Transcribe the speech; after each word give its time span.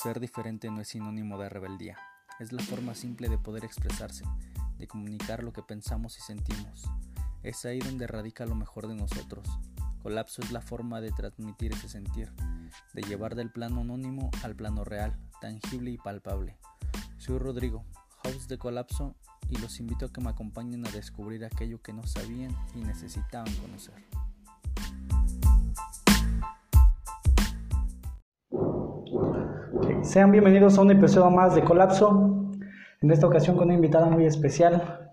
Ser 0.00 0.20
diferente 0.20 0.70
no 0.70 0.80
es 0.80 0.86
sinónimo 0.86 1.38
de 1.38 1.48
rebeldía, 1.48 1.98
es 2.38 2.52
la 2.52 2.62
forma 2.62 2.94
simple 2.94 3.28
de 3.28 3.36
poder 3.36 3.64
expresarse, 3.64 4.24
de 4.78 4.86
comunicar 4.86 5.42
lo 5.42 5.52
que 5.52 5.64
pensamos 5.64 6.16
y 6.18 6.20
sentimos. 6.20 6.84
Es 7.42 7.64
ahí 7.64 7.80
donde 7.80 8.06
radica 8.06 8.46
lo 8.46 8.54
mejor 8.54 8.86
de 8.86 8.94
nosotros. 8.94 9.44
Colapso 10.00 10.40
es 10.40 10.52
la 10.52 10.60
forma 10.60 11.00
de 11.00 11.10
transmitir 11.10 11.72
ese 11.72 11.88
sentir, 11.88 12.32
de 12.94 13.02
llevar 13.02 13.34
del 13.34 13.50
plano 13.50 13.80
anónimo 13.80 14.30
al 14.44 14.54
plano 14.54 14.84
real, 14.84 15.18
tangible 15.40 15.90
y 15.90 15.98
palpable. 15.98 16.56
Soy 17.16 17.38
Rodrigo, 17.38 17.84
host 18.22 18.48
de 18.48 18.56
Colapso, 18.56 19.16
y 19.50 19.56
los 19.56 19.80
invito 19.80 20.06
a 20.06 20.12
que 20.12 20.20
me 20.20 20.30
acompañen 20.30 20.86
a 20.86 20.90
descubrir 20.92 21.44
aquello 21.44 21.82
que 21.82 21.92
no 21.92 22.06
sabían 22.06 22.54
y 22.76 22.84
necesitaban 22.84 23.52
conocer. 23.56 23.96
Sean 30.08 30.32
bienvenidos 30.32 30.78
a 30.78 30.80
un 30.80 30.90
episodio 30.90 31.28
más 31.28 31.54
de 31.54 31.62
Colapso. 31.62 32.50
En 33.02 33.10
esta 33.10 33.26
ocasión 33.26 33.56
con 33.56 33.66
una 33.66 33.74
invitada 33.74 34.06
muy 34.06 34.24
especial, 34.24 35.10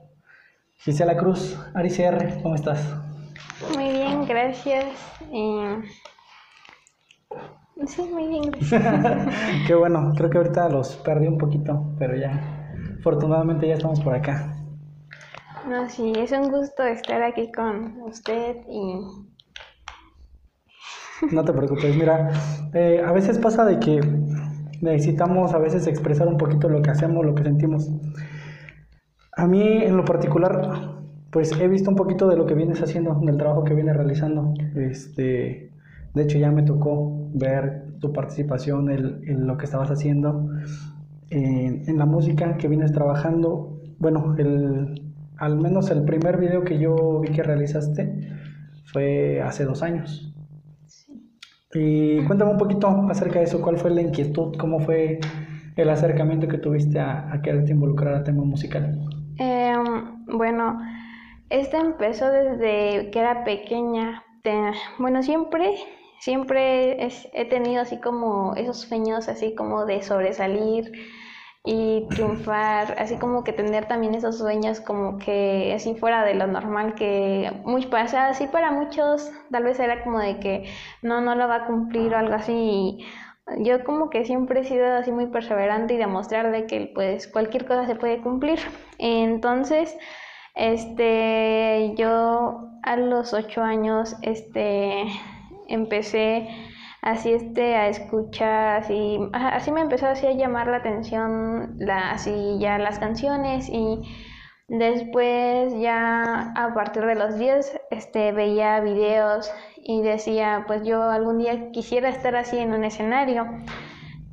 Gisela 0.78 1.18
Cruz, 1.18 1.60
AriCR, 1.74 2.42
¿cómo 2.42 2.56
estás? 2.56 2.96
Muy 3.74 3.92
bien, 3.92 4.26
gracias. 4.26 4.86
Sí, 7.88 8.02
muy 8.04 8.28
bien, 8.30 8.52
gracias. 8.52 9.36
Qué 9.68 9.76
bueno, 9.76 10.14
creo 10.16 10.30
que 10.30 10.38
ahorita 10.38 10.70
los 10.70 10.96
perdí 10.96 11.28
un 11.28 11.40
poquito, 11.40 11.94
pero 12.00 12.16
ya, 12.16 12.72
afortunadamente 12.98 13.68
ya 13.68 13.74
estamos 13.74 14.00
por 14.00 14.16
acá. 14.16 14.56
No, 15.68 15.90
sí, 15.90 16.14
es 16.16 16.32
un 16.32 16.50
gusto 16.50 16.84
estar 16.84 17.22
aquí 17.22 17.52
con 17.52 18.02
usted 18.04 18.56
y... 18.70 19.02
No 21.34 21.44
te 21.44 21.52
preocupes, 21.52 21.94
mira, 21.98 22.32
eh, 22.74 23.04
a 23.06 23.12
veces 23.12 23.40
pasa 23.40 23.66
de 23.66 23.80
que 23.80 24.25
necesitamos 24.86 25.54
a 25.54 25.58
veces 25.58 25.88
expresar 25.88 26.28
un 26.28 26.38
poquito 26.38 26.70
lo 26.70 26.82
que 26.82 26.92
hacemos, 26.92 27.26
lo 27.26 27.36
que 27.36 27.44
sentimos. 27.44 27.92
A 29.36 29.48
mí 29.48 29.84
en 29.84 29.98
lo 29.98 30.06
particular, 30.06 30.96
pues 31.32 31.52
he 31.60 31.68
visto 31.68 31.90
un 31.90 31.96
poquito 31.96 32.28
de 32.28 32.38
lo 32.38 32.46
que 32.46 32.54
vienes 32.54 32.82
haciendo, 32.82 33.20
del 33.22 33.38
trabajo 33.38 33.64
que 33.64 33.74
vienes 33.74 33.98
realizando. 33.98 34.54
Este, 34.76 35.72
de 36.14 36.24
hecho 36.24 36.38
ya 36.38 36.52
me 36.52 36.64
tocó 36.64 37.30
ver 37.34 37.86
tu 38.00 38.14
participación 38.14 38.90
en, 38.90 39.48
lo 39.48 39.58
que 39.58 39.66
estabas 39.66 39.92
haciendo, 39.92 40.50
en, 41.30 41.98
la 41.98 42.06
música 42.06 42.56
que 42.58 42.68
vienes 42.68 42.94
trabajando. 42.94 43.82
Bueno, 44.00 44.36
el, 44.38 45.02
al 45.38 45.58
menos 45.58 45.90
el 45.90 46.04
primer 46.04 46.38
video 46.38 46.64
que 46.64 46.80
yo 46.80 47.20
vi 47.20 47.30
que 47.30 47.44
realizaste 47.44 48.30
fue 48.86 49.42
hace 49.42 49.66
dos 49.66 49.84
años. 49.84 50.35
Y 51.76 52.24
cuéntame 52.24 52.52
un 52.52 52.58
poquito 52.58 52.88
acerca 53.10 53.40
de 53.40 53.46
eso, 53.46 53.62
cuál 53.62 53.78
fue 53.78 53.92
la 53.92 54.02
inquietud, 54.02 54.56
cómo 54.58 54.80
fue 54.80 55.20
el 55.76 55.90
acercamiento 55.90 56.48
que 56.48 56.58
tuviste 56.58 57.00
a, 57.00 57.32
a 57.34 57.42
quererte 57.42 57.72
involucrar 57.72 58.16
al 58.16 58.24
tema 58.24 58.44
musical. 58.44 58.98
Em, 59.38 60.26
bueno, 60.28 60.80
este 61.50 61.78
empezó 61.78 62.32
desde 62.32 63.12
que 63.12 63.20
era 63.20 63.44
pequeña. 63.44 64.24
bueno, 65.00 65.22
siempre, 65.22 65.76
siempre 66.20 67.08
he 67.34 67.46
tenido 67.46 67.82
así 67.82 68.00
como 68.00 68.56
esos 68.56 68.82
sueños, 68.82 69.28
así 69.28 69.54
como 69.56 69.86
de 69.86 70.02
sobresalir, 70.02 70.92
y 71.66 72.08
triunfar, 72.10 72.96
así 73.00 73.16
como 73.18 73.44
que 73.44 73.52
tener 73.52 73.88
también 73.88 74.14
esos 74.14 74.38
sueños 74.38 74.80
como 74.80 75.18
que 75.18 75.74
así 75.76 75.96
fuera 75.96 76.24
de 76.24 76.36
lo 76.36 76.46
normal 76.48 76.94
que 76.94 77.52
muy 77.66 77.88
pasa, 77.88 78.28
así 78.28 78.48
para 78.48 78.72
muchos 78.72 79.32
tal 79.52 79.64
vez 79.64 79.80
era 79.80 80.04
como 80.04 80.20
de 80.20 80.40
que 80.40 80.66
no, 81.02 81.22
no 81.22 81.36
lo 81.36 81.48
va 81.48 81.56
a 81.56 81.66
cumplir 81.66 82.14
o 82.14 82.18
algo 82.18 82.36
así. 82.36 83.04
yo 83.60 83.84
como 83.84 84.10
que 84.10 84.26
siempre 84.26 84.62
he 84.62 84.64
sido 84.66 84.94
así 84.96 85.12
muy 85.12 85.28
perseverante 85.28 85.96
y 85.96 85.98
demostrar 85.98 86.52
de 86.52 86.68
que 86.68 86.92
pues 86.94 87.28
cualquier 87.28 87.66
cosa 87.66 87.88
se 87.88 87.96
puede 87.96 88.22
cumplir. 88.22 88.60
Entonces, 89.00 89.98
este, 90.56 91.94
yo 91.98 92.70
a 92.84 92.98
los 92.98 93.34
ocho 93.34 93.62
años, 93.62 94.16
este, 94.22 95.04
empecé 95.68 96.48
así 97.06 97.32
este 97.32 97.76
a 97.76 97.88
escuchar 97.88 98.78
así 98.78 99.20
así 99.32 99.72
me 99.72 99.82
empezó 99.82 100.08
así 100.08 100.26
a 100.28 100.34
llamar 100.34 100.68
la 100.68 100.78
atención 100.78 101.76
la, 101.78 102.12
así 102.12 102.58
ya 102.60 102.78
las 102.80 103.00
canciones 103.00 103.70
y 103.70 104.02
después 104.68 105.80
ya 105.80 106.52
a 106.56 106.74
partir 106.74 107.06
de 107.06 107.16
los 107.16 107.38
10 107.38 107.80
este 107.92 108.32
veía 108.32 108.80
videos 108.80 109.52
y 109.78 110.02
decía 110.02 110.64
pues 110.66 110.84
yo 110.84 111.04
algún 111.04 111.38
día 111.38 111.72
quisiera 111.72 112.10
estar 112.10 112.36
así 112.36 112.58
en 112.58 112.74
un 112.74 112.84
escenario. 112.84 113.46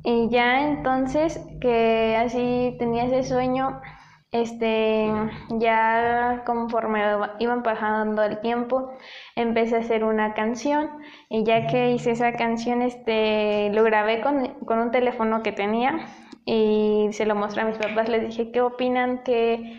Y 0.03 0.29
ya 0.29 0.67
entonces 0.67 1.39
que 1.61 2.17
así 2.17 2.75
tenía 2.77 3.05
ese 3.05 3.23
sueño 3.23 3.79
este, 4.33 5.11
ya 5.59 6.41
conforme 6.45 7.01
iban 7.39 7.63
pasando 7.63 8.23
el 8.23 8.41
tiempo, 8.41 8.91
empecé 9.35 9.75
a 9.75 9.79
hacer 9.79 10.03
una 10.03 10.33
canción 10.33 10.89
y 11.29 11.43
ya 11.45 11.67
que 11.67 11.91
hice 11.91 12.11
esa 12.11 12.33
canción, 12.33 12.81
este, 12.81 13.69
lo 13.73 13.83
grabé 13.83 14.21
con, 14.21 14.55
con 14.65 14.79
un 14.79 14.91
teléfono 14.91 15.43
que 15.43 15.51
tenía 15.51 16.07
y 16.45 17.09
se 17.11 17.25
lo 17.25 17.35
mostré 17.35 17.61
a 17.61 17.65
mis 17.65 17.77
papás, 17.77 18.09
les 18.09 18.27
dije, 18.27 18.51
¿qué 18.51 18.61
opinan? 18.61 19.23
¿Qué, 19.23 19.77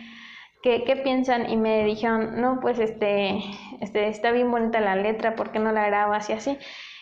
qué, 0.63 0.83
qué 0.85 0.95
piensan? 0.95 1.49
Y 1.49 1.57
me 1.57 1.83
dijeron, 1.83 2.41
no, 2.41 2.59
pues 2.61 2.79
este, 2.79 3.39
este, 3.81 4.07
está 4.07 4.31
bien 4.31 4.49
bonita 4.51 4.79
la 4.79 4.95
letra, 4.95 5.35
¿por 5.35 5.51
qué 5.51 5.59
no 5.59 5.73
la 5.73 5.85
grabas 5.85 6.29
y 6.29 6.33
así? 6.33 6.57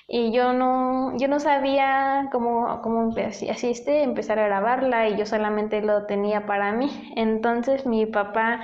Y 0.08 0.32
yo 0.32 0.54
no, 0.54 1.18
yo 1.18 1.28
no 1.28 1.40
sabía 1.40 2.30
cómo, 2.32 2.82
cómo 2.82 3.16
este, 3.18 4.04
empezar 4.04 4.40
a 4.40 4.46
grabarla 4.48 5.08
y 5.10 5.18
yo 5.18 5.26
solamente 5.26 5.82
lo 5.82 6.06
tenía 6.06 6.46
para 6.46 6.72
mí. 6.74 7.14
Entonces 7.16 7.86
mi 7.86 8.06
papá 8.06 8.62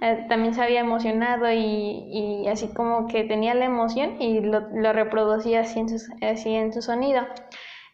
eh, 0.00 0.26
también 0.28 0.54
se 0.54 0.62
había 0.62 0.80
emocionado 0.80 1.50
y, 1.50 2.42
y, 2.44 2.48
así 2.48 2.68
como 2.74 3.06
que 3.08 3.24
tenía 3.24 3.54
la 3.54 3.64
emoción 3.64 4.20
y 4.20 4.40
lo, 4.40 4.60
lo 4.74 4.92
reproducía 4.92 5.60
así 5.60 5.80
en, 5.80 5.88
su, 5.88 6.12
así 6.22 6.54
en 6.54 6.72
su 6.72 6.82
sonido. 6.82 7.26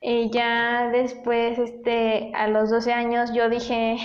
Y 0.01 0.31
ya 0.31 0.89
después, 0.93 1.59
este, 1.59 2.33
a 2.35 2.47
los 2.49 2.71
12 2.71 2.93
años, 2.93 3.33
yo 3.33 3.49
dije, 3.49 3.97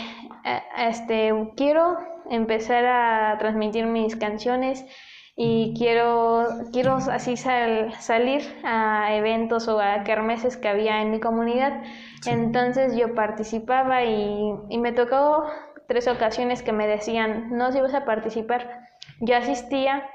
eh, 0.46 0.64
este, 0.78 1.32
quiero 1.56 1.98
empezar 2.30 2.86
a 2.86 3.38
transmitir 3.38 3.86
mis 3.86 4.16
canciones 4.16 4.86
y 5.36 5.74
quiero, 5.78 6.46
quiero 6.72 6.98
así 6.98 7.38
salir 7.38 8.42
a 8.64 9.16
eventos 9.16 9.68
o 9.68 9.80
a 9.80 10.04
kermeses 10.04 10.58
que 10.58 10.68
había 10.68 11.02
en 11.02 11.12
mi 11.12 11.20
comunidad. 11.20 11.82
Entonces 12.28 12.96
yo 12.96 13.16
participaba 13.16 14.04
y, 14.04 14.54
y, 14.70 14.78
me 14.78 14.92
tocó 14.92 15.46
tres 15.88 16.08
ocasiones 16.08 16.62
que 16.62 16.72
me 16.72 16.88
decían, 16.88 17.50
no, 17.58 17.72
si 17.72 17.82
vas 17.82 17.94
a 17.96 18.06
participar. 18.06 18.82
Yo 19.22 19.36
asistía 19.36 20.08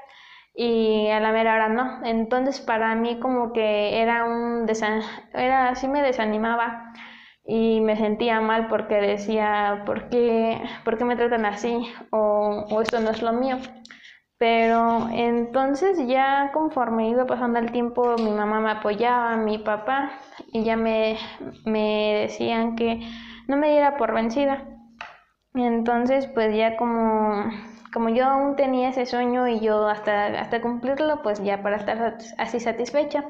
y 0.55 1.07
a 1.09 1.19
la 1.19 1.31
mera 1.31 1.55
hora 1.55 1.69
no. 1.69 2.05
Entonces 2.05 2.61
para 2.61 2.95
mí 2.95 3.19
como 3.19 3.53
que 3.53 4.01
era 4.01 4.25
un, 4.25 4.67
era 5.33 5.69
así 5.69 5.87
me 5.87 6.01
desanimaba 6.01 6.93
y 7.45 7.81
me 7.81 7.97
sentía 7.97 8.41
mal 8.41 8.67
porque 8.67 8.95
decía, 8.95 9.83
¿por 9.85 10.09
qué, 10.09 10.61
¿por 10.85 10.97
qué 10.97 11.05
me 11.05 11.15
tratan 11.15 11.45
así? 11.45 11.91
O, 12.11 12.65
o 12.69 12.81
esto 12.81 12.99
no 12.99 13.09
es 13.09 13.21
lo 13.21 13.33
mío. 13.33 13.57
Pero 14.39 15.09
entonces 15.11 16.07
ya 16.07 16.51
conforme 16.53 17.09
iba 17.09 17.25
pasando 17.25 17.59
el 17.59 17.73
tiempo, 17.73 18.15
mi 18.17 18.31
mamá 18.31 18.61
me 18.61 18.71
apoyaba, 18.71 19.35
mi 19.35 19.57
papá, 19.57 20.11
y 20.53 20.63
ya 20.63 20.77
me, 20.77 21.17
me 21.65 22.21
decían 22.21 22.77
que 22.77 23.01
no 23.47 23.57
me 23.57 23.69
diera 23.69 23.97
por 23.97 24.13
vencida. 24.13 24.63
Entonces, 25.53 26.25
pues 26.27 26.55
ya 26.55 26.77
como, 26.77 27.51
como 27.91 28.07
yo 28.07 28.25
aún 28.27 28.55
tenía 28.55 28.89
ese 28.89 29.05
sueño 29.05 29.45
y 29.49 29.59
yo 29.59 29.89
hasta, 29.89 30.27
hasta 30.27 30.61
cumplirlo, 30.61 31.21
pues 31.21 31.43
ya 31.43 31.61
para 31.61 31.75
estar 31.75 32.17
así 32.37 32.61
satisfecha. 32.61 33.25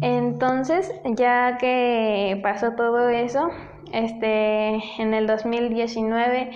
Entonces, 0.00 0.92
ya 1.04 1.56
que 1.58 2.40
pasó 2.42 2.72
todo 2.72 3.10
eso, 3.10 3.50
este, 3.92 4.80
en 5.00 5.14
el 5.14 5.28
2019 5.28 6.50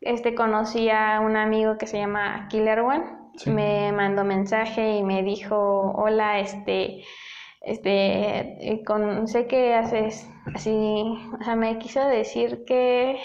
este 0.00 0.34
conocí 0.34 0.88
a 0.88 1.20
un 1.20 1.36
amigo 1.36 1.76
que 1.78 1.86
se 1.86 1.98
llama 1.98 2.48
Killer 2.48 2.80
One. 2.80 3.04
Me 3.46 3.92
mandó 3.92 4.24
mensaje 4.24 4.96
y 4.96 5.02
me 5.02 5.22
dijo, 5.22 5.92
hola, 5.94 6.40
este, 6.40 7.02
este, 7.62 8.72
eh, 8.72 8.82
con, 8.84 9.28
sé 9.28 9.46
que 9.46 9.74
haces 9.74 10.28
así, 10.54 10.70
o 10.70 11.42
sea, 11.42 11.56
me 11.56 11.78
quiso 11.78 12.04
decir 12.06 12.64
que, 12.66 13.16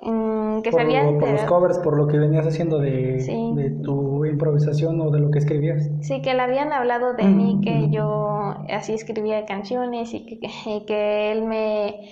mm, 0.00 0.60
que 0.60 0.70
por, 0.70 0.80
sabía... 0.82 1.04
Por 1.04 1.30
los 1.30 1.42
covers, 1.44 1.78
por 1.78 1.96
lo 1.96 2.06
que 2.06 2.18
venías 2.18 2.46
haciendo 2.46 2.78
de, 2.78 3.24
de, 3.56 3.70
tu 3.82 4.24
improvisación 4.24 5.00
o 5.00 5.10
de 5.10 5.20
lo 5.20 5.30
que 5.30 5.38
escribías. 5.38 5.90
Sí, 6.02 6.22
que 6.22 6.34
le 6.34 6.42
habían 6.42 6.72
hablado 6.72 7.14
de 7.14 7.24
mí, 7.24 7.60
que 7.64 7.88
yo 7.90 8.54
así 8.68 8.92
escribía 8.92 9.46
canciones 9.46 10.12
y 10.14 10.26
que, 10.26 10.38
y 10.66 10.84
que 10.86 11.32
él 11.32 11.44
me 11.44 12.08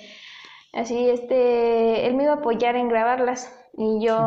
así 0.73 1.09
este, 1.11 2.07
él 2.07 2.15
me 2.15 2.25
iba 2.25 2.33
a 2.33 2.37
apoyar 2.37 2.77
en 2.77 2.89
grabarlas. 2.89 3.57
Y 3.75 4.05
yo, 4.05 4.19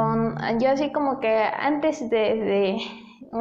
yo 0.60 0.70
así 0.70 0.92
como 0.92 1.20
que 1.20 1.44
antes 1.44 2.10
de, 2.10 2.78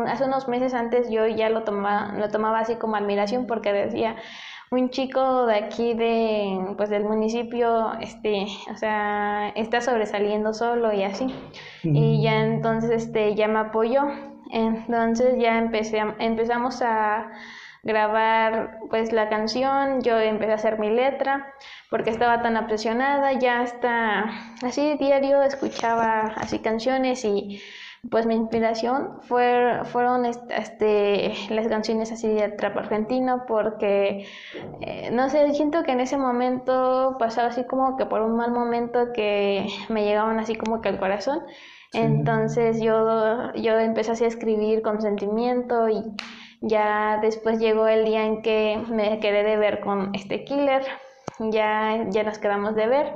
hace 0.06 0.24
unos 0.24 0.48
meses 0.48 0.74
antes 0.74 1.10
yo 1.10 1.26
ya 1.26 1.48
lo 1.48 1.62
tomaba, 1.62 2.12
lo 2.18 2.28
tomaba 2.28 2.60
así 2.60 2.74
como 2.76 2.96
admiración 2.96 3.46
porque 3.46 3.72
decía, 3.72 4.16
un 4.72 4.88
chico 4.88 5.46
de 5.46 5.56
aquí 5.56 5.92
de 5.92 6.74
pues 6.78 6.88
del 6.88 7.04
municipio 7.04 7.92
este 8.00 8.46
o 8.72 8.76
sea 8.78 9.50
está 9.54 9.82
sobresaliendo 9.82 10.54
solo 10.54 10.92
y 10.94 11.04
así. 11.04 11.26
Y 11.84 12.22
ya 12.22 12.42
entonces 12.42 12.90
este 12.90 13.34
ya 13.34 13.48
me 13.48 13.58
apoyó. 13.58 14.02
Entonces 14.50 15.38
ya 15.38 15.58
empecé 15.58 16.02
empezamos 16.18 16.80
a 16.80 17.30
grabar 17.82 18.78
pues 18.90 19.12
la 19.12 19.28
canción 19.28 20.02
yo 20.02 20.18
empecé 20.18 20.52
a 20.52 20.56
hacer 20.56 20.78
mi 20.78 20.90
letra 20.90 21.52
porque 21.90 22.10
estaba 22.10 22.42
tan 22.42 22.56
apresionada 22.56 23.32
ya 23.32 23.60
hasta 23.60 24.30
así 24.62 24.96
diario 24.98 25.42
escuchaba 25.42 26.32
así 26.36 26.60
canciones 26.60 27.24
y 27.24 27.60
pues 28.10 28.26
mi 28.26 28.34
inspiración 28.34 29.20
fue, 29.22 29.80
fueron 29.84 30.26
este, 30.26 31.34
las 31.50 31.68
canciones 31.68 32.10
así 32.10 32.28
de 32.28 32.48
trap 32.48 32.76
argentino 32.76 33.44
porque, 33.46 34.26
eh, 34.80 35.10
no 35.12 35.28
sé, 35.28 35.54
siento 35.54 35.84
que 35.84 35.92
en 35.92 36.00
ese 36.00 36.16
momento 36.16 37.16
pasaba 37.20 37.48
así 37.48 37.64
como 37.64 37.96
que 37.96 38.06
por 38.06 38.20
un 38.20 38.36
mal 38.36 38.50
momento 38.50 39.12
que 39.14 39.66
me 39.88 40.04
llegaban 40.04 40.38
así 40.40 40.56
como 40.56 40.80
que 40.80 40.88
al 40.88 40.98
corazón. 40.98 41.42
Entonces 41.92 42.80
yo, 42.80 43.52
yo 43.54 43.78
empecé 43.78 44.12
así 44.12 44.24
a 44.24 44.28
escribir 44.28 44.82
con 44.82 45.00
sentimiento 45.00 45.88
y 45.88 46.02
ya 46.62 47.18
después 47.20 47.58
llegó 47.58 47.86
el 47.86 48.04
día 48.04 48.24
en 48.24 48.42
que 48.42 48.80
me 48.88 49.20
quedé 49.20 49.42
de 49.42 49.56
ver 49.56 49.80
con 49.80 50.14
este 50.14 50.44
killer, 50.44 50.82
ya, 51.38 52.06
ya 52.10 52.22
nos 52.22 52.38
quedamos 52.38 52.74
de 52.74 52.86
ver, 52.86 53.14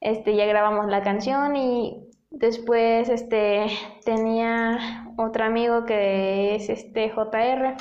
este, 0.00 0.36
ya 0.36 0.46
grabamos 0.46 0.86
la 0.86 1.02
canción 1.02 1.56
y 1.56 2.10
Después 2.30 3.08
este, 3.08 3.66
tenía 4.04 5.04
otro 5.16 5.44
amigo 5.44 5.84
que 5.84 6.54
es 6.54 6.68
este 6.68 7.10
JR, 7.10 7.74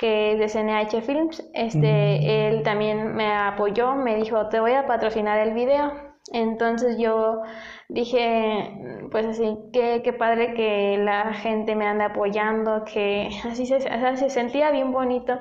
que 0.00 0.32
es 0.32 0.38
de 0.40 0.48
CNH 0.48 1.00
Films. 1.02 1.48
Este, 1.54 2.48
Él 2.48 2.64
también 2.64 3.14
me 3.14 3.32
apoyó, 3.32 3.94
me 3.94 4.16
dijo, 4.16 4.48
te 4.48 4.58
voy 4.58 4.72
a 4.72 4.86
patrocinar 4.88 5.38
el 5.38 5.54
video. 5.54 5.92
Entonces 6.32 6.98
yo 6.98 7.42
dije, 7.88 9.08
pues 9.10 9.26
así, 9.26 9.56
qué, 9.72 10.02
qué 10.04 10.12
padre 10.12 10.52
que 10.52 10.98
la 10.98 11.32
gente 11.32 11.74
me 11.74 11.86
anda 11.86 12.06
apoyando, 12.06 12.84
que 12.84 13.28
así 13.44 13.66
se, 13.66 13.80
se 13.80 14.30
sentía 14.30 14.70
bien 14.70 14.92
bonito. 14.92 15.34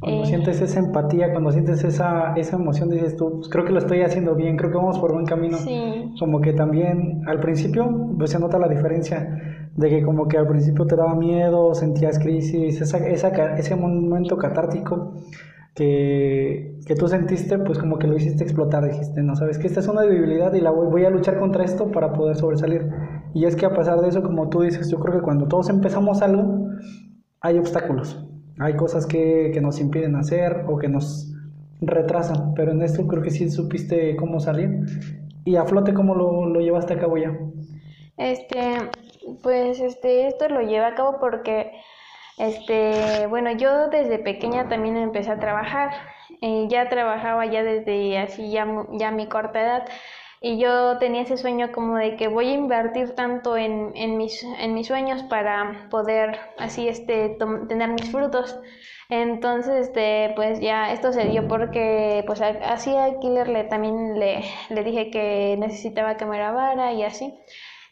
Cuando 0.00 0.22
eh, 0.22 0.26
sientes 0.26 0.60
esa 0.60 0.80
empatía, 0.80 1.30
cuando 1.30 1.52
sientes 1.52 1.84
esa, 1.84 2.34
esa 2.36 2.56
emoción, 2.56 2.90
dices 2.90 3.16
tú, 3.16 3.36
pues 3.36 3.48
creo 3.48 3.64
que 3.64 3.72
lo 3.72 3.78
estoy 3.78 4.02
haciendo 4.02 4.34
bien, 4.34 4.56
creo 4.56 4.70
que 4.70 4.76
vamos 4.76 4.98
por 4.98 5.12
buen 5.12 5.26
camino. 5.26 5.56
Sí. 5.58 6.12
Como 6.18 6.40
que 6.40 6.52
también 6.52 7.22
al 7.26 7.38
principio, 7.40 7.88
pues 8.18 8.30
se 8.30 8.40
nota 8.40 8.58
la 8.58 8.68
diferencia 8.68 9.70
de 9.76 9.88
que 9.88 10.02
como 10.02 10.26
que 10.26 10.36
al 10.36 10.48
principio 10.48 10.84
te 10.86 10.96
daba 10.96 11.14
miedo, 11.14 11.74
sentías 11.74 12.18
crisis, 12.18 12.80
esa, 12.80 12.98
esa, 13.06 13.56
ese 13.56 13.76
momento 13.76 14.36
catártico 14.36 15.14
que, 15.78 16.74
que, 16.84 16.96
tú 16.96 17.06
sentiste, 17.06 17.56
pues 17.58 17.78
como 17.78 18.00
que 18.00 18.08
lo 18.08 18.16
hiciste 18.16 18.42
explotar, 18.42 18.84
dijiste, 18.84 19.22
no 19.22 19.36
sabes 19.36 19.58
que 19.58 19.68
esta 19.68 19.78
es 19.78 19.86
una 19.86 20.02
debilidad 20.02 20.52
y 20.54 20.60
la 20.60 20.70
voy, 20.70 21.04
a 21.04 21.10
luchar 21.10 21.38
contra 21.38 21.64
esto 21.64 21.92
para 21.92 22.12
poder 22.12 22.34
sobresalir. 22.34 22.90
Y 23.32 23.44
es 23.44 23.54
que 23.54 23.64
a 23.64 23.72
pesar 23.72 24.00
de 24.00 24.08
eso, 24.08 24.24
como 24.24 24.48
tú 24.48 24.62
dices, 24.62 24.90
yo 24.90 24.98
creo 24.98 25.14
que 25.14 25.22
cuando 25.22 25.46
todos 25.46 25.70
empezamos 25.70 26.20
algo, 26.20 26.66
hay 27.40 27.58
obstáculos, 27.58 28.26
hay 28.58 28.74
cosas 28.74 29.06
que, 29.06 29.52
que 29.54 29.60
nos 29.60 29.80
impiden 29.80 30.16
hacer 30.16 30.64
o 30.66 30.78
que 30.78 30.88
nos 30.88 31.32
retrasan, 31.80 32.54
pero 32.54 32.72
en 32.72 32.82
esto 32.82 33.06
creo 33.06 33.22
que 33.22 33.30
sí 33.30 33.48
supiste 33.48 34.16
cómo 34.16 34.40
salir 34.40 34.84
y 35.44 35.54
a 35.54 35.64
flote 35.64 35.94
cómo 35.94 36.16
lo, 36.16 36.46
lo 36.46 36.60
llevaste 36.60 36.94
a 36.94 36.98
cabo 36.98 37.18
ya. 37.18 37.38
Este, 38.16 38.58
pues 39.44 39.78
este, 39.78 40.26
esto 40.26 40.48
lo 40.48 40.62
lleva 40.62 40.88
a 40.88 40.94
cabo 40.96 41.18
porque 41.20 41.70
este, 42.38 43.26
bueno, 43.28 43.52
yo 43.52 43.88
desde 43.88 44.18
pequeña 44.18 44.68
también 44.68 44.96
empecé 44.96 45.30
a 45.30 45.40
trabajar. 45.40 45.90
Eh, 46.40 46.66
ya 46.68 46.88
trabajaba 46.88 47.46
ya 47.46 47.62
desde 47.62 48.18
así 48.18 48.50
ya, 48.50 48.66
ya 48.92 49.10
mi 49.10 49.28
corta 49.28 49.60
edad 49.60 49.88
y 50.40 50.58
yo 50.58 50.98
tenía 50.98 51.22
ese 51.22 51.36
sueño 51.36 51.72
como 51.72 51.96
de 51.96 52.16
que 52.16 52.28
voy 52.28 52.48
a 52.48 52.52
invertir 52.54 53.14
tanto 53.14 53.56
en, 53.56 53.92
en, 53.96 54.16
mis, 54.16 54.44
en 54.44 54.74
mis 54.74 54.86
sueños 54.86 55.22
para 55.24 55.88
poder 55.90 56.38
así 56.58 56.88
este, 56.88 57.36
tener 57.68 57.88
mis 57.90 58.10
frutos. 58.10 58.58
Entonces, 59.10 59.88
este, 59.88 60.32
pues 60.36 60.60
ya 60.60 60.92
esto 60.92 61.12
se 61.12 61.24
dio 61.24 61.48
porque 61.48 62.22
pues 62.26 62.40
así 62.42 62.94
a 62.94 63.18
Killer 63.20 63.48
le, 63.48 63.64
también 63.64 64.18
le, 64.18 64.44
le 64.68 64.84
dije 64.84 65.10
que 65.10 65.56
necesitaba 65.58 66.16
que 66.16 66.26
me 66.26 66.36
grabara 66.36 66.92
y 66.92 67.02
así 67.02 67.34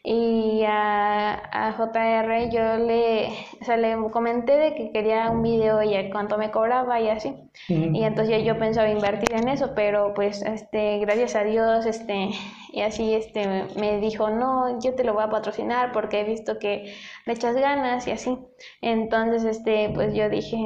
y 0.03 0.63
a, 0.63 1.33
a, 1.51 1.73
JR 1.73 2.49
yo 2.49 2.77
le, 2.77 3.27
o 3.61 3.65
sea, 3.65 3.77
le 3.77 3.95
comenté 4.11 4.57
de 4.57 4.75
que 4.75 4.91
quería 4.91 5.29
un 5.29 5.43
video 5.43 5.83
y 5.83 6.09
cuánto 6.11 6.37
me 6.37 6.51
cobraba 6.51 6.99
y 7.01 7.09
así. 7.09 7.35
Y 7.67 8.03
entonces 8.03 8.43
yo 8.45 8.57
pensaba 8.57 8.89
invertir 8.89 9.33
en 9.33 9.49
eso, 9.49 9.73
pero 9.75 10.13
pues 10.13 10.41
este 10.43 10.99
gracias 10.99 11.35
a 11.35 11.43
Dios 11.43 11.85
este 11.85 12.29
y 12.71 12.81
así 12.81 13.15
este 13.15 13.65
me 13.77 13.99
dijo, 13.99 14.29
"No, 14.29 14.79
yo 14.79 14.95
te 14.95 15.03
lo 15.03 15.13
voy 15.13 15.23
a 15.23 15.29
patrocinar 15.29 15.91
porque 15.91 16.21
he 16.21 16.23
visto 16.23 16.57
que 16.59 16.93
le 17.25 17.33
echas 17.33 17.55
ganas" 17.55 18.07
y 18.07 18.11
así. 18.11 18.37
Entonces 18.81 19.43
este 19.43 19.91
pues 19.93 20.13
yo 20.13 20.29
dije, 20.29 20.57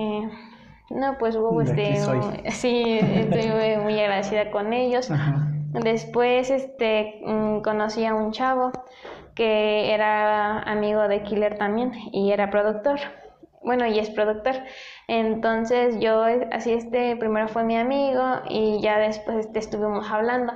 "No, 0.90 1.18
pues 1.18 1.36
este 1.64 1.96
sí, 2.52 3.00
estoy 3.02 3.78
muy 3.82 4.00
agradecida 4.00 4.52
con 4.52 4.74
ellos." 4.74 5.10
Después 5.74 6.50
este 6.52 7.22
mm, 7.26 7.62
conocí 7.62 8.06
a 8.06 8.14
un 8.14 8.34
chavo 8.34 8.72
que 9.36 9.94
era 9.94 10.60
amigo 10.60 11.08
de 11.08 11.24
Killer 11.24 11.58
también 11.58 11.92
y 12.12 12.32
era 12.32 12.50
productor. 12.50 13.00
Bueno, 13.64 13.86
y 13.86 14.00
es 14.00 14.10
productor. 14.10 14.56
Entonces 15.08 16.00
yo, 16.00 16.24
así 16.52 16.74
este, 16.74 17.16
primero 17.16 17.48
fue 17.48 17.64
mi 17.64 17.78
amigo 17.78 18.24
y 18.50 18.82
ya 18.82 18.98
después 18.98 19.46
este, 19.46 19.60
estuvimos 19.60 20.10
hablando. 20.10 20.54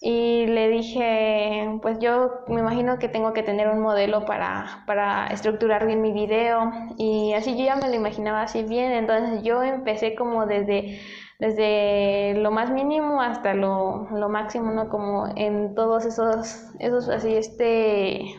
Y 0.00 0.46
le 0.46 0.68
dije, 0.68 1.78
pues 1.82 1.98
yo 1.98 2.44
me 2.46 2.60
imagino 2.60 2.98
que 2.98 3.08
tengo 3.08 3.32
que 3.32 3.42
tener 3.42 3.68
un 3.68 3.80
modelo 3.80 4.24
para, 4.24 4.84
para 4.86 5.26
estructurar 5.26 5.86
bien 5.86 6.00
mi 6.00 6.12
video. 6.12 6.72
Y 6.96 7.32
así 7.34 7.56
yo 7.58 7.64
ya 7.64 7.76
me 7.76 7.88
lo 7.88 7.94
imaginaba 7.94 8.42
así 8.42 8.62
bien. 8.62 8.92
Entonces 8.92 9.42
yo 9.42 9.62
empecé 9.62 10.14
como 10.14 10.46
desde 10.46 11.00
desde 11.38 12.34
lo 12.34 12.50
más 12.50 12.70
mínimo 12.70 13.22
hasta 13.22 13.54
lo, 13.54 14.08
lo 14.10 14.28
máximo, 14.28 14.72
¿no? 14.72 14.88
Como 14.88 15.28
en 15.36 15.74
todos 15.74 16.04
esos, 16.04 16.66
esos 16.80 17.08
así, 17.08 17.34
este, 17.34 18.34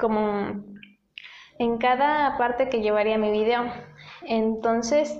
como 0.00 0.64
en 1.58 1.78
cada 1.78 2.36
parte 2.36 2.68
que 2.68 2.80
llevaría 2.80 3.18
mi 3.18 3.30
video. 3.30 3.64
Entonces, 4.22 5.18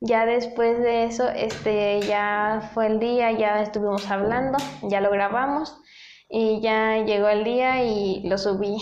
ya 0.00 0.26
después 0.26 0.78
de 0.78 1.04
eso, 1.04 1.28
este, 1.28 2.00
ya 2.00 2.70
fue 2.72 2.86
el 2.86 2.98
día, 2.98 3.32
ya 3.32 3.60
estuvimos 3.60 4.10
hablando, 4.10 4.58
ya 4.82 5.00
lo 5.00 5.10
grabamos 5.10 5.80
y 6.30 6.60
ya 6.60 7.04
llegó 7.04 7.28
el 7.28 7.44
día 7.44 7.84
y 7.84 8.26
lo 8.28 8.38
subí 8.38 8.76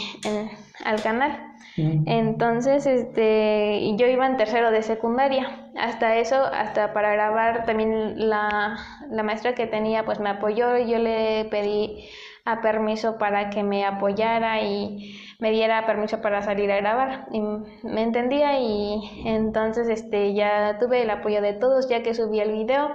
al 0.84 1.02
canal. 1.02 1.42
Entonces, 1.76 2.86
este, 2.86 3.94
yo 3.96 4.06
iba 4.06 4.26
en 4.26 4.36
tercero 4.38 4.70
de 4.70 4.82
secundaria. 4.82 5.65
Hasta 5.78 6.16
eso, 6.16 6.36
hasta 6.36 6.92
para 6.92 7.12
grabar, 7.12 7.66
también 7.66 8.28
la, 8.28 8.78
la 9.10 9.22
maestra 9.22 9.54
que 9.54 9.66
tenía, 9.66 10.04
pues 10.04 10.20
me 10.20 10.30
apoyó. 10.30 10.76
y 10.76 10.90
Yo 10.90 10.98
le 10.98 11.46
pedí 11.50 12.08
a 12.44 12.60
permiso 12.60 13.18
para 13.18 13.50
que 13.50 13.62
me 13.62 13.84
apoyara 13.84 14.62
y 14.62 15.20
me 15.38 15.50
diera 15.50 15.84
permiso 15.86 16.22
para 16.22 16.42
salir 16.42 16.70
a 16.72 16.76
grabar. 16.76 17.26
Y 17.32 17.40
me 17.40 18.02
entendía 18.02 18.58
y 18.58 19.22
entonces, 19.26 19.88
este, 19.88 20.34
ya 20.34 20.78
tuve 20.78 21.02
el 21.02 21.10
apoyo 21.10 21.42
de 21.42 21.52
todos, 21.52 21.88
ya 21.88 22.02
que 22.02 22.14
subí 22.14 22.40
el 22.40 22.52
video. 22.52 22.90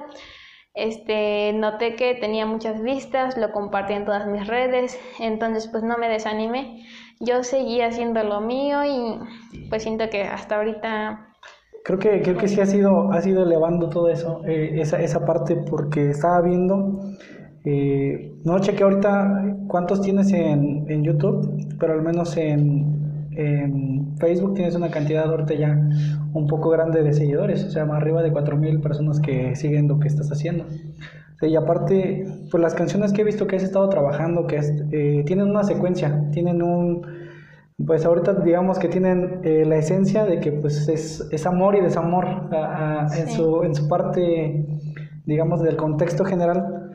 Este, 0.74 1.52
noté 1.54 1.96
que 1.96 2.16
tenía 2.16 2.46
muchas 2.46 2.82
vistas, 2.82 3.38
lo 3.38 3.52
compartí 3.52 3.94
en 3.94 4.06
todas 4.06 4.26
mis 4.26 4.48
redes, 4.48 4.98
entonces 5.20 5.68
pues 5.68 5.84
no 5.84 5.98
me 5.98 6.08
desanimé 6.08 6.86
yo 7.22 7.44
seguí 7.44 7.82
haciendo 7.82 8.24
lo 8.24 8.42
mío 8.42 8.84
y 8.84 9.70
pues 9.70 9.84
siento 9.84 10.10
que 10.10 10.24
hasta 10.24 10.58
ahorita... 10.58 11.28
Creo 11.84 11.98
que, 11.98 12.22
creo 12.22 12.38
que 12.38 12.48
sí 12.48 12.62
ha 12.62 12.66
sido, 12.66 13.12
ha 13.12 13.22
sido 13.22 13.44
elevando 13.44 13.90
todo 13.90 14.10
eso, 14.10 14.42
eh, 14.46 14.82
esa, 14.82 15.02
esa 15.02 15.26
parte, 15.26 15.56
porque 15.56 16.12
estaba 16.12 16.42
viendo, 16.42 17.00
eh, 17.66 18.34
no 18.44 18.60
chequé 18.60 18.84
ahorita 18.84 19.58
cuántos 19.68 20.02
tienes 20.02 20.32
en, 20.32 20.86
en 20.88 21.04
YouTube, 21.04 21.76
pero 21.80 21.94
al 21.94 22.04
menos 22.04 22.38
en, 22.38 23.32
en, 23.32 24.16
Facebook 24.18 24.54
tienes 24.54 24.76
una 24.76 24.92
cantidad 24.92 25.28
ahorita 25.32 25.56
ya 25.56 25.90
un 26.34 26.46
poco 26.46 26.70
grande 26.70 27.02
de 27.02 27.14
seguidores, 27.14 27.64
o 27.64 27.72
sea, 27.72 27.86
más 27.86 27.98
arriba 27.98 28.22
de 28.22 28.32
4.000 28.32 28.82
personas 28.82 29.20
que 29.20 29.56
siguen 29.56 29.88
lo 29.88 30.00
que 30.00 30.08
estás 30.08 30.32
haciendo. 30.32 30.66
Y 31.42 31.56
aparte, 31.56 32.26
pues 32.52 32.62
las 32.62 32.76
canciones 32.76 33.14
que 33.14 33.22
he 33.22 33.24
visto 33.24 33.48
que 33.48 33.56
has 33.56 33.64
estado 33.64 33.90
trabajando, 33.90 34.46
que 34.46 34.60
eh, 34.92 35.24
tienen 35.26 35.50
una 35.50 35.64
secuencia, 35.64 36.24
tienen 36.32 36.62
un, 36.62 37.02
pues 37.86 38.06
ahorita 38.06 38.34
digamos 38.36 38.80
que 38.80 38.88
tienen 38.88 39.42
eh, 39.44 39.66
la 39.66 39.78
esencia 39.78 40.26
de 40.26 40.40
que 40.40 40.52
pues 40.52 40.88
es, 40.88 41.46
amor 41.46 41.76
y 41.76 41.82
desamor 41.82 42.28
en, 43.18 43.30
su, 43.30 43.64
en 43.64 43.76
su 43.76 43.88
parte, 43.88 44.66
digamos, 45.26 45.62
del 45.62 45.78
contexto 45.78 46.26
general. 46.26 46.92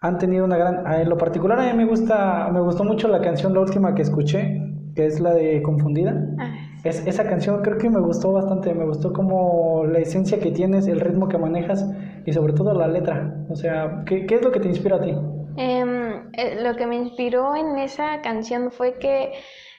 Han 0.00 0.18
tenido 0.18 0.44
una 0.44 0.56
gran, 0.56 1.00
en 1.00 1.08
lo 1.08 1.18
particular 1.18 1.58
a 1.58 1.72
mí 1.72 1.76
me 1.76 1.84
gusta, 1.84 2.48
me 2.52 2.60
gustó 2.60 2.84
mucho 2.84 3.08
la 3.08 3.20
canción, 3.20 3.52
la 3.52 3.60
última 3.60 3.94
que 3.94 4.02
escuché, 4.02 4.62
que 4.94 5.06
es 5.06 5.20
la 5.20 5.34
de 5.34 5.60
Confundida. 5.62 6.14
Ah, 6.38 6.54
Es, 6.84 7.06
esa 7.06 7.24
canción 7.24 7.60
creo 7.62 7.76
que 7.76 7.90
me 7.90 8.00
gustó 8.00 8.32
bastante, 8.32 8.72
me 8.74 8.86
gustó 8.86 9.12
como 9.12 9.84
la 9.84 9.98
esencia 9.98 10.40
que 10.40 10.50
tienes, 10.52 10.86
el 10.86 11.00
ritmo 11.00 11.28
que 11.28 11.36
manejas 11.36 11.86
y 12.24 12.32
sobre 12.32 12.54
todo 12.54 12.72
la 12.72 12.88
letra. 12.88 13.44
O 13.50 13.56
sea, 13.56 14.02
¿qué, 14.06 14.24
qué 14.24 14.36
es 14.36 14.42
lo 14.42 14.50
que 14.52 14.60
te 14.60 14.68
inspira 14.68 14.96
a 14.96 15.00
ti? 15.02 15.14
Em, 15.56 16.30
eh, 16.32 16.62
lo 16.62 16.74
que 16.76 16.86
me 16.86 16.96
inspiró 16.96 17.54
en 17.56 17.78
esa 17.78 18.22
canción 18.22 18.70
fue 18.70 18.98
que 18.98 19.32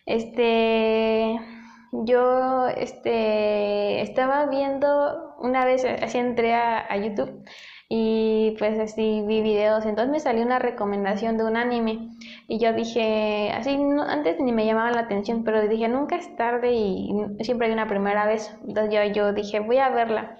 este 0.06 1.40
yo 1.92 2.68
este 2.68 4.02
estaba 4.02 4.46
viendo 4.48 5.36
una 5.40 5.66
vez 5.66 5.86
así 5.86 6.18
entré 6.18 6.54
a, 6.54 6.86
a 6.92 6.98
YouTube 6.98 7.44
y 7.94 8.56
pues 8.58 8.80
así 8.80 9.22
vi 9.28 9.42
videos, 9.42 9.86
entonces 9.86 10.10
me 10.10 10.22
salió 10.22 10.46
una 10.46 10.60
recomendación 10.60 11.38
de 11.38 11.44
un 11.44 11.58
anime 11.58 12.12
y 12.48 12.58
yo 12.58 12.72
dije, 12.72 13.52
así 13.54 13.78
antes 14.08 14.40
ni 14.40 14.54
me 14.54 14.66
llamaba 14.66 14.92
la 14.92 15.02
atención, 15.02 15.44
pero 15.44 15.68
dije, 15.68 15.90
nunca 15.90 16.16
es 16.16 16.34
tarde 16.38 16.72
y 16.72 17.12
siempre 17.42 17.68
hay 17.68 17.74
una 17.74 17.88
primera 17.88 18.26
vez, 18.26 18.56
entonces 18.66 18.94
yo, 18.94 19.04
yo 19.14 19.34
dije, 19.34 19.60
voy 19.60 19.80
a 19.80 19.90
verla. 19.90 20.40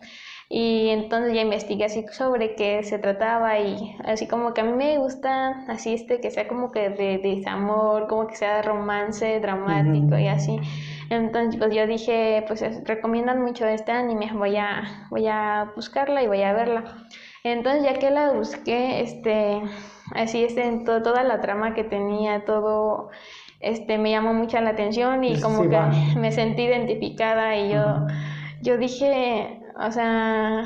Y 0.54 0.90
entonces 0.90 1.34
ya 1.34 1.44
investigué 1.44 1.86
así 1.86 2.06
sobre 2.12 2.56
qué 2.56 2.84
se 2.84 3.00
trataba 3.00 3.58
y 3.60 3.96
así 4.04 4.28
como 4.28 4.54
que 4.54 4.60
a 4.60 4.66
mí 4.66 4.74
me 4.74 4.98
gusta 4.98 5.64
así 5.70 5.94
este 5.94 6.20
que 6.20 6.30
sea 6.30 6.50
como 6.50 6.74
que 6.74 6.90
de, 6.90 7.20
desamor, 7.20 8.10
como 8.10 8.28
que 8.28 8.36
sea 8.36 8.62
romance, 8.62 9.40
dramático 9.40 10.18
y 10.18 10.28
así. 10.28 10.60
Entonces 11.10 11.58
pues 11.58 11.74
yo 11.74 11.88
dije, 11.88 12.44
pues 12.50 12.62
recomiendan 12.84 13.42
mucho 13.42 13.66
este 13.66 13.94
anime, 13.94 14.30
voy 14.34 14.58
a, 14.58 15.08
voy 15.10 15.26
a 15.28 15.72
buscarla 15.74 16.22
y 16.22 16.28
voy 16.28 16.42
a 16.42 16.52
verla. 16.52 16.84
Entonces 17.46 17.86
ya 17.86 17.98
que 17.98 18.12
la 18.12 18.34
busqué, 18.34 19.00
este, 19.04 19.62
así 20.14 20.44
este, 20.44 20.66
en 20.66 20.84
toda 20.84 21.24
la 21.24 21.40
trama 21.40 21.74
que 21.74 21.86
tenía, 21.86 22.44
todo, 22.44 23.10
este, 23.62 23.98
me 23.98 24.12
llamó 24.12 24.34
mucho 24.34 24.60
la 24.60 24.72
atención 24.72 25.24
y 25.24 25.40
como 25.40 25.70
que 25.70 25.80
me 26.20 26.34
sentí 26.34 26.64
identificada 26.64 27.56
y 27.56 27.72
yo, 27.72 28.06
yo 28.62 28.78
dije, 28.78 29.61
o 29.88 29.92
sea, 29.92 30.66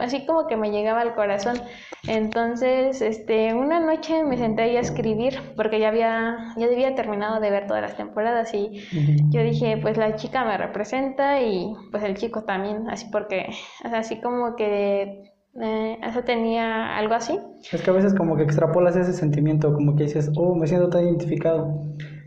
así 0.00 0.26
como 0.26 0.46
que 0.46 0.56
me 0.56 0.70
llegaba 0.70 1.00
al 1.00 1.14
corazón. 1.14 1.60
Entonces, 2.08 3.02
este, 3.02 3.54
una 3.54 3.80
noche 3.80 4.24
me 4.24 4.36
senté 4.36 4.62
ahí 4.62 4.76
a 4.76 4.80
escribir 4.80 5.38
porque 5.56 5.78
ya 5.78 5.88
había, 5.88 6.54
ya 6.56 6.66
había 6.66 6.94
terminado 6.94 7.40
de 7.40 7.50
ver 7.50 7.66
todas 7.66 7.82
las 7.82 7.96
temporadas 7.96 8.52
y 8.54 8.82
yo 9.30 9.42
dije, 9.42 9.78
pues 9.80 9.96
la 9.96 10.16
chica 10.16 10.44
me 10.44 10.56
representa 10.56 11.40
y 11.40 11.74
pues 11.90 12.02
el 12.02 12.16
chico 12.16 12.44
también, 12.44 12.88
así 12.88 13.06
porque, 13.12 13.50
así 13.84 14.20
como 14.20 14.56
que 14.56 15.30
eh, 15.60 15.98
eso 16.02 16.22
tenía 16.22 16.96
algo 16.96 17.14
así. 17.14 17.38
Es 17.72 17.82
que 17.82 17.90
a 17.90 17.94
veces 17.94 18.14
como 18.14 18.36
que 18.36 18.44
extrapolas 18.44 18.96
ese 18.96 19.12
sentimiento, 19.12 19.74
como 19.74 19.96
que 19.96 20.04
dices, 20.04 20.30
oh, 20.36 20.54
me 20.54 20.66
siento 20.66 20.88
tan 20.88 21.04
identificado. 21.04 21.80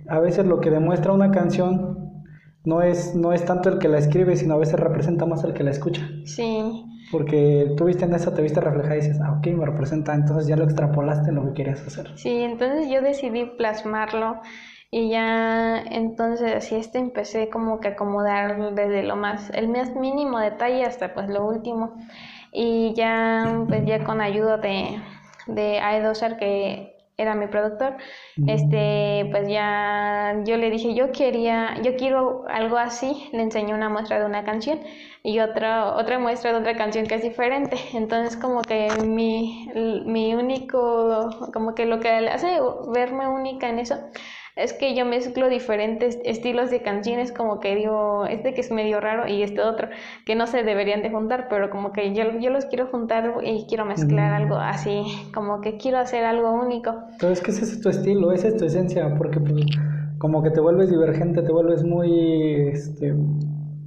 A 0.09 0.19
veces 0.19 0.45
lo 0.45 0.59
que 0.59 0.69
demuestra 0.69 1.13
una 1.13 1.31
canción 1.31 2.02
no 2.65 2.81
es, 2.81 3.13
no 3.15 3.33
es 3.33 3.45
tanto 3.45 3.69
el 3.69 3.79
que 3.79 3.89
la 3.89 3.97
escribe, 3.97 4.35
sino 4.35 4.53
a 4.53 4.57
veces 4.57 4.79
representa 4.79 5.25
más 5.25 5.43
el 5.43 5.53
que 5.53 5.63
la 5.63 5.71
escucha. 5.71 6.07
Sí. 6.25 6.85
Porque 7.11 7.73
tú 7.77 7.85
viste 7.85 8.05
en 8.05 8.13
eso, 8.13 8.33
te 8.33 8.41
viste 8.41 8.61
reflejada 8.61 8.95
y 8.95 9.01
dices, 9.01 9.19
ah, 9.21 9.37
ok, 9.37 9.47
me 9.47 9.65
representa, 9.65 10.13
entonces 10.13 10.47
ya 10.47 10.55
lo 10.55 10.63
extrapolaste 10.63 11.29
en 11.29 11.35
lo 11.35 11.45
que 11.47 11.53
querías 11.53 11.85
hacer. 11.85 12.09
Sí, 12.15 12.41
entonces 12.41 12.89
yo 12.89 13.01
decidí 13.01 13.45
plasmarlo 13.45 14.39
y 14.89 15.09
ya 15.09 15.81
entonces 15.81 16.55
así 16.55 16.75
este 16.75 16.99
empecé 16.99 17.49
como 17.49 17.79
que 17.79 17.89
acomodar 17.89 18.73
desde 18.75 19.03
lo 19.03 19.15
más, 19.15 19.49
el 19.49 19.67
más 19.67 19.95
mínimo 19.95 20.39
detalle 20.39 20.85
hasta 20.85 21.13
pues 21.13 21.29
lo 21.29 21.45
último 21.45 21.95
y 22.51 22.93
ya 22.93 23.65
pues 23.67 23.85
ya 23.85 24.03
con 24.03 24.21
ayuda 24.21 24.57
de, 24.57 24.99
de 25.47 25.79
Aedoser 25.79 26.37
que 26.37 26.92
era 27.17 27.35
mi 27.35 27.47
productor, 27.47 27.97
este, 28.47 29.27
pues 29.31 29.47
ya 29.47 30.41
yo 30.45 30.57
le 30.57 30.69
dije, 30.71 30.95
yo 30.95 31.11
quería, 31.11 31.75
yo 31.83 31.95
quiero 31.95 32.45
algo 32.49 32.77
así, 32.77 33.29
le 33.33 33.43
enseñé 33.43 33.73
una 33.73 33.89
muestra 33.89 34.19
de 34.19 34.25
una 34.25 34.43
canción 34.43 34.79
y 35.21 35.39
otra, 35.39 35.95
otra 35.95 36.17
muestra 36.19 36.51
de 36.51 36.59
otra 36.59 36.75
canción 36.75 37.05
que 37.05 37.15
es 37.15 37.21
diferente. 37.21 37.77
Entonces 37.93 38.35
como 38.37 38.61
que 38.61 38.89
mi, 39.05 39.69
mi 40.05 40.33
único, 40.33 41.29
como 41.53 41.75
que 41.75 41.85
lo 41.85 41.99
que 41.99 42.09
hace 42.09 42.59
verme 42.93 43.27
única 43.27 43.69
en 43.69 43.79
eso 43.79 43.95
es 44.55 44.73
que 44.73 44.95
yo 44.95 45.05
mezclo 45.05 45.49
diferentes 45.49 46.19
estilos 46.25 46.69
de 46.69 46.81
canciones, 46.81 47.31
como 47.31 47.59
que 47.59 47.75
digo, 47.75 48.25
este 48.25 48.53
que 48.53 48.61
es 48.61 48.71
medio 48.71 48.99
raro 48.99 49.27
y 49.27 49.41
este 49.41 49.61
otro, 49.61 49.87
que 50.25 50.35
no 50.35 50.45
se 50.45 50.63
deberían 50.63 51.01
de 51.01 51.09
juntar, 51.09 51.47
pero 51.49 51.69
como 51.71 51.91
que 51.91 52.13
yo, 52.13 52.39
yo 52.39 52.51
los 52.51 52.65
quiero 52.65 52.87
juntar 52.87 53.33
y 53.43 53.65
quiero 53.67 53.85
mezclar 53.85 54.31
mm. 54.31 54.43
algo 54.43 54.55
así, 54.57 55.03
como 55.33 55.61
que 55.61 55.77
quiero 55.77 55.97
hacer 55.97 56.23
algo 56.23 56.51
único. 56.51 56.93
Pero 57.19 57.33
es 57.33 57.41
que 57.41 57.51
ese 57.51 57.63
es 57.63 57.81
tu 57.81 57.89
estilo, 57.89 58.31
esa 58.31 58.49
es 58.49 58.57
tu 58.57 58.65
esencia, 58.65 59.15
porque 59.17 59.39
pues, 59.39 59.65
como 60.19 60.43
que 60.43 60.51
te 60.51 60.61
vuelves 60.61 60.89
divergente, 60.91 61.41
te 61.41 61.51
vuelves 61.51 61.83
muy, 61.83 62.69
este, 62.71 63.15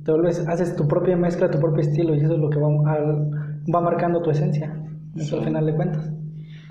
te 0.04 0.10
vuelves, 0.10 0.46
haces 0.48 0.74
tu 0.74 0.88
propia 0.88 1.16
mezcla, 1.16 1.48
tu 1.48 1.60
propio 1.60 1.82
estilo 1.82 2.14
y 2.14 2.20
eso 2.20 2.34
es 2.34 2.40
lo 2.40 2.50
que 2.50 2.58
va, 2.58 2.68
va 2.68 3.80
marcando 3.80 4.20
tu 4.20 4.30
esencia, 4.30 4.76
eso 5.14 5.38
al 5.38 5.44
final 5.44 5.66
de 5.66 5.74
cuentas. 5.76 6.15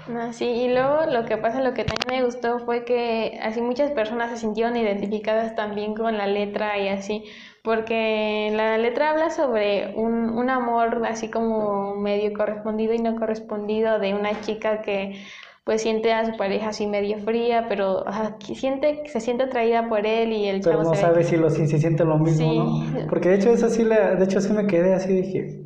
No, 0.07 0.33
sí, 0.33 0.45
y 0.45 0.67
luego 0.71 1.05
lo 1.11 1.25
que 1.25 1.37
pasa, 1.37 1.61
lo 1.61 1.73
que 1.73 1.83
también 1.83 2.19
me 2.21 2.25
gustó 2.25 2.59
fue 2.59 2.85
que 2.85 3.39
así 3.41 3.61
muchas 3.61 3.91
personas 3.91 4.29
se 4.29 4.37
sintieron 4.37 4.77
identificadas 4.77 5.55
también 5.55 5.95
con 5.95 6.15
la 6.15 6.27
letra 6.27 6.77
y 6.77 6.89
así, 6.89 7.23
porque 7.63 8.51
la 8.55 8.77
letra 8.77 9.09
habla 9.09 9.31
sobre 9.31 9.95
un, 9.95 10.29
un 10.29 10.49
amor 10.51 11.01
así 11.07 11.29
como 11.29 11.95
medio 11.95 12.33
correspondido 12.33 12.93
y 12.93 12.99
no 12.99 13.15
correspondido 13.15 13.97
de 13.97 14.13
una 14.13 14.39
chica 14.41 14.83
que 14.83 15.25
pues 15.63 15.81
siente 15.81 16.13
a 16.13 16.23
su 16.31 16.37
pareja 16.37 16.69
así 16.69 16.85
medio 16.85 17.17
fría, 17.17 17.65
pero 17.67 18.05
siente, 18.53 19.01
se 19.07 19.19
siente 19.19 19.45
atraída 19.45 19.89
por 19.89 20.05
él 20.05 20.31
y 20.31 20.47
el 20.47 20.61
pero 20.61 20.83
no 20.83 20.93
sabe 20.93 21.23
si, 21.23 21.37
lo, 21.37 21.49
si 21.49 21.67
siente 21.67 22.05
lo 22.05 22.19
mismo, 22.19 22.53
¿no? 22.53 23.07
Porque 23.09 23.29
de 23.29 23.35
hecho 23.37 23.49
eso 23.49 23.69
sí, 23.69 23.83
de 23.83 24.23
hecho 24.23 24.39
sí 24.39 24.53
me 24.53 24.67
quedé 24.67 24.93
así, 24.93 25.11
dije, 25.11 25.61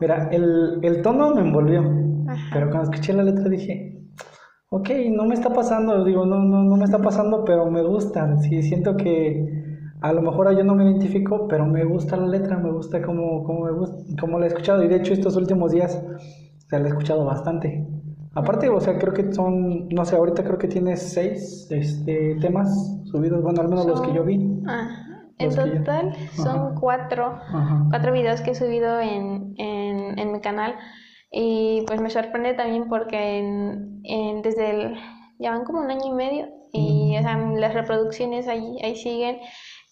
mira, 0.00 0.28
el, 0.30 0.78
el 0.82 1.02
tono 1.02 1.34
me 1.34 1.40
envolvió 1.40 1.82
pero 2.52 2.70
cuando 2.70 2.90
escuché 2.90 3.12
la 3.12 3.22
letra 3.22 3.48
dije, 3.48 4.00
ok, 4.70 4.88
no 5.10 5.24
me 5.24 5.34
está 5.34 5.52
pasando, 5.52 6.04
digo, 6.04 6.24
no, 6.24 6.38
no, 6.38 6.62
no 6.62 6.76
me 6.76 6.84
está 6.84 6.98
pasando, 6.98 7.44
pero 7.44 7.70
me 7.70 7.82
gusta. 7.82 8.38
Sí, 8.38 8.62
siento 8.62 8.96
que 8.96 9.60
a 10.00 10.12
lo 10.12 10.22
mejor 10.22 10.56
yo 10.56 10.64
no 10.64 10.74
me 10.74 10.84
identifico, 10.84 11.46
pero 11.48 11.66
me 11.66 11.84
gusta 11.84 12.16
la 12.16 12.26
letra, 12.26 12.56
me 12.58 12.70
gusta 12.70 13.02
cómo, 13.02 13.44
cómo, 13.44 13.64
me 13.64 13.72
gusta, 13.72 13.96
cómo 14.20 14.38
la 14.38 14.46
he 14.46 14.48
escuchado. 14.48 14.82
Y 14.82 14.88
de 14.88 14.96
hecho 14.96 15.12
estos 15.12 15.36
últimos 15.36 15.72
días 15.72 16.00
se 16.68 16.78
la 16.78 16.86
he 16.86 16.88
escuchado 16.88 17.24
bastante. 17.24 17.86
Aparte, 18.34 18.68
o 18.68 18.80
sea, 18.80 18.96
creo 18.96 19.12
que 19.12 19.32
son, 19.32 19.88
no 19.88 20.04
sé, 20.04 20.14
ahorita 20.14 20.44
creo 20.44 20.56
que 20.56 20.68
tienes 20.68 21.02
seis 21.02 21.66
este, 21.70 22.36
temas 22.40 22.68
subidos, 23.04 23.42
bueno, 23.42 23.60
al 23.60 23.68
menos 23.68 23.86
los 23.86 24.00
que 24.02 24.14
yo 24.14 24.24
vi. 24.24 24.62
Ah, 24.68 24.88
en 25.38 25.50
total 25.50 26.14
son 26.36 26.76
cuatro, 26.76 27.38
cuatro 27.90 28.12
videos 28.12 28.40
que 28.42 28.52
he 28.52 28.54
subido 28.54 29.00
en, 29.00 29.54
en, 29.58 30.18
en 30.18 30.32
mi 30.32 30.40
canal. 30.40 30.76
Y 31.30 31.82
pues 31.86 32.00
me 32.00 32.10
sorprende 32.10 32.54
también 32.54 32.88
porque 32.88 33.38
en, 33.38 34.42
desde 34.42 34.70
el, 34.70 34.94
ya 35.38 35.52
van 35.52 35.64
como 35.64 35.80
un 35.80 35.90
año 35.90 36.06
y 36.06 36.12
medio 36.12 36.48
y 36.72 37.16
las 37.22 37.74
reproducciones 37.74 38.48
ahí, 38.48 38.78
ahí 38.82 38.96
siguen. 38.96 39.38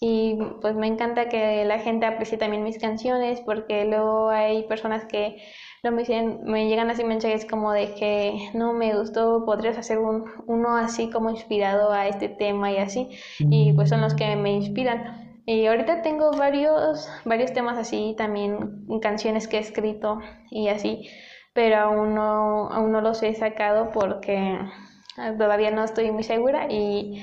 Y 0.00 0.38
pues 0.61 0.76
me 0.76 0.87
encanta 0.87 1.28
que 1.28 1.64
la 1.64 1.80
gente 1.80 2.07
aprecie 2.07 2.38
también 2.38 2.62
mis 2.62 2.78
canciones 2.78 3.40
porque 3.40 3.85
luego 3.85 4.30
hay 4.30 4.62
personas 4.64 5.04
que 5.07 5.42
lo 5.83 5.90
me, 5.90 6.02
dicen, 6.02 6.40
me 6.45 6.68
llegan 6.68 6.90
así 6.90 7.02
mensajes 7.04 7.45
como 7.45 7.73
de 7.73 7.95
que 7.95 8.50
no 8.54 8.73
me 8.73 8.97
gustó, 8.97 9.45
podrías 9.45 9.76
hacer 9.78 9.99
un, 9.99 10.25
uno 10.47 10.76
así 10.76 11.11
como 11.11 11.30
inspirado 11.30 11.90
a 11.90 12.07
este 12.07 12.28
tema 12.28 12.71
y 12.73 12.78
así 12.78 13.09
y 13.38 13.73
pues 13.73 13.88
son 13.88 14.00
los 14.00 14.14
que 14.14 14.37
me 14.37 14.52
inspiran. 14.52 15.42
Y 15.47 15.66
ahorita 15.66 16.02
tengo 16.02 16.30
varios, 16.33 17.09
varios 17.25 17.52
temas 17.52 17.78
así, 17.78 18.14
también 18.18 18.87
canciones 19.00 19.49
que 19.49 19.57
he 19.57 19.61
escrito 19.61 20.21
y 20.50 20.68
así 20.68 21.09
pero 21.58 21.76
aún 21.76 22.14
no, 22.14 22.68
aún 22.70 22.92
no 22.92 23.00
los 23.00 23.20
he 23.24 23.34
sacado 23.34 23.90
porque 23.90 24.60
todavía 25.38 25.72
no 25.72 25.82
estoy 25.82 26.12
muy 26.12 26.22
segura 26.22 26.68
y 26.70 27.20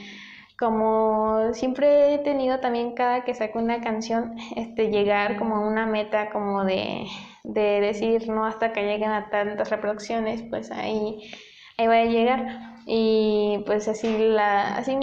como 0.59 1.53
siempre 1.53 2.13
he 2.13 2.17
tenido 2.17 2.59
también 2.59 2.95
cada 2.95 3.23
que 3.23 3.33
saco 3.33 3.59
una 3.59 3.79
canción, 3.79 4.35
este, 4.57 4.89
llegar 4.89 5.37
como 5.37 5.55
a 5.55 5.59
una 5.61 5.85
meta 5.85 6.31
como 6.31 6.65
de, 6.65 7.07
de 7.45 7.79
decir, 7.79 8.27
no, 8.27 8.45
hasta 8.45 8.73
que 8.73 8.83
lleguen 8.83 9.11
a 9.11 9.29
tantas 9.29 9.69
reproducciones, 9.69 10.43
pues 10.49 10.69
ahí, 10.69 11.31
ahí 11.77 11.87
voy 11.87 11.95
a 11.95 12.05
llegar. 12.05 12.74
Y 12.87 13.63
pues 13.65 13.87
así, 13.87 14.15
la, 14.17 14.75
así 14.75 14.95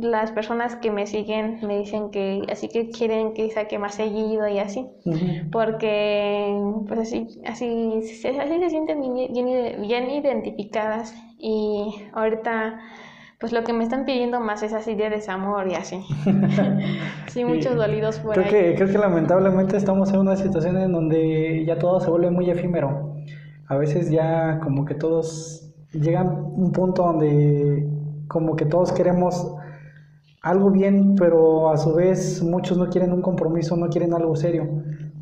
las 0.00 0.32
personas 0.32 0.74
que 0.76 0.90
me 0.90 1.06
siguen 1.06 1.58
me 1.66 1.78
dicen 1.78 2.10
que 2.10 2.42
así 2.50 2.68
que 2.68 2.88
quieren 2.88 3.34
que 3.34 3.50
saque 3.50 3.78
más 3.78 3.94
seguido 3.94 4.48
y 4.48 4.58
así, 4.58 4.86
porque 5.52 6.58
pues 6.88 7.00
así, 7.00 7.28
así, 7.44 8.00
así 8.40 8.58
se 8.58 8.70
sienten 8.70 9.02
bien, 9.02 9.82
bien, 9.82 10.10
identificadas. 10.10 11.14
Y 11.38 11.94
ahorita 12.14 12.80
pues 13.38 13.52
lo 13.52 13.64
que 13.64 13.74
me 13.74 13.84
están 13.84 14.06
pidiendo 14.06 14.40
más 14.40 14.62
es 14.62 14.72
así 14.72 14.94
de 14.94 15.10
desamor 15.10 15.68
y 15.68 15.74
así. 15.74 16.02
sí, 17.26 17.44
muchos 17.44 17.76
dolidos 17.76 18.18
por 18.18 18.32
creo 18.32 18.48
Que, 18.48 18.74
creo 18.76 18.88
que 18.88 18.96
lamentablemente 18.96 19.76
estamos 19.76 20.10
en 20.14 20.20
una 20.20 20.36
situación 20.36 20.78
en 20.78 20.90
donde 20.90 21.66
ya 21.66 21.78
todo 21.78 22.00
se 22.00 22.08
vuelve 22.08 22.30
muy 22.30 22.48
efímero. 22.48 23.14
A 23.68 23.76
veces 23.76 24.10
ya 24.10 24.58
como 24.60 24.86
que 24.86 24.94
todos 24.94 25.65
llega 26.00 26.22
un 26.22 26.72
punto 26.72 27.02
donde 27.02 27.88
como 28.28 28.56
que 28.56 28.66
todos 28.66 28.92
queremos 28.92 29.54
algo 30.42 30.70
bien, 30.70 31.16
pero 31.16 31.70
a 31.70 31.76
su 31.76 31.94
vez 31.94 32.42
muchos 32.42 32.78
no 32.78 32.88
quieren 32.88 33.12
un 33.12 33.22
compromiso, 33.22 33.76
no 33.76 33.88
quieren 33.88 34.14
algo 34.14 34.36
serio. 34.36 34.68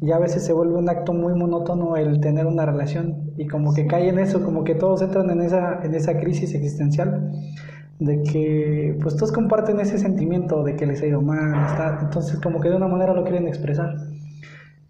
Y 0.02 0.12
a 0.12 0.18
veces 0.18 0.44
se 0.44 0.52
vuelve 0.52 0.74
un 0.74 0.88
acto 0.88 1.14
muy 1.14 1.34
monótono 1.34 1.96
el 1.96 2.20
tener 2.20 2.46
una 2.46 2.66
relación 2.66 3.32
y 3.38 3.46
como 3.46 3.72
que 3.72 3.86
cae 3.86 4.08
en 4.08 4.18
eso, 4.18 4.44
como 4.44 4.64
que 4.64 4.74
todos 4.74 5.00
entran 5.00 5.30
en 5.30 5.40
esa, 5.40 5.80
en 5.82 5.94
esa 5.94 6.18
crisis 6.18 6.54
existencial 6.54 7.32
de 8.00 8.22
que 8.22 8.98
pues 9.00 9.16
todos 9.16 9.32
comparten 9.32 9.80
ese 9.80 9.98
sentimiento 9.98 10.62
de 10.62 10.76
que 10.76 10.84
les 10.84 11.00
ha 11.02 11.06
ido 11.06 11.22
mal, 11.22 11.54
está, 11.70 12.00
entonces 12.02 12.38
como 12.40 12.60
que 12.60 12.68
de 12.68 12.76
una 12.76 12.88
manera 12.88 13.14
lo 13.14 13.22
quieren 13.22 13.46
expresar. 13.48 13.94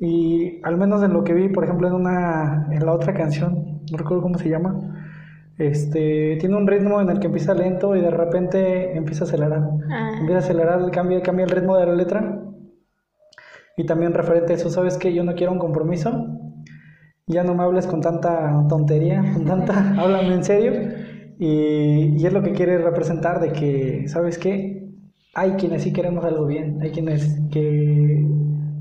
Y 0.00 0.60
al 0.64 0.76
menos 0.76 1.02
en 1.02 1.12
lo 1.12 1.22
que 1.22 1.32
vi, 1.32 1.48
por 1.48 1.64
ejemplo, 1.64 1.86
en 1.86 1.94
una 1.94 2.68
en 2.72 2.84
la 2.84 2.92
otra 2.92 3.14
canción, 3.14 3.82
no 3.90 3.98
recuerdo 3.98 4.22
cómo 4.22 4.38
se 4.38 4.48
llama, 4.48 4.93
este, 5.58 6.36
tiene 6.40 6.56
un 6.56 6.66
ritmo 6.66 7.00
en 7.00 7.08
el 7.10 7.20
que 7.20 7.26
empieza 7.26 7.54
lento 7.54 7.94
y 7.94 8.00
de 8.00 8.10
repente 8.10 8.96
empieza 8.96 9.24
a 9.24 9.28
acelerar. 9.28 9.70
Ah. 9.90 10.16
Empieza 10.18 10.36
a 10.36 10.44
acelerar, 10.44 10.90
cambia, 10.90 11.22
cambia 11.22 11.44
el 11.44 11.50
ritmo 11.50 11.76
de 11.76 11.86
la 11.86 11.94
letra. 11.94 12.40
Y 13.76 13.84
también 13.86 14.14
referente 14.14 14.52
a 14.52 14.56
eso, 14.56 14.70
¿sabes 14.70 14.96
que 14.98 15.12
Yo 15.12 15.24
no 15.24 15.34
quiero 15.34 15.52
un 15.52 15.58
compromiso. 15.58 16.26
Ya 17.26 17.42
no 17.42 17.54
me 17.54 17.62
hables 17.62 17.86
con 17.86 18.00
tanta 18.00 18.66
tontería, 18.68 19.24
con 19.32 19.44
tanta, 19.44 19.94
háblame 19.98 20.34
en 20.34 20.44
serio. 20.44 20.72
Y, 21.38 22.16
y, 22.16 22.26
es 22.26 22.32
lo 22.32 22.42
que 22.42 22.52
quiere 22.52 22.78
representar 22.78 23.40
de 23.40 23.52
que, 23.52 24.06
¿sabes 24.08 24.38
qué? 24.38 24.88
Hay 25.34 25.52
quienes 25.52 25.82
sí 25.82 25.92
queremos 25.92 26.24
algo 26.24 26.46
bien, 26.46 26.78
hay 26.80 26.90
quienes 26.90 27.40
que 27.50 28.24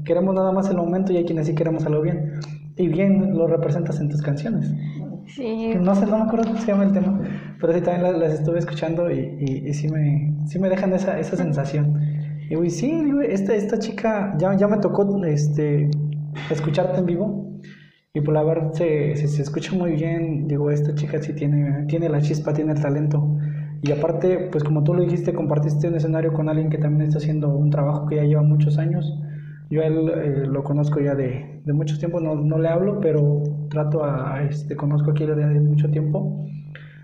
queremos 0.06 0.36
nada 0.36 0.52
más 0.52 0.70
el 0.70 0.78
momento 0.78 1.12
y 1.12 1.18
hay 1.18 1.26
quienes 1.26 1.48
sí 1.48 1.56
queremos 1.56 1.86
algo 1.86 2.02
bien. 2.02 2.34
Y 2.76 2.88
bien 2.90 3.36
lo 3.36 3.48
representas 3.48 4.00
en 4.00 4.10
tus 4.10 4.22
canciones. 4.22 4.72
Sí. 5.28 5.74
No 5.80 5.96
sé, 5.96 6.06
no 6.06 6.18
me 6.18 6.24
acuerdo 6.24 6.46
cómo 6.46 6.60
se 6.60 6.68
llama 6.68 6.84
el 6.84 6.92
tema, 6.92 7.20
pero 7.60 7.74
sí 7.74 7.82
también 7.82 8.20
las, 8.20 8.34
estuve 8.34 8.60
escuchando 8.60 9.10
y, 9.10 9.64
y, 9.66 9.74
sí, 9.74 9.88
me, 9.90 10.34
sí 10.46 10.60
me 10.60 10.70
dejan 10.70 10.94
esa, 10.94 11.20
esa 11.20 11.36
sensación. 11.38 12.00
Y 12.50 12.56
güey, 12.56 12.70
sí, 12.70 13.04
esta, 13.28 13.56
esta 13.56 13.80
chica, 13.80 14.36
ya, 14.38 14.56
ya 14.56 14.68
me 14.68 14.78
tocó 14.78 15.24
este, 15.26 15.90
escucharte 16.52 17.00
en 17.00 17.06
vivo 17.06 17.44
y 18.14 18.22
por 18.22 18.36
la 18.36 18.44
verdad 18.44 18.74
se, 18.74 19.16
se, 19.16 19.42
escucha 19.42 19.74
muy 19.74 19.94
bien. 19.94 20.48
Digo, 20.48 20.70
esta 20.70 20.94
chica 20.94 21.22
sí 21.22 21.34
tiene, 21.34 21.86
tiene 21.88 22.10
la 22.10 22.22
chispa, 22.22 22.54
tiene 22.54 22.74
el 22.74 22.82
talento. 22.82 23.38
Y 23.82 23.92
aparte, 23.92 24.50
pues 24.52 24.64
como 24.64 24.84
tú 24.84 24.94
lo 24.94 25.02
dijiste, 25.02 25.34
compartiste 25.34 25.88
un 25.88 25.96
escenario 25.96 26.32
con 26.32 26.48
alguien 26.48 26.70
que 26.70 26.78
también 26.78 27.08
está 27.08 27.18
haciendo 27.18 27.50
un 27.50 27.70
trabajo 27.72 28.06
que 28.06 28.18
ya 28.18 28.24
lleva 28.24 28.44
muchos 28.44 28.78
años. 28.78 29.20
Yo 29.72 29.82
a 29.82 29.86
él 29.88 30.10
eh, 30.10 30.46
lo 30.46 30.64
conozco 30.64 31.00
ya 31.00 31.16
de, 31.16 31.62
de 31.66 31.74
mucho 31.74 31.98
tiempo, 31.98 32.20
no, 32.20 32.36
no, 32.36 32.60
le 32.60 32.70
hablo, 32.70 33.00
pero 33.00 33.42
trato 33.74 34.06
a, 34.06 34.44
este, 34.44 34.76
conozco 34.78 35.12
aquí 35.12 35.26
de 35.26 35.60
mucho 35.60 35.90
tiempo. 35.90 36.46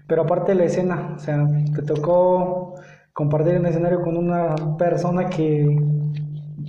Pero 0.08 0.22
aparte 0.24 0.56
la 0.56 0.64
escena, 0.64 1.14
o 1.16 1.20
sea, 1.20 1.46
te 1.76 1.82
tocó 1.82 2.76
compartir 3.14 3.56
el 3.56 3.66
escenario 3.66 4.02
con 4.02 4.16
una 4.16 4.56
persona 4.78 5.30
que 5.30 5.78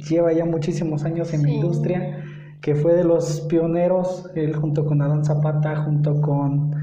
lleva 0.09 0.33
ya 0.33 0.45
muchísimos 0.45 1.04
años 1.04 1.33
en 1.33 1.42
la 1.42 1.50
industria, 1.50 2.25
que 2.61 2.75
fue 2.75 2.95
de 2.95 3.04
los 3.04 3.42
pioneros, 3.42 4.30
él 4.35 4.54
junto 4.57 4.85
con 4.85 5.00
Adán 5.00 5.25
Zapata, 5.25 5.76
junto 5.85 6.21
con 6.21 6.75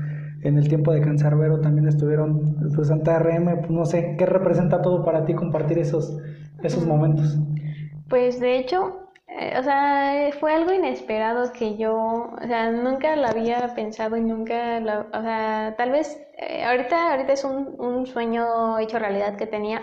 en 0.43 0.57
el 0.57 0.67
tiempo 0.67 0.91
de 0.93 1.01
Cancerbero 1.01 1.59
también 1.59 1.87
estuvieron, 1.87 2.55
pues 2.75 2.87
Santa 2.87 3.19
RM, 3.19 3.59
pues 3.59 3.69
no 3.69 3.85
sé, 3.85 4.15
¿qué 4.17 4.25
representa 4.25 4.81
todo 4.81 5.03
para 5.03 5.25
ti 5.25 5.33
compartir 5.33 5.79
esos, 5.79 6.17
esos 6.63 6.85
momentos? 6.85 7.37
Pues 8.07 8.39
de 8.39 8.57
hecho, 8.57 9.06
eh, 9.27 9.55
o 9.59 9.63
sea, 9.63 10.29
fue 10.39 10.53
algo 10.53 10.73
inesperado 10.73 11.51
que 11.51 11.75
yo, 11.77 11.95
o 11.95 12.47
sea, 12.47 12.71
nunca 12.71 13.15
lo 13.17 13.27
había 13.27 13.73
pensado 13.75 14.15
y 14.15 14.21
nunca, 14.21 14.79
lo, 14.79 15.01
o 15.01 15.21
sea, 15.21 15.75
tal 15.77 15.91
vez 15.91 16.17
eh, 16.37 16.63
ahorita, 16.63 17.11
ahorita 17.11 17.33
es 17.33 17.43
un, 17.43 17.75
un, 17.77 18.07
sueño 18.07 18.79
hecho 18.79 18.99
realidad 18.99 19.35
que 19.35 19.45
tenía, 19.45 19.81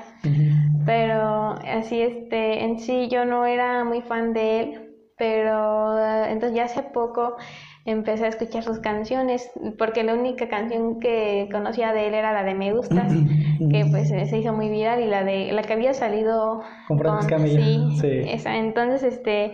pero 0.86 1.56
así, 1.66 2.00
este, 2.00 2.64
en 2.64 2.78
sí 2.80 3.08
yo 3.08 3.24
no 3.26 3.44
era 3.44 3.84
muy 3.84 4.00
fan 4.00 4.32
de 4.32 4.60
él, 4.60 4.96
pero 5.18 5.98
eh, 5.98 6.30
entonces 6.30 6.56
ya 6.56 6.64
hace 6.64 6.82
poco 6.82 7.36
empecé 7.84 8.24
a 8.24 8.28
escuchar 8.28 8.62
sus 8.62 8.78
canciones, 8.78 9.50
porque 9.78 10.04
la 10.04 10.14
única 10.14 10.48
canción 10.48 11.00
que 11.00 11.48
conocía 11.52 11.92
de 11.92 12.06
él 12.08 12.14
era 12.14 12.32
la 12.32 12.42
de 12.42 12.54
Me 12.54 12.72
Gustas, 12.72 13.12
que 13.70 13.86
pues 13.90 14.08
se 14.08 14.38
hizo 14.38 14.52
muy 14.52 14.68
viral 14.68 15.02
y 15.02 15.06
la 15.06 15.24
de 15.24 15.52
la 15.52 15.62
que 15.62 15.74
había 15.74 15.92
salido 15.92 16.62
con, 16.88 17.22
sí, 17.48 17.78
sí, 18.00 18.08
esa. 18.26 18.56
Entonces, 18.56 19.02
este, 19.02 19.52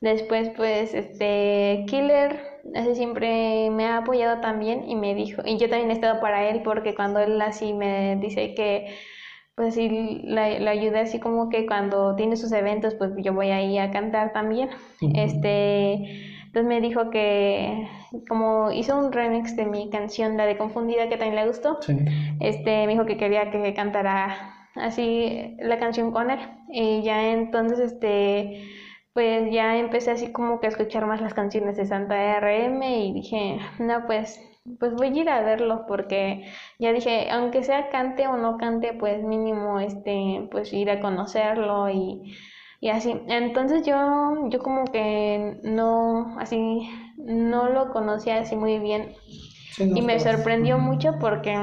después 0.00 0.50
pues 0.56 0.94
este 0.94 1.84
Killer 1.86 2.40
así 2.74 2.94
siempre 2.94 3.70
me 3.70 3.86
ha 3.86 3.98
apoyado 3.98 4.40
también 4.40 4.88
y 4.88 4.96
me 4.96 5.14
dijo, 5.14 5.42
y 5.44 5.58
yo 5.58 5.68
también 5.68 5.90
he 5.90 5.94
estado 5.94 6.20
para 6.20 6.48
él 6.48 6.62
porque 6.64 6.94
cuando 6.94 7.20
él 7.20 7.40
así 7.40 7.72
me 7.74 8.16
dice 8.16 8.54
que 8.54 8.94
pues 9.54 9.74
sí, 9.74 10.20
la, 10.24 10.58
la 10.58 10.72
ayudé 10.72 11.00
así 11.00 11.18
como 11.18 11.48
que 11.48 11.64
cuando 11.64 12.14
tiene 12.14 12.36
sus 12.36 12.52
eventos, 12.52 12.94
pues 12.94 13.12
yo 13.16 13.32
voy 13.32 13.48
ahí 13.48 13.78
a 13.78 13.90
cantar 13.90 14.34
también. 14.34 14.68
Este, 15.14 16.35
entonces 16.56 16.74
me 16.74 16.80
dijo 16.80 17.10
que 17.10 17.86
como 18.30 18.72
hizo 18.72 18.98
un 18.98 19.12
remix 19.12 19.54
de 19.56 19.66
mi 19.66 19.90
canción, 19.90 20.38
la 20.38 20.46
de 20.46 20.56
Confundida, 20.56 21.06
que 21.10 21.18
también 21.18 21.36
le 21.36 21.46
gustó, 21.46 21.78
este, 22.40 22.86
me 22.86 22.92
dijo 22.92 23.04
que 23.04 23.18
quería 23.18 23.50
que 23.50 23.74
cantara 23.74 24.68
así 24.74 25.54
la 25.58 25.78
canción 25.78 26.12
con 26.12 26.30
él. 26.30 26.38
Y 26.70 27.02
ya 27.02 27.30
entonces, 27.30 27.78
este, 27.78 28.64
pues 29.12 29.52
ya 29.52 29.76
empecé 29.76 30.12
así 30.12 30.32
como 30.32 30.58
que 30.58 30.68
a 30.68 30.70
escuchar 30.70 31.04
más 31.04 31.20
las 31.20 31.34
canciones 31.34 31.76
de 31.76 31.84
Santa 31.84 32.40
RM 32.40 32.82
y 32.82 33.12
dije, 33.12 33.58
no, 33.78 34.06
pues, 34.06 34.40
pues 34.80 34.94
voy 34.94 35.08
a 35.08 35.20
ir 35.20 35.28
a 35.28 35.42
verlo 35.42 35.84
porque 35.86 36.50
ya 36.78 36.90
dije, 36.94 37.28
aunque 37.30 37.64
sea 37.64 37.90
cante 37.90 38.28
o 38.28 38.38
no 38.38 38.56
cante, 38.56 38.94
pues 38.94 39.22
mínimo, 39.22 39.78
este, 39.78 40.48
pues 40.50 40.72
ir 40.72 40.90
a 40.90 41.00
conocerlo 41.00 41.90
y 41.90 42.34
y 42.80 42.88
así. 42.88 43.20
Entonces 43.28 43.86
yo, 43.86 44.48
yo 44.48 44.58
como 44.60 44.84
que 44.84 45.60
no, 45.62 46.36
así, 46.38 46.88
no 47.16 47.68
lo 47.68 47.92
conocía 47.92 48.40
así 48.40 48.56
muy 48.56 48.78
bien. 48.78 49.14
y 49.78 50.02
me 50.02 50.18
sorprendió 50.20 50.78
mucho 50.78 51.18
porque 51.20 51.54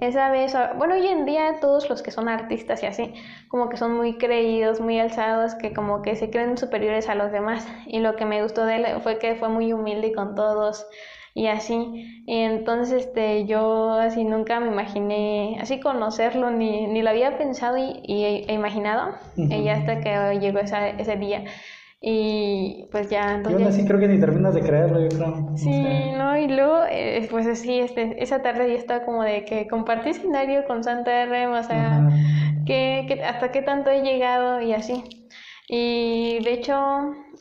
esa 0.00 0.30
vez, 0.30 0.54
bueno, 0.78 0.94
hoy 0.94 1.06
en 1.06 1.26
día 1.26 1.60
todos 1.60 1.90
los 1.90 2.02
que 2.02 2.10
son 2.10 2.28
artistas 2.28 2.82
y 2.82 2.86
así, 2.86 3.12
como 3.48 3.68
que 3.68 3.76
son 3.76 3.94
muy 3.94 4.16
creídos, 4.16 4.80
muy 4.80 4.98
alzados, 4.98 5.54
que 5.54 5.74
como 5.74 6.00
que 6.00 6.16
se 6.16 6.30
creen 6.30 6.56
superiores 6.56 7.08
a 7.08 7.14
los 7.14 7.32
demás. 7.32 7.66
Y 7.86 8.00
lo 8.00 8.16
que 8.16 8.24
me 8.24 8.42
gustó 8.42 8.64
de 8.64 8.76
él 8.76 8.86
fue 9.02 9.18
que 9.18 9.34
fue 9.34 9.48
muy 9.48 9.72
humilde 9.72 10.12
con 10.12 10.34
todos 10.34 10.86
y 11.34 11.46
así. 11.46 12.22
Y 12.26 12.38
entonces 12.38 13.06
este, 13.06 13.46
yo 13.46 13.92
así 13.92 14.24
nunca 14.24 14.60
me 14.60 14.68
imaginé 14.68 15.58
así 15.60 15.80
conocerlo, 15.80 16.50
ni, 16.50 16.86
ni 16.86 17.02
lo 17.02 17.10
había 17.10 17.38
pensado 17.38 17.76
y, 17.76 18.00
y 18.04 18.44
e 18.46 18.52
imaginado, 18.52 19.14
y 19.36 19.68
hasta 19.68 20.00
que 20.00 20.38
llegó 20.40 20.58
esa, 20.58 20.88
ese 20.88 21.16
día. 21.16 21.44
Y 22.02 22.86
pues 22.90 23.10
ya, 23.10 23.34
entonces... 23.34 23.60
Yo 23.60 23.68
así 23.68 23.84
creo 23.84 24.00
que 24.00 24.08
ni 24.08 24.18
terminas 24.18 24.54
de 24.54 24.62
creerlo, 24.62 25.00
yo 25.02 25.08
creo. 25.08 25.50
Sí, 25.56 26.12
no, 26.16 26.38
y 26.38 26.48
luego, 26.48 26.80
eh, 26.88 27.28
pues 27.30 27.46
así, 27.46 27.78
este, 27.78 28.22
esa 28.22 28.40
tarde 28.40 28.68
ya 28.68 28.78
estaba 28.78 29.04
como 29.04 29.22
de 29.22 29.44
que 29.44 29.68
compartí 29.68 30.08
escenario 30.08 30.64
con 30.66 30.82
Santa 30.82 31.24
R, 31.24 31.46
o 31.48 31.62
sea, 31.62 32.08
que, 32.64 33.04
que, 33.06 33.22
hasta 33.22 33.52
qué 33.52 33.60
tanto 33.60 33.90
he 33.90 34.00
llegado 34.00 34.62
y 34.62 34.72
así. 34.72 35.04
Y 35.68 36.42
de 36.42 36.54
hecho, 36.54 36.74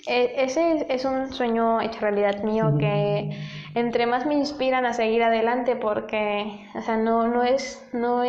e, 0.08 0.34
ese 0.44 0.86
es 0.90 1.06
un 1.06 1.32
sueño 1.32 1.80
hecho 1.80 2.02
realidad 2.02 2.44
mío 2.44 2.76
que 2.78 3.32
entre 3.80 4.06
más 4.06 4.26
me 4.26 4.36
inspiran 4.36 4.86
a 4.86 4.94
seguir 4.94 5.24
adelante 5.24 5.76
porque, 5.76 6.66
o 6.76 6.82
sea, 6.82 6.98
no, 6.98 7.28
no, 7.28 7.44
es, 7.44 7.88
no, 7.94 8.24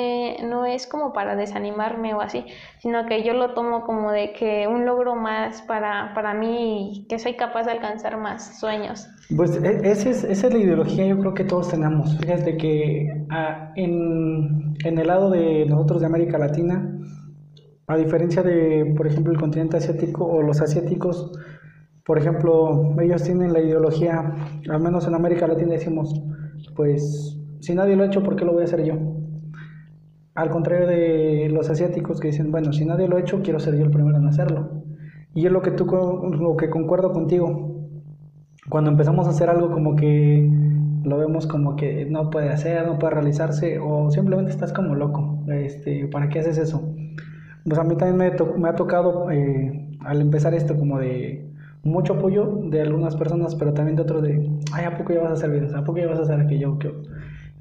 no 0.44 0.64
es 0.66 0.86
como 0.86 1.12
para 1.12 1.36
desanimarme 1.36 2.14
o 2.14 2.20
así, 2.20 2.44
sino 2.78 3.06
que 3.06 3.22
yo 3.22 3.34
lo 3.34 3.54
tomo 3.54 3.84
como 3.84 4.10
de 4.10 4.32
que 4.32 4.66
un 4.66 4.86
logro 4.86 5.16
más 5.16 5.62
para, 5.62 6.12
para 6.14 6.34
mí 6.34 7.06
que 7.08 7.18
soy 7.18 7.34
capaz 7.34 7.64
de 7.64 7.72
alcanzar 7.72 8.16
más 8.16 8.58
sueños. 8.58 9.08
Pues 9.36 9.56
e, 9.62 9.80
esa 9.90 10.10
es, 10.10 10.24
esa 10.24 10.46
es 10.46 10.52
la 10.52 10.58
ideología 10.58 11.06
yo 11.06 11.18
creo 11.18 11.34
que 11.34 11.44
todos 11.44 11.68
tenemos. 11.68 12.18
Fíjate 12.18 12.56
que 12.56 13.26
ah, 13.30 13.72
en, 13.76 14.74
en 14.84 14.98
el 14.98 15.06
lado 15.06 15.30
de 15.30 15.66
nosotros 15.66 16.00
de 16.00 16.06
América 16.06 16.38
Latina, 16.38 16.96
a 17.86 17.96
diferencia 17.96 18.42
de, 18.42 18.94
por 18.96 19.06
ejemplo, 19.06 19.32
el 19.32 19.40
continente 19.40 19.76
asiático 19.76 20.24
o 20.24 20.42
los 20.42 20.60
asiáticos, 20.60 21.32
por 22.04 22.18
ejemplo, 22.18 22.94
ellos 23.00 23.22
tienen 23.22 23.52
la 23.52 23.60
ideología, 23.60 24.34
al 24.68 24.80
menos 24.80 25.06
en 25.06 25.14
América 25.14 25.46
Latina 25.46 25.72
decimos, 25.72 26.20
pues 26.76 27.38
si 27.60 27.74
nadie 27.74 27.96
lo 27.96 28.02
ha 28.02 28.06
hecho, 28.06 28.22
¿por 28.22 28.36
qué 28.36 28.44
lo 28.44 28.52
voy 28.52 28.62
a 28.62 28.64
hacer 28.64 28.84
yo? 28.84 28.94
Al 30.34 30.50
contrario 30.50 30.86
de 30.86 31.48
los 31.52 31.68
asiáticos 31.68 32.20
que 32.20 32.28
dicen, 32.28 32.50
bueno, 32.50 32.72
si 32.72 32.84
nadie 32.84 33.08
lo 33.08 33.16
ha 33.16 33.20
hecho, 33.20 33.42
quiero 33.42 33.60
ser 33.60 33.76
yo 33.76 33.84
el 33.84 33.90
primero 33.90 34.16
en 34.16 34.26
hacerlo. 34.26 34.82
Y 35.34 35.46
es 35.46 35.52
lo 35.52 35.60
que 35.60 35.70
tú, 35.70 35.84
lo 35.86 36.56
que 36.56 36.70
concuerdo 36.70 37.12
contigo. 37.12 37.88
Cuando 38.68 38.90
empezamos 38.90 39.26
a 39.26 39.30
hacer 39.30 39.50
algo 39.50 39.70
como 39.70 39.96
que 39.96 40.50
lo 41.04 41.18
vemos 41.18 41.46
como 41.46 41.76
que 41.76 42.06
no 42.06 42.30
puede 42.30 42.50
hacer, 42.50 42.86
no 42.86 42.98
puede 42.98 43.14
realizarse, 43.14 43.78
o 43.78 44.10
simplemente 44.10 44.50
estás 44.50 44.72
como 44.72 44.94
loco. 44.94 45.44
Este, 45.48 46.06
¿Para 46.06 46.28
qué 46.28 46.40
haces 46.40 46.58
eso? 46.58 46.94
Pues 47.64 47.78
a 47.78 47.84
mí 47.84 47.96
también 47.96 48.16
me, 48.16 48.58
me 48.58 48.68
ha 48.68 48.74
tocado 48.74 49.30
eh, 49.30 49.88
al 50.00 50.20
empezar 50.20 50.54
esto 50.54 50.76
como 50.76 50.98
de 50.98 51.49
mucho 51.82 52.14
apoyo 52.14 52.60
de 52.64 52.82
algunas 52.82 53.16
personas, 53.16 53.54
pero 53.54 53.72
también 53.72 53.96
de 53.96 54.02
otros 54.02 54.22
de, 54.22 54.50
ay, 54.72 54.84
¿a 54.84 54.96
poco 54.96 55.12
ya 55.12 55.20
vas 55.20 55.30
a 55.30 55.34
hacer 55.34 55.50
videos? 55.50 55.74
¿A 55.74 55.84
poco 55.84 55.98
ya 55.98 56.08
vas 56.08 56.18
a 56.18 56.22
hacer 56.22 56.40
aquello? 56.40 56.78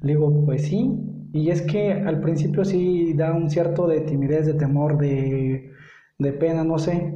Le 0.02 0.12
digo, 0.12 0.44
pues 0.44 0.66
sí, 0.66 0.98
Y 1.32 1.50
es 1.50 1.62
que 1.62 1.92
al 1.92 2.20
principio 2.20 2.64
sí 2.64 3.14
da 3.14 3.32
un 3.32 3.50
cierto 3.50 3.86
de 3.86 4.00
timidez, 4.00 4.46
de 4.46 4.54
temor, 4.54 4.98
de, 4.98 5.70
de 6.18 6.32
pena, 6.32 6.64
no 6.64 6.78
sé. 6.78 7.14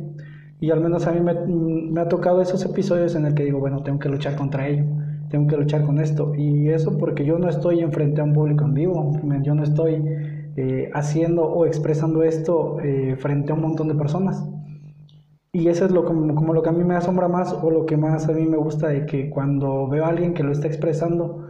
Y 0.61 0.71
al 0.71 0.81
menos 0.81 1.07
a 1.07 1.13
mí 1.13 1.21
me, 1.21 1.35
me, 1.35 2.01
ha 2.01 2.09
tocado 2.09 2.41
esos 2.41 2.65
episodios 2.65 3.17
en 3.17 3.27
el 3.27 3.35
que 3.35 3.45
digo, 3.45 3.59
bueno, 3.59 3.83
tengo 3.83 3.99
que 3.99 4.09
luchar 4.09 4.37
contra 4.37 4.69
ello, 4.69 4.85
tengo 5.31 5.47
que 5.49 5.57
luchar 5.57 5.83
con 5.83 5.99
esto. 5.99 6.35
Y 6.37 6.69
eso 6.69 6.97
porque 6.97 7.25
yo 7.25 7.39
no 7.39 7.49
estoy 7.49 7.81
enfrente 7.81 8.21
a 8.21 8.25
un 8.25 8.33
público 8.33 8.65
en 8.65 8.75
vivo, 8.75 9.13
yo 9.43 9.55
no 9.55 9.65
estoy 9.65 10.03
eh, 10.57 10.91
haciendo 10.95 11.43
o 11.45 11.67
expresando 11.67 12.23
esto 12.23 12.79
eh, 12.81 13.17
frente 13.19 13.51
a 13.51 13.57
un 13.57 13.63
montón 13.63 13.89
de 13.89 13.95
personas. 13.97 14.49
Y 15.55 15.69
eso 15.69 15.85
es 15.85 15.93
lo 15.93 16.05
como, 16.05 16.53
lo 16.53 16.63
que 16.63 16.69
a 16.69 16.73
mí 16.73 16.83
me 16.83 16.97
asombra 16.97 17.29
más 17.29 17.53
o 17.53 17.71
lo 17.71 17.87
que 17.87 17.97
más 17.97 18.29
a 18.29 18.33
mí 18.33 18.45
me 18.45 18.57
gusta 18.57 18.89
de 18.89 19.07
que 19.07 19.31
cuando 19.31 19.89
veo 19.89 20.05
a 20.05 20.09
alguien 20.09 20.35
que 20.35 20.43
lo 20.43 20.51
está 20.51 20.67
expresando 20.67 21.47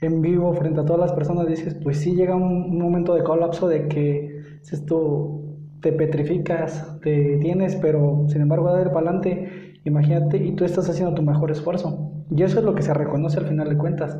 en 0.00 0.22
vivo 0.22 0.54
frente 0.54 0.80
a 0.80 0.84
todas 0.84 1.00
las 1.00 1.12
personas, 1.12 1.48
dices, 1.48 1.74
pues 1.82 1.98
sí 1.98 2.14
llega 2.14 2.36
un, 2.36 2.78
momento 2.78 3.12
de 3.12 3.24
colapso 3.24 3.66
de 3.66 3.88
que 3.88 4.40
esto 4.70 5.42
te 5.80 5.92
petrificas, 5.92 7.00
te 7.02 7.38
tienes, 7.38 7.74
pero 7.74 8.24
sin 8.28 8.42
embargo 8.42 8.68
a 8.68 8.72
dar 8.74 8.92
para 8.92 9.08
adelante, 9.10 9.80
imagínate, 9.84 10.36
y 10.36 10.52
tú 10.52 10.64
estás 10.64 10.88
haciendo 10.88 11.12
tu 11.14 11.22
mejor 11.22 11.50
esfuerzo. 11.50 12.12
Y 12.30 12.44
eso 12.44 12.60
es 12.60 12.64
lo 12.64 12.76
que 12.76 12.82
se 12.82 12.94
reconoce 12.94 13.40
al 13.40 13.46
final 13.46 13.68
de 13.68 13.76
cuentas 13.76 14.16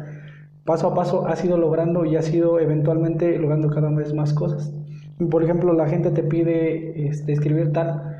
paso 0.65 0.89
a 0.89 0.95
paso 0.95 1.27
has 1.27 1.45
ido 1.45 1.57
logrando 1.57 2.05
y 2.05 2.17
has 2.17 2.33
ido 2.33 2.61
eventualmente 2.61 3.39
logrando 3.39 3.71
cada 3.71 3.91
vez 3.91 4.13
más 4.13 4.33
cosas. 4.35 4.73
Por 5.31 5.43
ejemplo, 5.43 5.73
la 5.73 5.89
gente 5.89 6.11
te 6.11 6.23
pide 6.23 7.09
este, 7.09 7.33
escribir 7.33 7.73
tal 7.73 8.20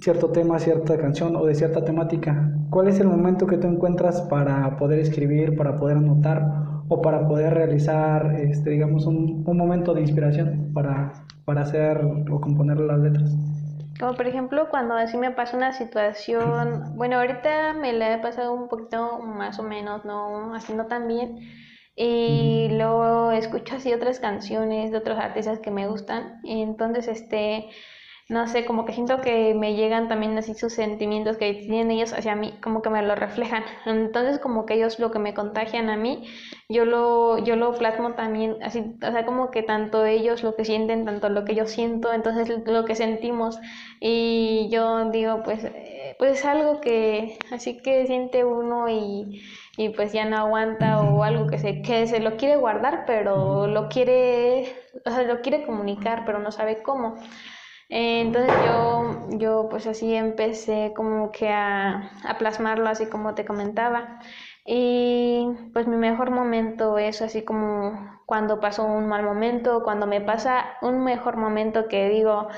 cierto 0.00 0.30
tema, 0.30 0.58
cierta 0.58 0.96
canción 0.98 1.36
o 1.36 1.46
de 1.46 1.54
cierta 1.54 1.84
temática. 1.84 2.52
¿Cuál 2.70 2.88
es 2.88 3.00
el 3.00 3.08
momento 3.08 3.46
que 3.46 3.56
tú 3.56 3.66
encuentras 3.66 4.22
para 4.22 4.76
poder 4.76 4.98
escribir, 5.00 5.56
para 5.56 5.76
poder 5.78 5.96
anotar 5.98 6.42
o 6.88 7.02
para 7.02 7.26
poder 7.26 7.54
realizar, 7.54 8.34
este, 8.40 8.70
digamos, 8.70 9.06
un, 9.06 9.44
un 9.46 9.56
momento 9.56 9.94
de 9.94 10.02
inspiración 10.02 10.70
para, 10.72 11.12
para 11.44 11.62
hacer 11.62 12.04
o 12.04 12.40
componer 12.40 12.78
las 12.80 12.98
letras? 12.98 13.36
Como 13.98 14.14
por 14.14 14.26
ejemplo 14.26 14.68
cuando 14.68 14.94
así 14.94 15.16
me 15.16 15.30
pasa 15.30 15.56
una 15.56 15.72
situación, 15.72 16.96
bueno, 16.96 17.16
ahorita 17.16 17.72
me 17.74 17.94
la 17.94 18.14
he 18.14 18.18
pasado 18.18 18.52
un 18.52 18.68
poquito 18.68 19.20
más 19.20 19.58
o 19.58 19.62
menos, 19.62 20.04
no, 20.04 20.52
no 20.52 20.86
tan 20.86 21.08
bien. 21.08 21.38
Y 21.98 22.68
luego 22.72 23.30
escucho 23.30 23.76
así 23.76 23.92
otras 23.94 24.20
canciones 24.20 24.90
de 24.90 24.98
otros 24.98 25.18
artistas 25.18 25.60
que 25.60 25.70
me 25.70 25.88
gustan. 25.88 26.40
Y 26.42 26.60
entonces, 26.60 27.08
este, 27.08 27.68
no 28.28 28.48
sé, 28.48 28.64
como 28.64 28.84
que 28.84 28.92
siento 28.92 29.20
que 29.20 29.54
me 29.54 29.76
llegan 29.76 30.08
también 30.08 30.36
así 30.36 30.54
sus 30.54 30.72
sentimientos 30.72 31.36
que 31.36 31.54
tienen 31.54 31.92
ellos 31.92 32.12
hacia 32.12 32.34
mí, 32.34 32.54
como 32.60 32.82
que 32.82 32.90
me 32.90 33.00
lo 33.02 33.14
reflejan. 33.14 33.62
Entonces, 33.86 34.40
como 34.40 34.66
que 34.66 34.74
ellos 34.74 34.98
lo 34.98 35.12
que 35.12 35.20
me 35.20 35.32
contagian 35.32 35.88
a 35.90 35.96
mí, 35.96 36.26
yo 36.68 36.84
lo, 36.84 37.38
yo 37.38 37.54
lo 37.54 37.72
plasmo 37.74 38.14
también, 38.14 38.56
así, 38.62 38.96
o 39.00 39.12
sea, 39.12 39.24
como 39.24 39.50
que 39.52 39.62
tanto 39.62 40.04
ellos 40.04 40.42
lo 40.42 40.56
que 40.56 40.64
sienten, 40.64 41.04
tanto 41.04 41.28
lo 41.28 41.44
que 41.44 41.54
yo 41.54 41.66
siento, 41.66 42.12
entonces 42.12 42.48
lo 42.66 42.84
que 42.84 42.96
sentimos. 42.96 43.58
Y 44.00 44.68
yo 44.70 45.10
digo, 45.10 45.42
pues, 45.44 45.62
eh, 45.64 46.16
pues 46.18 46.44
algo 46.44 46.80
que, 46.80 47.38
así 47.52 47.78
que 47.80 48.06
siente 48.06 48.44
uno 48.44 48.88
y, 48.88 49.42
y 49.76 49.90
pues 49.90 50.12
ya 50.12 50.24
no 50.24 50.36
aguanta 50.38 51.00
o 51.00 51.22
algo 51.22 51.46
que 51.46 51.58
se, 51.58 51.80
que 51.82 52.06
se 52.06 52.20
lo 52.20 52.36
quiere 52.36 52.56
guardar, 52.56 53.04
pero 53.06 53.66
lo 53.68 53.88
quiere, 53.88 54.74
o 55.04 55.10
sea, 55.10 55.22
lo 55.22 55.40
quiere 55.42 55.64
comunicar, 55.64 56.24
pero 56.26 56.38
no 56.40 56.50
sabe 56.52 56.82
cómo. 56.82 57.16
Entonces 57.88 58.52
yo, 58.64 59.28
yo 59.38 59.68
pues 59.70 59.86
así 59.86 60.14
empecé 60.14 60.92
como 60.96 61.30
que 61.30 61.48
a, 61.48 62.10
a, 62.24 62.38
plasmarlo 62.38 62.88
así 62.88 63.06
como 63.06 63.34
te 63.34 63.44
comentaba. 63.44 64.20
Y 64.66 65.46
pues 65.72 65.86
mi 65.86 65.96
mejor 65.96 66.30
momento 66.30 66.98
es 66.98 67.22
así 67.22 67.42
como 67.42 68.20
cuando 68.26 68.58
pasó 68.60 68.84
un 68.84 69.06
mal 69.06 69.22
momento, 69.22 69.84
cuando 69.84 70.06
me 70.06 70.20
pasa 70.20 70.76
un 70.82 71.04
mejor 71.04 71.36
momento 71.36 71.86
que 71.86 72.08
digo, 72.08 72.48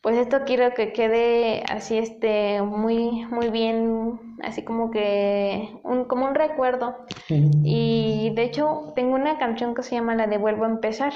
pues 0.00 0.16
esto 0.16 0.44
quiero 0.46 0.74
que 0.74 0.92
quede 0.92 1.64
así 1.68 1.98
este 1.98 2.62
muy 2.62 3.26
muy 3.26 3.48
bien 3.48 4.38
así 4.42 4.62
como 4.62 4.92
que 4.92 5.80
un 5.82 6.04
como 6.04 6.26
un 6.26 6.36
recuerdo. 6.36 7.04
Y 7.28 8.30
de 8.36 8.42
hecho 8.44 8.92
tengo 8.94 9.16
una 9.16 9.38
canción 9.38 9.74
que 9.74 9.82
se 9.82 9.96
llama 9.96 10.14
la 10.14 10.28
de 10.28 10.38
vuelvo 10.38 10.64
a 10.64 10.68
empezar 10.68 11.12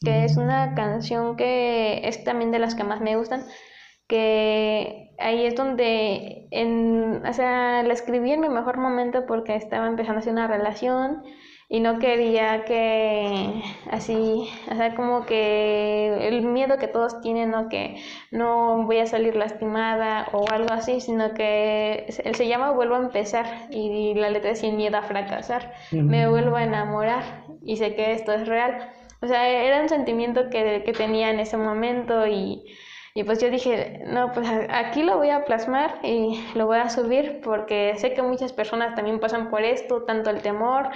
que 0.00 0.24
es 0.24 0.36
una 0.36 0.74
canción 0.74 1.36
que 1.36 2.06
es 2.06 2.24
también 2.24 2.50
de 2.50 2.58
las 2.58 2.74
que 2.74 2.84
más 2.84 3.00
me 3.00 3.16
gustan, 3.16 3.44
que 4.08 5.14
ahí 5.18 5.44
es 5.46 5.56
donde, 5.56 6.48
en, 6.50 7.22
o 7.26 7.32
sea, 7.32 7.82
la 7.82 7.92
escribí 7.92 8.32
en 8.32 8.40
mi 8.40 8.48
mejor 8.48 8.78
momento 8.78 9.26
porque 9.26 9.56
estaba 9.56 9.86
empezando 9.88 10.18
a 10.18 10.20
hacer 10.20 10.32
una 10.32 10.46
relación 10.46 11.22
y 11.68 11.80
no 11.80 11.98
quería 11.98 12.64
que 12.64 13.60
así, 13.90 14.48
o 14.70 14.74
sea, 14.76 14.94
como 14.94 15.26
que 15.26 16.28
el 16.28 16.42
miedo 16.42 16.78
que 16.78 16.86
todos 16.86 17.20
tienen, 17.20 17.50
¿no? 17.50 17.68
Que 17.68 17.96
no 18.30 18.84
voy 18.84 18.98
a 18.98 19.06
salir 19.06 19.34
lastimada 19.34 20.28
o 20.32 20.48
algo 20.48 20.72
así, 20.72 21.00
sino 21.00 21.34
que 21.34 22.06
él 22.24 22.34
se 22.36 22.46
llama 22.46 22.70
Vuelvo 22.70 22.94
a 22.94 22.98
empezar 22.98 23.46
y 23.70 24.14
la 24.14 24.30
letra 24.30 24.52
es 24.52 24.60
sin 24.60 24.76
miedo 24.76 24.96
a 24.96 25.02
fracasar, 25.02 25.74
me 25.90 26.28
vuelvo 26.28 26.54
a 26.56 26.62
enamorar 26.64 27.44
y 27.64 27.76
sé 27.78 27.96
que 27.96 28.12
esto 28.12 28.32
es 28.32 28.46
real. 28.46 28.92
O 29.20 29.26
sea, 29.26 29.48
era 29.48 29.80
un 29.82 29.88
sentimiento 29.88 30.50
que, 30.50 30.82
que 30.84 30.92
tenía 30.92 31.30
en 31.30 31.40
ese 31.40 31.56
momento 31.56 32.26
y, 32.26 32.64
y 33.14 33.24
pues 33.24 33.40
yo 33.40 33.50
dije, 33.50 34.02
no, 34.06 34.32
pues 34.32 34.48
aquí 34.68 35.02
lo 35.02 35.16
voy 35.16 35.30
a 35.30 35.44
plasmar 35.44 36.00
y 36.02 36.44
lo 36.54 36.66
voy 36.66 36.78
a 36.78 36.90
subir 36.90 37.40
porque 37.42 37.94
sé 37.96 38.12
que 38.14 38.22
muchas 38.22 38.52
personas 38.52 38.94
también 38.94 39.20
pasan 39.20 39.48
por 39.48 39.62
esto, 39.62 40.02
tanto 40.02 40.30
el 40.30 40.42
temor, 40.42 40.90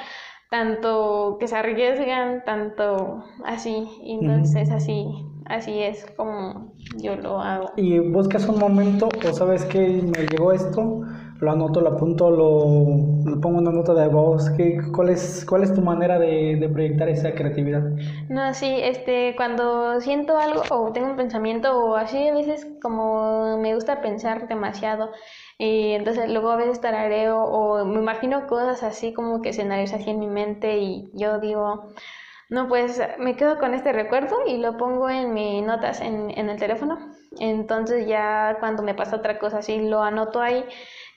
tanto 0.50 1.36
que 1.40 1.48
se 1.48 1.56
arriesgan, 1.56 2.44
tanto 2.44 3.24
así. 3.44 3.88
Y 4.02 4.14
entonces 4.14 4.70
así, 4.70 5.06
así 5.46 5.82
es 5.82 6.06
como 6.16 6.74
yo 6.98 7.16
lo 7.16 7.40
hago. 7.40 7.70
¿Y 7.76 7.98
buscas 8.00 8.46
un 8.48 8.58
momento 8.58 9.08
o 9.26 9.32
sabes 9.32 9.64
que 9.64 9.78
me 9.78 10.26
llegó 10.26 10.52
esto? 10.52 11.02
Lo 11.40 11.50
anoto, 11.52 11.80
lo 11.80 11.90
apunto, 11.90 12.30
lo, 12.30 13.40
pongo 13.40 13.58
una 13.58 13.70
nota 13.70 13.94
de 13.94 14.08
voz. 14.08 14.50
¿Qué, 14.50 14.78
cuál, 14.94 15.08
es, 15.08 15.44
¿Cuál 15.48 15.62
es 15.62 15.74
tu 15.74 15.80
manera 15.80 16.18
de, 16.18 16.56
de, 16.56 16.68
proyectar 16.68 17.08
esa 17.08 17.32
creatividad? 17.32 17.82
No, 18.28 18.52
sí, 18.52 18.76
este, 18.82 19.34
cuando 19.36 20.00
siento 20.00 20.36
algo 20.36 20.62
o 20.70 20.92
tengo 20.92 21.08
un 21.08 21.16
pensamiento 21.16 21.78
o 21.78 21.96
así, 21.96 22.28
a 22.28 22.34
veces 22.34 22.66
como 22.82 23.56
me 23.58 23.74
gusta 23.74 24.02
pensar 24.02 24.48
demasiado 24.48 25.12
y 25.58 25.92
entonces 25.92 26.28
luego 26.30 26.50
a 26.50 26.56
veces 26.56 26.80
tarareo 26.80 27.42
o 27.42 27.84
me 27.86 28.00
imagino 28.00 28.46
cosas 28.46 28.82
así 28.82 29.12
como 29.14 29.40
que 29.40 29.50
escenarios 29.50 29.92
así 29.94 30.10
en 30.10 30.20
mi 30.20 30.26
mente 30.26 30.78
y 30.78 31.10
yo 31.14 31.38
digo... 31.40 31.92
No, 32.52 32.66
pues 32.66 33.00
me 33.20 33.36
quedo 33.36 33.60
con 33.60 33.74
este 33.74 33.92
recuerdo 33.92 34.38
y 34.44 34.56
lo 34.56 34.76
pongo 34.76 35.08
en 35.08 35.32
mis 35.32 35.64
notas 35.64 36.00
en, 36.00 36.36
en 36.36 36.50
el 36.50 36.58
teléfono. 36.58 36.98
Entonces 37.38 38.08
ya 38.08 38.56
cuando 38.58 38.82
me 38.82 38.92
pasa 38.92 39.14
otra 39.14 39.38
cosa 39.38 39.58
así, 39.58 39.78
lo 39.88 40.02
anoto 40.02 40.40
ahí 40.40 40.64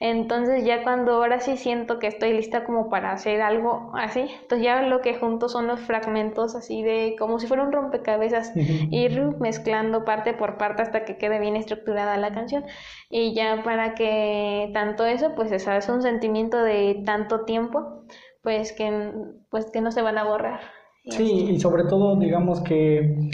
entonces 0.06 0.66
ya 0.66 0.84
cuando 0.84 1.14
ahora 1.14 1.40
sí 1.40 1.56
siento 1.56 1.98
que 1.98 2.08
estoy 2.08 2.34
lista 2.34 2.66
como 2.66 2.90
para 2.90 3.14
hacer 3.14 3.42
algo 3.42 3.90
así, 3.94 4.20
entonces 4.42 4.62
ya 4.62 4.82
lo 4.82 5.00
que 5.00 5.16
junto 5.16 5.48
son 5.48 5.66
los 5.66 5.80
fragmentos 5.80 6.56
así 6.56 6.84
de 6.84 7.16
como 7.18 7.40
si 7.40 7.48
fuera 7.48 7.64
un 7.64 7.72
rompecabezas, 7.72 8.52
ir 8.92 9.22
mezclando 9.40 10.04
parte 10.04 10.34
por 10.34 10.58
parte 10.58 10.82
hasta 10.82 11.06
que 11.06 11.16
quede 11.16 11.40
bien 11.40 11.56
estructurada 11.56 12.18
la 12.18 12.34
canción 12.34 12.66
y 13.10 13.34
ya 13.34 13.64
para 13.64 13.96
que 13.96 14.72
tanto 14.74 15.06
eso 15.06 15.36
pues 15.36 15.54
es 15.54 15.88
un 15.88 16.02
sentimiento 16.02 16.62
de 16.62 17.02
tanto 17.06 17.46
tiempo 17.46 18.04
pues 18.42 18.74
que 18.74 19.14
pues 19.50 19.72
que 19.72 19.80
no 19.80 19.94
se 19.94 20.02
van 20.02 20.18
a 20.18 20.26
borrar. 20.26 20.60
Sí, 21.08 21.48
y 21.52 21.60
sobre 21.62 21.86
todo 21.86 22.18
digamos 22.18 22.60
que 22.60 23.30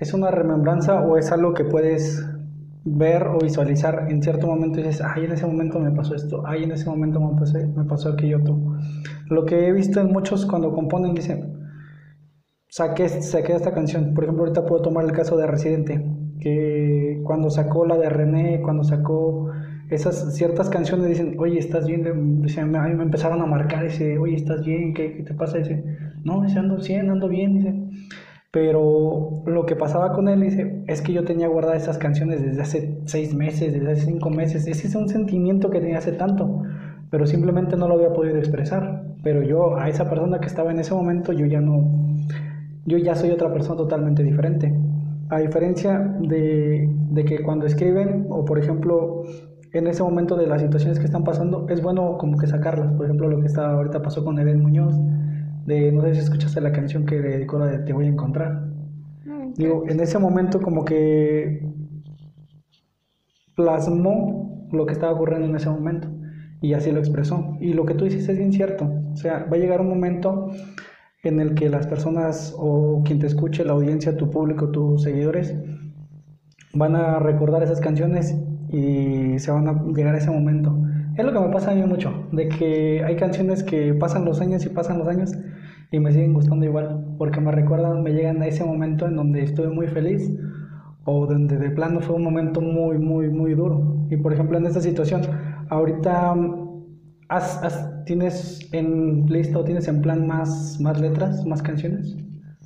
es 0.00 0.14
una 0.14 0.32
remembranza 0.32 1.00
o 1.00 1.16
es 1.16 1.30
algo 1.30 1.54
que 1.54 1.62
puedes 1.62 2.26
ver 2.84 3.26
o 3.28 3.38
visualizar 3.38 4.06
en 4.10 4.22
cierto 4.22 4.46
momento 4.46 4.78
dices, 4.78 5.00
ay, 5.02 5.24
en 5.24 5.32
ese 5.32 5.46
momento 5.46 5.78
me 5.78 5.90
pasó 5.92 6.14
esto, 6.14 6.42
ay, 6.46 6.64
en 6.64 6.72
ese 6.72 6.88
momento 6.88 7.20
me 7.20 7.38
pasó, 7.38 7.58
me 7.58 7.84
pasó 7.84 8.10
aquello 8.10 8.38
otro. 8.38 8.58
Lo 9.28 9.44
que 9.44 9.68
he 9.68 9.72
visto 9.72 10.00
en 10.00 10.12
muchos 10.12 10.46
cuando 10.46 10.72
componen 10.72 11.14
dicen, 11.14 11.58
saqué, 12.68 13.08
saqué 13.08 13.54
esta 13.54 13.72
canción. 13.72 14.14
Por 14.14 14.24
ejemplo, 14.24 14.44
ahorita 14.44 14.66
puedo 14.66 14.82
tomar 14.82 15.04
el 15.04 15.12
caso 15.12 15.36
de 15.36 15.46
Residente, 15.46 16.04
que 16.40 17.20
cuando 17.24 17.50
sacó 17.50 17.86
la 17.86 17.96
de 17.96 18.08
René, 18.08 18.60
cuando 18.62 18.82
sacó 18.82 19.50
esas 19.90 20.34
ciertas 20.34 20.68
canciones 20.70 21.08
dicen, 21.08 21.36
oye, 21.38 21.58
¿estás 21.58 21.86
bien? 21.86 22.06
a 22.06 22.14
mí 22.88 22.94
me 22.94 23.02
empezaron 23.02 23.40
a 23.42 23.46
marcar, 23.46 23.84
dice, 23.84 24.18
oye, 24.18 24.36
¿estás 24.36 24.64
bien? 24.64 24.94
¿Qué, 24.94 25.14
qué 25.16 25.22
te 25.22 25.34
pasa? 25.34 25.58
Dice, 25.58 25.84
no, 26.24 26.42
dice, 26.42 26.58
ando 26.58 26.76
bien, 26.76 27.10
ando 27.10 27.28
bien, 27.28 27.54
dice. 27.54 27.74
Pero 28.52 29.42
lo 29.46 29.64
que 29.64 29.76
pasaba 29.76 30.12
con 30.12 30.28
él, 30.28 30.42
es 30.86 31.00
que 31.00 31.14
yo 31.14 31.24
tenía 31.24 31.48
guardadas 31.48 31.84
esas 31.84 31.96
canciones 31.96 32.42
desde 32.42 32.60
hace 32.60 32.98
seis 33.06 33.34
meses, 33.34 33.72
desde 33.72 33.92
hace 33.92 34.02
cinco 34.02 34.28
meses. 34.28 34.66
Ese 34.66 34.88
es 34.88 34.94
un 34.94 35.08
sentimiento 35.08 35.70
que 35.70 35.80
tenía 35.80 35.96
hace 35.96 36.12
tanto, 36.12 36.62
pero 37.10 37.26
simplemente 37.26 37.78
no 37.78 37.88
lo 37.88 37.94
había 37.94 38.12
podido 38.12 38.36
expresar. 38.36 39.04
Pero 39.22 39.42
yo, 39.42 39.78
a 39.78 39.88
esa 39.88 40.10
persona 40.10 40.38
que 40.38 40.48
estaba 40.48 40.70
en 40.70 40.80
ese 40.80 40.92
momento, 40.92 41.32
yo 41.32 41.46
ya 41.46 41.62
no, 41.62 41.90
yo 42.84 42.98
ya 42.98 43.14
soy 43.14 43.30
otra 43.30 43.50
persona 43.50 43.78
totalmente 43.78 44.22
diferente. 44.22 44.70
A 45.30 45.38
diferencia 45.38 46.14
de, 46.20 46.90
de 47.10 47.24
que 47.24 47.42
cuando 47.42 47.64
escriben, 47.64 48.26
o 48.28 48.44
por 48.44 48.58
ejemplo, 48.58 49.22
en 49.72 49.86
ese 49.86 50.02
momento 50.02 50.36
de 50.36 50.46
las 50.46 50.60
situaciones 50.60 50.98
que 50.98 51.06
están 51.06 51.24
pasando, 51.24 51.66
es 51.70 51.80
bueno 51.80 52.18
como 52.18 52.36
que 52.36 52.46
sacarlas. 52.46 52.92
Por 52.92 53.06
ejemplo, 53.06 53.30
lo 53.30 53.40
que 53.40 53.46
está 53.46 53.70
ahorita 53.70 54.02
pasó 54.02 54.22
con 54.22 54.38
Eden 54.38 54.60
Muñoz 54.60 54.94
de, 55.66 55.92
no 55.92 56.02
sé 56.02 56.14
si 56.14 56.20
escuchaste 56.20 56.60
la 56.60 56.72
canción 56.72 57.06
que 57.06 57.20
dedicó 57.20 57.58
la 57.58 57.66
de 57.66 57.78
Te 57.80 57.92
voy 57.92 58.06
a 58.06 58.08
encontrar. 58.08 58.66
Mm, 59.24 59.54
Digo, 59.54 59.84
en 59.88 60.00
ese 60.00 60.18
momento 60.18 60.60
como 60.60 60.84
que 60.84 61.66
plasmó 63.56 64.68
lo 64.72 64.86
que 64.86 64.92
estaba 64.92 65.12
ocurriendo 65.12 65.46
en 65.46 65.56
ese 65.56 65.68
momento 65.68 66.08
y 66.60 66.74
así 66.74 66.90
lo 66.92 67.00
expresó. 67.00 67.56
Y 67.60 67.74
lo 67.74 67.84
que 67.84 67.94
tú 67.94 68.04
dices 68.04 68.28
es 68.28 68.38
bien 68.38 68.52
cierto. 68.52 68.90
O 69.12 69.16
sea, 69.16 69.44
va 69.44 69.56
a 69.56 69.60
llegar 69.60 69.80
un 69.80 69.88
momento 69.88 70.50
en 71.22 71.40
el 71.40 71.54
que 71.54 71.68
las 71.68 71.86
personas 71.86 72.54
o 72.56 73.02
quien 73.04 73.18
te 73.18 73.26
escuche, 73.26 73.64
la 73.64 73.72
audiencia, 73.72 74.16
tu 74.16 74.30
público, 74.30 74.70
tus 74.70 75.02
seguidores, 75.02 75.54
van 76.74 76.96
a 76.96 77.18
recordar 77.18 77.62
esas 77.62 77.80
canciones 77.80 78.36
y 78.68 79.38
se 79.38 79.50
van 79.50 79.68
a 79.68 79.84
llegar 79.94 80.14
a 80.14 80.18
ese 80.18 80.30
momento. 80.30 80.76
Es 81.16 81.24
lo 81.24 81.32
que 81.32 81.40
me 81.40 81.48
pasa 81.52 81.70
a 81.72 81.74
mí 81.74 81.82
mucho, 81.84 82.28
de 82.32 82.48
que 82.48 83.02
hay 83.04 83.16
canciones 83.16 83.62
que 83.62 83.94
pasan 83.94 84.24
los 84.24 84.40
años 84.40 84.64
y 84.64 84.70
pasan 84.70 84.98
los 84.98 85.08
años 85.08 85.32
y 85.90 85.98
me 86.00 86.10
siguen 86.12 86.32
gustando 86.34 86.64
igual, 86.64 87.14
porque 87.18 87.40
me 87.40 87.52
recuerdan, 87.52 88.02
me 88.02 88.12
llegan 88.12 88.40
a 88.42 88.46
ese 88.46 88.64
momento 88.64 89.06
en 89.06 89.16
donde 89.16 89.42
estuve 89.42 89.68
muy 89.68 89.88
feliz 89.88 90.30
o 91.04 91.26
donde 91.26 91.58
de 91.58 91.70
plano 91.70 92.00
fue 92.00 92.16
un 92.16 92.22
momento 92.24 92.60
muy, 92.60 92.98
muy, 92.98 93.28
muy 93.28 93.54
duro. 93.54 94.06
Y 94.10 94.16
por 94.16 94.32
ejemplo, 94.32 94.56
en 94.58 94.66
esta 94.66 94.80
situación, 94.80 95.22
ahorita 95.68 96.34
¿has, 97.28 97.62
has- 97.62 98.04
tienes 98.06 98.68
en 98.72 99.26
lista 99.26 99.58
o 99.58 99.64
tienes 99.64 99.88
en 99.88 100.02
plan 100.02 100.26
más, 100.26 100.78
más 100.80 101.00
letras, 101.00 101.44
más 101.46 101.62
canciones? 101.62 102.16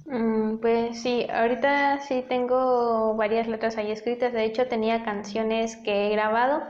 Mm, 0.06 0.58
Pues 0.60 1.02
sí, 1.02 1.26
ahorita 1.32 2.00
sí 2.00 2.24
tengo 2.28 3.14
varias 3.16 3.48
letras 3.48 3.76
ahí 3.76 3.90
escritas. 3.90 4.32
De 4.32 4.44
hecho, 4.44 4.66
tenía 4.68 5.04
canciones 5.04 5.76
que 5.78 6.06
he 6.08 6.10
grabado, 6.10 6.62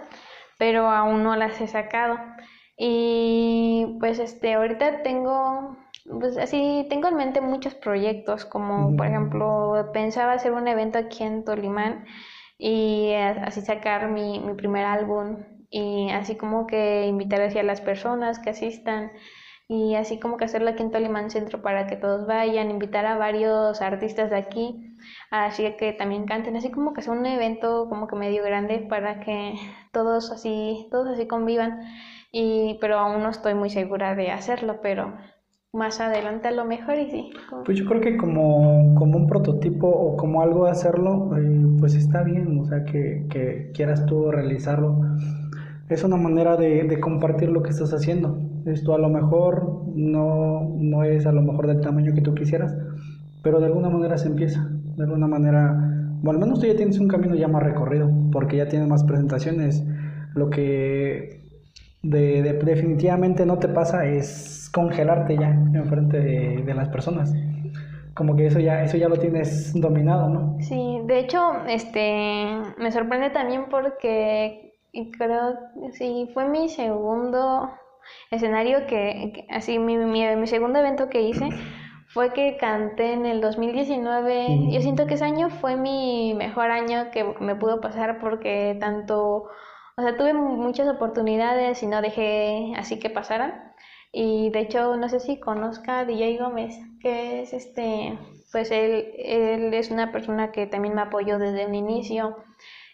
pero 0.59 0.91
aún 0.91 1.23
no 1.23 1.37
las 1.37 1.61
he 1.61 1.67
sacado. 1.67 2.19
Y 2.79 3.97
pues 4.01 4.19
este, 4.19 4.55
ahorita 4.55 5.03
tengo, 5.03 5.77
pues 6.21 6.37
así, 6.37 6.87
tengo 6.91 7.09
en 7.09 7.17
mente 7.17 7.41
muchos 7.41 7.75
proyectos, 7.75 8.45
como 8.45 8.97
por 8.97 9.07
ejemplo, 9.07 9.91
pensaba 9.93 10.33
hacer 10.35 10.53
un 10.53 10.69
evento 10.69 10.99
aquí 10.99 11.25
en 11.25 11.45
Tolimán 11.45 12.05
y 12.59 13.09
eh, 13.11 13.37
así 13.45 13.61
sacar 13.63 14.09
mi, 14.11 14.41
mi 14.41 14.55
primer 14.55 14.85
álbum 14.85 15.39
y 15.71 16.11
así 16.11 16.37
como 16.37 16.67
que 16.67 17.07
invitar 17.07 17.41
así 17.41 17.59
a 17.59 17.63
las 17.63 17.81
personas 17.81 18.39
que 18.39 18.51
asistan 18.51 19.13
y 19.69 19.95
así 19.97 20.21
como 20.21 20.37
que 20.37 20.45
hacerlo 20.45 20.71
aquí 20.71 20.83
en 20.83 20.91
Tolimán 20.93 21.31
Centro 21.31 21.61
para 21.61 21.87
que 21.87 21.97
todos 21.97 22.27
vayan, 22.27 22.71
invitar 22.71 23.05
a 23.07 23.19
varios 23.19 23.81
artistas 23.83 24.31
de 24.31 24.37
aquí, 24.37 24.97
así 25.45 25.65
que 25.79 25.93
también 25.93 26.25
canten, 26.25 26.57
así 26.57 26.71
como 26.71 26.95
que 26.95 27.03
sea 27.03 27.13
un 27.13 27.27
evento 27.27 27.89
como 27.89 28.07
que 28.07 28.17
medio 28.17 28.43
grande 28.43 28.79
para 28.89 29.21
que 29.21 29.55
todos 29.93 30.31
así, 30.33 30.89
todos 30.91 31.09
así 31.09 31.27
convivan, 31.27 31.81
y 32.33 32.79
pero 32.81 32.99
aún 32.99 33.23
no 33.23 33.29
estoy 33.29 33.55
muy 33.55 33.71
segura 33.71 34.15
de 34.15 34.31
hacerlo, 34.31 34.81
pero 34.83 35.13
más 35.73 36.01
adelante 36.01 36.49
a 36.49 36.53
lo 36.53 36.65
mejor 36.65 36.99
y 36.99 37.11
sí. 37.11 37.31
Pues 37.65 37.79
yo 37.79 37.85
creo 37.85 38.01
que 38.01 38.17
como, 38.17 38.95
como 38.95 39.19
un 39.19 39.27
prototipo 39.27 39.89
o 39.89 40.17
como 40.17 40.43
algo 40.43 40.65
de 40.65 40.71
hacerlo, 40.71 41.37
eh, 41.37 41.67
pues 41.79 41.95
está 41.95 42.23
bien, 42.23 42.59
o 42.59 42.65
sea, 42.65 42.85
que, 42.85 43.27
que 43.29 43.71
quieras 43.75 44.07
tú 44.07 44.31
realizarlo. 44.31 44.97
Es 45.89 46.03
una 46.03 46.17
manera 46.17 46.57
de, 46.57 46.85
de 46.85 47.01
compartir 47.01 47.51
lo 47.51 47.63
que 47.63 47.71
estás 47.71 47.93
haciendo. 47.93 48.39
Esto 48.65 48.95
a 48.95 48.99
lo 48.99 49.09
mejor 49.09 49.85
no, 49.95 50.75
no 50.77 51.05
es 51.05 51.27
a 51.27 51.33
lo 51.33 51.43
mejor 51.43 51.69
del 51.69 51.81
tamaño 51.81 52.15
que 52.15 52.23
tú 52.23 52.35
quisieras, 52.35 52.75
pero 53.43 53.61
de 53.61 53.67
alguna 53.67 53.89
manera 53.91 54.19
se 54.19 54.29
empieza. 54.29 54.69
De 54.97 55.05
alguna 55.05 55.27
manera, 55.27 55.75
bueno, 56.23 56.39
al 56.41 56.45
menos 56.47 56.61
tú 56.61 56.67
ya 56.67 56.77
tienes 56.77 56.99
un 56.99 57.09
camino 57.09 57.35
ya 57.35 57.49
más 57.49 57.63
recorrido, 57.63 58.11
porque 58.33 58.57
ya 58.57 58.69
tienes 58.69 58.89
más 58.89 59.05
presentaciones. 59.05 59.85
Lo 60.35 60.51
que 60.51 61.43
de, 62.03 62.43
de- 62.43 62.53
definitivamente 62.55 63.45
no 63.47 63.59
te 63.59 63.69
pasa 63.69 64.07
es 64.07 64.71
congelarte 64.73 65.37
ya 65.37 65.51
enfrente 65.75 66.19
de, 66.21 66.63
de 66.65 66.75
las 66.75 66.89
personas. 66.89 67.33
Como 68.15 68.35
que 68.35 68.47
eso 68.47 68.61
ya, 68.61 68.83
eso 68.83 68.97
ya 68.97 69.09
lo 69.09 69.19
tienes 69.19 69.79
dominado, 69.79 70.29
¿no? 70.31 70.57
Sí, 70.61 71.01
de 71.07 71.19
hecho, 71.19 71.53
este, 71.69 72.47
me 72.79 72.91
sorprende 72.91 73.31
también 73.31 73.67
porque 73.71 74.73
creo, 75.19 75.59
sí, 75.93 76.31
fue 76.33 76.49
mi 76.49 76.71
segundo 76.71 77.71
escenario 78.31 78.87
que, 78.87 79.33
que- 79.35 79.47
así, 79.51 79.79
mi, 79.79 79.97
mi, 79.99 80.25
mi 80.37 80.47
segundo 80.47 80.79
evento 80.79 81.11
que 81.11 81.23
hice 81.23 81.49
fue 82.17 82.33
que 82.33 82.57
canté 82.57 83.13
en 83.13 83.27
el 83.27 83.43
2019. 83.43 84.49
Mm. 84.49 84.71
Yo 84.71 84.81
siento 84.81 85.07
que 85.07 85.15
ese 85.15 85.25
año 85.27 85.51
fue 85.51 85.77
mi 85.77 86.33
mejor 86.33 86.71
año 86.71 87.11
que 87.13 87.25
me 87.41 87.55
pudo 87.57 87.83
pasar 87.83 88.19
porque 88.21 88.75
tanto, 88.81 89.51
o 89.99 90.03
sea, 90.03 90.17
tuve 90.17 90.33
muchas 90.33 90.89
oportunidades 90.89 91.83
y 91.83 91.87
no 91.87 92.01
dejé 92.01 92.73
así 92.79 92.99
que 92.99 93.11
pasaran. 93.11 93.75
Y 94.13 94.49
de 94.49 94.61
hecho, 94.61 94.97
no 94.97 95.11
sé 95.11 95.21
si 95.21 95.39
conozca 95.39 95.99
a 96.01 96.05
DJ 96.07 96.39
Gómez, 96.39 96.75
que 97.03 97.43
es 97.43 97.53
este, 97.53 98.19
pues 98.51 98.71
él, 98.71 99.13
él 99.19 99.75
es 99.75 99.91
una 99.91 100.11
persona 100.11 100.53
que 100.53 100.67
también 100.67 100.95
me 100.95 101.03
apoyó 101.03 101.39
desde 101.39 101.67
un 101.67 101.75
inicio 101.75 102.35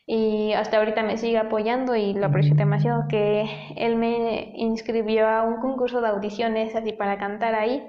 y 0.04 0.52
hasta 0.54 0.78
ahorita 0.78 1.04
me 1.04 1.16
sigue 1.16 1.38
apoyando 1.38 1.94
y 1.94 2.12
lo 2.12 2.26
aprecio 2.26 2.56
demasiado, 2.56 3.04
que 3.08 3.48
él 3.76 3.94
me 3.94 4.50
inscribió 4.56 5.28
a 5.28 5.44
un 5.44 5.61
concurso 5.61 6.00
de 6.00 6.08
audiciones 6.08 6.74
así 6.74 6.92
para 6.92 7.18
cantar 7.18 7.54
ahí 7.54 7.87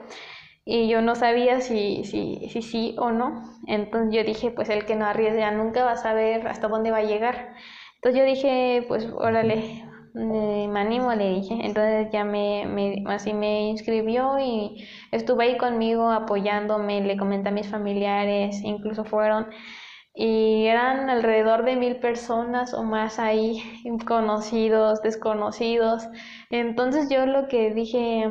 y 0.65 0.87
yo 0.89 1.01
no 1.01 1.15
sabía 1.15 1.61
si, 1.61 2.03
si, 2.05 2.47
si 2.49 2.61
sí 2.61 2.95
o 2.97 3.11
no. 3.11 3.43
Entonces 3.67 4.13
yo 4.15 4.23
dije, 4.23 4.51
pues 4.51 4.69
el 4.69 4.85
que 4.85 4.95
no 4.95 5.05
arriesga 5.05 5.51
nunca 5.51 5.83
va 5.85 5.91
a 5.93 5.97
saber 5.97 6.47
hasta 6.47 6.67
dónde 6.67 6.91
va 6.91 6.97
a 6.99 7.03
llegar. 7.03 7.55
Entonces 7.95 8.19
yo 8.19 8.25
dije, 8.25 8.85
pues 8.87 9.07
órale, 9.15 9.85
me, 10.13 10.67
me 10.69 10.79
animo, 10.79 11.13
le 11.13 11.29
dije. 11.29 11.55
Entonces 11.63 12.07
ya 12.11 12.23
me, 12.23 12.65
me, 12.67 13.03
así 13.07 13.33
me 13.33 13.69
inscribió 13.69 14.39
y 14.39 14.87
estuve 15.11 15.45
ahí 15.45 15.57
conmigo 15.57 16.09
apoyándome, 16.11 17.01
le 17.01 17.17
comenté 17.17 17.49
a 17.49 17.51
mis 17.51 17.67
familiares, 17.69 18.61
incluso 18.63 19.03
fueron. 19.05 19.47
Y 20.15 20.65
eran 20.67 21.09
alrededor 21.09 21.65
de 21.65 21.75
mil 21.75 21.97
personas 21.97 22.73
o 22.73 22.83
más 22.83 23.19
ahí, 23.19 23.63
conocidos, 24.07 25.01
desconocidos. 25.01 26.07
Entonces 26.51 27.09
yo 27.09 27.25
lo 27.25 27.47
que 27.47 27.73
dije, 27.73 28.29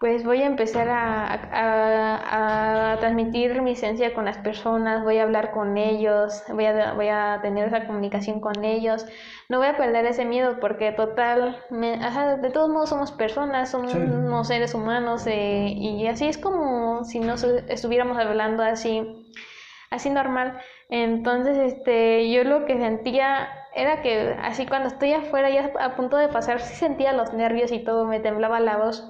pues 0.00 0.24
voy 0.24 0.42
a 0.42 0.46
empezar 0.46 0.88
a, 0.88 1.34
a, 1.52 2.92
a 2.92 2.98
transmitir 3.00 3.60
mi 3.60 3.72
esencia 3.72 4.14
con 4.14 4.24
las 4.24 4.38
personas, 4.38 5.04
voy 5.04 5.18
a 5.18 5.24
hablar 5.24 5.50
con 5.52 5.76
ellos, 5.76 6.42
voy 6.48 6.64
a, 6.64 6.94
voy 6.94 7.08
a 7.08 7.38
tener 7.42 7.68
esa 7.68 7.86
comunicación 7.86 8.40
con 8.40 8.64
ellos. 8.64 9.04
No 9.50 9.58
voy 9.58 9.66
a 9.68 9.76
perder 9.76 10.06
ese 10.06 10.24
miedo 10.24 10.58
porque 10.58 10.92
total, 10.92 11.58
me- 11.70 12.02
ajá, 12.02 12.36
de 12.36 12.50
todos 12.50 12.70
modos 12.70 12.88
somos 12.88 13.12
personas, 13.12 13.70
somos 13.70 13.92
Sí. 13.92 14.54
seres 14.54 14.74
humanos 14.74 15.26
eh, 15.26 15.66
y 15.76 16.06
así 16.06 16.26
es 16.28 16.38
como 16.38 17.04
si 17.04 17.20
nos 17.20 17.44
estuviéramos 17.44 18.16
hablando 18.16 18.62
así, 18.62 19.06
así 19.90 20.10
normal. 20.10 20.58
Entonces, 20.88 21.58
este, 21.58 22.30
yo 22.32 22.44
lo 22.44 22.64
que 22.64 22.78
sentía 22.78 23.48
era 23.74 24.02
que 24.02 24.36
así 24.42 24.66
cuando 24.66 24.88
estoy 24.88 25.12
afuera 25.12 25.50
ya 25.50 25.70
a 25.78 25.94
punto 25.96 26.16
de 26.16 26.28
pasar, 26.28 26.60
sí 26.60 26.74
sentía 26.74 27.12
los 27.12 27.32
nervios 27.32 27.70
y 27.72 27.80
todo, 27.80 28.06
me 28.06 28.20
temblaba 28.20 28.60
la 28.60 28.76
voz. 28.78 29.04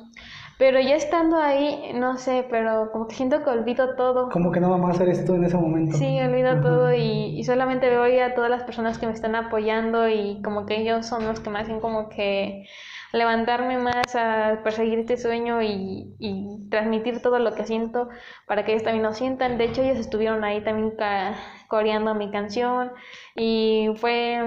Pero 0.60 0.78
ya 0.78 0.94
estando 0.94 1.38
ahí, 1.38 1.92
no 1.94 2.18
sé, 2.18 2.46
pero 2.50 2.92
como 2.92 3.08
que 3.08 3.14
siento 3.16 3.42
que 3.42 3.50
olvido 3.50 3.96
todo. 3.96 4.28
Como 4.28 4.52
que 4.52 4.60
nada 4.60 4.76
más 4.76 5.00
eres 5.00 5.24
tú 5.24 5.34
en 5.34 5.44
ese 5.44 5.56
momento. 5.56 5.96
Sí, 5.96 6.20
olvido 6.20 6.60
todo 6.60 6.92
y, 6.94 7.38
y 7.40 7.44
solamente 7.44 7.88
veo 7.88 8.04
a 8.26 8.34
todas 8.34 8.50
las 8.50 8.62
personas 8.64 8.98
que 8.98 9.06
me 9.06 9.12
están 9.12 9.34
apoyando 9.34 10.08
y 10.08 10.40
como 10.42 10.66
que 10.66 10.80
ellos 10.80 11.06
son 11.06 11.24
los 11.24 11.40
que 11.40 11.50
me 11.50 11.60
hacen 11.60 11.80
como 11.80 12.08
que 12.10 12.66
levantarme 13.12 13.78
más 13.78 14.14
a 14.14 14.60
perseguir 14.62 15.00
este 15.00 15.16
sueño 15.16 15.62
y, 15.62 16.14
y 16.20 16.68
transmitir 16.70 17.22
todo 17.22 17.38
lo 17.40 17.54
que 17.54 17.64
siento 17.66 18.08
para 18.46 18.64
que 18.64 18.72
ellos 18.72 18.84
también 18.84 19.02
lo 19.04 19.14
sientan. 19.14 19.58
De 19.58 19.64
hecho, 19.64 19.82
ellos 19.82 19.98
estuvieron 19.98 20.44
ahí 20.44 20.62
también 20.62 20.92
ca- 20.96 21.34
coreando 21.68 22.14
mi 22.14 22.30
canción 22.30 22.92
y 23.34 23.88
fue 23.96 24.38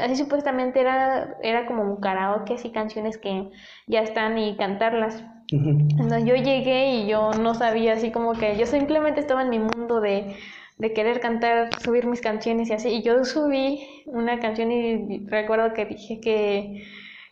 así 0.00 0.16
supuestamente 0.16 0.80
era, 0.80 1.36
era 1.42 1.66
como 1.66 1.82
un 1.82 2.00
karaoke, 2.00 2.54
así 2.54 2.70
canciones 2.72 3.18
que 3.18 3.50
ya 3.86 4.00
están 4.02 4.38
y 4.38 4.56
cantarlas. 4.56 5.24
Ujú. 5.52 5.70
Entonces 5.98 6.24
yo 6.28 6.34
llegué 6.36 6.94
y 6.96 7.06
yo 7.08 7.34
no 7.34 7.54
sabía 7.54 7.94
así 7.94 8.12
como 8.12 8.36
que 8.38 8.56
yo 8.56 8.66
simplemente 8.66 9.20
estaba 9.20 9.42
en 9.42 9.50
mi 9.50 9.58
mundo 9.58 10.00
de, 10.00 10.36
de 10.78 10.92
querer 10.92 11.20
cantar, 11.20 11.80
subir 11.80 12.06
mis 12.06 12.20
canciones 12.20 12.70
y 12.70 12.72
así. 12.74 12.88
Y 12.90 13.02
yo 13.02 13.24
subí 13.24 14.04
una 14.06 14.38
canción 14.40 14.70
y 14.72 15.26
recuerdo 15.26 15.74
que 15.74 15.86
dije 15.86 16.20
que, 16.20 16.84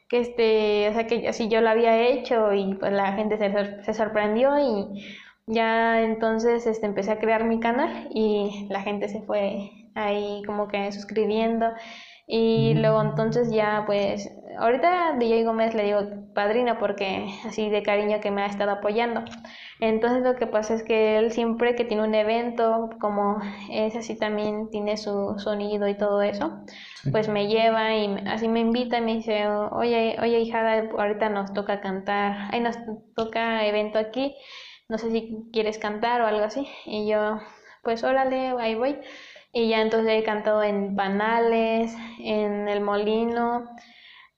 que 0.09 0.21
este, 0.21 0.89
o 0.91 0.95
sea 0.95 1.07
que 1.07 1.29
así 1.29 1.49
yo 1.49 1.61
la 1.61 1.73
había 1.73 2.01
hecho 2.09 2.53
y 2.55 2.75
pues 2.75 2.93
la 2.93 3.13
gente 3.13 3.39
se, 3.39 3.53
sor- 3.53 3.85
se 3.85 3.95
sorprendió 3.95 4.59
y 4.59 5.05
ya 5.47 6.03
entonces 6.03 6.67
este, 6.67 6.87
empecé 6.87 7.13
a 7.13 7.19
crear 7.21 7.45
mi 7.45 7.61
canal 7.61 8.09
y 8.13 8.67
la 8.71 8.83
gente 8.83 9.09
se 9.09 9.23
fue 9.23 9.71
ahí 9.95 10.43
como 10.47 10.67
que 10.69 10.91
suscribiendo. 10.93 11.67
Y 12.27 12.75
luego 12.75 13.01
entonces 13.03 13.51
ya 13.53 13.85
pues, 13.87 14.29
ahorita 14.59 15.17
DJ 15.19 15.45
Gómez 15.45 15.75
le 15.75 15.85
digo 15.85 16.01
padrino 16.35 16.79
porque 16.79 17.27
así 17.47 17.69
de 17.71 17.83
cariño 17.83 18.21
que 18.21 18.31
me 18.31 18.43
ha 18.43 18.47
estado 18.47 18.71
apoyando. 18.73 19.25
Entonces 19.81 20.23
lo 20.23 20.37
que 20.37 20.47
pasa 20.47 20.75
es 20.75 20.83
que 20.83 21.19
él 21.19 21.33
siempre 21.33 21.75
que 21.75 21.85
tiene 21.85 22.03
un 22.03 22.15
evento, 22.15 22.91
como 23.01 23.39
es 23.71 23.95
así 23.97 24.19
también 24.19 24.71
tiene 24.71 24.97
su 24.97 25.39
sonido 25.39 25.87
y 25.89 25.97
todo 25.97 26.23
eso, 26.23 26.65
pues 27.13 27.29
me 27.29 27.47
lleva 27.49 27.95
y 27.95 28.17
así 28.27 28.49
me 28.49 28.61
invita 28.61 28.99
y 28.99 29.03
me 29.03 29.15
dice, 29.17 29.47
oye, 29.49 30.17
oye 30.21 30.41
hijada, 30.41 30.89
ahorita 30.97 31.29
nos 31.29 31.53
toca 31.53 31.81
cantar, 31.81 32.49
ahí 32.53 32.61
nos 32.61 32.77
toca 33.15 33.67
evento 33.67 33.99
aquí, 33.99 34.35
no 34.89 34.99
sé 34.99 35.11
si 35.11 35.37
quieres 35.53 35.79
cantar 35.79 36.21
o 36.23 36.27
algo 36.27 36.45
así. 36.45 36.67
Y 36.87 37.09
yo, 37.09 37.39
pues 37.83 38.05
órale, 38.05 38.55
ahí 38.59 38.75
voy. 38.75 38.99
Y 39.53 39.69
ya 39.69 39.81
entonces 39.81 40.13
he 40.13 40.23
cantado 40.23 40.63
en 40.63 40.97
Panales, 40.97 41.95
en 42.19 42.69
El 42.69 42.83
Molino, 42.83 43.65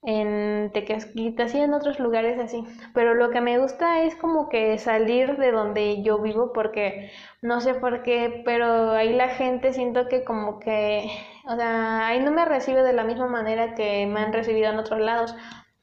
en 0.01 0.71
Tequesquita, 0.71 1.45
y 1.53 1.57
en 1.57 1.73
otros 1.73 1.99
lugares 1.99 2.39
así. 2.39 2.63
Pero 2.93 3.15
lo 3.15 3.29
que 3.31 3.41
me 3.41 3.57
gusta 3.59 4.03
es 4.03 4.15
como 4.15 4.49
que 4.49 4.77
salir 4.77 5.37
de 5.37 5.51
donde 5.51 6.01
yo 6.03 6.19
vivo 6.19 6.53
porque 6.53 7.11
no 7.41 7.59
sé 7.61 7.73
por 7.73 8.03
qué, 8.03 8.41
pero 8.45 8.91
ahí 8.91 9.13
la 9.13 9.29
gente 9.29 9.73
siento 9.73 10.07
que 10.07 10.23
como 10.23 10.59
que, 10.59 11.09
o 11.45 11.55
sea, 11.55 12.07
ahí 12.07 12.21
no 12.21 12.31
me 12.31 12.45
recibe 12.45 12.83
de 12.83 12.93
la 12.93 13.03
misma 13.03 13.27
manera 13.27 13.75
que 13.75 14.05
me 14.07 14.21
han 14.21 14.33
recibido 14.33 14.71
en 14.71 14.79
otros 14.79 14.99
lados. 14.99 15.35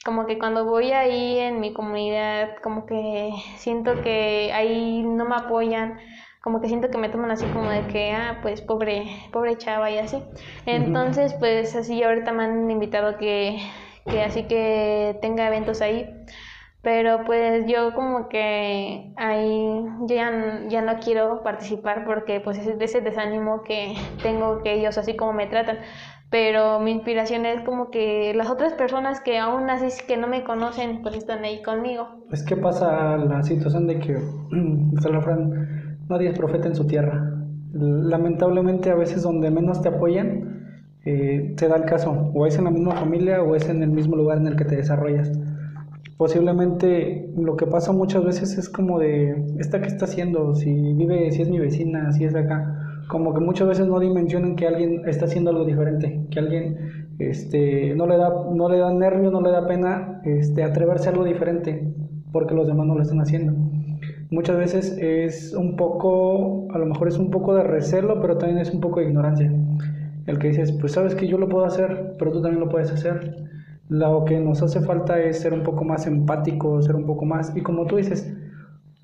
Como 0.04 0.26
que 0.26 0.38
cuando 0.38 0.64
voy 0.64 0.92
ahí 0.92 1.38
en 1.38 1.60
mi 1.60 1.72
comunidad, 1.72 2.56
como 2.62 2.86
que 2.86 3.32
siento 3.56 4.00
que 4.02 4.52
ahí 4.54 5.02
no 5.02 5.24
me 5.24 5.36
apoyan 5.36 5.98
como 6.46 6.60
que 6.60 6.68
siento 6.68 6.90
que 6.90 6.98
me 6.98 7.08
toman 7.08 7.32
así 7.32 7.44
como 7.46 7.68
de 7.68 7.88
que, 7.88 8.12
ah, 8.12 8.38
pues 8.40 8.60
pobre, 8.60 9.04
pobre 9.32 9.58
chava 9.58 9.90
y 9.90 9.98
así. 9.98 10.22
Entonces, 10.64 11.34
pues 11.40 11.74
así 11.74 12.04
ahorita 12.04 12.30
me 12.30 12.44
han 12.44 12.70
invitado 12.70 13.18
que 13.18 13.58
que 14.06 14.22
así 14.22 14.44
que 14.44 15.18
tenga 15.20 15.46
eventos 15.46 15.80
ahí. 15.80 16.08
Pero 16.82 17.24
pues 17.26 17.66
yo 17.66 17.94
como 17.94 18.28
que 18.28 19.12
ahí 19.16 19.84
ya, 20.06 20.60
ya 20.68 20.82
no 20.82 21.00
quiero 21.00 21.42
participar 21.42 22.04
porque 22.04 22.38
pues 22.38 22.58
es 22.58 22.68
ese 22.80 23.00
desánimo 23.00 23.62
que 23.64 23.94
tengo 24.22 24.62
que 24.62 24.74
ellos 24.74 24.96
así 24.96 25.16
como 25.16 25.32
me 25.32 25.48
tratan. 25.48 25.78
Pero 26.30 26.78
mi 26.80 26.92
inspiración 26.92 27.44
es 27.44 27.62
como 27.62 27.90
que 27.90 28.34
las 28.34 28.50
otras 28.50 28.72
personas 28.74 29.20
que 29.20 29.38
aún 29.38 29.68
así 29.68 29.88
que 30.06 30.16
no 30.16 30.28
me 30.28 30.44
conocen 30.44 31.02
pues 31.02 31.16
están 31.16 31.42
ahí 31.44 31.60
conmigo. 31.62 32.06
Es 32.30 32.44
que 32.44 32.56
pasa 32.56 33.16
la 33.16 33.42
situación 33.42 33.88
de 33.88 33.98
que, 33.98 34.16
Fran, 35.22 35.98
nadie 36.08 36.28
es 36.28 36.38
profeta 36.38 36.68
en 36.68 36.76
su 36.76 36.86
tierra. 36.86 37.32
Lamentablemente 37.72 38.90
a 38.90 38.94
veces 38.94 39.22
donde 39.22 39.50
menos 39.50 39.82
te 39.82 39.88
apoyan, 39.88 40.55
eh, 41.06 41.54
te 41.56 41.68
da 41.68 41.76
el 41.76 41.84
caso, 41.84 42.32
o 42.34 42.46
es 42.46 42.58
en 42.58 42.64
la 42.64 42.70
misma 42.70 42.96
familia 42.96 43.40
o 43.40 43.54
es 43.54 43.68
en 43.68 43.80
el 43.80 43.90
mismo 43.90 44.16
lugar 44.16 44.38
en 44.38 44.48
el 44.48 44.56
que 44.56 44.64
te 44.64 44.74
desarrollas. 44.74 45.30
Posiblemente 46.16 47.30
lo 47.36 47.56
que 47.56 47.66
pasa 47.66 47.92
muchas 47.92 48.24
veces 48.24 48.58
es 48.58 48.68
como 48.68 48.98
de, 48.98 49.54
¿esta 49.58 49.80
qué 49.80 49.86
está 49.86 50.06
haciendo? 50.06 50.56
Si 50.56 50.72
vive, 50.94 51.30
si 51.30 51.42
es 51.42 51.48
mi 51.48 51.60
vecina, 51.60 52.10
si 52.10 52.24
es 52.24 52.32
de 52.32 52.40
acá. 52.40 53.04
Como 53.06 53.34
que 53.34 53.40
muchas 53.40 53.68
veces 53.68 53.86
no 53.86 54.00
dimensionan 54.00 54.56
que 54.56 54.66
alguien 54.66 55.02
está 55.06 55.26
haciendo 55.26 55.50
algo 55.50 55.64
diferente, 55.64 56.26
que 56.28 56.40
alguien 56.40 56.76
este, 57.20 57.94
no, 57.94 58.08
le 58.08 58.16
da, 58.16 58.30
no 58.52 58.68
le 58.68 58.78
da 58.78 58.92
nervio, 58.92 59.30
no 59.30 59.40
le 59.40 59.52
da 59.52 59.64
pena 59.64 60.20
este, 60.24 60.64
atreverse 60.64 61.08
a 61.08 61.12
algo 61.12 61.22
diferente, 61.22 61.86
porque 62.32 62.56
los 62.56 62.66
demás 62.66 62.84
no 62.84 62.96
lo 62.96 63.02
están 63.02 63.20
haciendo. 63.20 63.52
Muchas 64.30 64.56
veces 64.56 64.98
es 65.00 65.54
un 65.54 65.76
poco, 65.76 66.66
a 66.72 66.78
lo 66.78 66.86
mejor 66.86 67.06
es 67.06 67.16
un 67.16 67.30
poco 67.30 67.54
de 67.54 67.62
recelo, 67.62 68.20
pero 68.20 68.38
también 68.38 68.58
es 68.58 68.74
un 68.74 68.80
poco 68.80 68.98
de 68.98 69.06
ignorancia 69.06 69.52
el 70.26 70.38
que 70.38 70.48
dices, 70.48 70.72
pues 70.72 70.92
sabes 70.92 71.14
que 71.14 71.28
yo 71.28 71.38
lo 71.38 71.48
puedo 71.48 71.64
hacer, 71.64 72.14
pero 72.18 72.32
tú 72.32 72.42
también 72.42 72.60
lo 72.60 72.68
puedes 72.68 72.90
hacer. 72.92 73.48
Lo 73.88 74.24
que 74.24 74.40
nos 74.40 74.62
hace 74.62 74.80
falta 74.80 75.20
es 75.20 75.40
ser 75.40 75.52
un 75.52 75.62
poco 75.62 75.84
más 75.84 76.06
empático, 76.06 76.82
ser 76.82 76.96
un 76.96 77.06
poco 77.06 77.24
más, 77.24 77.56
y 77.56 77.62
como 77.62 77.86
tú 77.86 77.96
dices, 77.96 78.34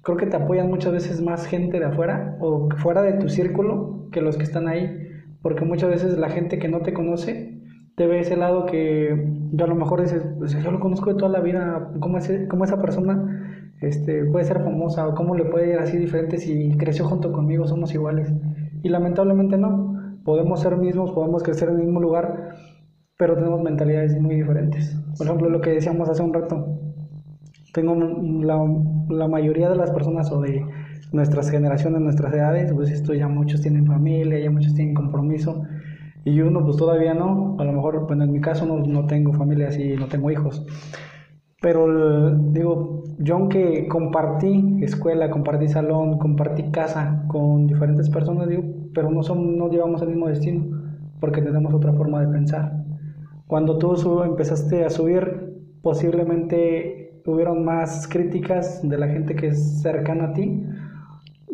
creo 0.02 0.16
que 0.16 0.26
te 0.26 0.36
apoyan 0.36 0.68
muchas 0.68 0.92
veces 0.92 1.22
más 1.22 1.46
gente 1.46 1.78
de 1.78 1.86
afuera 1.86 2.36
o 2.40 2.68
fuera 2.78 3.02
de 3.02 3.12
tu 3.14 3.28
círculo 3.28 4.08
que 4.10 4.20
los 4.20 4.36
que 4.36 4.42
están 4.42 4.68
ahí, 4.68 5.08
porque 5.40 5.64
muchas 5.64 5.90
veces 5.90 6.18
la 6.18 6.30
gente 6.30 6.58
que 6.58 6.68
no 6.68 6.80
te 6.80 6.92
conoce 6.92 7.60
te 7.96 8.06
ve 8.06 8.20
ese 8.20 8.36
lado 8.36 8.66
que 8.66 9.28
yo 9.52 9.64
a 9.64 9.68
lo 9.68 9.74
mejor 9.74 10.00
dices, 10.00 10.24
pues 10.38 10.60
yo 10.62 10.70
lo 10.70 10.80
conozco 10.80 11.12
de 11.12 11.18
toda 11.18 11.30
la 11.30 11.40
vida, 11.40 11.90
¿cómo, 12.00 12.18
cómo 12.48 12.64
esa 12.64 12.80
persona 12.80 13.68
este, 13.80 14.24
puede 14.24 14.44
ser 14.44 14.62
famosa 14.62 15.06
o 15.06 15.14
cómo 15.14 15.36
le 15.36 15.44
puede 15.44 15.72
ir 15.72 15.78
así 15.78 15.98
diferente 15.98 16.38
si 16.38 16.76
creció 16.78 17.04
junto 17.04 17.32
conmigo, 17.32 17.66
somos 17.66 17.92
iguales? 17.94 18.32
Y 18.82 18.88
lamentablemente 18.88 19.58
no 19.58 19.91
podemos 20.24 20.60
ser 20.60 20.76
mismos, 20.76 21.12
podemos 21.12 21.42
crecer 21.42 21.68
en 21.68 21.76
el 21.76 21.82
mismo 21.84 22.00
lugar, 22.00 22.56
pero 23.16 23.34
tenemos 23.34 23.62
mentalidades 23.62 24.20
muy 24.20 24.36
diferentes. 24.36 24.96
Por 25.16 25.26
ejemplo, 25.26 25.48
lo 25.50 25.60
que 25.60 25.70
decíamos 25.70 26.08
hace 26.08 26.22
un 26.22 26.32
rato, 26.32 26.78
tengo 27.72 27.94
la, 27.94 28.58
la 29.08 29.28
mayoría 29.28 29.68
de 29.68 29.76
las 29.76 29.90
personas 29.90 30.30
o 30.32 30.40
de 30.40 30.64
nuestras 31.12 31.50
generaciones, 31.50 32.00
nuestras 32.00 32.34
edades, 32.34 32.72
pues 32.72 32.90
esto 32.90 33.14
ya 33.14 33.28
muchos 33.28 33.60
tienen 33.60 33.86
familia, 33.86 34.38
ya 34.38 34.50
muchos 34.50 34.74
tienen 34.74 34.94
compromiso, 34.94 35.62
y 36.24 36.40
uno 36.40 36.64
pues 36.64 36.76
todavía 36.76 37.14
no, 37.14 37.56
a 37.58 37.64
lo 37.64 37.72
mejor, 37.72 38.06
bueno, 38.06 38.24
en 38.24 38.32
mi 38.32 38.40
caso 38.40 38.66
no, 38.66 38.78
no 38.78 39.06
tengo 39.06 39.32
familia 39.32 39.68
así, 39.68 39.94
no 39.96 40.06
tengo 40.06 40.30
hijos, 40.30 40.64
pero 41.60 42.34
digo, 42.36 43.04
yo 43.18 43.36
aunque 43.36 43.86
compartí 43.88 44.78
escuela, 44.82 45.30
compartí 45.30 45.68
salón, 45.68 46.18
compartí 46.18 46.70
casa 46.70 47.24
con 47.28 47.66
diferentes 47.66 48.08
personas, 48.10 48.48
digo, 48.48 48.81
pero 48.94 49.10
no, 49.10 49.22
son, 49.22 49.56
no 49.58 49.68
llevamos 49.68 50.02
el 50.02 50.08
mismo 50.08 50.28
destino, 50.28 50.64
porque 51.20 51.42
tenemos 51.42 51.72
otra 51.74 51.92
forma 51.92 52.20
de 52.20 52.32
pensar. 52.32 52.84
Cuando 53.46 53.78
tú 53.78 54.22
empezaste 54.22 54.84
a 54.84 54.90
subir, 54.90 55.52
posiblemente 55.82 57.20
hubieron 57.26 57.64
más 57.64 58.08
críticas 58.08 58.80
de 58.82 58.98
la 58.98 59.08
gente 59.08 59.34
que 59.34 59.48
es 59.48 59.80
cercana 59.82 60.24
a 60.24 60.32
ti 60.32 60.64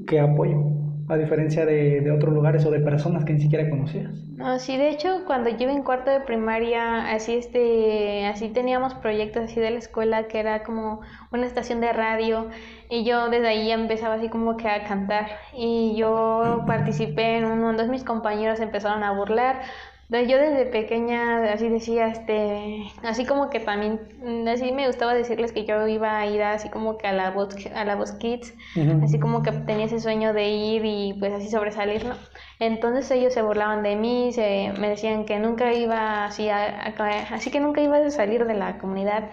que 0.06 0.20
apoyo 0.20 0.77
a 1.08 1.16
diferencia 1.16 1.64
de, 1.64 2.00
de, 2.00 2.10
otros 2.10 2.34
lugares 2.34 2.64
o 2.66 2.70
de 2.70 2.80
personas 2.80 3.24
que 3.24 3.32
ni 3.32 3.40
siquiera 3.40 3.68
conocías. 3.70 4.12
No, 4.36 4.58
sí, 4.58 4.76
de 4.76 4.90
hecho, 4.90 5.24
cuando 5.26 5.50
yo 5.50 5.68
en 5.68 5.82
cuarto 5.82 6.10
de 6.10 6.20
primaria, 6.20 7.10
así 7.12 7.34
este, 7.34 8.26
así 8.26 8.48
teníamos 8.50 8.94
proyectos 8.94 9.44
así 9.44 9.58
de 9.58 9.70
la 9.70 9.78
escuela 9.78 10.28
que 10.28 10.38
era 10.40 10.62
como 10.62 11.00
una 11.32 11.46
estación 11.46 11.80
de 11.80 11.92
radio 11.92 12.48
y 12.90 13.04
yo 13.04 13.30
desde 13.30 13.48
ahí 13.48 13.70
empezaba 13.70 14.14
así 14.14 14.28
como 14.28 14.56
que 14.56 14.68
a 14.68 14.84
cantar 14.84 15.26
y 15.56 15.94
yo 15.96 16.62
participé 16.66 17.38
en 17.38 17.46
uno, 17.46 17.72
dos 17.72 17.88
mis 17.88 18.04
compañeros 18.04 18.60
empezaron 18.60 19.02
a 19.02 19.12
burlar 19.12 19.62
yo 20.10 20.38
desde 20.38 20.64
pequeña 20.64 21.52
así 21.52 21.68
decía, 21.68 22.08
este, 22.08 22.90
así 23.02 23.26
como 23.26 23.50
que 23.50 23.60
también, 23.60 24.00
mm, 24.22 24.48
así 24.48 24.72
me 24.72 24.86
gustaba 24.86 25.12
decirles 25.12 25.52
que 25.52 25.66
yo 25.66 25.86
iba 25.86 26.18
a 26.18 26.26
ir 26.26 26.42
así 26.42 26.70
como 26.70 26.96
que 26.96 27.06
a 27.06 27.12
la 27.12 27.30
voz, 27.30 27.54
a 27.74 27.84
la 27.84 27.94
voz 27.94 28.12
Kids, 28.12 28.54
así 29.02 29.20
como 29.20 29.42
que 29.42 29.52
tenía 29.52 29.84
ese 29.84 30.00
sueño 30.00 30.32
de 30.32 30.48
ir 30.48 30.82
y 30.86 31.14
pues 31.18 31.34
así 31.34 31.50
sobresalir, 31.50 32.06
¿no? 32.06 32.14
Entonces 32.58 33.10
ellos 33.10 33.34
se 33.34 33.42
burlaban 33.42 33.82
de 33.82 33.96
mí, 33.96 34.32
se, 34.32 34.72
me 34.78 34.88
decían 34.88 35.26
que 35.26 35.38
nunca 35.38 35.74
iba 35.74 36.24
así, 36.24 36.48
a, 36.48 36.94
así 37.30 37.50
que 37.50 37.60
nunca 37.60 37.82
iba 37.82 37.98
a 37.98 38.10
salir 38.10 38.46
de 38.46 38.54
la 38.54 38.78
comunidad 38.78 39.30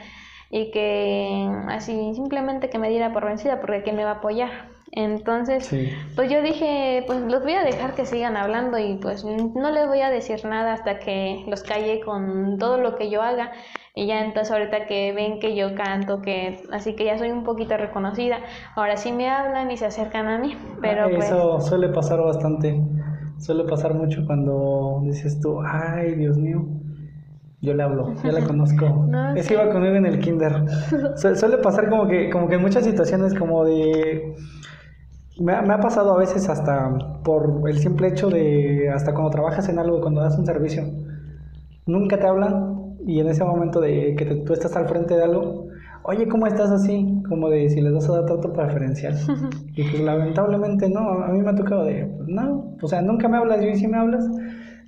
y 0.49 0.71
que 0.71 1.49
así 1.69 2.13
simplemente 2.15 2.69
que 2.69 2.79
me 2.79 2.89
diera 2.89 3.13
por 3.13 3.25
vencida 3.25 3.61
porque 3.61 3.81
quién 3.83 3.95
me 3.95 4.03
va 4.03 4.11
a 4.11 4.15
apoyar. 4.15 4.74
Entonces, 4.91 5.69
pues 6.15 6.31
yo 6.31 6.41
dije, 6.41 7.03
pues 7.07 7.19
los 7.21 7.43
voy 7.43 7.53
a 7.53 7.63
dejar 7.63 7.95
que 7.95 8.05
sigan 8.05 8.37
hablando 8.37 8.77
y 8.77 8.95
pues 8.95 9.25
no 9.25 9.71
les 9.71 9.87
voy 9.87 10.01
a 10.01 10.09
decir 10.09 10.45
nada 10.45 10.73
hasta 10.73 10.99
que 10.99 11.43
los 11.47 11.63
calle 11.63 12.01
con 12.01 12.57
todo 12.57 12.77
lo 12.77 12.95
que 12.95 13.09
yo 13.09 13.21
haga. 13.21 13.51
Y 13.95 14.07
ya 14.07 14.23
entonces 14.23 14.51
ahorita 14.51 14.85
que 14.87 15.13
ven 15.13 15.39
que 15.39 15.55
yo 15.55 15.73
canto, 15.73 16.21
que 16.21 16.59
así 16.71 16.95
que 16.95 17.05
ya 17.05 17.17
soy 17.17 17.31
un 17.31 17.43
poquito 17.43 17.77
reconocida, 17.77 18.39
ahora 18.75 18.97
sí 18.97 19.11
me 19.11 19.29
hablan 19.29 19.71
y 19.71 19.77
se 19.77 19.85
acercan 19.85 20.27
a 20.27 20.37
mí. 20.37 20.55
Pero 20.81 21.05
ah, 21.05 21.09
Eso 21.09 21.51
pues 21.55 21.65
suele 21.65 21.89
pasar 21.89 22.21
bastante, 22.21 22.81
suele 23.39 23.63
pasar 23.63 23.93
mucho 23.93 24.25
cuando 24.25 25.01
dices 25.03 25.39
tú, 25.39 25.61
ay 25.61 26.15
Dios 26.15 26.37
mío, 26.37 26.65
yo 27.61 27.73
le 27.73 27.83
hablo, 27.83 28.13
ya 28.23 28.31
la 28.31 28.45
conozco. 28.45 28.85
no, 29.09 29.33
es 29.33 29.49
iba 29.49 29.69
conmigo 29.69 29.95
en 29.95 30.05
el 30.05 30.19
kinder. 30.19 30.53
suele 31.17 31.57
pasar 31.57 31.89
como 31.89 32.07
que, 32.07 32.29
como 32.29 32.47
que 32.47 32.55
en 32.55 32.61
muchas 32.61 32.83
situaciones 32.83 33.33
como 33.33 33.65
de 33.65 34.35
me 35.39 35.53
ha, 35.53 35.79
pasado 35.79 36.13
a 36.13 36.17
veces 36.17 36.47
hasta 36.49 36.97
por 37.23 37.61
el 37.67 37.77
simple 37.79 38.07
hecho 38.07 38.29
de, 38.29 38.89
hasta 38.89 39.13
cuando 39.13 39.31
trabajas 39.31 39.67
en 39.69 39.79
algo, 39.79 40.01
cuando 40.01 40.21
das 40.21 40.37
un 40.37 40.45
servicio, 40.45 40.83
nunca 41.85 42.17
te 42.17 42.25
hablan 42.25 42.95
y 43.05 43.19
en 43.19 43.27
ese 43.27 43.43
momento 43.43 43.81
de 43.81 44.15
que 44.15 44.25
tú 44.25 44.53
estás 44.53 44.75
al 44.75 44.87
frente 44.87 45.15
de 45.15 45.23
algo, 45.23 45.67
oye, 46.03 46.27
¿cómo 46.27 46.47
estás 46.47 46.71
así? 46.71 47.21
Como 47.27 47.49
de 47.49 47.69
si 47.69 47.81
les 47.81 47.93
das 47.93 48.09
a 48.09 48.13
dar 48.13 48.25
trato 48.25 48.53
preferencial. 48.53 49.15
y 49.75 49.83
pues 49.83 50.01
lamentablemente 50.01 50.89
no, 50.89 51.23
a 51.23 51.27
mí 51.27 51.41
me 51.41 51.49
ha 51.49 51.55
tocado 51.55 51.83
de, 51.85 52.07
no, 52.27 52.75
o 52.81 52.87
sea, 52.87 53.01
nunca 53.01 53.27
me 53.27 53.37
hablas, 53.37 53.61
yo 53.61 53.69
y 53.69 53.75
si 53.75 53.87
me 53.87 53.97
hablas. 53.97 54.25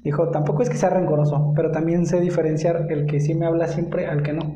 Dijo, 0.04 0.30
tampoco 0.30 0.62
es 0.64 0.70
que 0.70 0.78
sea 0.78 0.90
rencoroso, 0.90 1.52
pero 1.56 1.72
también 1.72 2.06
sé 2.06 2.22
diferenciar 2.22 2.86
el 2.90 3.08
que 3.08 3.20
sí 3.20 3.36
me 3.36 3.46
habla 3.46 3.68
siempre 3.68 4.08
al 4.08 4.24
que 4.24 4.32
no. 4.32 4.56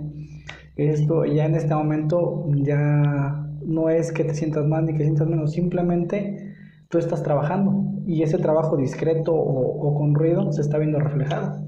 Esto 0.78 1.26
ya 1.26 1.46
en 1.46 1.56
este 1.56 1.76
momento 1.76 2.46
ya 2.56 3.51
no 3.66 3.90
es 3.90 4.12
que 4.12 4.24
te 4.24 4.34
sientas 4.34 4.66
más 4.66 4.84
ni 4.84 4.94
que 4.94 5.04
sientas 5.04 5.28
menos, 5.28 5.52
simplemente 5.52 6.56
tú 6.90 6.98
estás 6.98 7.24
trabajando 7.24 7.86
y 8.06 8.24
ese 8.24 8.38
trabajo 8.38 8.76
discreto 8.76 9.34
o, 9.34 9.96
con 9.96 10.14
ruido 10.14 10.52
se 10.52 10.62
está 10.62 10.78
viendo 10.78 11.00
reflejado. 11.00 11.62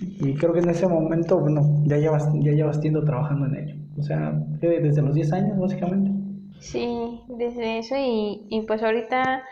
Y 0.00 0.34
creo 0.34 0.52
que 0.52 0.60
en 0.60 0.70
ese 0.70 0.88
momento, 0.88 1.38
bueno, 1.38 1.62
ya 1.84 1.98
llevas, 1.98 2.28
ya 2.34 2.52
llevas 2.52 2.80
tiempo 2.80 3.04
trabajando 3.04 3.46
en 3.46 3.56
ello. 3.56 3.74
O 3.98 4.02
sea, 4.02 4.32
desde 4.60 5.02
los 5.02 5.14
10 5.14 5.32
años, 5.32 5.58
básicamente. 5.58 6.10
Sí, 6.58 7.20
desde 7.28 7.78
eso 7.78 7.94
y, 7.96 8.46
y 8.48 8.62
pues 8.62 8.82
ahorita 8.82 9.42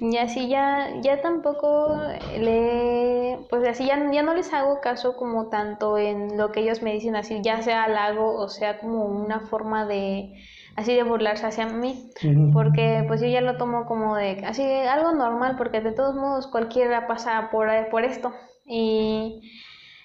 ya 0.00 0.28
sí, 0.28 0.48
ya, 0.48 0.88
ya 1.02 1.20
tampoco 1.20 1.94
le, 2.38 3.38
pues 3.50 3.68
así 3.68 3.86
ya, 3.86 4.10
ya 4.10 4.22
no 4.22 4.34
les 4.34 4.52
hago 4.52 4.80
caso 4.80 5.16
como 5.16 5.48
tanto 5.48 5.98
en 5.98 6.38
lo 6.38 6.52
que 6.52 6.60
ellos 6.60 6.82
me 6.82 6.92
dicen 6.92 7.16
así, 7.16 7.40
ya 7.42 7.60
sea 7.60 7.84
halago 7.84 8.34
o 8.34 8.48
sea 8.48 8.78
como 8.78 9.04
una 9.04 9.40
forma 9.40 9.86
de, 9.86 10.32
así 10.80 10.94
de 10.94 11.02
burlarse 11.02 11.46
hacia 11.46 11.66
mí, 11.66 12.10
porque 12.52 13.04
pues 13.06 13.20
yo 13.20 13.26
ya 13.26 13.40
lo 13.40 13.56
tomo 13.56 13.86
como 13.86 14.16
de, 14.16 14.42
así 14.46 14.62
algo 14.62 15.12
normal, 15.12 15.56
porque 15.56 15.80
de 15.80 15.92
todos 15.92 16.14
modos 16.14 16.46
cualquiera 16.46 17.06
pasa 17.06 17.50
por, 17.50 17.68
por 17.90 18.04
esto. 18.04 18.32
Y, 18.64 19.40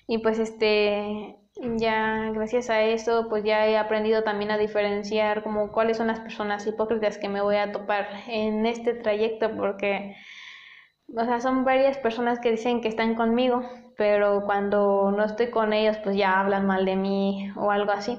y 0.08 0.18
pues 0.20 0.40
este, 0.40 1.38
ya 1.78 2.32
gracias 2.34 2.70
a 2.70 2.82
eso 2.82 3.28
pues 3.30 3.44
ya 3.44 3.66
he 3.68 3.78
aprendido 3.78 4.24
también 4.24 4.52
a 4.52 4.58
diferenciar 4.58 5.42
como 5.44 5.72
cuáles 5.72 5.98
son 5.98 6.08
las 6.08 6.20
personas 6.20 6.68
hipócritas 6.68 7.18
que 7.18 7.30
me 7.30 7.42
voy 7.42 7.56
a 7.56 7.72
topar 7.72 8.08
en 8.28 8.66
este 8.66 8.94
trayecto 8.94 9.56
porque 9.56 10.16
o 11.16 11.24
sea 11.24 11.40
son 11.40 11.64
varias 11.64 11.98
personas 11.98 12.40
que 12.40 12.52
dicen 12.52 12.82
que 12.82 12.90
están 12.90 13.16
conmigo 13.16 13.64
pero 13.98 14.44
cuando 14.46 15.12
no 15.12 15.24
estoy 15.24 15.50
con 15.50 15.72
ellos 15.72 15.98
pues 16.04 16.18
ya 16.18 16.40
hablan 16.40 16.66
mal 16.66 16.84
de 16.84 16.98
mí 16.98 17.50
o 17.56 17.72
algo 17.72 17.92
así 17.92 18.18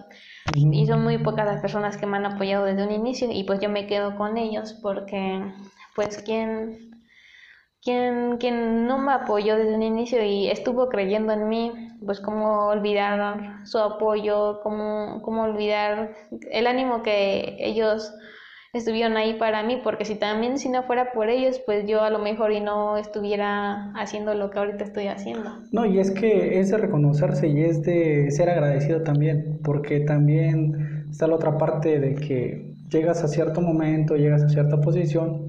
y 0.54 0.86
son 0.86 1.02
muy 1.02 1.18
pocas 1.18 1.46
las 1.46 1.60
personas 1.60 1.96
que 1.96 2.06
me 2.06 2.16
han 2.16 2.26
apoyado 2.26 2.64
desde 2.64 2.84
un 2.84 2.92
inicio 2.92 3.28
y 3.30 3.44
pues 3.44 3.60
yo 3.60 3.68
me 3.68 3.86
quedo 3.86 4.16
con 4.16 4.36
ellos 4.36 4.74
porque 4.82 5.42
pues 5.94 6.18
quien 6.22 6.96
no 7.82 8.98
me 8.98 9.12
apoyó 9.12 9.56
desde 9.56 9.74
un 9.74 9.82
inicio 9.82 10.22
y 10.24 10.48
estuvo 10.48 10.88
creyendo 10.88 11.32
en 11.32 11.48
mí, 11.48 11.72
pues 12.04 12.20
cómo 12.20 12.66
olvidar 12.68 13.64
su 13.64 13.78
apoyo, 13.78 14.60
cómo, 14.62 15.20
cómo 15.22 15.42
olvidar 15.42 16.14
el 16.50 16.66
ánimo 16.66 17.02
que 17.02 17.56
ellos 17.60 18.12
estuvieron 18.78 19.16
ahí 19.16 19.34
para 19.34 19.62
mí, 19.62 19.80
porque 19.82 20.04
si 20.04 20.14
también 20.14 20.58
si 20.58 20.68
no 20.68 20.82
fuera 20.82 21.12
por 21.12 21.28
ellos, 21.28 21.60
pues 21.64 21.86
yo 21.86 22.02
a 22.02 22.10
lo 22.10 22.18
mejor 22.18 22.52
y 22.52 22.60
no 22.60 22.96
estuviera 22.96 23.92
haciendo 23.94 24.34
lo 24.34 24.50
que 24.50 24.58
ahorita 24.58 24.84
estoy 24.84 25.08
haciendo. 25.08 25.50
No, 25.72 25.86
y 25.86 25.98
es 25.98 26.10
que 26.10 26.58
es 26.58 26.70
de 26.70 26.78
reconocerse 26.78 27.48
y 27.48 27.62
es 27.62 27.82
de 27.82 28.30
ser 28.30 28.50
agradecido 28.50 29.02
también, 29.02 29.60
porque 29.64 30.00
también 30.00 31.06
está 31.10 31.26
la 31.26 31.36
otra 31.36 31.58
parte 31.58 31.98
de 31.98 32.14
que 32.14 32.74
llegas 32.90 33.22
a 33.24 33.28
cierto 33.28 33.60
momento, 33.60 34.16
llegas 34.16 34.42
a 34.42 34.48
cierta 34.48 34.80
posición 34.80 35.42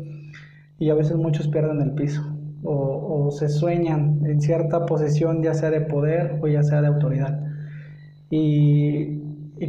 y 0.80 0.90
a 0.90 0.94
veces 0.94 1.16
muchos 1.16 1.48
pierden 1.48 1.82
el 1.82 1.92
piso 1.94 2.24
o, 2.64 3.32
se 3.32 3.50
sueñan 3.50 4.22
en 4.26 4.42
cierta 4.42 4.86
posición 4.86 5.44
ya 5.44 5.54
sea 5.54 5.70
de 5.70 5.82
poder 5.82 6.40
o 6.42 6.48
ya 6.48 6.64
sea 6.64 6.82
de 6.82 6.88
autoridad. 6.88 7.40
Y, 8.30 9.20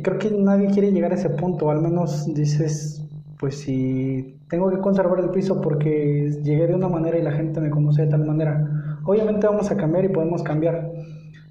creo 0.02 0.18
que 0.18 0.30
nadie 0.30 0.68
quiere 0.68 0.92
llegar 0.92 1.12
a 1.12 1.14
ese 1.14 1.30
punto, 1.30 1.70
al 1.70 1.80
menos 1.80 2.32
dices, 2.34 3.02
pues 3.38 3.58
si 3.58 4.36
tengo 4.48 4.70
que 4.70 4.78
conservar 4.78 5.20
el 5.20 5.30
piso 5.30 5.60
porque 5.60 6.40
llegué 6.42 6.66
de 6.66 6.74
una 6.74 6.88
manera 6.88 7.18
y 7.18 7.22
la 7.22 7.32
gente 7.32 7.60
me 7.60 7.70
conoce 7.70 8.02
de 8.02 8.08
tal 8.08 8.24
manera, 8.24 8.68
obviamente 9.04 9.46
vamos 9.46 9.70
a 9.70 9.76
cambiar 9.76 10.04
y 10.04 10.08
podemos 10.08 10.42
cambiar, 10.42 10.90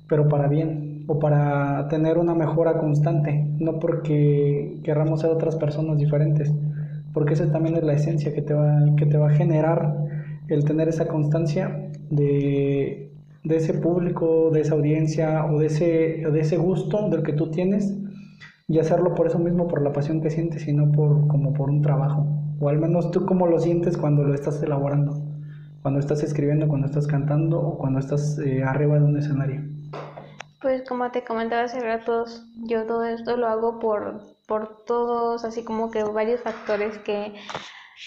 pero 0.07 0.27
para 0.27 0.47
bien 0.47 1.05
o 1.07 1.19
para 1.19 1.87
tener 1.87 2.17
una 2.17 2.35
mejora 2.35 2.77
constante, 2.77 3.47
no 3.59 3.79
porque 3.79 4.79
querramos 4.83 5.21
ser 5.21 5.29
otras 5.31 5.55
personas 5.55 5.97
diferentes 5.97 6.53
porque 7.17 7.33
esa 7.33 7.51
también 7.51 7.75
es 7.75 7.83
la 7.83 7.93
esencia 7.93 8.31
que 8.31 8.43
te 8.43 8.53
va, 8.53 8.79
que 8.95 9.07
te 9.07 9.17
va 9.17 9.29
a 9.29 9.33
generar 9.33 9.97
el 10.49 10.63
tener 10.65 10.87
esa 10.87 11.07
constancia 11.07 11.89
de, 12.11 13.09
de 13.43 13.55
ese 13.55 13.73
público, 13.73 14.51
de 14.51 14.61
esa 14.61 14.75
audiencia 14.75 15.43
o 15.47 15.57
de 15.57 15.65
ese, 15.65 15.85
de 16.31 16.39
ese 16.39 16.57
gusto 16.57 17.09
del 17.09 17.23
que 17.23 17.33
tú 17.33 17.49
tienes 17.49 17.97
y 18.67 18.79
hacerlo 18.79 19.15
por 19.15 19.27
eso 19.27 19.39
mismo, 19.39 19.67
por 19.67 19.81
la 19.81 19.93
pasión 19.93 20.21
que 20.21 20.29
sientes 20.29 20.67
y 20.67 20.73
no 20.73 20.91
por, 20.91 21.27
como 21.27 21.53
por 21.53 21.69
un 21.69 21.81
trabajo. 21.81 22.25
O 22.59 22.69
al 22.69 22.79
menos 22.79 23.11
tú 23.11 23.25
cómo 23.25 23.47
lo 23.47 23.59
sientes 23.59 23.97
cuando 23.97 24.23
lo 24.23 24.33
estás 24.33 24.61
elaborando, 24.61 25.13
cuando 25.81 25.99
estás 25.99 26.21
escribiendo, 26.23 26.67
cuando 26.67 26.87
estás 26.87 27.07
cantando 27.07 27.59
o 27.59 27.77
cuando 27.77 27.99
estás 27.99 28.37
eh, 28.39 28.63
arriba 28.63 28.95
de 28.99 29.05
un 29.05 29.17
escenario. 29.17 29.61
Pues 30.61 30.81
como 30.87 31.09
te 31.11 31.23
comentaba 31.23 31.63
hace 31.63 31.79
rato, 31.79 32.25
yo 32.65 32.85
todo 32.85 33.05
esto 33.05 33.37
lo 33.37 33.47
hago 33.47 33.79
por 33.79 34.37
por 34.47 34.85
todos, 34.85 35.43
así 35.43 35.63
como 35.65 35.91
que 35.91 36.03
varios 36.03 36.41
factores 36.41 36.97
que 36.99 37.33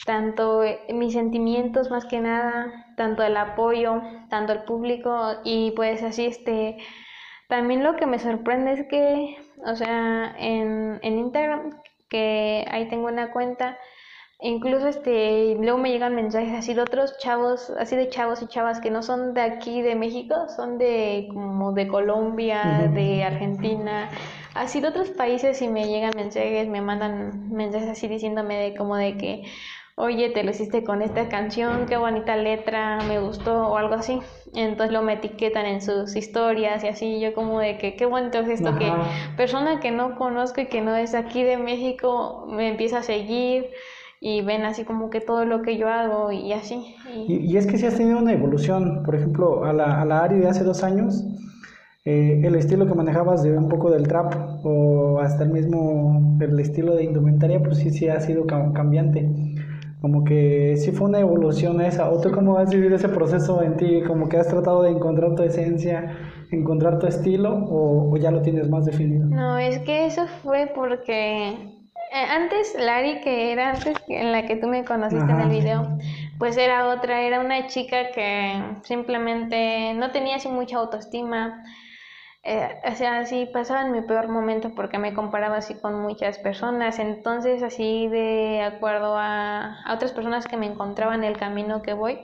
tanto 0.07 0.65
eh, 0.65 0.81
mis 0.93 1.13
sentimientos 1.13 1.91
más 1.91 2.07
que 2.07 2.21
nada, 2.21 2.87
tanto 2.97 3.23
el 3.23 3.37
apoyo, 3.37 4.01
tanto 4.31 4.53
el 4.53 4.63
público 4.65 5.35
y 5.45 5.73
pues 5.73 6.03
así 6.03 6.25
este 6.27 6.79
también 7.51 7.83
lo 7.83 7.97
que 7.97 8.07
me 8.07 8.21
sorprende 8.21 8.73
es 8.75 8.87
que, 8.87 9.37
o 9.65 9.77
sea, 9.77 10.35
en, 10.39 10.99
en 11.03 11.19
Instagram, 11.19 11.81
que 12.09 12.67
ahí 12.71 12.89
tengo 12.89 13.07
una 13.07 13.31
cuenta, 13.33 13.79
incluso 14.41 14.89
este, 14.89 15.55
luego 15.61 15.79
me 15.79 15.91
llegan 15.91 16.15
mensajes 16.15 16.53
así 16.53 16.75
de 16.75 16.83
otros 16.83 17.19
chavos, 17.19 17.71
así 17.79 17.97
de 17.97 18.09
chavos 18.09 18.43
y 18.43 18.47
chavas 18.47 18.81
que 18.81 18.91
no 18.91 19.03
son 19.03 19.35
de 19.35 19.43
aquí 19.43 19.83
de 19.83 19.95
México, 19.95 20.35
son 20.55 20.79
de 20.79 21.29
como 21.33 21.73
de 21.73 21.89
Colombia, 21.89 22.91
de 22.93 23.23
Argentina, 23.23 24.11
así 24.55 24.81
de 24.81 24.89
otros 24.89 25.11
países 25.11 25.61
y 25.63 25.69
me 25.69 25.89
llegan 25.89 26.13
mensajes, 26.17 26.69
me 26.69 26.81
mandan 26.81 27.51
mensajes 27.53 27.89
así 27.89 28.09
diciéndome 28.09 28.57
de 28.59 28.77
como 28.77 28.97
de 28.97 29.17
que, 29.17 29.45
oye, 30.01 30.31
te 30.31 30.43
lo 30.43 30.51
hiciste 30.51 30.83
con 30.83 31.03
esta 31.03 31.29
canción, 31.29 31.87
qué 31.87 31.97
bonita 31.97 32.37
letra, 32.37 33.03
me 33.07 33.21
gustó 33.21 33.69
o 33.69 33.77
algo 33.77 33.95
así. 33.95 34.21
Entonces 34.55 34.93
lo 34.93 35.03
me 35.03 35.15
etiquetan 35.15 35.67
en 35.67 35.81
sus 35.81 36.17
historias 36.17 36.83
y 36.83 36.89
así, 36.89 37.21
yo 37.21 37.35
como 37.35 37.61
de 37.61 37.79
que 37.79 37.95
qué 37.95 38.07
bonito 38.07 38.39
es 38.39 38.49
esto, 38.49 38.77
que 38.79 38.91
persona 39.37 39.81
que 39.81 39.91
no 39.91 40.17
conozco 40.17 40.61
y 40.61 40.67
que 40.67 40.81
no 40.81 40.97
es 40.97 41.15
aquí 41.15 41.43
de 41.43 41.57
México 41.57 42.47
me 42.51 42.69
empieza 42.69 42.99
a 42.99 43.03
seguir 43.03 43.67
y 44.21 44.43
ven 44.43 44.65
así 44.65 44.85
como 44.85 45.09
que 45.11 45.21
todo 45.21 45.45
lo 45.45 45.63
que 45.63 45.77
yo 45.77 45.89
hago 45.89 46.33
y 46.33 46.53
así. 46.53 46.95
Y, 47.29 47.57
es 47.57 47.67
que 47.67 47.79
si 47.79 47.87
has 47.87 47.97
tenido 47.97 48.19
una 48.19 48.33
evolución, 48.33 49.03
por 49.05 49.15
ejemplo, 49.15 49.65
a 49.65 49.73
la, 49.73 50.01
a 50.01 50.05
la 50.05 50.25
Ari 50.25 50.39
de 50.39 50.49
hace 50.49 50.65
dos 50.65 50.83
años 50.83 51.25
eh, 52.07 52.41
el 52.45 52.55
estilo 52.55 52.87
que 52.87 52.95
manejabas 52.95 53.43
de 53.43 53.57
un 53.57 53.69
poco 53.69 53.91
del 53.91 54.09
trap 54.09 54.35
o 54.65 55.21
hasta 55.21 55.45
el 55.45 55.51
mismo 55.51 56.39
el 56.41 56.59
estilo 56.59 56.95
de 56.95 57.05
indumentaria, 57.05 57.63
pues 57.63 57.77
sí, 57.77 57.91
sí 57.91 58.09
ha 58.09 58.19
sido 58.21 58.47
cambiante. 58.47 59.29
Como 60.01 60.25
que 60.25 60.77
sí 60.77 60.93
fue 60.93 61.09
una 61.09 61.21
evolución 61.21 61.81
esa. 61.81 62.11
¿O 62.11 62.21
tú 62.21 62.31
cómo 62.31 62.57
has 62.57 62.71
vivido 62.71 62.97
ese 62.97 63.09
proceso 63.09 63.63
en 63.63 63.77
ti? 63.77 64.03
Como 64.07 64.29
que 64.29 64.39
has 64.39 64.49
tratado 64.49 64.83
de 64.83 64.91
encontrar 64.91 65.35
tu 65.35 65.43
esencia, 65.43 66.17
encontrar 66.51 66.99
tu 66.99 67.07
estilo 67.07 67.67
o, 67.71 68.17
ya 68.17 68.31
lo 68.31 68.41
tienes 68.41 68.69
más 68.69 68.87
definido? 68.87 69.27
No, 69.27 69.59
es 69.59 69.79
que 69.81 70.07
eso 70.07 70.27
fue 70.43 70.73
porque 70.75 71.49
eh, 71.51 72.27
antes, 72.29 72.75
Lari, 72.79 73.21
que 73.21 73.53
era 73.53 73.71
antes 73.71 73.97
en 74.09 74.33
la 74.33 74.47
que 74.47 74.57
tú 74.57 74.69
me 74.69 74.85
conociste 74.85 75.31
en 75.31 75.41
el 75.41 75.51
video, 75.51 75.99
pues 76.39 76.57
era 76.57 76.89
otra, 76.89 77.23
era 77.23 77.41
una 77.41 77.67
chica 77.67 78.11
que 78.15 78.61
simplemente 78.83 79.93
no 79.95 80.11
tenía 80.11 80.37
así 80.37 80.49
mucha 80.49 80.79
autoestima, 80.79 81.63
eh, 82.43 82.69
o 82.91 82.95
sea, 82.97 83.27
sí 83.27 83.49
pasaba 83.53 83.83
en 83.83 83.93
mi 83.93 84.01
peor 84.03 84.29
momento 84.29 84.75
porque 84.75 84.99
me 84.99 85.13
comparaba 85.15 85.59
así 85.59 85.75
con 85.75 86.01
muchas 86.01 86.39
personas, 86.39 86.99
entonces 86.99 87.63
así 87.63 88.09
de 88.09 88.63
acuerdo 88.63 89.17
a, 89.19 89.83
a 89.85 89.95
otras 89.95 90.13
personas 90.13 90.47
que 90.47 90.57
me 90.57 90.67
encontraban 90.67 91.23
en 91.23 91.33
el 91.33 91.39
camino 91.39 91.83
que 91.83 91.93
voy, 91.93 92.19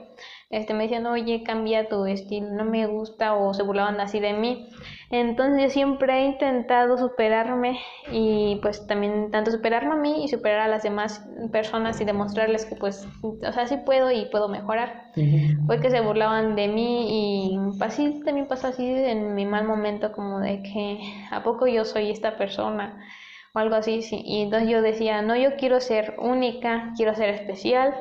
este, 0.49 0.73
me 0.73 0.83
decían, 0.83 1.05
oye, 1.05 1.43
cambia 1.43 1.87
tu 1.87 2.05
estilo, 2.05 2.49
no 2.49 2.65
me 2.65 2.87
gusta, 2.87 3.35
o 3.35 3.53
se 3.53 3.63
burlaban 3.63 3.99
así 3.99 4.19
de 4.19 4.33
mí. 4.33 4.69
Entonces 5.09 5.63
yo 5.63 5.69
siempre 5.69 6.13
he 6.13 6.25
intentado 6.25 6.97
superarme 6.97 7.79
y 8.11 8.59
pues 8.61 8.85
también 8.87 9.31
tanto 9.31 9.51
superarme 9.51 9.93
a 9.93 9.97
mí 9.97 10.25
y 10.25 10.27
superar 10.27 10.59
a 10.59 10.67
las 10.67 10.83
demás 10.83 11.25
personas 11.51 12.01
y 12.01 12.05
demostrarles 12.05 12.65
que 12.65 12.75
pues, 12.75 13.07
o 13.21 13.51
sea, 13.53 13.67
sí 13.67 13.77
puedo 13.85 14.11
y 14.11 14.25
puedo 14.25 14.49
mejorar. 14.49 15.11
Fue 15.65 15.79
que 15.79 15.89
se 15.89 16.01
burlaban 16.01 16.55
de 16.55 16.67
mí 16.67 17.53
y 17.53 17.83
así 17.83 18.21
también 18.25 18.47
pasó 18.47 18.67
así 18.67 18.85
en 18.85 19.33
mi 19.33 19.45
mal 19.45 19.65
momento 19.65 20.11
como 20.11 20.39
de 20.39 20.61
que 20.61 20.99
a 21.31 21.41
poco 21.41 21.67
yo 21.67 21.85
soy 21.85 22.11
esta 22.11 22.37
persona 22.37 22.99
o 23.53 23.59
algo 23.59 23.75
así. 23.75 24.01
Sí. 24.01 24.21
Y 24.25 24.41
entonces 24.41 24.69
yo 24.69 24.81
decía, 24.81 25.21
no, 25.21 25.37
yo 25.37 25.55
quiero 25.55 25.79
ser 25.79 26.15
única, 26.19 26.91
quiero 26.97 27.15
ser 27.15 27.29
especial 27.29 27.93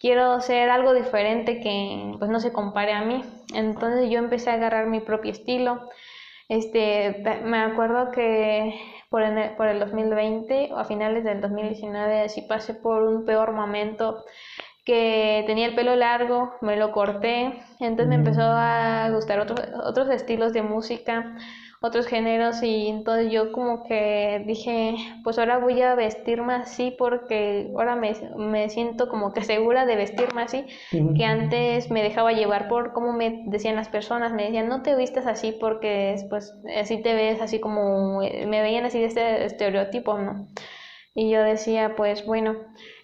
quiero 0.00 0.40
ser 0.40 0.70
algo 0.70 0.94
diferente 0.94 1.60
que 1.60 2.14
pues 2.18 2.30
no 2.30 2.40
se 2.40 2.52
compare 2.52 2.92
a 2.92 3.04
mí. 3.04 3.22
Entonces 3.54 4.10
yo 4.10 4.18
empecé 4.18 4.50
a 4.50 4.54
agarrar 4.54 4.86
mi 4.86 5.00
propio 5.00 5.32
estilo. 5.32 5.88
Este, 6.48 7.22
me 7.44 7.58
acuerdo 7.58 8.10
que 8.10 8.74
por, 9.10 9.22
el, 9.22 9.54
por 9.56 9.68
el 9.68 9.80
2020 9.80 10.70
o 10.72 10.78
a 10.78 10.84
finales 10.84 11.24
del 11.24 11.40
2019 11.42 12.22
así 12.22 12.42
pasé 12.42 12.74
por 12.74 13.02
un 13.02 13.26
peor 13.26 13.52
momento 13.52 14.24
que 14.84 15.44
tenía 15.46 15.66
el 15.66 15.74
pelo 15.74 15.94
largo, 15.96 16.54
me 16.62 16.76
lo 16.76 16.92
corté, 16.92 17.60
entonces 17.80 18.08
me 18.08 18.14
empezó 18.14 18.40
a 18.42 19.10
gustar 19.10 19.40
otros, 19.40 19.60
otros 19.84 20.08
estilos 20.08 20.54
de 20.54 20.62
música 20.62 21.36
otros 21.80 22.06
géneros 22.06 22.62
y 22.62 22.88
entonces 22.88 23.30
yo 23.30 23.52
como 23.52 23.84
que 23.84 24.42
dije, 24.46 24.96
pues 25.22 25.38
ahora 25.38 25.58
voy 25.58 25.80
a 25.80 25.94
vestirme 25.94 26.54
así 26.54 26.94
porque 26.98 27.70
ahora 27.76 27.94
me, 27.94 28.14
me 28.36 28.68
siento 28.68 29.08
como 29.08 29.32
que 29.32 29.44
segura 29.44 29.86
de 29.86 29.94
vestirme 29.94 30.42
así, 30.42 30.64
que 30.90 31.24
antes 31.24 31.90
me 31.90 32.02
dejaba 32.02 32.32
llevar 32.32 32.68
por 32.68 32.92
cómo 32.92 33.12
me 33.12 33.44
decían 33.46 33.76
las 33.76 33.88
personas, 33.88 34.32
me 34.32 34.44
decían, 34.44 34.68
no 34.68 34.82
te 34.82 34.96
vistas 34.96 35.26
así 35.26 35.52
porque 35.52 36.16
pues 36.28 36.52
así 36.76 37.00
te 37.00 37.14
ves, 37.14 37.40
así 37.40 37.60
como 37.60 38.20
me 38.20 38.62
veían 38.62 38.84
así 38.84 38.98
de 38.98 39.06
este 39.06 39.44
estereotipo, 39.44 40.18
¿no? 40.18 40.48
Y 41.14 41.30
yo 41.30 41.42
decía, 41.42 41.94
pues 41.96 42.26
bueno, 42.26 42.56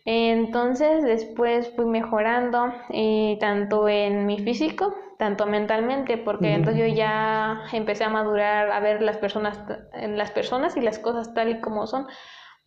entonces 0.04 1.02
después 1.02 1.72
fui 1.74 1.86
mejorando 1.86 2.72
y 2.90 3.38
tanto 3.38 3.88
en 3.88 4.26
mi 4.26 4.38
físico, 4.38 4.94
tanto 5.18 5.46
mentalmente, 5.46 6.18
porque 6.18 6.52
entonces 6.54 6.86
yo 6.86 6.94
ya 6.94 7.62
empecé 7.72 8.04
a 8.04 8.10
madurar, 8.10 8.70
a 8.70 8.80
ver 8.80 9.00
las 9.02 9.16
personas, 9.16 9.58
las 9.94 10.30
personas 10.30 10.76
y 10.76 10.80
las 10.80 10.98
cosas 10.98 11.32
tal 11.34 11.50
y 11.50 11.60
como 11.60 11.86
son, 11.86 12.06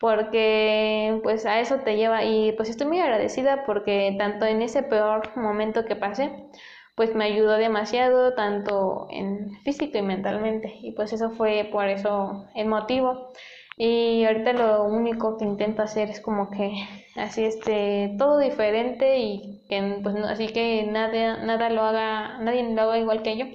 porque 0.00 1.20
pues 1.22 1.46
a 1.46 1.60
eso 1.60 1.76
te 1.80 1.96
lleva 1.96 2.24
y 2.24 2.52
pues 2.52 2.68
estoy 2.70 2.86
muy 2.86 3.00
agradecida 3.00 3.64
porque 3.66 4.14
tanto 4.18 4.46
en 4.46 4.62
ese 4.62 4.82
peor 4.82 5.36
momento 5.36 5.84
que 5.84 5.96
pasé, 5.96 6.32
pues 6.94 7.14
me 7.14 7.24
ayudó 7.24 7.52
demasiado 7.52 8.34
tanto 8.34 9.06
en 9.10 9.52
físico 9.62 9.98
y 9.98 10.02
mentalmente 10.02 10.74
y 10.80 10.92
pues 10.92 11.12
eso 11.12 11.30
fue 11.30 11.68
por 11.70 11.86
eso 11.86 12.46
el 12.54 12.66
motivo 12.66 13.32
y 13.78 14.24
ahorita 14.24 14.52
lo 14.52 14.84
único 14.84 15.38
que 15.38 15.44
intento 15.44 15.82
hacer 15.82 16.10
es 16.10 16.20
como 16.20 16.50
que 16.50 16.72
así 17.16 17.44
este 17.44 18.14
todo 18.18 18.38
diferente 18.38 19.18
y 19.18 19.62
que 19.68 20.00
pues 20.02 20.16
así 20.16 20.48
que 20.48 20.84
nada 20.90 21.44
nada 21.44 21.70
lo 21.70 21.82
haga 21.82 22.38
nadie 22.38 22.74
lo 22.74 22.82
haga 22.82 22.98
igual 22.98 23.22
que 23.22 23.36
yo 23.38 23.46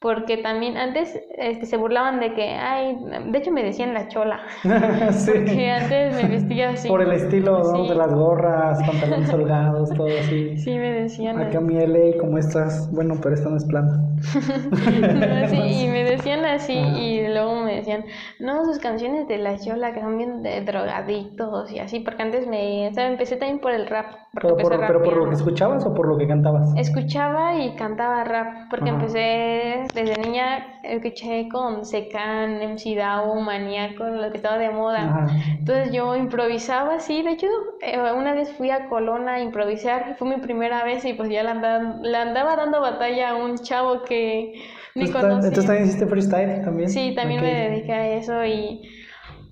porque 0.00 0.36
también 0.36 0.76
antes 0.76 1.18
este, 1.36 1.66
se 1.66 1.76
burlaban 1.76 2.20
de 2.20 2.32
que, 2.32 2.50
ay, 2.50 2.96
de 3.32 3.38
hecho 3.38 3.50
me 3.50 3.64
decían 3.64 3.94
la 3.94 4.06
chola, 4.06 4.42
sí. 5.10 5.32
porque 5.34 5.70
antes 5.70 6.22
me 6.22 6.28
vestía 6.28 6.70
así. 6.70 6.88
Por 6.88 7.02
el 7.02 7.10
estilo 7.10 7.82
de 7.82 7.94
las 7.96 8.14
gorras, 8.14 8.78
pantalones 8.86 9.32
holgados, 9.32 9.90
todo 9.90 10.06
así. 10.06 10.56
Sí, 10.68 10.70
me 10.76 10.92
decían 10.92 11.40
Acá 11.40 11.60
mi 11.60 11.78
L, 11.78 12.16
¿cómo 12.18 12.38
estás? 12.38 12.92
Bueno, 12.92 13.16
pero 13.22 13.34
esta 13.34 13.48
no 13.48 13.56
es 13.56 13.64
plana. 13.64 14.04
sí, 15.48 15.84
y 15.84 15.88
me 15.88 16.04
decían 16.04 16.44
así, 16.44 16.74
y 16.74 17.26
luego 17.26 17.56
me 17.62 17.76
decían, 17.76 18.04
no, 18.38 18.64
sus 18.66 18.78
canciones 18.78 19.26
de 19.26 19.38
la 19.38 19.58
chola 19.58 19.92
que 19.92 20.00
son 20.00 20.16
bien 20.16 20.42
de 20.42 20.60
drogadictos 20.60 21.72
y 21.72 21.78
así, 21.78 22.00
porque 22.00 22.22
antes 22.22 22.46
me, 22.46 22.88
o 22.88 22.94
sea, 22.94 23.06
empecé 23.08 23.36
también 23.36 23.60
por 23.60 23.72
el 23.72 23.86
rap. 23.86 24.06
Pero 24.34 24.56
por, 24.56 24.78
¿Pero 24.78 25.02
por 25.02 25.16
lo 25.16 25.28
que 25.28 25.34
escuchabas 25.34 25.84
o 25.86 25.94
por 25.94 26.06
lo 26.06 26.16
que 26.18 26.26
cantabas? 26.26 26.72
Escuchaba 26.76 27.56
y 27.56 27.74
cantaba 27.74 28.24
rap, 28.24 28.68
porque 28.70 28.90
empecé 28.90 29.87
desde 29.94 30.16
niña 30.18 30.80
escuché 30.82 31.48
con 31.48 31.84
Secan, 31.84 32.60
MC 32.60 32.94
Dao, 32.96 33.34
Maníaco, 33.40 34.04
lo 34.04 34.30
que 34.30 34.36
estaba 34.36 34.58
de 34.58 34.70
moda. 34.70 35.26
Entonces 35.58 35.92
yo 35.92 36.14
improvisaba 36.16 36.96
así. 36.96 37.22
De 37.22 37.30
hecho, 37.32 37.46
eh, 37.80 37.98
una 38.12 38.34
vez 38.34 38.52
fui 38.52 38.70
a 38.70 38.88
Colona 38.88 39.34
a 39.34 39.40
improvisar. 39.40 40.16
Fue 40.18 40.28
mi 40.28 40.36
primera 40.36 40.84
vez 40.84 41.04
y 41.04 41.14
pues 41.14 41.30
ya 41.30 41.42
le 41.42 41.50
andaba, 41.50 41.96
le 42.02 42.16
andaba 42.16 42.56
dando 42.56 42.80
batalla 42.80 43.30
a 43.30 43.36
un 43.36 43.58
chavo 43.58 44.02
que 44.02 44.62
ni 44.94 45.10
conocía. 45.10 45.48
¿Entonces 45.48 45.66
también 45.66 45.86
hiciste 45.86 46.06
freestyle 46.06 46.62
también? 46.64 46.90
Sí, 46.90 47.14
también 47.14 47.42
me 47.42 47.52
dediqué 47.52 47.92
a 47.92 48.08
eso 48.08 48.44
y, 48.44 48.82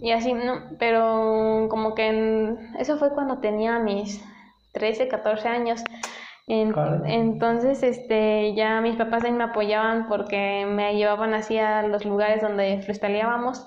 y 0.00 0.10
así, 0.12 0.32
¿no? 0.32 0.62
Pero 0.78 1.66
como 1.70 1.94
que 1.94 2.54
eso 2.78 2.98
fue 2.98 3.10
cuando 3.10 3.38
tenía 3.38 3.78
mis 3.78 4.22
13, 4.72 5.08
14 5.08 5.48
años 5.48 5.82
entonces, 6.48 7.82
este, 7.82 8.54
ya 8.54 8.80
mis 8.80 8.96
papás 8.96 9.24
ahí 9.24 9.32
me 9.32 9.44
apoyaban 9.44 10.06
porque 10.08 10.64
me 10.68 10.94
llevaban 10.96 11.34
así 11.34 11.58
a 11.58 11.82
los 11.82 12.04
lugares 12.04 12.40
donde 12.40 12.80
freestyleábamos. 12.82 13.66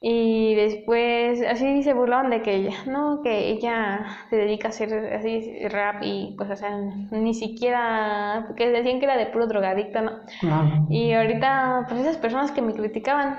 Y 0.00 0.54
después, 0.54 1.42
así 1.42 1.82
se 1.82 1.94
burlaban 1.94 2.30
de 2.30 2.42
que 2.42 2.54
ella, 2.54 2.84
no, 2.86 3.22
que 3.22 3.48
ella 3.50 4.06
se 4.30 4.36
dedica 4.36 4.68
a 4.68 4.70
hacer 4.70 4.92
así 5.14 5.66
rap 5.68 6.02
y 6.02 6.34
pues, 6.36 6.50
o 6.50 6.56
sea, 6.56 6.78
ni 7.10 7.34
siquiera, 7.34 8.44
porque 8.46 8.68
decían 8.70 8.98
que 8.98 9.06
era 9.06 9.16
de 9.16 9.26
puro 9.26 9.46
drogadicta, 9.46 10.02
¿no? 10.02 10.12
Y 10.90 11.12
ahorita, 11.12 11.86
pues 11.88 12.02
esas 12.02 12.18
personas 12.18 12.52
que 12.52 12.62
me 12.62 12.74
criticaban, 12.74 13.38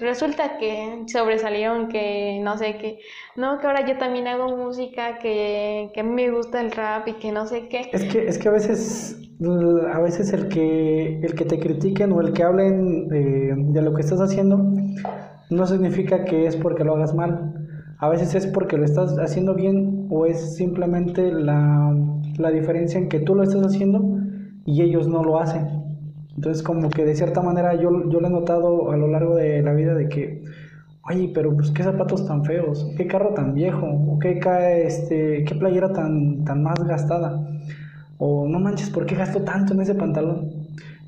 resulta 0.00 0.58
que 0.58 1.04
sobresalieron 1.06 1.88
que 1.88 2.40
no 2.42 2.56
sé 2.56 2.76
qué, 2.78 2.98
no 3.36 3.58
que 3.58 3.66
ahora 3.66 3.86
yo 3.86 3.98
también 3.98 4.26
hago 4.26 4.56
música 4.56 5.18
que, 5.18 5.90
que 5.94 6.02
me 6.02 6.30
gusta 6.30 6.60
el 6.60 6.72
rap 6.72 7.08
y 7.08 7.14
que 7.14 7.32
no 7.32 7.46
sé 7.46 7.68
qué. 7.68 7.90
Es 7.92 8.04
que 8.04 8.26
es 8.26 8.38
que 8.38 8.48
a 8.48 8.52
veces 8.52 9.16
a 9.92 10.00
veces 10.00 10.32
el 10.32 10.48
que 10.48 11.20
el 11.20 11.34
que 11.34 11.44
te 11.44 11.58
critiquen 11.58 12.12
o 12.12 12.20
el 12.20 12.32
que 12.32 12.42
hablen 12.42 13.08
de, 13.08 13.54
de 13.56 13.82
lo 13.82 13.94
que 13.94 14.02
estás 14.02 14.20
haciendo 14.20 14.58
no 15.50 15.66
significa 15.66 16.24
que 16.24 16.46
es 16.46 16.56
porque 16.56 16.84
lo 16.84 16.94
hagas 16.94 17.14
mal. 17.14 17.54
A 17.98 18.08
veces 18.08 18.34
es 18.34 18.46
porque 18.46 18.78
lo 18.78 18.84
estás 18.84 19.18
haciendo 19.18 19.54
bien 19.54 20.06
o 20.10 20.24
es 20.24 20.56
simplemente 20.56 21.30
la, 21.32 21.94
la 22.38 22.50
diferencia 22.50 22.98
en 22.98 23.08
que 23.08 23.20
tú 23.20 23.34
lo 23.34 23.42
estás 23.42 23.66
haciendo 23.66 24.02
y 24.64 24.82
ellos 24.82 25.06
no 25.08 25.22
lo 25.22 25.38
hacen 25.38 25.79
entonces, 26.40 26.62
como 26.62 26.88
que 26.88 27.04
de 27.04 27.14
cierta 27.14 27.42
manera 27.42 27.74
yo, 27.74 28.08
yo 28.08 28.18
lo 28.18 28.26
he 28.26 28.30
notado 28.30 28.90
a 28.90 28.96
lo 28.96 29.08
largo 29.08 29.36
de 29.36 29.60
la 29.60 29.74
vida 29.74 29.92
de 29.92 30.08
que, 30.08 30.42
oye, 31.02 31.30
pero 31.34 31.54
pues 31.54 31.70
qué 31.70 31.82
zapatos 31.82 32.26
tan 32.26 32.46
feos, 32.46 32.90
qué 32.96 33.06
carro 33.06 33.34
tan 33.34 33.52
viejo, 33.52 34.18
qué, 34.22 34.40
este, 34.86 35.44
qué 35.44 35.54
playera 35.54 35.92
tan, 35.92 36.42
tan 36.46 36.62
más 36.62 36.82
gastada, 36.82 37.46
o 38.16 38.48
no 38.48 38.58
manches, 38.58 38.88
¿por 38.88 39.04
qué 39.04 39.16
gasto 39.16 39.42
tanto 39.42 39.74
en 39.74 39.82
ese 39.82 39.94
pantalón? 39.94 40.48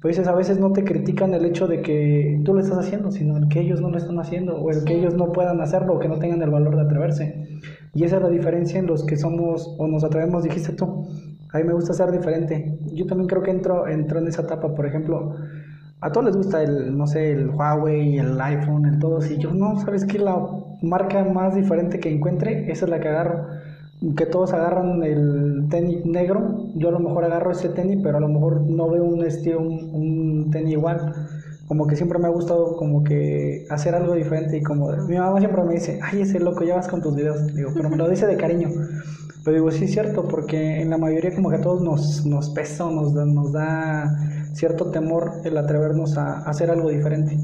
Pues 0.02 0.18
a 0.18 0.34
veces 0.34 0.60
no 0.60 0.70
te 0.72 0.84
critican 0.84 1.32
el 1.32 1.46
hecho 1.46 1.66
de 1.66 1.80
que 1.80 2.42
tú 2.44 2.52
lo 2.52 2.60
estás 2.60 2.76
haciendo, 2.76 3.10
sino 3.10 3.38
el 3.38 3.48
que 3.48 3.60
ellos 3.60 3.80
no 3.80 3.88
lo 3.88 3.96
están 3.96 4.18
haciendo, 4.18 4.56
o 4.56 4.70
el 4.70 4.84
que 4.84 4.98
ellos 4.98 5.14
no 5.14 5.32
puedan 5.32 5.62
hacerlo, 5.62 5.94
o 5.94 5.98
que 5.98 6.08
no 6.08 6.18
tengan 6.18 6.42
el 6.42 6.50
valor 6.50 6.76
de 6.76 6.82
atreverse. 6.82 7.48
Y 7.94 8.04
esa 8.04 8.16
es 8.16 8.22
la 8.22 8.28
diferencia 8.28 8.78
en 8.78 8.86
los 8.86 9.02
que 9.06 9.16
somos 9.16 9.76
o 9.78 9.86
nos 9.86 10.04
atrevemos, 10.04 10.42
dijiste 10.42 10.74
tú, 10.74 11.06
a 11.52 11.58
mí 11.58 11.64
me 11.64 11.74
gusta 11.74 11.92
ser 11.92 12.10
diferente. 12.10 12.78
Yo 12.92 13.06
también 13.06 13.28
creo 13.28 13.42
que 13.42 13.50
entro, 13.50 13.86
entro 13.86 14.18
en 14.18 14.28
esa 14.28 14.42
etapa, 14.42 14.74
por 14.74 14.86
ejemplo, 14.86 15.34
a 16.00 16.10
todos 16.10 16.26
les 16.26 16.36
gusta 16.36 16.62
el, 16.62 16.96
no 16.96 17.06
sé, 17.06 17.30
el 17.30 17.50
Huawei, 17.50 18.18
el 18.18 18.40
iPhone, 18.40 18.86
el 18.86 18.98
todo. 18.98 19.20
Si 19.20 19.38
yo 19.38 19.52
no, 19.52 19.78
¿sabes 19.80 20.04
qué? 20.04 20.18
La 20.18 20.36
marca 20.82 21.24
más 21.24 21.54
diferente 21.54 22.00
que 22.00 22.10
encuentre, 22.10 22.70
esa 22.72 22.86
es 22.86 22.90
la 22.90 23.00
que 23.00 23.08
agarro. 23.08 23.46
Que 24.16 24.26
todos 24.26 24.52
agarran 24.52 25.04
el 25.04 25.66
tenis 25.70 26.04
negro, 26.04 26.70
yo 26.74 26.88
a 26.88 26.92
lo 26.92 26.98
mejor 26.98 27.24
agarro 27.24 27.52
ese 27.52 27.68
tenis, 27.68 28.00
pero 28.02 28.16
a 28.16 28.20
lo 28.20 28.28
mejor 28.28 28.62
no 28.62 28.90
veo 28.90 29.04
un 29.04 29.24
estilo, 29.24 29.60
un, 29.60 30.50
tenis 30.50 30.72
igual. 30.72 31.12
Como 31.68 31.86
que 31.86 31.94
siempre 31.94 32.18
me 32.18 32.26
ha 32.26 32.30
gustado 32.30 32.76
como 32.76 33.04
que 33.04 33.64
hacer 33.70 33.94
algo 33.94 34.14
diferente 34.14 34.56
y 34.56 34.62
como 34.62 34.90
mi 35.06 35.16
mamá 35.16 35.38
siempre 35.38 35.62
me 35.62 35.74
dice, 35.74 36.00
ay, 36.02 36.22
ese 36.22 36.40
loco, 36.40 36.64
ya 36.64 36.74
vas 36.74 36.88
con 36.88 37.00
tus 37.00 37.14
videos. 37.14 37.54
Digo, 37.54 37.70
pero 37.74 37.88
me 37.88 37.96
lo 37.96 38.08
dice 38.08 38.26
de 38.26 38.36
cariño. 38.36 38.70
Pero 39.44 39.56
digo, 39.56 39.70
sí 39.70 39.84
es 39.84 39.92
cierto, 39.92 40.28
porque 40.28 40.80
en 40.80 40.90
la 40.90 40.98
mayoría 40.98 41.34
como 41.34 41.50
que 41.50 41.56
a 41.56 41.60
todos 41.60 41.82
nos, 41.82 42.24
nos 42.24 42.50
pesa 42.50 42.86
o 42.86 42.90
nos 42.90 43.52
da, 43.52 44.16
cierto 44.54 44.90
temor 44.90 45.40
el 45.44 45.56
atrevernos 45.56 46.16
a, 46.16 46.40
hacer 46.48 46.70
algo 46.70 46.88
diferente. 46.90 47.38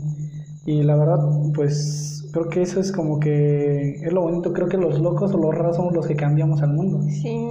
Y 0.65 0.83
la 0.83 0.97
verdad, 0.97 1.21
pues 1.55 2.29
creo 2.33 2.49
que 2.49 2.63
eso 2.63 2.81
es 2.81 2.93
como 2.93 3.19
que 3.19 3.95
es 4.03 4.13
lo 4.13 4.23
bonito, 4.23 4.53
creo 4.53 4.69
que 4.69 4.77
los 4.77 4.99
locos 5.01 5.33
o 5.33 5.39
los 5.39 5.55
raros 5.55 5.77
somos 5.77 5.95
los 5.95 6.07
que 6.07 6.15
cambiamos 6.15 6.63
al 6.63 6.75
mundo. 6.75 7.01
Sí, 7.09 7.49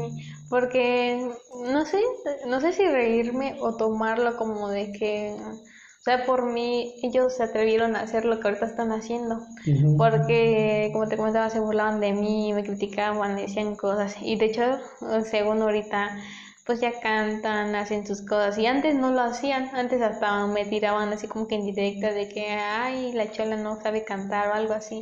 porque 0.50 1.28
no 1.72 1.86
sé, 1.86 2.00
no 2.48 2.62
sé 2.62 2.74
si 2.74 2.86
reírme 2.86 3.58
o 3.60 3.76
tomarlo 3.76 4.38
como 4.38 4.70
de 4.70 4.92
que 4.92 5.36
sea, 6.08 6.26
por 6.26 6.46
mí 6.46 6.94
ellos 7.04 7.36
se 7.36 7.44
atrevieron 7.44 7.96
a 7.96 8.02
hacer 8.02 8.26
lo 8.26 8.40
que 8.40 8.48
ahorita 8.48 8.66
están 8.66 8.92
haciendo. 8.92 9.42
Porque, 9.98 10.90
como 10.94 11.08
te 11.08 11.18
comentaba, 11.18 11.50
se 11.50 11.60
burlaban 11.60 12.00
de 12.00 12.14
mí, 12.14 12.54
me 12.54 12.64
criticaban, 12.64 13.36
decían 13.36 13.76
cosas. 13.76 14.16
Y 14.22 14.38
de 14.38 14.46
hecho, 14.46 14.62
según 15.30 15.62
ahorita, 15.62 16.18
pues 16.66 16.82
ya 16.82 16.92
cantan, 17.02 17.76
hacen 17.76 18.06
sus 18.08 18.22
cosas. 18.22 18.58
Y 18.58 18.66
antes 18.66 18.96
no 18.96 19.12
lo 19.12 19.22
hacían, 19.22 19.70
antes 19.74 20.02
hasta 20.02 20.48
me 20.48 20.66
tiraban 20.66 21.12
así 21.14 21.28
como 21.28 21.48
que 21.48 21.56
en 21.56 21.66
directa 21.66 22.14
de 22.14 22.30
que, 22.30 22.50
ay, 22.52 23.14
la 23.14 23.32
chola 23.32 23.56
no 23.56 23.82
sabe 23.82 24.04
cantar 24.04 24.50
o 24.50 24.54
algo 24.54 24.74
así. 24.74 25.00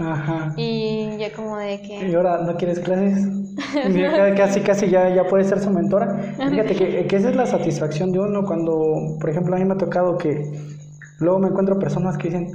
Y 0.57 1.17
ya 1.17 1.31
como 1.33 1.57
de 1.57 1.81
que... 1.81 2.07
¿Y 2.07 2.15
ahora 2.15 2.39
no 2.39 2.55
quieres 2.55 2.79
clases? 2.79 3.27
casi, 4.37 4.61
casi 4.61 4.89
ya, 4.89 5.09
ya 5.09 5.23
puedes 5.25 5.47
ser 5.47 5.59
su 5.59 5.69
mentora. 5.69 6.35
Fíjate 6.37 6.75
que, 6.75 7.07
que 7.07 7.15
esa 7.15 7.29
es 7.29 7.35
la 7.35 7.45
satisfacción 7.45 8.11
de 8.11 8.19
uno 8.19 8.45
cuando, 8.45 9.17
por 9.19 9.29
ejemplo, 9.29 9.55
a 9.55 9.59
mí 9.59 9.65
me 9.65 9.73
ha 9.73 9.77
tocado 9.77 10.17
que 10.17 10.74
Luego 11.19 11.39
me 11.39 11.47
encuentro 11.49 11.79
personas 11.79 12.17
que 12.17 12.29
dicen, 12.29 12.51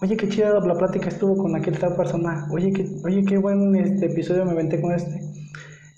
oye, 0.00 0.16
qué 0.16 0.28
chida 0.28 0.60
la 0.60 0.74
plática 0.74 1.08
estuvo 1.08 1.36
con 1.36 1.54
aquel 1.56 1.78
tal 1.78 1.96
persona, 1.96 2.46
oye, 2.50 2.72
qué, 2.72 2.88
oye, 3.04 3.24
qué 3.24 3.38
buen 3.38 3.74
este 3.76 4.06
episodio 4.06 4.44
me 4.44 4.52
aventé 4.52 4.80
con 4.80 4.92
este. 4.92 5.20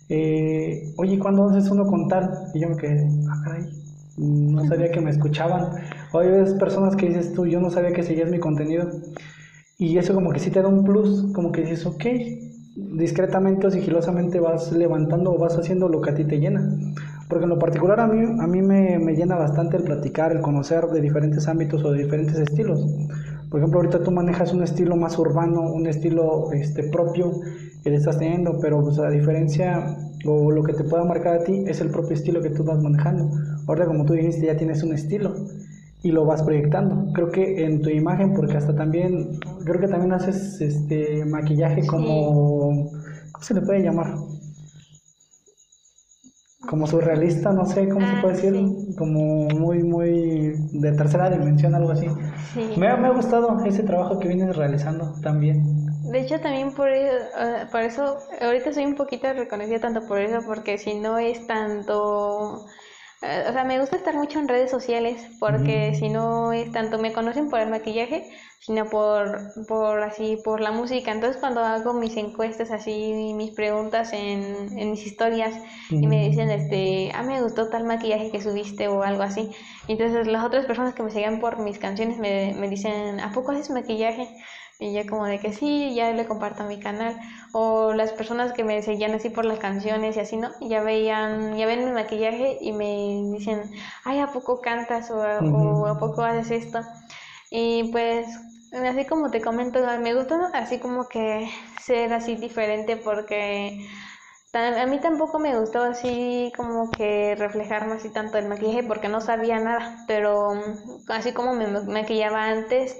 Eh, 0.08 0.94
oye, 0.96 1.18
¿cuándo 1.18 1.48
haces 1.50 1.70
uno 1.70 1.86
con 1.86 2.08
tal? 2.08 2.30
Y 2.54 2.60
yo 2.60 2.68
me 2.68 2.76
quedé, 2.76 3.06
ah, 3.28 3.40
caray, 3.44 3.68
no 4.16 4.64
sabía 4.66 4.90
que 4.90 5.00
me 5.00 5.10
escuchaban. 5.10 5.72
Oye, 6.12 6.30
ves 6.30 6.54
personas 6.54 6.96
que 6.96 7.08
dices 7.08 7.32
tú, 7.32 7.46
yo 7.46 7.60
no 7.60 7.70
sabía 7.70 7.92
que 7.92 8.02
seguías 8.02 8.30
mi 8.30 8.38
contenido. 8.38 8.88
Y 9.76 9.98
eso 9.98 10.14
como 10.14 10.30
que 10.32 10.40
sí 10.40 10.50
te 10.50 10.62
da 10.62 10.68
un 10.68 10.84
plus, 10.84 11.30
como 11.32 11.52
que 11.52 11.62
dices, 11.62 11.86
ok, 11.86 12.04
discretamente 12.74 13.66
o 13.66 13.70
sigilosamente 13.70 14.40
vas 14.40 14.72
levantando 14.72 15.32
o 15.32 15.38
vas 15.38 15.56
haciendo 15.56 15.88
lo 15.88 16.00
que 16.00 16.10
a 16.10 16.14
ti 16.14 16.24
te 16.24 16.38
llena. 16.38 16.76
Porque 17.28 17.44
en 17.44 17.50
lo 17.50 17.58
particular 17.58 18.00
a 18.00 18.06
mí, 18.06 18.22
a 18.40 18.46
mí 18.46 18.62
me, 18.62 18.98
me, 18.98 19.14
llena 19.14 19.36
bastante 19.36 19.76
el 19.76 19.82
platicar, 19.82 20.32
el 20.32 20.40
conocer 20.40 20.86
de 20.86 21.00
diferentes 21.00 21.46
ámbitos 21.46 21.84
o 21.84 21.92
de 21.92 22.02
diferentes 22.04 22.38
estilos. 22.38 22.86
Por 23.50 23.60
ejemplo, 23.60 23.80
ahorita 23.80 24.02
tú 24.02 24.10
manejas 24.10 24.52
un 24.52 24.62
estilo 24.62 24.96
más 24.96 25.18
urbano, 25.18 25.62
un 25.72 25.86
estilo 25.86 26.52
este, 26.52 26.84
propio 26.84 27.32
que 27.82 27.90
le 27.90 27.96
estás 27.96 28.18
teniendo, 28.18 28.58
pero 28.60 28.82
pues, 28.82 28.98
a 28.98 29.10
diferencia 29.10 29.96
o 30.24 30.50
lo 30.50 30.62
que 30.62 30.72
te 30.72 30.84
pueda 30.84 31.04
marcar 31.04 31.34
a 31.34 31.44
ti 31.44 31.64
es 31.66 31.80
el 31.80 31.90
propio 31.90 32.14
estilo 32.14 32.40
que 32.42 32.50
tú 32.50 32.64
vas 32.64 32.82
manejando. 32.82 33.30
Ahora, 33.66 33.86
como 33.86 34.04
tú 34.04 34.14
dijiste, 34.14 34.46
ya 34.46 34.56
tienes 34.56 34.82
un 34.82 34.94
estilo 34.94 35.34
y 36.02 36.10
lo 36.10 36.24
vas 36.24 36.42
proyectando. 36.42 37.12
Creo 37.12 37.30
que 37.30 37.64
en 37.64 37.82
tu 37.82 37.90
imagen, 37.90 38.34
porque 38.34 38.56
hasta 38.56 38.74
también, 38.74 39.38
creo 39.64 39.80
que 39.80 39.88
también 39.88 40.12
haces 40.12 40.60
este 40.60 41.24
maquillaje 41.24 41.86
como 41.86 42.90
¿cómo 43.32 43.44
se 43.44 43.54
le 43.54 43.60
puede 43.62 43.82
llamar? 43.82 44.14
Como 46.68 46.86
surrealista, 46.86 47.50
no 47.52 47.64
sé 47.64 47.88
cómo 47.88 48.06
se 48.06 48.14
Ah, 48.14 48.20
puede 48.20 48.34
decir, 48.34 48.52
sí. 48.52 48.94
como 48.98 49.48
muy, 49.48 49.82
muy 49.82 50.52
de 50.72 50.92
tercera 50.92 51.30
dimensión, 51.30 51.74
algo 51.74 51.90
así. 51.92 52.06
Sí. 52.52 52.74
Me, 52.76 52.88
ha- 52.88 52.96
me 52.96 53.08
ha 53.08 53.10
gustado 53.10 53.64
ese 53.64 53.82
trabajo 53.82 54.18
que 54.18 54.28
vienes 54.28 54.54
realizando 54.54 55.14
también. 55.22 55.62
De 56.04 56.20
hecho, 56.20 56.40
también 56.40 56.72
por, 56.74 56.88
e- 56.88 57.08
eh, 57.08 57.66
por 57.70 57.80
eso, 57.82 58.18
ahorita 58.40 58.72
soy 58.72 58.84
un 58.86 58.94
poquito 58.94 59.32
reconocida 59.32 59.80
tanto 59.80 60.06
por 60.06 60.18
eso, 60.18 60.40
porque 60.46 60.78
si 60.78 60.94
no 60.94 61.18
es 61.18 61.46
tanto, 61.46 62.66
o 63.20 63.52
sea, 63.52 63.64
me 63.64 63.80
gusta 63.80 63.96
estar 63.96 64.14
mucho 64.14 64.38
en 64.38 64.48
redes 64.48 64.70
sociales, 64.70 65.20
porque 65.40 65.94
si 65.94 66.08
no 66.08 66.52
es 66.52 66.70
tanto, 66.72 66.98
me 66.98 67.12
conocen 67.12 67.48
por 67.48 67.58
el 67.60 67.68
maquillaje, 67.68 68.30
sino 68.60 68.88
por, 68.88 69.38
por 69.66 70.02
así, 70.02 70.38
por 70.44 70.60
la 70.60 70.70
música. 70.70 71.10
Entonces, 71.12 71.40
cuando 71.40 71.60
hago 71.60 71.94
mis 71.94 72.16
encuestas 72.16 72.70
así, 72.70 73.12
mis 73.34 73.52
preguntas 73.54 74.12
en, 74.12 74.78
en 74.78 74.90
mis 74.90 75.04
historias, 75.04 75.54
y 76.00 76.06
me 76.06 76.28
dicen, 76.28 76.50
este, 76.50 77.10
ah, 77.14 77.22
me 77.22 77.42
gustó 77.42 77.68
tal 77.68 77.84
maquillaje 77.84 78.30
que 78.30 78.40
subiste 78.40 78.88
o 78.88 79.02
algo 79.02 79.22
así. 79.22 79.50
Y 79.88 79.92
entonces 79.92 80.26
las 80.26 80.44
otras 80.44 80.66
personas 80.66 80.94
que 80.94 81.02
me 81.02 81.10
seguían 81.10 81.40
por 81.40 81.58
mis 81.58 81.78
canciones 81.78 82.18
me, 82.18 82.54
me 82.54 82.68
dicen, 82.68 83.20
¿a 83.20 83.32
poco 83.32 83.52
haces 83.52 83.70
maquillaje? 83.70 84.28
Y 84.80 84.94
yo 84.94 85.06
como 85.10 85.26
de 85.26 85.40
que 85.40 85.52
sí, 85.52 85.94
ya 85.94 86.12
le 86.12 86.26
comparto 86.26 86.64
mi 86.64 86.78
canal. 86.80 87.18
O 87.52 87.92
las 87.94 88.12
personas 88.12 88.52
que 88.52 88.64
me 88.64 88.80
seguían 88.82 89.12
así 89.14 89.30
por 89.30 89.44
las 89.44 89.58
canciones 89.58 90.16
y 90.16 90.20
así, 90.20 90.36
¿no? 90.36 90.50
Ya 90.60 90.82
veían, 90.82 91.56
ya 91.56 91.66
ven 91.66 91.84
mi 91.84 91.90
maquillaje 91.92 92.58
y 92.60 92.72
me 92.72 93.22
dicen, 93.36 93.72
ay, 94.04 94.20
¿a 94.20 94.32
poco 94.32 94.60
cantas? 94.60 95.10
O, 95.10 95.22
a- 95.22 95.40
Ujú. 95.40 95.48
o 95.50 95.86
¿a 95.86 95.98
poco 95.98 96.22
haces 96.22 96.50
esto? 96.66 96.80
Y 97.50 97.90
pues, 97.92 98.26
así 98.72 99.06
como 99.06 99.30
te 99.30 99.40
comento, 99.40 99.80
me 100.00 100.14
gusta 100.14 100.50
así 100.54 100.78
como 100.78 101.08
que 101.08 101.48
ser 101.80 102.12
así 102.12 102.36
diferente 102.36 102.96
porque 102.96 103.88
a 104.52 104.86
mí 104.86 104.98
tampoco 105.00 105.38
me 105.38 105.58
gustó 105.58 105.82
así 105.82 106.52
como 106.56 106.90
que 106.90 107.34
reflejarme 107.36 107.94
así 107.94 108.10
tanto 108.10 108.38
el 108.38 108.48
maquillaje 108.48 108.82
porque 108.82 109.08
no 109.08 109.20
sabía 109.20 109.60
nada, 109.60 110.04
pero 110.08 110.54
mm, 110.54 111.04
así 111.08 111.32
como 111.32 111.54
me 111.54 111.66
ma- 111.68 111.82
maquillaba 111.82 112.46
antes, 112.46 112.98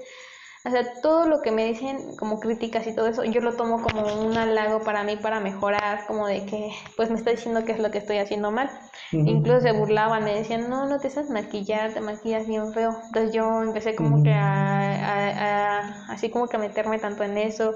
o 0.69 0.71
sea, 0.71 1.01
todo 1.01 1.25
lo 1.27 1.41
que 1.41 1.51
me 1.51 1.65
dicen 1.65 2.15
como 2.17 2.39
críticas 2.39 2.87
y 2.87 2.95
todo 2.95 3.07
eso, 3.07 3.23
yo 3.25 3.41
lo 3.41 3.55
tomo 3.55 3.81
como 3.81 4.13
un 4.25 4.37
halago 4.37 4.83
para 4.83 5.03
mí 5.03 5.17
para 5.17 5.39
mejorar, 5.39 6.05
como 6.07 6.27
de 6.27 6.45
que 6.45 6.71
pues 6.97 7.09
me 7.09 7.17
está 7.17 7.31
diciendo 7.31 7.65
qué 7.65 7.73
es 7.73 7.79
lo 7.79 7.91
que 7.91 7.97
estoy 7.99 8.17
haciendo 8.17 8.51
mal. 8.51 8.69
Incluso 9.25 9.61
se 9.61 9.71
burlaban, 9.73 10.23
me 10.23 10.35
decían, 10.35 10.69
no, 10.69 10.85
no 10.87 10.99
te 10.99 11.09
sabes 11.09 11.29
maquillar, 11.29 11.93
te 11.93 12.01
maquillas 12.01 12.47
bien 12.47 12.73
feo. 12.73 12.97
Entonces 13.07 13.33
yo 13.33 13.61
empecé 13.63 13.95
como 13.95 14.23
que 14.23 14.33
a, 14.33 14.91
a- 14.91 15.79
a- 15.79 16.13
así 16.13 16.29
como 16.31 16.47
que 16.47 16.57
a 16.57 16.59
meterme 16.59 16.99
tanto 16.99 17.23
en 17.23 17.37
eso, 17.37 17.75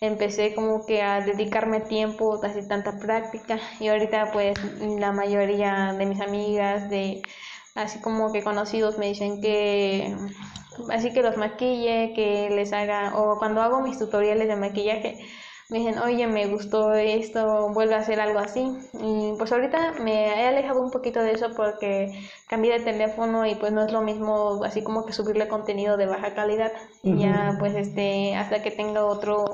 empecé 0.00 0.54
como 0.54 0.86
que 0.86 1.02
a 1.02 1.20
dedicarme 1.22 1.80
tiempo, 1.80 2.40
así 2.44 2.66
tanta 2.68 2.98
práctica. 2.98 3.58
Y 3.80 3.88
ahorita 3.88 4.30
pues 4.32 4.58
la 4.80 5.12
mayoría 5.12 5.94
de 5.98 6.06
mis 6.06 6.20
amigas, 6.20 6.88
de 6.90 7.22
así 7.74 8.00
como 8.00 8.32
que 8.32 8.42
conocidos 8.44 8.98
me 8.98 9.06
dicen 9.08 9.40
que 9.40 10.16
así 10.90 11.12
que 11.12 11.22
los 11.22 11.36
maquille, 11.36 12.12
que 12.14 12.50
les 12.50 12.72
haga, 12.72 13.16
o 13.18 13.38
cuando 13.38 13.62
hago 13.62 13.80
mis 13.80 13.98
tutoriales 13.98 14.48
de 14.48 14.56
maquillaje, 14.56 15.18
me 15.70 15.78
dicen, 15.78 15.98
oye, 15.98 16.26
me 16.26 16.46
gustó 16.46 16.94
esto, 16.94 17.68
vuelve 17.74 17.94
a 17.94 17.98
hacer 17.98 18.20
algo 18.20 18.38
así. 18.38 18.72
Y 18.94 19.34
pues 19.36 19.52
ahorita 19.52 19.92
me 20.00 20.26
he 20.28 20.48
alejado 20.48 20.82
un 20.82 20.90
poquito 20.90 21.20
de 21.20 21.32
eso 21.32 21.50
porque 21.54 22.10
cambié 22.48 22.78
de 22.78 22.84
teléfono 22.84 23.44
y 23.46 23.54
pues 23.54 23.72
no 23.72 23.84
es 23.84 23.92
lo 23.92 24.00
mismo 24.00 24.64
así 24.64 24.82
como 24.82 25.04
que 25.04 25.12
subirle 25.12 25.46
contenido 25.48 25.98
de 25.98 26.06
baja 26.06 26.34
calidad. 26.34 26.72
Y 27.02 27.18
ya 27.18 27.54
Ujú. 27.54 27.58
pues 27.58 27.74
este, 27.76 28.34
hasta 28.36 28.62
que 28.62 28.70
tenga 28.70 29.04
otro 29.04 29.44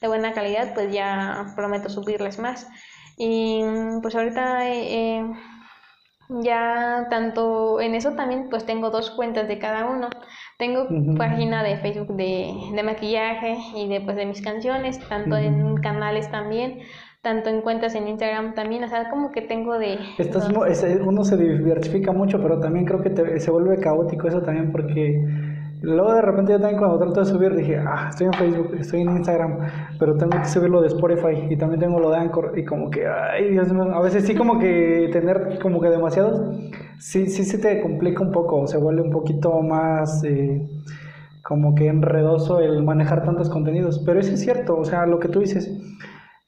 de 0.00 0.08
buena 0.08 0.32
calidad, 0.32 0.72
pues 0.74 0.90
ya 0.92 1.52
prometo 1.54 1.90
subirles 1.90 2.38
más. 2.38 2.66
Y 3.18 3.62
pues 4.00 4.14
ahorita 4.14 4.70
eh, 4.70 5.22
ya 6.28 7.06
tanto 7.10 7.80
en 7.80 7.94
eso 7.94 8.12
también 8.12 8.48
pues 8.50 8.64
tengo 8.66 8.90
dos 8.90 9.10
cuentas 9.10 9.48
de 9.48 9.58
cada 9.58 9.86
uno. 9.86 10.08
Tengo 10.58 10.88
página 11.16 11.62
de 11.62 11.76
Facebook 11.76 12.16
de, 12.16 12.52
de 12.74 12.82
maquillaje 12.82 13.56
y 13.76 13.88
de 13.88 14.00
pues 14.00 14.16
de 14.16 14.26
mis 14.26 14.42
canciones, 14.42 14.98
tanto 15.08 15.36
en 15.36 15.76
canales 15.76 16.28
también, 16.32 16.80
tanto 17.22 17.48
en 17.48 17.60
cuentas 17.60 17.94
en 17.94 18.08
Instagram 18.08 18.54
también, 18.54 18.82
o 18.82 18.88
sea, 18.88 19.08
como 19.08 19.30
que 19.30 19.40
tengo 19.40 19.78
de 19.78 19.98
Estás 20.18 20.52
mu- 20.52 20.64
ese- 20.64 21.00
uno 21.00 21.22
se 21.22 21.36
diversifica 21.36 22.10
mucho, 22.10 22.42
pero 22.42 22.58
también 22.58 22.86
creo 22.86 23.00
que 23.00 23.10
te- 23.10 23.38
se 23.38 23.50
vuelve 23.52 23.78
caótico 23.78 24.26
eso 24.26 24.42
también 24.42 24.72
porque 24.72 25.24
luego 25.88 26.14
de 26.14 26.22
repente 26.22 26.52
yo 26.52 26.60
también 26.60 26.78
cuando 26.78 26.98
trato 26.98 27.20
de 27.20 27.26
subir 27.26 27.54
dije, 27.54 27.78
ah, 27.78 28.06
estoy 28.10 28.26
en 28.28 28.32
Facebook, 28.34 28.76
estoy 28.78 29.00
en 29.02 29.10
Instagram, 29.16 29.58
pero 29.98 30.16
tengo 30.16 30.38
que 30.38 30.44
subirlo 30.46 30.80
de 30.80 30.88
Spotify 30.88 31.46
y 31.50 31.56
también 31.56 31.80
tengo 31.80 31.98
lo 32.00 32.10
de 32.10 32.18
Anchor 32.18 32.52
y 32.56 32.64
como 32.64 32.90
que, 32.90 33.06
ay, 33.06 33.50
Dios 33.50 33.72
mío, 33.72 33.84
a 33.94 34.00
veces 34.00 34.24
sí 34.24 34.34
como 34.34 34.58
que 34.58 35.10
tener 35.12 35.58
como 35.60 35.80
que 35.80 35.88
demasiados, 35.88 36.40
sí, 36.98 37.26
sí 37.26 37.44
se 37.44 37.58
te 37.58 37.80
complica 37.80 38.22
un 38.22 38.32
poco, 38.32 38.66
se 38.66 38.78
vuelve 38.78 39.02
un 39.02 39.10
poquito 39.10 39.60
más... 39.62 40.22
eh, 40.24 40.62
como 41.42 41.74
que 41.74 41.86
enredoso 41.88 42.60
el 42.60 42.82
manejar 42.82 43.24
tantos 43.24 43.48
contenidos, 43.48 44.00
pero 44.04 44.20
eso 44.20 44.34
es 44.34 44.40
cierto, 44.40 44.76
o 44.76 44.84
sea, 44.84 45.06
lo 45.06 45.18
que 45.18 45.28
tú 45.28 45.40
dices, 45.40 45.72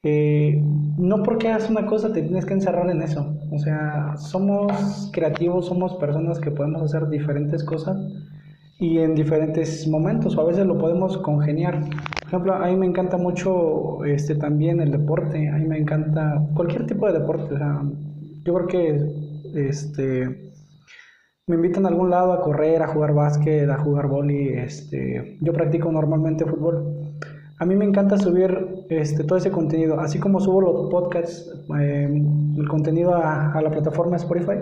eh, 0.02 0.62
no 0.98 1.22
porque 1.22 1.48
hagas 1.48 1.70
una 1.70 1.86
cosa 1.86 2.12
te 2.12 2.22
tienes 2.22 2.44
que 2.44 2.54
encerrar 2.54 2.88
en 2.90 3.02
eso. 3.02 3.34
O 3.50 3.58
sea, 3.58 4.16
somos 4.16 5.10
creativos, 5.12 5.66
somos 5.66 5.94
personas 5.96 6.38
que 6.38 6.50
podemos 6.50 6.82
hacer 6.82 7.08
diferentes 7.08 7.64
cosas 7.64 7.96
y 8.80 8.98
en 8.98 9.14
diferentes 9.14 9.86
momentos, 9.86 10.36
o 10.36 10.40
a 10.40 10.44
veces 10.44 10.66
lo 10.66 10.78
podemos 10.78 11.18
congeniar. 11.18 11.80
Por 11.80 12.28
ejemplo, 12.28 12.54
a 12.54 12.66
mí 12.66 12.76
me 12.76 12.86
encanta 12.86 13.18
mucho 13.18 14.02
este, 14.06 14.34
también 14.34 14.80
el 14.80 14.90
deporte, 14.90 15.48
a 15.50 15.58
mí 15.58 15.66
me 15.66 15.78
encanta 15.78 16.42
cualquier 16.54 16.86
tipo 16.86 17.06
de 17.06 17.18
deporte. 17.18 17.54
O 17.54 17.58
sea, 17.58 17.82
yo 18.42 18.54
creo 18.54 18.66
que 18.66 19.68
este, 19.68 20.52
me 21.46 21.56
invitan 21.56 21.84
a 21.84 21.90
algún 21.90 22.08
lado 22.08 22.32
a 22.32 22.40
correr, 22.40 22.82
a 22.82 22.88
jugar 22.88 23.12
básquet, 23.12 23.68
a 23.68 23.76
jugar 23.76 24.08
vóley. 24.08 24.48
Este, 24.48 25.36
yo 25.42 25.52
practico 25.52 25.92
normalmente 25.92 26.46
fútbol. 26.46 27.14
A 27.58 27.66
mí 27.66 27.76
me 27.76 27.84
encanta 27.84 28.16
subir 28.16 28.86
este, 28.88 29.24
todo 29.24 29.36
ese 29.36 29.50
contenido, 29.50 30.00
así 30.00 30.18
como 30.18 30.40
subo 30.40 30.62
los 30.62 30.90
podcasts, 30.90 31.52
eh, 31.78 32.08
el 32.56 32.68
contenido 32.68 33.14
a, 33.14 33.52
a 33.52 33.60
la 33.60 33.70
plataforma 33.70 34.16
Spotify. 34.16 34.56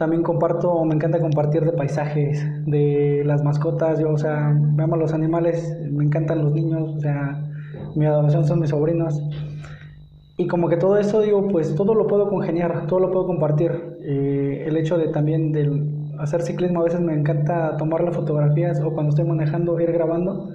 También 0.00 0.22
comparto, 0.22 0.82
me 0.86 0.94
encanta 0.94 1.20
compartir 1.20 1.62
de 1.62 1.72
paisajes, 1.72 2.42
de 2.64 3.22
las 3.26 3.44
mascotas, 3.44 4.00
yo, 4.00 4.08
o 4.08 4.16
sea, 4.16 4.48
me 4.48 4.82
amo 4.82 4.96
los 4.96 5.12
animales, 5.12 5.76
me 5.92 6.02
encantan 6.02 6.42
los 6.42 6.54
niños, 6.54 6.96
o 6.96 7.00
sea, 7.00 7.38
mi 7.94 8.06
adoración 8.06 8.46
son 8.46 8.60
mis 8.60 8.70
sobrinos. 8.70 9.22
Y 10.38 10.46
como 10.46 10.70
que 10.70 10.78
todo 10.78 10.96
eso, 10.96 11.20
digo, 11.20 11.46
pues 11.48 11.74
todo 11.74 11.94
lo 11.94 12.06
puedo 12.06 12.30
congeniar, 12.30 12.86
todo 12.86 12.98
lo 12.98 13.10
puedo 13.10 13.26
compartir. 13.26 13.72
Eh, 14.00 14.64
el 14.66 14.78
hecho 14.78 14.96
de 14.96 15.08
también 15.08 15.52
de 15.52 15.70
hacer 16.18 16.40
ciclismo, 16.40 16.80
a 16.80 16.84
veces 16.84 17.02
me 17.02 17.12
encanta 17.12 17.76
tomarle 17.76 18.10
fotografías 18.10 18.80
o 18.80 18.94
cuando 18.94 19.10
estoy 19.10 19.26
manejando, 19.26 19.78
ir 19.82 19.92
grabando. 19.92 20.48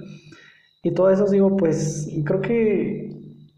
Y 0.82 0.90
todo 0.90 1.08
eso, 1.10 1.24
digo, 1.30 1.56
pues 1.56 2.12
creo 2.24 2.40
que 2.40 3.16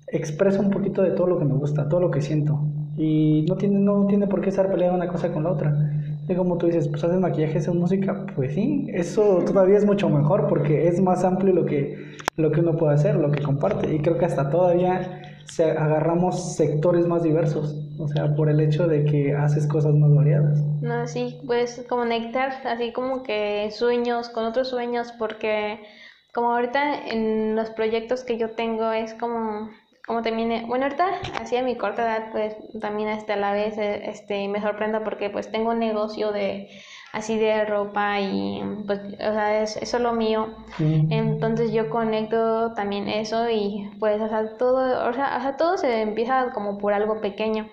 expreso 0.09 0.61
un 0.61 0.69
poquito 0.69 1.01
de 1.01 1.13
todo 1.13 1.29
lo 1.29 1.39
que 1.39 1.47
me 1.47 1.55
gusta, 1.55 1.89
todo 1.89 2.01
lo 2.01 2.11
que 2.11 2.21
siento. 2.21 2.61
Y 2.99 3.47
no 3.49 3.57
tiene, 3.57 3.79
no 3.79 4.07
tiene 4.07 4.27
por 4.27 4.41
qué 4.41 4.51
estar 4.51 4.71
peleada 4.71 4.95
una 4.95 5.09
cosa 5.09 5.33
con 5.33 5.45
la 5.45 5.53
otra. 5.53 5.73
Y 6.29 6.35
como 6.35 6.59
tú 6.59 6.67
dices, 6.67 6.89
pues 6.89 7.03
haces 7.03 7.19
maquillaje, 7.21 7.59
haces 7.59 7.75
música, 7.75 8.27
pues 8.37 8.53
sí, 8.55 8.87
eso 8.93 9.43
todavía 9.47 9.79
es 9.79 9.87
mucho 9.87 10.11
mejor 10.11 10.47
porque 10.47 10.87
es 10.89 11.01
más 11.01 11.25
amplio 11.25 11.55
lo 11.55 11.65
que, 11.65 12.17
lo 12.37 12.51
que 12.51 12.61
uno 12.61 12.77
puede 12.77 12.95
hacer, 12.95 13.15
lo 13.15 13.31
que 13.31 13.41
comparte. 13.41 13.95
Y 13.95 14.01
creo 14.01 14.19
que 14.19 14.27
hasta 14.27 14.51
todavía 14.51 15.23
se 15.47 15.71
agarramos 15.71 16.57
sectores 16.57 17.07
más 17.07 17.23
diversos, 17.23 17.75
o 17.99 18.09
sea, 18.09 18.35
por 18.37 18.51
el 18.51 18.61
hecho 18.61 18.87
de 18.87 19.05
que 19.05 19.35
haces 19.35 19.67
cosas 19.67 19.95
más 19.95 20.15
variadas. 20.15 20.61
No, 20.83 21.07
sí, 21.07 21.41
puedes 21.47 21.85
conectar 21.89 22.53
así 22.67 22.93
como 22.93 23.23
que 23.23 23.71
sueños 23.71 24.29
con 24.29 24.45
otros 24.45 24.69
sueños 24.69 25.13
porque 25.19 25.81
como 26.35 26.53
ahorita 26.53 27.09
en 27.09 27.57
los 27.57 27.71
proyectos 27.71 28.23
que 28.25 28.37
yo 28.37 28.51
tengo 28.51 28.93
es 28.93 29.15
como 29.15 29.71
como 30.09 30.23
también, 30.23 30.67
bueno, 30.67 30.87
ahorita 30.87 31.07
así 31.39 31.57
a 31.57 31.63
mi 31.63 31.77
corta 31.77 32.03
edad, 32.03 32.33
pues 32.33 32.57
también 32.81 33.11
hasta 33.11 33.37
la 33.37 33.53
vez 33.53 33.77
eh, 33.77 34.09
este, 34.11 34.49
me 34.49 34.61
sorprenda 34.61 35.05
porque 35.05 35.29
pues 35.29 35.53
tengo 35.53 35.71
un 35.71 35.79
negocio 35.79 36.33
de 36.33 36.71
así 37.13 37.39
de 37.39 37.65
ropa 37.67 38.19
y 38.19 38.63
pues, 38.87 39.01
o 39.01 39.17
sea, 39.17 39.63
es, 39.63 39.77
es 39.77 39.91
solo 39.91 40.15
mío. 40.15 40.49
Entonces 40.79 41.73
yo 41.73 41.91
conecto 41.91 42.73
también 42.73 43.07
eso 43.09 43.51
y 43.51 43.91
pues, 44.01 44.21
o 44.23 44.29
sea, 44.29 44.57
todo, 44.57 45.09
o 45.09 45.13
sea, 45.13 45.37
o 45.37 45.43
sea, 45.43 45.57
todo 45.59 45.77
se 45.77 46.01
empieza 46.01 46.53
como 46.55 46.79
por 46.79 46.95
algo 46.95 47.21
pequeño. 47.21 47.69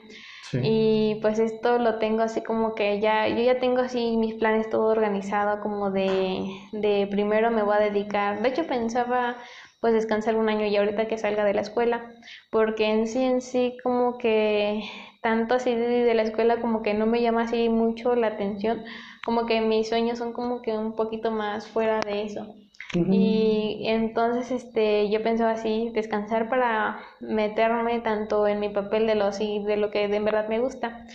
Sí. 0.52 0.60
Y 0.62 1.16
pues 1.22 1.40
esto 1.40 1.80
lo 1.80 2.00
tengo 2.00 2.22
así 2.22 2.44
como 2.44 2.76
que 2.76 3.00
ya, 3.00 3.28
yo 3.30 3.42
ya 3.42 3.60
tengo 3.60 3.82
así 3.82 4.16
mis 4.18 4.36
planes 4.36 4.70
todo 4.70 4.90
organizado 4.90 5.62
como 5.62 5.90
de, 5.90 6.46
de 6.72 7.08
primero 7.10 7.50
me 7.50 7.64
voy 7.64 7.76
a 7.76 7.80
dedicar. 7.80 8.42
De 8.42 8.50
hecho 8.50 8.68
pensaba 8.68 9.38
pues 9.86 9.94
descansar 9.94 10.36
un 10.36 10.50
año 10.50 10.66
y 10.66 10.76
ahorita 10.76 11.08
que 11.08 11.16
salga 11.16 11.46
de 11.46 11.54
la 11.54 11.62
escuela, 11.62 12.12
porque 12.50 12.88
en 12.88 13.08
sí 13.08 13.24
en 13.24 13.40
sí 13.40 13.78
como 13.84 14.18
que 14.18 14.82
tanto 15.22 15.54
así 15.54 15.76
de, 15.76 16.12
la 16.16 16.24
escuela 16.24 16.60
como 16.60 16.82
que 16.82 16.96
no 16.96 17.06
me 17.06 17.22
llama 17.22 17.44
así 17.44 17.70
mucho 17.70 18.16
la 18.16 18.30
atención, 18.30 18.84
como 19.24 19.46
que 19.46 19.62
mis 19.62 19.88
sueños 19.88 20.18
son 20.18 20.34
como 20.34 20.64
que 20.64 20.76
un 20.76 20.96
poquito 20.96 21.30
más 21.30 21.68
fuera 21.68 22.00
de 22.00 22.24
eso. 22.24 22.56
Y 22.96 23.84
entonces 23.86 24.50
este, 24.50 25.08
yo 25.12 25.22
pensaba 25.22 25.52
así, 25.52 25.92
descansar 25.94 26.50
para 26.50 26.98
meterme 27.20 28.00
tanto 28.00 28.48
en 28.48 28.60
mi 28.60 28.70
papel 28.70 29.06
de 29.06 29.14
lo, 29.14 29.30
de 29.30 29.78
lo 29.78 29.92
que 29.92 30.08
de 30.08 30.20
verdad 30.20 30.50
me 30.50 30.58
gusta 30.58 31.06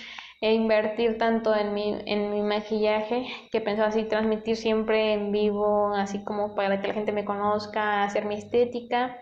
e 0.40 0.54
invertir 0.54 1.18
tanto 1.18 1.54
en 1.54 1.74
mi, 1.74 1.98
en 2.06 2.30
mi 2.30 2.42
maquillaje 2.42 3.26
que 3.52 3.60
pensaba 3.60 3.88
así 3.88 4.04
transmitir 4.04 4.56
siempre 4.56 5.12
en 5.12 5.32
vivo, 5.32 5.94
así 5.94 6.24
como 6.24 6.54
para 6.54 6.80
que 6.80 6.88
la 6.88 6.94
gente 6.94 7.12
me 7.12 7.24
conozca, 7.24 8.04
hacer 8.04 8.24
mi 8.24 8.36
estética 8.36 9.20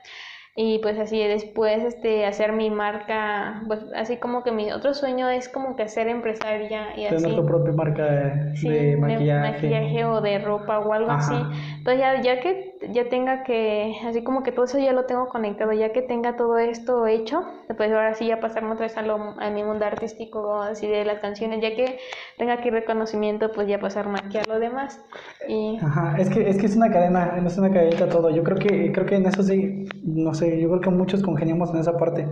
y 0.60 0.80
pues 0.80 0.98
así 0.98 1.22
después 1.22 1.84
este 1.84 2.26
hacer 2.26 2.52
mi 2.52 2.68
marca 2.68 3.62
pues 3.68 3.78
así 3.94 4.16
como 4.16 4.42
que 4.42 4.50
mi 4.50 4.72
otro 4.72 4.92
sueño 4.92 5.28
es 5.28 5.48
como 5.48 5.76
que 5.76 5.86
ser 5.86 6.08
empresaria 6.08 6.96
y 6.96 7.06
Tener 7.08 7.26
así. 7.26 7.36
tu 7.36 7.46
propia 7.46 7.72
marca 7.72 8.04
de, 8.04 8.96
maquillaje. 8.96 9.52
maquillaje 9.52 10.04
o 10.04 10.20
de 10.20 10.40
ropa 10.40 10.80
o 10.80 10.92
algo 10.92 11.12
así. 11.12 11.34
Entonces 11.78 12.00
ya, 12.00 12.20
ya 12.22 12.40
que 12.40 12.76
ya 12.92 13.08
tenga 13.08 13.44
que 13.44 13.94
así 14.04 14.24
como 14.24 14.42
que 14.42 14.50
todo 14.50 14.64
eso 14.64 14.78
ya 14.80 14.92
lo 14.92 15.04
tengo 15.04 15.28
conectado 15.28 15.72
ya 15.72 15.92
que 15.92 16.02
tenga 16.02 16.36
todo 16.36 16.58
esto 16.58 17.06
hecho 17.06 17.44
pues 17.76 17.92
ahora 17.92 18.14
sí 18.14 18.26
ya 18.26 18.40
pasarme 18.40 18.72
otra 18.72 18.86
vez 18.86 18.96
a, 18.96 19.02
lo, 19.02 19.14
a 19.38 19.50
mi 19.50 19.62
mundo 19.62 19.84
artístico 19.84 20.60
así 20.60 20.88
de 20.88 21.04
las 21.04 21.20
canciones 21.20 21.60
ya 21.60 21.76
que 21.76 21.98
tenga 22.36 22.54
aquí 22.54 22.70
reconocimiento 22.70 23.52
pues 23.52 23.68
ya 23.68 23.78
pasarme 23.78 24.18
aquí 24.24 24.38
a 24.38 24.42
lo 24.48 24.58
demás. 24.58 25.00
Y 25.46 25.78
Ajá, 25.80 26.16
es 26.18 26.28
que 26.30 26.48
es 26.50 26.58
que 26.58 26.66
es 26.66 26.74
una 26.76 26.90
cadena 26.90 27.40
es 27.46 27.56
una 27.58 27.70
cadenita 27.70 28.08
todo. 28.08 28.30
Yo 28.30 28.42
creo 28.42 28.58
que 28.58 28.90
creo 28.92 29.06
que 29.06 29.14
en 29.16 29.26
eso 29.26 29.42
sí 29.44 29.86
no 30.02 30.34
sé 30.34 30.47
yo 30.60 30.68
creo 30.68 30.80
que 30.80 30.90
muchos 30.90 31.22
congeniamos 31.22 31.70
en 31.70 31.80
esa 31.80 31.96
parte, 31.96 32.26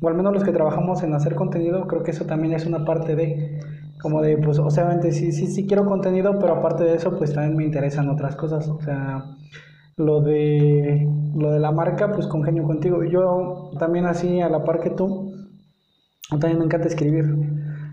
o 0.00 0.08
al 0.08 0.14
menos 0.14 0.32
los 0.32 0.44
que 0.44 0.52
trabajamos 0.52 1.02
en 1.02 1.14
hacer 1.14 1.34
contenido, 1.34 1.86
creo 1.86 2.02
que 2.02 2.10
eso 2.10 2.24
también 2.26 2.52
es 2.52 2.66
una 2.66 2.84
parte 2.84 3.16
de, 3.16 3.60
como 4.00 4.20
de, 4.22 4.36
pues, 4.36 4.58
obviamente 4.58 5.12
sí, 5.12 5.32
sí, 5.32 5.46
sí 5.46 5.66
quiero 5.66 5.86
contenido, 5.86 6.38
pero 6.38 6.54
aparte 6.54 6.84
de 6.84 6.94
eso, 6.94 7.16
pues 7.16 7.32
también 7.32 7.56
me 7.56 7.64
interesan 7.64 8.08
otras 8.08 8.36
cosas, 8.36 8.68
o 8.68 8.80
sea, 8.82 9.24
lo 9.96 10.20
de, 10.20 11.08
lo 11.36 11.52
de 11.52 11.60
la 11.60 11.72
marca, 11.72 12.12
pues 12.12 12.26
congenio 12.26 12.64
contigo. 12.64 13.04
Yo 13.04 13.70
también 13.78 14.06
así, 14.06 14.40
a 14.40 14.48
la 14.48 14.64
par 14.64 14.80
que 14.80 14.90
tú, 14.90 15.32
también 16.30 16.58
me 16.58 16.64
encanta 16.64 16.88
escribir. 16.88 17.24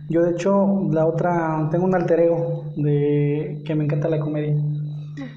Yo 0.10 0.24
de 0.24 0.32
hecho, 0.32 0.90
la 0.92 1.06
otra, 1.06 1.70
tengo 1.72 1.86
un 1.86 1.96
alter 1.96 2.20
ego 2.22 2.66
de 2.76 3.62
que 3.66 3.76
me 3.76 3.86
encanta 3.86 4.10
la 4.10 4.20
comedia. 4.20 4.56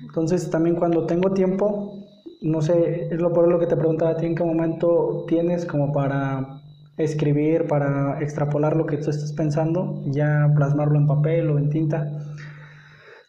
Entonces 0.03 0.51
también 0.51 0.77
cuando 0.77 1.07
tengo 1.07 1.33
tiempo, 1.33 2.04
no 2.45 2.61
sé, 2.61 3.09
es 3.11 3.21
lo 3.21 3.33
por 3.33 3.49
lo 3.49 3.59
que 3.59 3.67
te 3.67 3.77
preguntaba 3.77 4.13
a 4.13 4.17
ti, 4.17 4.27
¿en 4.27 4.35
qué 4.35 4.45
momento 4.45 5.25
tienes 5.27 5.65
como 5.65 5.93
para 5.93 6.61
escribir, 6.99 7.67
para 7.67 8.21
extrapolar 8.21 8.77
lo 8.77 8.85
que 8.87 8.99
tú 8.99 9.11
estás 9.11 9.33
pensando, 9.33 10.03
ya 10.07 10.53
plasmarlo 10.55 10.99
en 10.99 11.07
papel 11.07 11.51
o 11.51 11.59
en 11.59 11.71
tinta? 11.71 12.07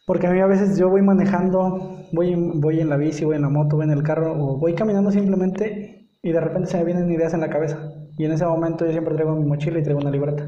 Porque 0.06 0.26
a 0.26 0.30
mí 0.30 0.40
a 0.40 0.46
veces 0.46 0.78
yo 0.78 0.90
voy 0.90 1.00
manejando, 1.00 2.04
voy, 2.12 2.34
voy 2.36 2.80
en 2.80 2.90
la 2.90 2.98
bici, 2.98 3.24
voy 3.24 3.36
en 3.36 3.42
la 3.42 3.48
moto, 3.48 3.76
voy 3.76 3.86
en 3.86 3.92
el 3.92 4.02
carro 4.02 4.32
o 4.32 4.58
voy 4.58 4.74
caminando 4.74 5.10
simplemente 5.10 6.10
y 6.22 6.30
de 6.30 6.40
repente 6.40 6.68
se 6.68 6.76
me 6.76 6.84
vienen 6.84 7.10
ideas 7.10 7.32
en 7.32 7.40
la 7.40 7.48
cabeza. 7.48 7.78
Y 8.18 8.24
en 8.24 8.32
ese 8.32 8.44
momento 8.44 8.84
yo 8.84 8.92
siempre 8.92 9.14
traigo 9.14 9.34
mi 9.34 9.46
mochila 9.46 9.78
y 9.78 9.82
traigo 9.82 10.00
una 10.00 10.10
libreta. 10.10 10.46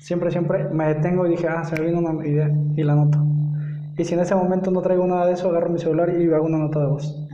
Siempre, 0.00 0.30
siempre 0.30 0.64
me 0.70 0.86
detengo 0.94 1.26
y 1.26 1.30
dije, 1.30 1.46
ah, 1.46 1.62
se 1.64 1.76
me 1.76 1.82
viene 1.82 1.98
una 1.98 2.26
idea 2.26 2.50
y 2.74 2.82
la 2.82 2.94
anoto. 2.94 3.18
Y 3.98 4.04
si 4.04 4.14
en 4.14 4.20
ese 4.20 4.34
momento 4.34 4.70
no 4.70 4.80
traigo 4.80 5.06
nada 5.06 5.26
de 5.26 5.34
eso, 5.34 5.50
agarro 5.50 5.68
mi 5.68 5.78
celular 5.78 6.08
y 6.18 6.32
hago 6.32 6.46
una 6.46 6.58
nota 6.58 6.80
de 6.80 6.86
voz. 6.86 7.27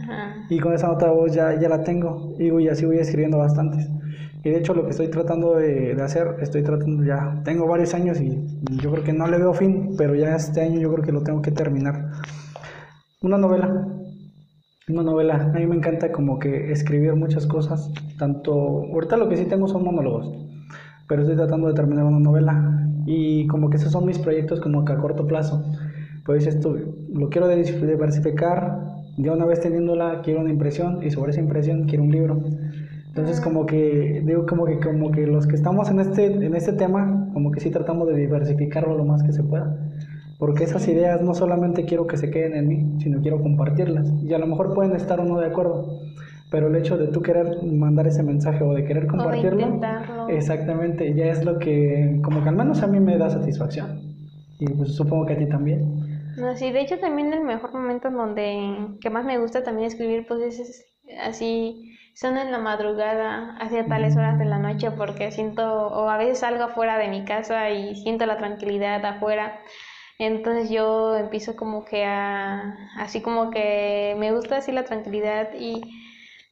Y 0.51 0.59
con 0.61 0.73
esa 0.75 0.89
nota 0.89 1.07
de 1.07 1.13
voz 1.13 1.33
ya, 1.33 1.59
ya 1.59 1.69
la 1.69 1.83
tengo 1.83 2.35
y, 2.39 2.69
así 2.69 2.85
voy 2.85 2.99
escribiendo 2.99 3.39
bastantes. 3.39 3.89
Y 4.43 4.51
de 4.51 4.59
hecho 4.59 4.75
lo 4.75 4.85
que 4.85 4.91
estoy 4.91 5.09
tratando 5.09 5.57
de, 5.57 5.95
de, 5.95 6.03
hacer, 6.03 6.37
estoy 6.41 6.63
tratando 6.63 7.03
ya, 7.03 7.41
tengo 7.45 7.67
varios 7.67 7.95
años 7.95 8.21
y 8.21 8.45
yo 8.83 8.93
creo 8.93 9.05
que 9.05 9.13
no 9.13 9.27
le 9.27 9.39
veo 9.39 9.55
fin, 9.55 9.95
pero 9.97 10.15
ya 10.15 10.37
este 10.37 10.61
año 10.61 10.81
yo 10.81 10.93
creo 10.93 11.05
que 11.05 11.13
lo 11.13 11.23
tengo 11.23 11.41
que 11.41 11.51
terminar. 11.51 12.11
Una 13.23 13.39
novela, 13.39 13.89
una 14.87 15.03
novela, 15.03 15.51
a 15.55 15.59
mí 15.59 15.67
me 15.67 15.77
encanta 15.77 16.13
como 16.13 16.39
que 16.39 16.71
escribir 16.71 17.15
muchas 17.15 17.47
cosas, 17.47 17.91
tanto, 18.19 18.53
ahorita 18.93 19.17
lo 19.17 19.31
que 19.31 19.39
sí 19.39 19.47
tengo 19.47 19.67
son 19.67 19.83
monólogos, 19.83 20.31
pero 21.09 21.23
estoy 21.23 21.37
tratando 21.37 21.69
de 21.69 21.75
terminar 21.75 22.05
una 22.05 22.21
novela 22.21 22.87
y 23.07 23.47
como 23.47 23.71
que 23.71 23.79
esos 23.79 23.93
son 23.93 24.05
mis 24.05 24.19
proyectos 24.19 24.61
como 24.61 24.85
que 24.85 24.93
a 24.93 24.99
corto 24.99 25.27
plazo. 25.27 25.65
Pues 26.27 26.47
esto 26.47 26.77
lo 27.13 27.29
quiero 27.31 27.49
diversificar, 27.49 28.94
ya 29.17 29.33
una 29.33 29.47
vez 29.47 29.61
teniéndola 29.61 30.23
quiero 30.23 30.41
una 30.41 30.51
impresión 30.51 31.03
y 31.03 31.11
sobre 31.11 31.33
esa 31.33 31.41
impresión 31.41 31.85
quiero 31.85 32.05
un 32.05 32.13
libro. 32.13 32.43
Entonces 33.09 33.41
como 33.41 33.65
que 33.67 34.23
digo 34.25 34.45
como 34.47 34.67
que 34.67 34.81
como 34.81 35.13
que 35.13 35.27
los 35.27 35.47
que 35.47 35.55
estamos 35.55 35.91
en 35.91 36.01
este 36.01 36.27
en 36.27 36.55
este 36.55 36.73
tema 36.73 37.29
como 37.33 37.53
que 37.53 37.61
sí 37.61 37.71
tratamos 37.71 38.09
de 38.09 38.17
diversificarlo 38.17 38.97
lo 38.97 39.05
más 39.05 39.23
que 39.23 39.33
se 39.33 39.43
pueda. 39.43 39.77
Porque 40.39 40.65
esas 40.65 40.87
ideas 40.89 41.23
no 41.23 41.33
solamente 41.33 41.85
quiero 41.85 42.07
que 42.07 42.17
se 42.17 42.31
queden 42.31 42.55
en 42.57 42.69
mí, 42.69 43.01
sino 43.01 43.21
quiero 43.21 43.41
compartirlas. 43.41 44.13
Y 44.23 44.35
a 44.35 44.39
lo 44.39 44.47
mejor 44.47 44.75
pueden 44.75 44.97
estar 44.97 45.21
o 45.21 45.25
no 45.25 45.39
de 45.39 45.47
acuerdo, 45.47 46.01
pero 46.51 46.67
el 46.67 46.77
hecho 46.77 46.99
de 46.99 47.07
tú 47.07 47.23
querer 47.23 47.63
mandar 47.65 48.09
ese 48.09 48.23
mensaje 48.23 48.65
o 48.65 48.75
de 48.75 48.85
querer 48.85 49.07
compartirlo, 49.07 49.81
exactamente, 50.29 51.15
ya 51.15 51.27
es 51.27 51.45
lo 51.45 51.59
que 51.59 52.21
como 52.23 52.43
que 52.43 52.49
al 52.49 52.57
menos 52.57 52.83
a 52.83 52.89
mí 52.89 52.99
me 52.99 53.17
da 53.17 53.31
satisfacción. 53.31 54.01
Y 54.59 54.67
pues 54.67 54.95
supongo 54.95 55.27
que 55.27 55.35
a 55.35 55.39
ti 55.39 55.47
también. 55.47 56.04
No, 56.37 56.57
sí, 56.57 56.73
de 56.73 56.81
hecho 56.81 56.99
también 56.99 57.33
el 57.33 57.43
mejor 57.43 57.73
momento 57.73 58.09
en 58.09 58.17
donde 58.17 58.99
que 59.01 59.11
más 59.11 59.25
me 59.25 59.39
gusta 59.39 59.63
también 59.63 59.87
escribir 59.89 60.27
pues 60.27 60.59
es, 60.59 60.85
así 61.21 61.97
son 62.15 62.37
en 62.39 62.51
la 62.51 62.59
madrugada 62.59 63.57
hacia 63.61 63.87
tales 63.89 64.17
horas 64.17 64.39
de 64.39 64.45
la 64.45 64.59
noche 64.59 64.91
porque 64.93 65.31
siento 65.33 65.63
o 65.65 66.09
a 66.09 66.17
veces 66.17 66.41
salgo 66.41 66.65
afuera 66.65 66.99
de 66.99 67.09
mi 67.09 67.25
casa 67.25 67.71
y 67.71 67.95
siento 67.97 68.27
la 68.27 68.39
tranquilidad 68.39 69.05
afuera. 69.05 69.61
Entonces 70.19 70.71
yo 70.71 71.17
empiezo 71.17 71.57
como 71.57 71.85
que 71.85 72.05
a 72.05 72.75
así 72.99 73.21
como 73.23 73.51
que 73.51 74.15
me 74.19 74.33
gusta 74.33 74.59
así 74.59 74.73
la 74.73 74.85
tranquilidad 74.85 75.51
y 75.59 75.83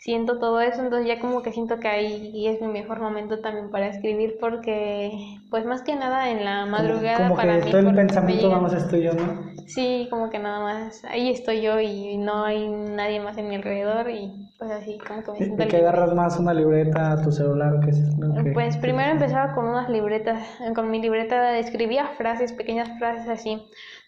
siento 0.02 0.38
todo 0.40 0.60
eso, 0.60 0.82
entonces 0.82 1.06
ya 1.06 1.20
como 1.20 1.42
que 1.42 1.52
siento 1.52 1.78
que 1.78 1.86
ahí 1.86 2.48
es 2.48 2.60
mi 2.60 2.66
mejor 2.66 2.98
momento 2.98 3.38
también 3.38 3.70
para 3.70 3.86
escribir 3.86 4.36
porque 4.40 5.38
pues 5.48 5.64
más 5.64 5.82
que 5.82 5.94
nada 5.94 6.28
en 6.30 6.44
la 6.44 6.66
madrugada 6.66 7.28
como, 7.28 7.36
para 7.36 7.60
que 7.60 7.70
todo 7.70 7.88
el 7.88 7.94
pensamiento 7.94 8.48
nada 8.48 8.62
más 8.62 8.72
estoy 8.72 9.04
yo, 9.04 9.12
¿no? 9.12 9.52
Sí, 9.66 10.08
como 10.10 10.28
que 10.28 10.40
nada 10.40 10.58
más, 10.58 11.04
ahí 11.04 11.30
estoy 11.30 11.62
yo 11.62 11.78
y 11.80 12.16
no 12.16 12.42
hay 12.42 12.68
nadie 12.68 13.20
más 13.20 13.38
en 13.38 13.48
mi 13.48 13.54
alrededor 13.54 14.10
y 14.10 14.50
pues 14.58 14.72
así 14.72 14.98
como 14.98 15.22
que 15.22 15.30
me 15.30 15.36
siento 15.36 15.62
¿Y 15.62 15.68
que 15.68 15.76
agarras 15.76 16.12
más 16.14 16.36
una 16.36 16.52
libreta, 16.52 17.22
tu 17.22 17.30
celular? 17.30 17.78
¿qué 17.84 17.90
es 17.90 18.52
Pues 18.54 18.76
primero 18.78 19.12
empezaba 19.12 19.54
con 19.54 19.66
unas 19.66 19.88
libretas, 19.88 20.44
con 20.74 20.90
mi 20.90 21.00
libreta 21.00 21.56
escribía 21.58 22.08
frases, 22.18 22.52
pequeñas 22.52 22.88
frases 22.98 23.28
así, 23.28 23.62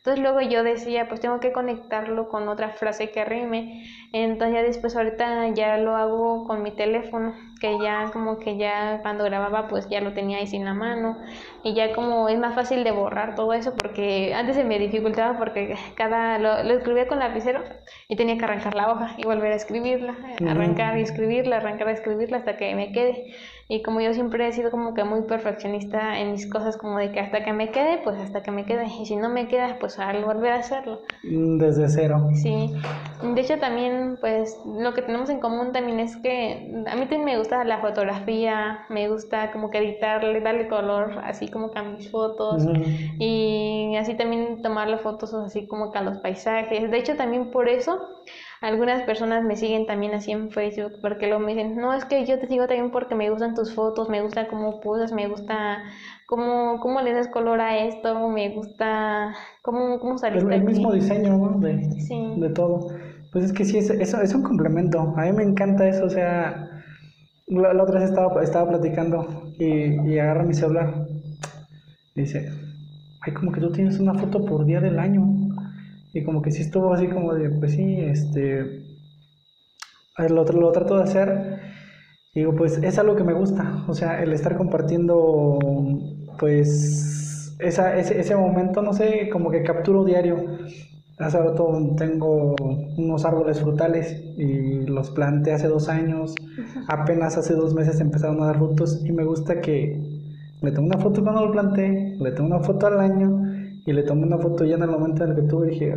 entonces 0.04 0.22
luego 0.22 0.42
yo 0.42 0.62
decía, 0.62 1.08
pues 1.08 1.20
tengo 1.20 1.40
que 1.40 1.50
conectarlo 1.50 2.28
con 2.28 2.46
otra 2.46 2.68
frase 2.68 3.10
que 3.10 3.24
rime. 3.24 3.86
Entonces 4.12 4.54
ya 4.54 4.62
después 4.62 4.94
ahorita 4.94 5.48
ya 5.54 5.78
lo 5.78 5.96
hago 5.96 6.46
con 6.46 6.62
mi 6.62 6.72
teléfono, 6.72 7.34
que 7.58 7.78
ya 7.82 8.10
como 8.12 8.38
que 8.38 8.58
ya 8.58 9.00
cuando 9.00 9.24
grababa 9.24 9.66
pues 9.66 9.88
ya 9.88 10.02
lo 10.02 10.12
tenía 10.12 10.36
ahí 10.36 10.46
sin 10.46 10.66
la 10.66 10.74
mano. 10.74 11.16
Y 11.62 11.72
ya 11.72 11.94
como 11.94 12.28
es 12.28 12.38
más 12.38 12.54
fácil 12.54 12.84
de 12.84 12.90
borrar 12.90 13.34
todo 13.34 13.54
eso 13.54 13.74
porque 13.74 14.34
antes 14.34 14.56
se 14.56 14.64
me 14.64 14.78
dificultaba 14.78 15.38
porque 15.38 15.74
cada 15.94 16.38
lo, 16.38 16.74
escribía 16.74 17.08
con 17.08 17.18
lapicero 17.18 17.62
y 18.06 18.16
tenía 18.16 18.36
que 18.36 18.44
arrancar 18.44 18.74
la 18.74 18.92
hoja 18.92 19.14
y 19.16 19.24
volver 19.24 19.52
a 19.52 19.56
escribirla, 19.56 20.14
arrancar 20.46 20.98
y 20.98 21.00
escribirla, 21.00 21.56
arrancar 21.56 21.88
y 21.88 21.92
escribirla 21.92 22.36
hasta 22.36 22.58
que 22.58 22.74
me 22.74 22.92
quede. 22.92 23.34
Y 23.66 23.82
como 23.82 24.00
yo 24.00 24.12
siempre 24.12 24.46
he 24.46 24.52
sido 24.52 24.70
como 24.70 24.92
que 24.92 25.04
muy 25.04 25.22
perfeccionista 25.22 26.18
en 26.18 26.32
mis 26.32 26.46
cosas, 26.46 26.76
como 26.76 26.98
de 26.98 27.12
que 27.12 27.20
hasta 27.20 27.42
que 27.44 27.52
me 27.54 27.70
quede, 27.70 27.98
pues 28.04 28.18
hasta 28.18 28.42
que 28.42 28.50
me 28.50 28.66
quede. 28.66 28.86
Y 28.86 29.06
si 29.06 29.16
no 29.16 29.30
me 29.30 29.48
queda, 29.48 29.78
pues 29.80 29.98
al 29.98 30.22
volver 30.22 30.52
a 30.52 30.56
hacerlo. 30.56 31.00
Mm, 31.22 31.56
desde 31.58 31.88
cero. 31.88 32.28
Sí. 32.34 32.74
De 33.22 33.40
hecho, 33.40 33.58
también, 33.58 34.18
pues 34.20 34.60
lo 34.66 34.92
que 34.92 35.00
tenemos 35.00 35.30
en 35.30 35.40
común 35.40 35.72
también 35.72 35.98
es 35.98 36.16
que 36.18 36.84
a 36.86 36.94
mí 36.94 37.00
también 37.02 37.24
me 37.24 37.38
gusta 37.38 37.64
la 37.64 37.78
fotografía, 37.78 38.84
me 38.90 39.08
gusta 39.08 39.50
como 39.50 39.70
que 39.70 39.78
editarle, 39.78 40.42
darle 40.42 40.68
color, 40.68 41.20
así 41.24 41.48
como 41.48 41.70
que 41.70 41.78
a 41.78 41.82
mis 41.84 42.10
fotos. 42.10 42.64
Y 43.18 43.96
así 43.96 44.14
también 44.14 44.60
tomarle 44.60 44.98
fotos 44.98 45.32
así 45.32 45.66
como 45.66 45.90
que 45.90 45.98
a 45.98 46.02
los 46.02 46.18
paisajes. 46.18 46.90
De 46.90 46.98
hecho, 46.98 47.16
también 47.16 47.50
por 47.50 47.70
eso 47.70 47.98
algunas 48.64 49.02
personas 49.02 49.44
me 49.44 49.56
siguen 49.56 49.86
también 49.86 50.14
así 50.14 50.32
en 50.32 50.50
Facebook 50.50 50.92
porque 51.02 51.26
luego 51.26 51.44
me 51.44 51.54
dicen, 51.54 51.76
no, 51.76 51.92
es 51.92 52.06
que 52.06 52.24
yo 52.24 52.38
te 52.38 52.46
sigo 52.46 52.66
también 52.66 52.90
porque 52.90 53.14
me 53.14 53.28
gustan 53.28 53.54
tus 53.54 53.74
fotos, 53.74 54.08
me 54.08 54.22
gusta 54.22 54.48
cómo 54.48 54.80
posas, 54.80 55.12
me 55.12 55.28
gusta 55.28 55.82
cómo, 56.26 56.80
cómo 56.80 57.02
le 57.02 57.12
das 57.12 57.28
color 57.28 57.60
a 57.60 57.76
esto, 57.76 58.28
me 58.30 58.48
gusta 58.54 59.34
cómo, 59.62 60.00
cómo 60.00 60.16
saliste 60.16 60.46
El, 60.46 60.62
el 60.62 60.64
mismo 60.64 60.92
diseño, 60.94 61.36
¿no? 61.36 61.58
De, 61.60 61.76
de 61.76 62.48
todo. 62.54 62.88
Pues 63.32 63.44
es 63.44 63.52
que 63.52 63.66
sí, 63.66 63.76
es, 63.76 63.90
eso 63.90 64.22
es 64.22 64.34
un 64.34 64.42
complemento. 64.42 64.98
A 65.14 65.24
mí 65.24 65.32
me 65.32 65.42
encanta 65.42 65.86
eso, 65.86 66.06
o 66.06 66.10
sea, 66.10 66.70
la, 67.46 67.82
otra 67.82 68.00
vez 68.00 68.08
estaba, 68.08 68.42
estaba 68.42 68.70
platicando 68.70 69.52
y, 69.58 70.10
y 70.10 70.18
agarra 70.18 70.42
mi 70.42 70.54
celular. 70.54 71.06
Y 72.14 72.22
dice, 72.22 72.50
ay, 73.20 73.34
como 73.34 73.52
que 73.52 73.60
tú 73.60 73.70
tienes 73.72 73.98
una 74.00 74.14
foto 74.14 74.42
por 74.46 74.64
día 74.64 74.80
del 74.80 74.98
año. 74.98 75.33
Y 76.14 76.22
como 76.22 76.40
que 76.42 76.52
sí 76.52 76.62
estuvo 76.62 76.94
así 76.94 77.08
como 77.08 77.34
de, 77.34 77.50
pues 77.50 77.72
sí, 77.72 78.00
este, 78.00 78.84
lo, 80.28 80.44
lo 80.44 80.72
trato 80.72 80.96
de 80.96 81.02
hacer. 81.02 81.58
Y 82.32 82.40
digo, 82.40 82.54
pues 82.54 82.78
es 82.82 82.98
algo 82.98 83.16
que 83.16 83.24
me 83.24 83.32
gusta, 83.32 83.84
o 83.88 83.94
sea, 83.94 84.22
el 84.22 84.32
estar 84.32 84.56
compartiendo, 84.56 85.58
pues, 86.38 87.56
esa, 87.58 87.96
ese, 87.96 88.20
ese 88.20 88.36
momento, 88.36 88.80
no 88.82 88.92
sé, 88.92 89.28
como 89.30 89.50
que 89.50 89.64
capturo 89.64 90.04
diario. 90.04 90.36
Hace 91.18 91.38
rato 91.38 91.94
tengo 91.96 92.56
unos 92.96 93.24
árboles 93.24 93.60
frutales 93.60 94.20
y 94.36 94.86
los 94.86 95.10
planté 95.10 95.52
hace 95.52 95.68
dos 95.68 95.88
años. 95.88 96.34
Apenas 96.88 97.36
hace 97.36 97.54
dos 97.54 97.74
meses 97.74 98.00
empezaron 98.00 98.40
a 98.42 98.46
dar 98.46 98.58
frutos 98.58 99.00
y 99.04 99.12
me 99.12 99.24
gusta 99.24 99.60
que 99.60 100.00
le 100.60 100.70
tomé 100.72 100.88
una 100.88 100.98
foto 100.98 101.22
cuando 101.22 101.46
lo 101.46 101.52
planté, 101.52 102.16
le 102.18 102.32
tomé 102.32 102.48
una 102.48 102.60
foto 102.60 102.86
al 102.88 102.98
año 103.00 103.63
y 103.86 103.92
le 103.92 104.02
tomé 104.02 104.26
una 104.26 104.38
foto 104.38 104.64
ya 104.64 104.76
en 104.76 104.82
el 104.82 104.90
momento 104.90 105.24
en 105.24 105.30
el 105.30 105.36
que 105.36 105.42
tuve 105.42 105.66
y 105.66 105.70
dije, 105.70 105.94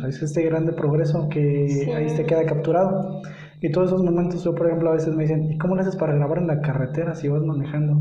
pues 0.00 0.16
es 0.16 0.22
este 0.22 0.42
grande 0.42 0.72
progreso 0.72 1.28
que 1.28 1.92
ahí 1.94 2.08
se 2.08 2.24
queda 2.24 2.44
capturado. 2.44 3.20
Y 3.60 3.70
todos 3.70 3.88
esos 3.88 4.02
momentos, 4.02 4.42
yo 4.42 4.54
por 4.54 4.66
ejemplo 4.66 4.90
a 4.90 4.94
veces 4.94 5.14
me 5.14 5.24
dicen, 5.24 5.52
¿y 5.52 5.58
cómo 5.58 5.74
le 5.76 5.82
haces 5.82 5.96
para 5.96 6.14
grabar 6.14 6.38
en 6.38 6.46
la 6.46 6.60
carretera 6.62 7.14
si 7.14 7.28
vas 7.28 7.42
manejando? 7.42 7.94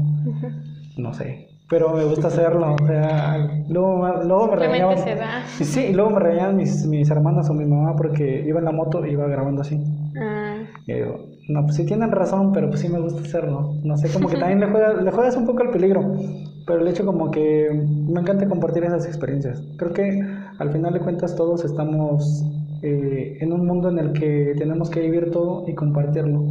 No 0.98 1.14
sé, 1.14 1.50
pero 1.70 1.94
me 1.94 2.06
gusta 2.06 2.28
hacerlo. 2.28 2.76
O 2.82 2.88
sea, 2.88 3.38
luego, 3.68 4.08
luego 4.24 4.48
me 4.48 4.56
regañaban. 4.56 4.98
Sí, 5.48 5.88
y 5.88 5.94
luego 5.94 6.12
me 6.12 6.20
regañaban 6.20 6.56
mis, 6.56 6.86
mis 6.86 7.10
hermanas 7.10 7.50
o 7.50 7.54
mi 7.54 7.66
mamá 7.66 7.96
porque 7.98 8.44
iba 8.48 8.60
en 8.60 8.66
la 8.66 8.72
moto 8.72 9.06
y 9.06 9.12
iba 9.12 9.28
grabando 9.28 9.62
así. 9.62 9.84
Ah. 10.18 10.39
Y 10.90 10.94
digo, 10.94 11.20
no, 11.50 11.64
pues 11.66 11.76
sí 11.76 11.86
tienen 11.86 12.12
razón, 12.12 12.52
pero 12.52 12.68
pues 12.68 12.82
sí 12.82 12.90
me 12.90 13.00
gusta 13.00 13.22
hacerlo. 13.22 13.76
No 13.84 13.96
sé, 13.96 14.10
como 14.12 14.28
que 14.28 14.38
también 14.40 14.60
le 14.60 14.66
juegas, 14.66 15.04
le 15.04 15.12
juegas 15.12 15.38
un 15.38 15.46
poco 15.46 15.62
al 15.62 15.70
peligro. 15.70 16.16
Pero 16.66 16.82
el 16.82 16.88
hecho 16.88 17.06
como 17.06 17.30
que 17.30 17.70
me 18.08 18.22
encanta 18.22 18.48
compartir 18.48 18.84
esas 18.84 19.06
experiencias. 19.06 19.62
Creo 19.78 19.94
que 19.94 20.20
al 20.58 20.72
final 20.72 20.94
de 20.94 21.00
cuentas 21.00 21.36
todos 21.36 21.64
estamos 21.64 22.44
eh, 22.82 23.38
en 23.40 23.54
un 23.54 23.68
mundo 23.68 23.90
en 23.90 24.00
el 24.00 24.14
que 24.14 24.56
tenemos 24.58 24.90
que 24.90 25.02
vivir 25.02 25.30
todo 25.30 25.64
y 25.68 25.76
compartirlo. 25.76 26.44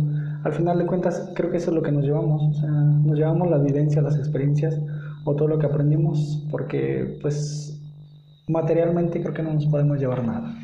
Al 0.44 0.52
final 0.52 0.78
de 0.78 0.86
cuentas 0.86 1.32
creo 1.34 1.50
que 1.50 1.56
eso 1.56 1.72
es 1.72 1.74
lo 1.74 1.82
que 1.82 1.90
nos 1.90 2.04
llevamos. 2.04 2.40
O 2.40 2.60
sea, 2.60 2.70
nos 2.70 3.18
llevamos 3.18 3.50
la 3.50 3.58
vivencia, 3.58 4.00
las 4.02 4.16
experiencias 4.16 4.80
o 5.24 5.34
todo 5.34 5.48
lo 5.48 5.58
que 5.58 5.66
aprendimos, 5.66 6.46
porque 6.52 7.18
pues 7.22 7.76
materialmente 8.46 9.20
creo 9.20 9.34
que 9.34 9.42
no 9.42 9.52
nos 9.52 9.66
podemos 9.66 9.98
llevar 9.98 10.24
nada. 10.24 10.54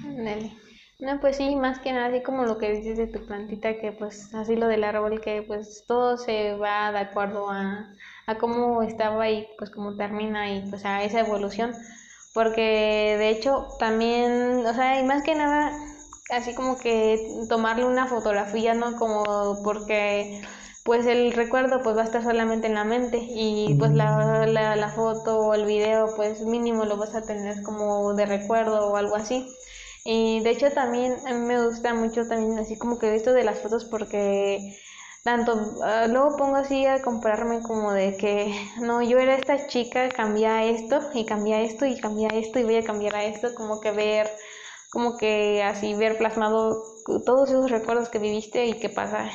No, 1.05 1.21
pues 1.21 1.37
sí, 1.37 1.55
más 1.55 1.81
que 1.81 1.93
nada, 1.93 2.07
así 2.07 2.23
como 2.23 2.45
lo 2.45 2.57
que 2.57 2.73
dices 2.73 2.97
de 2.97 3.07
tu 3.07 3.27
plantita, 3.27 3.77
que 3.79 3.93
pues 3.93 4.35
así 4.35 4.57
lo 4.57 4.69
del 4.69 4.85
árbol, 4.85 5.21
que 5.21 5.43
pues 5.43 5.85
todo 5.87 6.17
se 6.17 6.55
va 6.55 6.93
de 6.93 6.99
acuerdo 6.99 7.51
a, 7.51 7.93
a 8.27 8.39
cómo 8.39 8.83
estaba 8.83 9.29
y 9.29 9.47
pues 9.59 9.69
cómo 9.71 9.97
termina 9.97 10.51
y 10.51 10.67
pues 10.71 10.87
a 10.87 11.03
esa 11.05 11.21
evolución. 11.21 11.75
Porque 12.33 13.17
de 13.19 13.29
hecho 13.31 13.69
también, 13.79 14.65
o 14.67 14.73
sea, 14.73 14.99
y 14.99 15.05
más 15.05 15.23
que 15.23 15.35
nada, 15.35 15.73
así 16.31 16.55
como 16.55 16.79
que 16.79 17.21
tomarle 17.51 17.85
una 17.85 18.07
fotografía, 18.07 18.73
¿no? 18.73 18.97
Como 18.97 19.63
porque 19.63 20.43
pues 20.85 21.07
el 21.07 21.33
recuerdo 21.35 21.83
pues 21.83 21.97
va 21.97 22.03
a 22.03 22.05
estar 22.05 22.23
solamente 22.23 22.67
en 22.67 22.75
la 22.75 22.85
mente 22.85 23.19
y 23.21 23.75
pues 23.79 23.93
la, 23.93 24.47
la, 24.47 24.77
la, 24.77 24.89
foto 24.91 25.39
o 25.41 25.55
el 25.55 25.67
video 25.67 26.15
pues 26.17 26.41
mínimo 26.43 26.85
lo 26.87 26.97
vas 26.97 27.15
a 27.15 27.27
tener 27.27 27.63
como 27.63 28.15
de 28.15 28.27
recuerdo 28.27 28.91
o 28.91 28.97
algo 28.97 29.17
así. 29.17 29.47
Y 30.05 30.41
de 30.41 30.51
hecho 30.51 30.71
también 30.73 31.17
a 31.27 31.33
mí 31.33 31.41
me 31.47 31.65
gusta 31.67 31.95
mucho 31.95 32.27
también 32.29 32.59
así 32.59 32.77
como 32.77 32.99
que 32.99 33.15
esto 33.15 33.33
de 33.33 33.45
las 33.45 33.61
fotos 33.61 33.85
porque 33.87 34.77
tanto 35.25 35.79
ah, 35.83 36.07
luego 36.09 36.37
pongo 36.37 36.57
así 36.57 36.85
a 36.87 37.01
compararme 37.03 37.63
como 37.63 37.93
de 37.93 38.17
que 38.17 38.55
no 38.81 39.03
yo 39.03 39.19
era 39.19 39.35
esta 39.37 39.67
chica 39.67 40.09
cambia 40.11 40.65
esto 40.65 41.01
y 41.15 41.25
cambia 41.25 41.61
esto 41.63 41.87
y 41.87 41.99
cambia 41.99 42.29
esto 42.29 42.59
y 42.59 42.65
voy 42.65 42.77
a 42.77 42.85
cambiar 42.85 43.17
a 43.17 43.25
esto 43.25 43.55
como 43.55 43.81
que 43.81 43.93
ver 43.93 44.31
como 44.95 45.19
que 45.19 45.63
así 45.63 45.95
ver 45.95 46.17
plasmado 46.17 46.83
todos 47.27 47.51
esos 47.51 47.71
recuerdos 47.71 48.09
que 48.09 48.19
viviste 48.19 48.65
y 48.65 48.75
qué 48.75 48.89
pasa. 48.89 49.27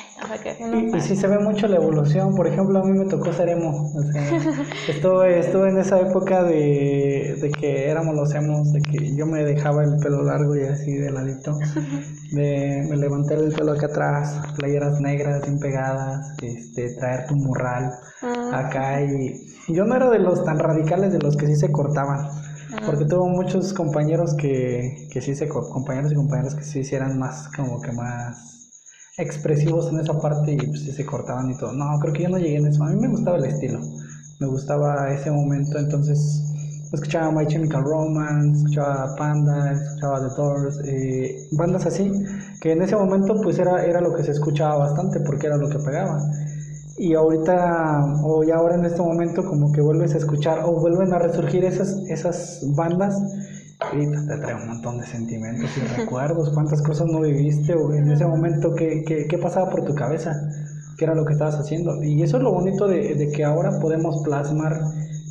y, 0.58 1.00
sí 1.00 1.14
se 1.14 1.28
ve 1.28 1.38
mucho 1.38 1.68
la 1.68 1.76
evolución, 1.76 2.34
por 2.34 2.48
ejemplo, 2.48 2.80
a 2.80 2.82
mí 2.82 2.98
me 2.98 3.04
tocó 3.04 3.32
ser 3.32 3.50
emo. 3.50 3.92
O 3.94 4.02
sea, 4.10 4.36
estuve, 4.88 5.38
estuve 5.38 5.68
en 5.68 5.78
esa 5.78 6.00
época 6.00 6.42
de, 6.42 7.36
de, 7.40 7.50
que 7.52 7.88
éramos 7.88 8.16
los 8.16 8.34
emos, 8.34 8.72
de 8.72 8.80
que 8.80 9.14
yo 9.14 9.26
me 9.26 9.44
dejaba 9.44 9.84
el 9.84 9.96
pelo 9.98 10.22
largo 10.22 10.56
y 10.56 10.62
así 10.64 10.92
de 10.94 11.12
ladito. 11.12 11.56
De, 12.32 12.86
me 12.88 12.96
levanté 12.96 13.34
el 13.34 13.52
pelo 13.52 13.72
acá 13.72 13.86
atrás, 13.86 14.40
playeras 14.56 15.00
negras 15.00 15.42
bien 15.42 15.58
pegadas, 15.58 16.34
este, 16.42 16.94
traer 16.94 17.26
tu 17.28 17.36
morral 17.36 17.92
ah. 18.22 18.66
acá. 18.66 19.02
Y, 19.02 19.46
y 19.68 19.74
yo 19.74 19.84
no 19.84 19.94
era 19.94 20.10
de 20.10 20.18
los 20.18 20.42
tan 20.44 20.58
radicales 20.58 21.12
de 21.12 21.18
los 21.20 21.36
que 21.36 21.46
sí 21.46 21.54
se 21.54 21.70
cortaban. 21.70 22.49
Porque 22.86 23.04
tuvo 23.04 23.28
muchos 23.28 23.72
compañeros 23.72 24.34
que, 24.34 25.08
que 25.10 25.20
sí 25.20 25.34
se, 25.34 25.48
compañeros 25.48 26.12
y 26.12 26.14
compañeras 26.14 26.54
que 26.54 26.62
sí 26.62 26.82
eran 26.94 27.18
más, 27.18 27.48
como 27.56 27.80
que 27.80 27.92
más 27.92 28.70
expresivos 29.18 29.92
en 29.92 30.00
esa 30.00 30.18
parte 30.18 30.52
y 30.52 30.56
pues 30.56 30.82
sí 30.82 30.92
se 30.92 31.04
cortaban 31.04 31.50
y 31.50 31.56
todo. 31.56 31.72
No, 31.72 31.98
creo 32.00 32.12
que 32.12 32.22
yo 32.22 32.28
no 32.28 32.38
llegué 32.38 32.56
en 32.56 32.66
eso. 32.66 32.84
A 32.84 32.90
mí 32.90 33.00
me 33.00 33.08
gustaba 33.08 33.38
el 33.38 33.44
estilo, 33.44 33.80
me 34.38 34.46
gustaba 34.46 35.12
ese 35.12 35.30
momento, 35.30 35.78
entonces 35.78 36.44
escuchaba 36.92 37.30
My 37.30 37.46
Chemical 37.46 37.82
Romance, 37.82 38.58
escuchaba 38.58 39.14
Panda, 39.16 39.72
escuchaba 39.72 40.28
The 40.28 40.34
Doors, 40.36 40.80
eh, 40.86 41.48
bandas 41.52 41.86
así, 41.86 42.10
que 42.60 42.72
en 42.72 42.82
ese 42.82 42.96
momento 42.96 43.40
pues 43.42 43.58
era, 43.58 43.84
era 43.84 44.00
lo 44.00 44.14
que 44.14 44.24
se 44.24 44.32
escuchaba 44.32 44.76
bastante 44.76 45.20
porque 45.20 45.46
era 45.46 45.56
lo 45.56 45.68
que 45.68 45.78
pegaba 45.78 46.20
y 47.00 47.14
ahorita 47.14 48.20
o 48.22 48.44
ya 48.44 48.56
ahora 48.56 48.74
en 48.74 48.84
este 48.84 49.00
momento 49.00 49.42
como 49.42 49.72
que 49.72 49.80
vuelves 49.80 50.14
a 50.14 50.18
escuchar 50.18 50.64
o 50.66 50.72
vuelven 50.72 51.14
a 51.14 51.18
resurgir 51.18 51.64
esas, 51.64 51.96
esas 52.10 52.60
bandas 52.76 53.18
y 53.94 54.06
te 54.06 54.36
trae 54.36 54.54
un 54.54 54.68
montón 54.68 54.98
de 54.98 55.06
sentimientos 55.06 55.70
y 55.78 55.80
recuerdos, 55.98 56.50
cuántas 56.50 56.82
cosas 56.82 57.06
no 57.06 57.22
viviste 57.22 57.74
o 57.74 57.94
en 57.94 58.10
ese 58.10 58.26
momento 58.26 58.74
qué, 58.74 59.02
qué, 59.06 59.26
qué, 59.26 59.38
pasaba 59.38 59.70
por 59.70 59.86
tu 59.86 59.94
cabeza, 59.94 60.34
qué 60.98 61.06
era 61.06 61.14
lo 61.14 61.24
que 61.24 61.32
estabas 61.32 61.54
haciendo. 61.54 62.04
Y 62.04 62.22
eso 62.22 62.36
es 62.36 62.42
lo 62.42 62.52
bonito 62.52 62.86
de, 62.86 63.14
de 63.14 63.32
que 63.32 63.44
ahora 63.44 63.80
podemos 63.80 64.22
plasmar 64.22 64.78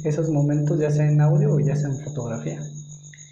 esos 0.04 0.28
momentos 0.32 0.80
ya 0.80 0.90
sea 0.90 1.08
en 1.08 1.22
audio 1.22 1.54
o 1.54 1.60
ya 1.60 1.76
sea 1.76 1.90
en 1.90 2.00
fotografía. 2.00 2.60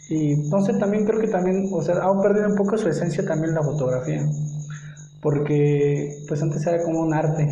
Y 0.09 0.33
entonces 0.33 0.77
también 0.77 1.05
creo 1.05 1.19
que 1.19 1.27
también, 1.27 1.69
o 1.73 1.81
sea, 1.81 1.95
ha 1.95 2.21
perdido 2.21 2.49
un 2.49 2.55
poco 2.55 2.77
su 2.77 2.87
esencia 2.87 3.25
también 3.25 3.55
la 3.55 3.63
fotografía 3.63 4.21
porque 5.21 6.23
pues 6.27 6.41
antes 6.41 6.65
era 6.65 6.81
como 6.83 7.01
un 7.01 7.13
arte, 7.13 7.47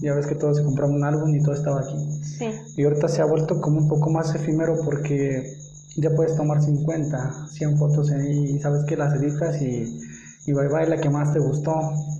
ya 0.00 0.14
ves 0.14 0.26
que 0.26 0.34
todos 0.34 0.58
se 0.58 0.64
compraban 0.64 0.94
un 0.96 1.04
álbum 1.04 1.34
y 1.34 1.42
todo 1.42 1.54
estaba 1.54 1.80
aquí. 1.80 1.96
Sí. 2.22 2.50
Y 2.76 2.84
ahorita 2.84 3.08
se 3.08 3.22
ha 3.22 3.26
vuelto 3.26 3.60
como 3.60 3.78
un 3.78 3.88
poco 3.88 4.10
más 4.10 4.34
efímero 4.34 4.76
porque 4.84 5.56
ya 5.96 6.10
puedes 6.10 6.36
tomar 6.36 6.62
50, 6.62 7.48
100 7.48 7.78
fotos 7.78 8.10
y 8.10 8.58
sabes 8.60 8.84
que 8.84 8.96
las 8.96 9.14
editas 9.14 9.60
y, 9.60 9.98
y 10.46 10.52
bye 10.52 10.68
bye 10.68 10.88
la 10.88 11.00
que 11.00 11.10
más 11.10 11.32
te 11.32 11.40
gustó. 11.40 11.72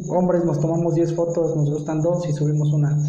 Hombres 0.09 0.45
nos 0.45 0.61
tomamos 0.61 0.95
10 0.95 1.15
fotos, 1.15 1.57
nos 1.57 1.71
gustan 1.71 2.03
dos 2.03 2.29
y 2.29 2.33
subimos 2.33 2.73
una. 2.73 2.97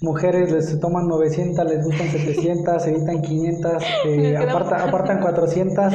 mujeres 0.00 0.50
les 0.50 0.80
toman 0.80 1.08
900, 1.08 1.64
les 1.66 1.84
gustan 1.84 2.10
700, 2.10 2.82
se 2.82 2.90
editan 2.90 3.20
500, 3.20 3.82
eh, 4.06 4.36
apartan 4.36 5.20
400 5.20 5.92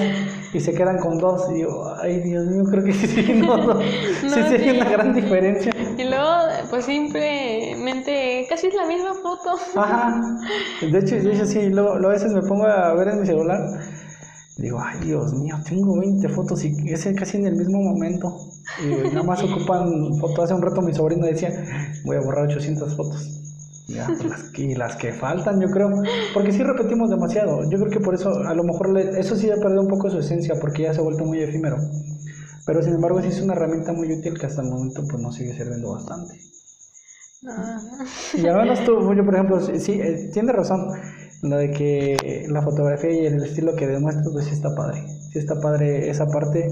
y 0.53 0.59
se 0.59 0.73
quedan 0.73 0.99
con 0.99 1.17
dos. 1.17 1.47
Y 1.53 1.61
yo, 1.61 1.69
ay 2.01 2.19
Dios 2.21 2.45
mío, 2.45 2.63
creo 2.69 2.83
que 2.83 2.93
sí, 2.93 3.41
no, 3.45 3.57
no, 3.57 3.81
sí, 4.21 4.29
sí, 4.29 4.55
hay 4.55 4.77
una 4.77 4.89
gran 4.89 5.13
diferencia. 5.13 5.71
Y 5.97 6.03
luego, 6.03 6.31
pues 6.69 6.85
simplemente, 6.85 8.45
casi 8.47 8.67
es 8.67 8.75
la 8.75 8.85
misma 8.85 9.13
foto. 9.15 9.55
Ajá, 9.75 10.21
de 10.81 10.99
hecho, 10.99 11.17
yo 11.17 11.45
sí, 11.45 11.69
luego, 11.69 11.93
a 11.93 12.09
veces 12.09 12.31
me 12.31 12.41
pongo 12.41 12.65
a 12.65 12.93
ver 12.93 13.09
en 13.09 13.21
mi 13.21 13.25
celular. 13.25 13.59
Digo, 14.57 14.79
ay 14.81 14.99
Dios 15.01 15.33
mío, 15.33 15.57
tengo 15.67 15.99
20 15.99 16.29
fotos 16.29 16.63
y 16.63 16.73
es 16.89 17.05
casi 17.17 17.37
en 17.37 17.47
el 17.47 17.55
mismo 17.57 17.81
momento. 17.81 18.33
Y 18.81 19.09
nada 19.09 19.23
más 19.23 19.43
ocupan 19.43 20.15
fotos. 20.17 20.45
Hace 20.45 20.53
un 20.53 20.61
rato 20.61 20.81
mi 20.81 20.93
sobrino 20.93 21.25
decía, 21.25 21.49
voy 22.05 22.15
a 22.15 22.21
borrar 22.21 22.45
800 22.45 22.95
fotos. 22.95 23.44
Ya, 23.87 24.07
pues, 24.07 24.25
las, 24.25 24.59
y 24.59 24.75
las 24.75 24.95
que 24.95 25.13
faltan, 25.13 25.61
yo 25.61 25.69
creo. 25.69 25.89
Porque 26.33 26.51
sí 26.51 26.63
repetimos 26.63 27.09
demasiado. 27.09 27.69
Yo 27.69 27.77
creo 27.77 27.91
que 27.91 27.99
por 27.99 28.15
eso, 28.15 28.29
a 28.29 28.53
lo 28.53 28.63
mejor, 28.63 28.97
eso 28.97 29.35
sí 29.35 29.49
ha 29.51 29.57
perdido 29.57 29.81
un 29.81 29.87
poco 29.87 30.09
su 30.09 30.19
esencia, 30.19 30.55
porque 30.59 30.83
ya 30.83 30.93
se 30.93 30.99
ha 30.99 31.03
vuelto 31.03 31.25
muy 31.25 31.39
efímero. 31.39 31.77
Pero 32.65 32.81
sin 32.81 32.95
embargo, 32.95 33.21
sí 33.21 33.27
es 33.27 33.41
una 33.41 33.53
herramienta 33.53 33.93
muy 33.93 34.11
útil 34.11 34.39
que 34.39 34.47
hasta 34.47 34.61
el 34.61 34.69
momento 34.69 35.03
pues 35.07 35.21
nos 35.21 35.35
sigue 35.35 35.53
sirviendo 35.53 35.91
bastante. 35.91 36.33
Y 38.33 38.47
al 38.47 38.57
menos 38.57 38.83
tú, 38.83 39.13
yo 39.15 39.23
por 39.23 39.35
ejemplo, 39.35 39.61
sí, 39.61 39.93
eh, 40.01 40.29
tiene 40.33 40.51
razón, 40.51 40.87
lo 41.43 41.57
de 41.57 41.69
que 41.69 42.47
la 42.49 42.63
fotografía 42.63 43.11
y 43.11 43.25
el 43.27 43.43
estilo 43.43 43.75
que 43.75 43.85
demuestras, 43.85 44.27
pues 44.31 44.45
sí 44.45 44.53
está 44.53 44.73
padre. 44.73 45.03
Sí 45.31 45.39
está 45.39 45.59
padre 45.61 46.09
esa 46.09 46.25
parte 46.25 46.67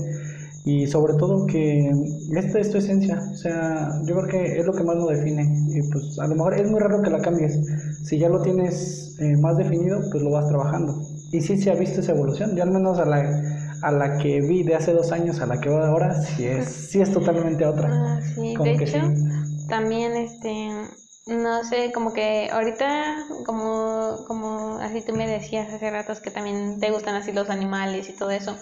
y 0.65 0.87
sobre 0.87 1.13
todo 1.15 1.45
que 1.45 1.91
esta 2.35 2.59
es 2.59 2.71
tu 2.71 2.77
esencia, 2.77 3.21
o 3.31 3.35
sea, 3.35 3.89
yo 4.05 4.15
creo 4.15 4.27
que 4.27 4.59
es 4.59 4.65
lo 4.65 4.73
que 4.73 4.83
más 4.83 4.95
lo 4.95 5.07
define 5.07 5.43
y 5.69 5.81
pues 5.91 6.17
a 6.19 6.27
lo 6.27 6.35
mejor 6.35 6.53
es 6.53 6.69
muy 6.69 6.79
raro 6.79 7.01
que 7.01 7.09
la 7.09 7.19
cambies, 7.19 7.59
si 8.03 8.17
ya 8.17 8.29
lo 8.29 8.41
tienes 8.41 9.17
eh, 9.19 9.35
más 9.37 9.57
definido, 9.57 9.99
pues 10.11 10.23
lo 10.23 10.31
vas 10.31 10.47
trabajando. 10.47 11.01
Y 11.31 11.41
sí 11.41 11.57
se 11.57 11.71
ha 11.71 11.75
visto 11.75 11.99
esa 11.99 12.13
evolución, 12.13 12.55
yo 12.55 12.63
al 12.63 12.71
menos 12.71 12.97
a 12.99 13.05
la, 13.05 13.43
a 13.81 13.91
la 13.91 14.17
que 14.17 14.39
vi 14.39 14.63
de 14.63 14.75
hace 14.75 14.93
dos 14.93 15.11
años 15.11 15.41
a 15.41 15.47
la 15.47 15.59
que 15.59 15.69
veo 15.69 15.83
ahora, 15.83 16.13
sí 16.21 16.45
es, 16.45 16.67
sí 16.67 17.01
es 17.01 17.11
totalmente 17.11 17.65
otra. 17.65 17.89
Ah, 17.91 18.19
sí, 18.21 18.55
de 18.63 18.71
hecho, 18.73 18.99
también 19.67 20.13
este 20.13 20.69
no 21.25 21.63
sé, 21.63 21.91
como 21.93 22.11
que 22.13 22.49
ahorita, 22.51 23.25
como, 23.45 24.25
como 24.27 24.77
así 24.79 25.01
tú 25.01 25.13
me 25.13 25.27
decías 25.27 25.71
hace 25.73 25.89
ratos 25.89 26.19
que 26.19 26.31
también 26.31 26.79
te 26.79 26.91
gustan 26.91 27.15
así 27.15 27.31
los 27.31 27.49
animales 27.49 28.09
y 28.09 28.13
todo 28.13 28.31
eso. 28.31 28.57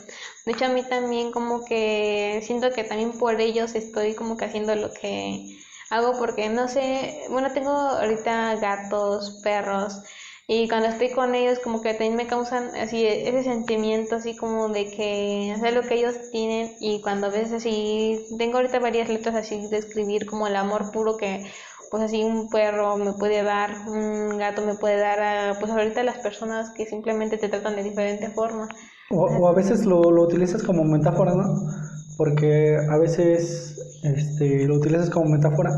De 0.45 0.51
hecho, 0.53 0.65
a 0.65 0.69
mí 0.69 0.83
también 0.83 1.31
como 1.31 1.65
que 1.65 2.41
siento 2.43 2.71
que 2.71 2.83
también 2.83 3.17
por 3.17 3.41
ellos 3.41 3.73
estoy 3.75 4.13
como 4.15 4.37
que 4.37 4.45
haciendo 4.45 4.75
lo 4.75 4.93
que 4.93 5.57
hago 5.89 6.17
porque 6.19 6.49
no 6.49 6.67
sé, 6.67 7.25
bueno, 7.29 7.51
tengo 7.51 7.71
ahorita 7.71 8.55
gatos, 8.57 9.39
perros 9.43 10.01
y 10.47 10.67
cuando 10.67 10.87
estoy 10.89 11.11
con 11.11 11.33
ellos 11.33 11.59
como 11.59 11.81
que 11.81 11.91
también 11.93 12.15
me 12.15 12.27
causan 12.27 12.75
así 12.75 13.05
ese 13.05 13.43
sentimiento 13.43 14.15
así 14.15 14.35
como 14.35 14.69
de 14.69 14.91
que 14.91 15.53
hacer 15.55 15.73
lo 15.73 15.83
que 15.83 15.95
ellos 15.95 16.15
tienen 16.31 16.75
y 16.79 17.01
cuando 17.01 17.27
a 17.27 17.29
veces 17.29 17.53
así 17.53 18.25
tengo 18.37 18.57
ahorita 18.57 18.79
varias 18.79 19.07
letras 19.09 19.35
así 19.35 19.67
de 19.67 19.77
escribir 19.77 20.25
como 20.25 20.47
el 20.47 20.55
amor 20.57 20.91
puro 20.91 21.15
que 21.17 21.49
pues 21.91 22.03
así 22.03 22.23
un 22.23 22.49
perro 22.49 22.97
me 22.97 23.13
puede 23.13 23.43
dar, 23.43 23.87
un 23.87 24.37
gato 24.37 24.65
me 24.65 24.75
puede 24.75 24.97
dar, 24.97 25.19
a, 25.19 25.59
pues 25.59 25.69
ahorita 25.71 26.03
las 26.03 26.17
personas 26.19 26.71
que 26.71 26.85
simplemente 26.85 27.37
te 27.37 27.49
tratan 27.49 27.75
de 27.75 27.83
diferente 27.83 28.29
forma. 28.29 28.69
O, 29.11 29.47
a 29.47 29.53
veces 29.53 29.85
lo, 29.85 30.09
lo, 30.09 30.23
utilizas 30.23 30.63
como 30.63 30.85
metáfora, 30.85 31.33
¿no? 31.35 31.69
Porque 32.17 32.77
a 32.89 32.97
veces 32.97 33.77
este, 34.03 34.65
lo 34.65 34.75
utilizas 34.75 35.09
como 35.09 35.29
metáfora 35.29 35.69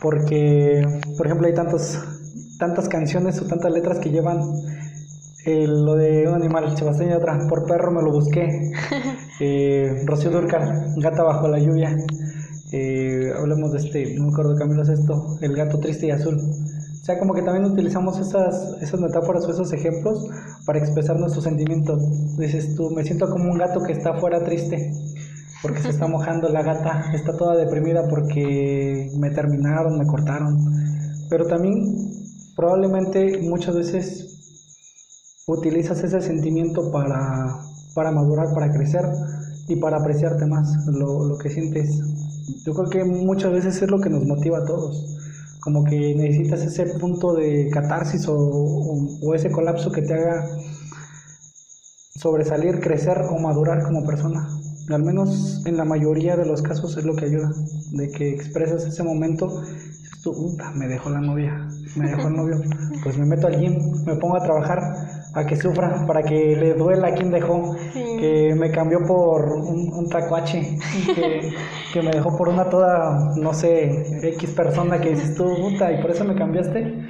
porque, 0.00 0.82
por 1.16 1.26
ejemplo, 1.26 1.46
hay 1.46 1.54
tantas, 1.54 2.02
tantas 2.58 2.88
canciones 2.88 3.40
o 3.40 3.46
tantas 3.46 3.72
letras 3.72 3.98
que 3.98 4.10
llevan 4.10 4.40
lo 5.46 5.94
de 5.94 6.28
un 6.28 6.34
animal, 6.34 6.76
Sebastián 6.76 7.10
y 7.10 7.12
otra, 7.14 7.38
por 7.48 7.66
perro 7.66 7.90
me 7.90 8.02
lo 8.02 8.12
busqué, 8.12 8.72
eh, 9.40 10.02
Rocío 10.06 10.30
Durcal, 10.30 10.94
Gata 10.96 11.22
bajo 11.22 11.48
la 11.48 11.58
lluvia, 11.58 11.96
eh, 12.72 13.32
hablemos 13.36 13.72
de 13.72 13.78
este, 13.78 14.14
no 14.14 14.26
me 14.26 14.32
acuerdo 14.32 14.54
Camilo 14.56 14.82
es 14.82 14.90
esto, 14.90 15.38
el 15.40 15.56
gato 15.56 15.78
triste 15.78 16.06
y 16.06 16.10
azul. 16.10 16.36
O 16.36 17.04
sea, 17.04 17.18
como 17.18 17.34
que 17.34 17.42
también 17.42 17.64
utilizamos 17.64 18.18
esas, 18.18 18.76
esas 18.80 19.00
metáforas 19.00 19.44
o 19.46 19.50
esos 19.50 19.72
ejemplos 19.72 20.28
para 20.66 20.78
expresar 20.78 21.18
nuestros 21.18 21.44
sentimientos. 21.44 22.36
Dices 22.36 22.76
tú, 22.76 22.90
me 22.90 23.02
siento 23.02 23.28
como 23.30 23.50
un 23.50 23.58
gato 23.58 23.82
que 23.82 23.92
está 23.92 24.14
fuera 24.14 24.44
triste, 24.44 24.92
porque 25.62 25.80
se 25.80 25.88
está 25.88 26.06
mojando 26.08 26.48
la 26.50 26.62
gata, 26.62 27.10
está 27.14 27.36
toda 27.36 27.56
deprimida 27.56 28.06
porque 28.08 29.10
me 29.18 29.30
terminaron, 29.30 29.98
me 29.98 30.06
cortaron. 30.06 30.56
Pero 31.28 31.46
también 31.46 32.12
probablemente 32.54 33.38
muchas 33.38 33.74
veces 33.74 34.26
utilizas 35.46 36.04
ese 36.04 36.20
sentimiento 36.20 36.92
para, 36.92 37.56
para 37.94 38.12
madurar, 38.12 38.52
para 38.54 38.70
crecer 38.70 39.04
y 39.66 39.76
para 39.76 39.96
apreciarte 39.96 40.46
más 40.46 40.68
lo, 40.86 41.24
lo 41.24 41.38
que 41.38 41.48
sientes 41.48 41.88
yo 42.64 42.74
creo 42.74 42.90
que 42.90 43.04
muchas 43.04 43.52
veces 43.52 43.82
es 43.82 43.90
lo 43.90 44.00
que 44.00 44.10
nos 44.10 44.24
motiva 44.24 44.58
a 44.58 44.64
todos. 44.64 45.16
Como 45.60 45.84
que 45.84 46.14
necesitas 46.14 46.62
ese 46.62 46.86
punto 46.98 47.34
de 47.34 47.68
catarsis 47.70 48.26
o, 48.28 48.36
o, 48.36 49.34
ese 49.34 49.50
colapso 49.50 49.92
que 49.92 50.02
te 50.02 50.14
haga 50.14 50.48
sobresalir, 52.16 52.80
crecer 52.80 53.18
o 53.30 53.38
madurar 53.38 53.82
como 53.82 54.06
persona. 54.06 54.48
Al 54.88 55.02
menos 55.02 55.62
en 55.66 55.76
la 55.76 55.84
mayoría 55.84 56.36
de 56.36 56.46
los 56.46 56.62
casos 56.62 56.96
es 56.96 57.04
lo 57.04 57.14
que 57.14 57.26
ayuda, 57.26 57.52
de 57.92 58.10
que 58.10 58.30
expresas 58.30 58.84
ese 58.84 59.02
momento, 59.02 59.62
me 60.74 60.86
dejó 60.86 61.10
la 61.10 61.20
novia, 61.20 61.68
me 61.96 62.08
dejó 62.10 62.28
el 62.28 62.36
novio, 62.36 62.60
pues 63.02 63.16
me 63.16 63.24
meto 63.24 63.46
al 63.46 63.58
gym, 63.58 64.04
me 64.04 64.16
pongo 64.16 64.36
a 64.36 64.42
trabajar, 64.42 65.19
a 65.34 65.44
que 65.46 65.56
sufra, 65.56 66.06
para 66.06 66.22
que 66.22 66.56
le 66.56 66.74
duela 66.74 67.08
a 67.08 67.14
quien 67.14 67.30
dejó, 67.30 67.76
que 67.92 68.54
me 68.58 68.70
cambió 68.70 68.98
por 69.06 69.44
un, 69.44 69.92
un 69.92 70.08
tacuache, 70.08 70.78
que, 71.14 71.52
que, 71.92 72.02
me 72.02 72.10
dejó 72.10 72.36
por 72.36 72.48
una 72.48 72.68
toda, 72.68 73.34
no 73.36 73.52
sé, 73.52 74.28
X 74.34 74.50
persona 74.54 75.00
que 75.00 75.10
dices 75.10 75.36
tú, 75.36 75.44
puta, 75.44 75.92
y 75.92 76.00
por 76.00 76.10
eso 76.10 76.24
me 76.24 76.34
cambiaste. 76.34 77.06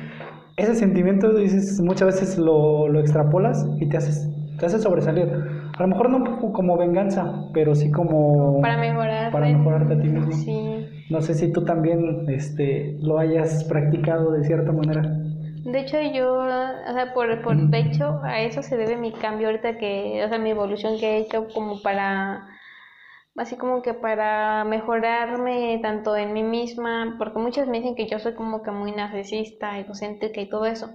Ese 0.56 0.74
sentimiento, 0.74 1.32
dices, 1.34 1.80
muchas 1.80 2.06
veces 2.06 2.38
lo, 2.38 2.88
lo 2.88 3.00
extrapolas 3.00 3.66
y 3.80 3.88
te 3.88 3.96
haces, 3.96 4.28
te 4.58 4.66
haces 4.66 4.82
sobresalir. 4.82 5.28
A 5.78 5.82
lo 5.82 5.88
mejor 5.88 6.10
no 6.10 6.52
como 6.52 6.76
venganza, 6.76 7.48
pero 7.54 7.74
sí 7.74 7.90
como... 7.90 8.60
Para 8.60 8.76
mejorar. 8.76 9.32
Para 9.32 9.46
mejorarte 9.46 9.94
a 9.94 9.98
ti 9.98 10.08
mismo. 10.08 10.32
Sí. 10.32 10.86
No 11.08 11.22
sé 11.22 11.32
si 11.32 11.50
tú 11.50 11.64
también 11.64 12.28
este, 12.28 12.98
lo 13.00 13.18
hayas 13.18 13.64
practicado 13.64 14.32
de 14.32 14.44
cierta 14.44 14.72
manera. 14.72 15.02
De 15.64 15.80
hecho, 15.80 16.00
yo, 16.00 16.34
o 16.34 16.92
sea, 16.92 17.12
por, 17.12 17.42
por 17.42 17.56
de 17.56 17.78
hecho, 17.78 18.20
a 18.22 18.40
eso 18.40 18.62
se 18.62 18.76
debe 18.76 18.96
mi 18.96 19.12
cambio 19.12 19.48
ahorita 19.48 19.78
que, 19.78 20.22
o 20.24 20.28
sea, 20.28 20.38
mi 20.38 20.50
evolución 20.50 20.98
que 20.98 21.16
he 21.16 21.18
hecho 21.18 21.48
como 21.48 21.82
para, 21.82 22.48
así 23.36 23.56
como 23.56 23.82
que 23.82 23.94
para 23.94 24.64
mejorarme 24.64 25.78
tanto 25.82 26.16
en 26.16 26.32
mí 26.32 26.42
misma, 26.42 27.16
porque 27.18 27.38
muchos 27.38 27.68
me 27.68 27.78
dicen 27.78 27.94
que 27.94 28.06
yo 28.06 28.18
soy 28.18 28.34
como 28.34 28.62
que 28.62 28.70
muy 28.70 28.92
narcisista, 28.92 29.78
egocéntrica 29.78 30.40
y 30.40 30.48
todo 30.48 30.64
eso, 30.64 30.90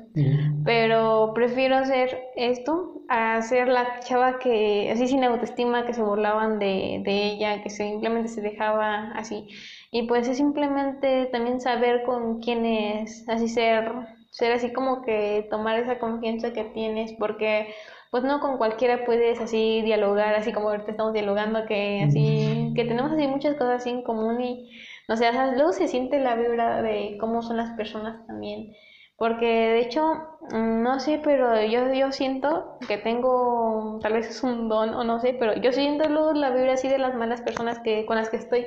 pero 0.63 1.31
prefiero 1.35 1.75
hacer 1.75 2.19
esto 2.35 3.01
a 3.07 3.41
ser 3.43 3.67
la 3.67 3.99
chava 3.99 4.39
que, 4.39 4.89
así 4.91 5.07
sin 5.07 5.23
autoestima, 5.23 5.85
que 5.85 5.93
se 5.93 6.01
burlaban 6.01 6.57
de, 6.57 7.01
de 7.05 7.25
ella, 7.33 7.61
que 7.61 7.69
simplemente 7.69 8.29
se 8.29 8.41
dejaba 8.41 9.11
así. 9.11 9.47
Y 9.91 10.07
pues 10.07 10.27
es 10.27 10.37
simplemente 10.37 11.27
también 11.27 11.61
saber 11.61 12.03
con 12.03 12.39
quién 12.41 12.65
es, 12.65 13.27
así 13.29 13.47
ser 13.47 14.14
ser 14.35 14.51
así 14.51 14.73
como 14.73 15.01
que 15.01 15.47
tomar 15.49 15.79
esa 15.79 15.97
confianza 15.97 16.51
que 16.51 16.65
tienes, 16.65 17.13
porque 17.17 17.73
pues 18.11 18.25
no 18.25 18.41
con 18.41 18.57
cualquiera 18.57 19.05
puedes 19.05 19.39
así 19.39 19.81
dialogar, 19.81 20.35
así 20.35 20.51
como 20.51 20.69
ahorita 20.69 20.91
estamos 20.91 21.13
dialogando, 21.13 21.65
que 21.65 22.03
así, 22.05 22.73
que 22.75 22.83
tenemos 22.83 23.13
así 23.13 23.27
muchas 23.27 23.53
cosas 23.53 23.81
así 23.81 23.91
en 23.91 24.03
común 24.03 24.41
y, 24.41 24.69
no 25.07 25.15
sé, 25.15 25.31
luego 25.55 25.71
se 25.71 25.87
siente 25.87 26.19
la 26.19 26.35
vibra 26.35 26.81
de 26.81 27.17
cómo 27.17 27.41
son 27.41 27.55
las 27.55 27.71
personas 27.77 28.27
también. 28.27 28.73
Porque 29.17 29.45
de 29.45 29.79
hecho, 29.79 30.03
mm, 30.51 30.83
no 30.83 30.99
sé, 30.99 31.21
pero 31.23 31.63
yo, 31.63 31.93
yo 31.93 32.11
siento 32.11 32.77
que 32.89 32.97
tengo, 32.97 33.99
tal 34.01 34.13
vez 34.13 34.29
es 34.29 34.43
un 34.43 34.67
don 34.67 34.93
o 34.95 35.05
no 35.05 35.21
sé, 35.21 35.33
pero 35.39 35.55
yo 35.55 35.71
siento 35.71 36.09
luego 36.09 36.33
la 36.33 36.49
vibra 36.49 36.73
así 36.73 36.89
de 36.89 36.97
las 36.97 37.15
malas 37.15 37.41
personas 37.41 37.79
que, 37.79 38.05
con 38.05 38.17
las 38.17 38.29
que 38.29 38.35
estoy 38.35 38.65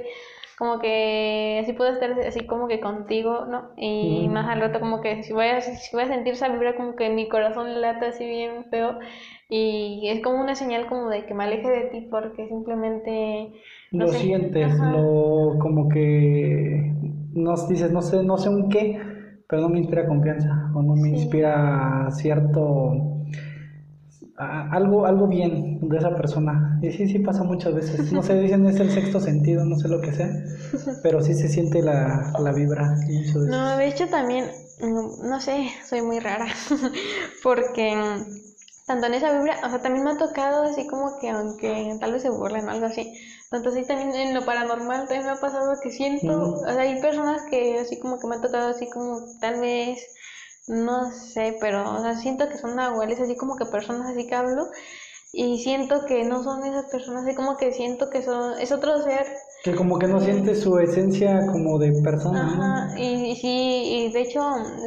como 0.59 0.81
que 0.81 1.61
así 1.63 1.73
puedo 1.73 1.93
estar 1.93 2.11
así 2.27 2.45
como 2.45 2.67
que 2.67 2.81
contigo, 2.81 3.47
¿no? 3.47 3.71
Y 3.77 4.29
más 4.29 4.49
al 4.49 4.61
rato 4.61 4.81
como 4.81 5.01
que 5.01 5.23
si 5.23 5.33
voy, 5.33 5.47
a, 5.47 5.61
si 5.61 5.95
voy 5.95 6.03
a 6.03 6.09
sentir 6.09 6.33
esa 6.33 6.49
vibra 6.49 6.75
como 6.77 6.97
que 6.97 7.11
mi 7.11 7.29
corazón 7.29 7.81
lata 7.81 8.09
así 8.09 8.27
bien 8.27 8.65
feo 8.69 8.99
y 9.49 10.09
es 10.09 10.21
como 10.21 10.41
una 10.41 10.57
señal 10.57 10.89
como 10.89 11.11
de 11.11 11.27
que 11.27 11.35
me 11.35 11.45
aleje 11.45 11.69
de 11.71 11.83
ti 11.91 12.09
porque 12.11 12.49
simplemente... 12.49 13.53
lo 13.93 14.09
sientes, 14.09 14.77
lo 14.81 15.59
como 15.61 15.89
que 15.89 16.93
nos 17.35 17.69
dices, 17.69 17.93
no 17.93 18.03
sé, 18.03 18.25
no 18.25 18.37
sé 18.37 18.49
un 18.49 18.69
qué, 18.69 19.01
pero 19.49 19.63
no 19.63 19.69
me 19.69 19.79
inspira 19.79 20.09
confianza 20.09 20.73
o 20.75 20.83
no 20.83 20.97
me 20.97 21.11
inspira 21.11 22.09
cierto 22.11 23.18
algo, 24.39 25.07
algo 25.07 25.27
bien 25.27 25.81
de 25.89 25.99
esa 25.99 26.15
persona. 26.15 26.79
Y 26.83 26.91
sí, 26.93 27.09
sí 27.09 27.19
pasa 27.19 27.43
muchas 27.43 27.75
veces. 27.75 28.13
No 28.13 28.23
sé, 28.23 28.39
dicen 28.41 28.67
es 28.67 28.79
el 28.81 28.91
sexto 28.91 29.21
sentido, 29.21 29.65
no 29.65 29.77
sé 29.79 29.89
lo 29.89 30.01
que 30.01 30.13
sea, 30.13 30.31
pero 31.03 31.21
sí 31.21 31.35
se 31.35 31.49
siente 31.49 31.83
la, 31.83 32.33
la 32.39 32.53
vibra. 32.53 32.95
No, 33.49 33.77
de 33.77 33.89
hecho 33.89 34.09
también, 34.09 34.47
mm, 34.81 35.29
no 35.29 35.41
sé, 35.41 35.69
soy 35.89 36.03
muy 36.03 36.21
rara, 36.21 36.47
porque 37.43 37.97
tanto 38.87 39.07
en 39.07 39.15
esa 39.15 39.33
vibra, 39.37 39.59
o 39.67 39.69
sea, 39.69 39.83
también 39.83 40.05
me 40.05 40.13
ha 40.13 40.17
tocado 40.17 40.63
así 40.63 40.87
como 40.87 41.19
que, 41.21 41.29
aunque 41.31 41.97
tal 42.01 42.13
vez 42.13 42.23
se 42.23 42.31
burlen 42.31 42.69
o 42.69 42.71
algo 42.71 42.87
así, 42.87 43.13
tanto 43.51 43.69
así 43.71 43.87
también 43.87 44.15
en 44.15 44.35
lo 44.35 44.45
paranormal 44.45 45.09
también 45.09 45.25
me 45.27 45.33
ha 45.33 45.41
pasado 45.41 45.79
que 45.83 45.91
siento, 45.91 46.55
o 46.55 46.65
sea, 46.65 46.81
hay 46.81 47.01
personas 47.01 47.43
que 47.51 47.79
así 47.81 47.99
como 47.99 48.19
que 48.19 48.27
me 48.27 48.37
ha 48.37 48.41
tocado 48.41 48.69
así 48.69 48.89
como 48.89 49.21
tal 49.41 49.61
vez 49.61 49.99
no 50.69 51.11
sé, 51.13 51.57
pero 51.61 51.99
o 51.99 52.03
sea, 52.03 52.17
siento 52.17 52.49
que 52.49 52.59
son 52.59 52.77
nahuales, 52.77 53.21
así 53.21 53.37
como 53.37 53.57
que 53.57 53.67
personas 53.67 54.13
así 54.13 54.27
que 54.27 54.35
hablo, 54.35 54.69
y 55.33 55.59
siento 55.59 56.07
que 56.07 56.25
no 56.25 56.43
son 56.43 56.65
esas 56.65 56.87
personas, 56.87 57.25
así 57.25 57.35
como 57.35 57.57
que 57.57 57.73
siento 57.73 58.09
que 58.09 58.23
son, 58.23 58.59
es 58.59 58.73
otro 58.73 59.03
ser. 59.03 59.27
Que 59.63 59.75
como 59.75 59.99
que 59.99 60.07
no 60.07 60.21
siente 60.21 60.55
su 60.55 60.79
esencia 60.79 61.47
como 61.53 61.79
de 61.79 61.93
persona. 62.03 62.87
Ajá, 62.87 62.99
y, 62.99 63.37
sí, 63.37 64.07
y 64.09 64.13
de 64.13 64.21
hecho 64.23 64.41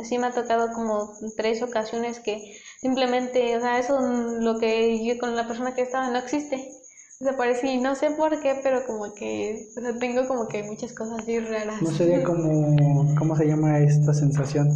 sí 0.04 0.18
me 0.18 0.28
ha 0.28 0.32
tocado 0.32 0.72
como 0.74 1.14
tres 1.38 1.62
ocasiones 1.62 2.20
que 2.20 2.40
simplemente, 2.80 3.56
o 3.58 3.62
sea, 3.62 3.78
eso 3.80 4.00
lo 4.00 4.58
que 4.58 5.06
yo 5.06 5.20
con 5.20 5.36
la 5.36 5.48
persona 5.48 5.76
que 5.76 5.84
estaba 5.84 6.10
no 6.10 6.18
existe. 6.18 6.72
Desaparecí, 7.20 7.78
no 7.78 7.94
sé 7.94 8.10
por 8.18 8.40
qué, 8.42 8.60
pero 8.64 8.84
como 8.88 9.14
que, 9.14 9.68
o 9.78 9.82
sea, 9.82 9.96
tengo 10.00 10.28
como 10.28 10.48
que 10.48 10.64
muchas 10.64 10.92
cosas 10.94 11.20
así 11.22 11.38
raras. 11.40 11.80
No 11.80 11.92
sería 11.92 12.24
como, 12.24 13.14
¿cómo 13.16 13.36
se 13.36 13.46
llama 13.46 13.78
esta 13.78 14.12
sensación? 14.12 14.68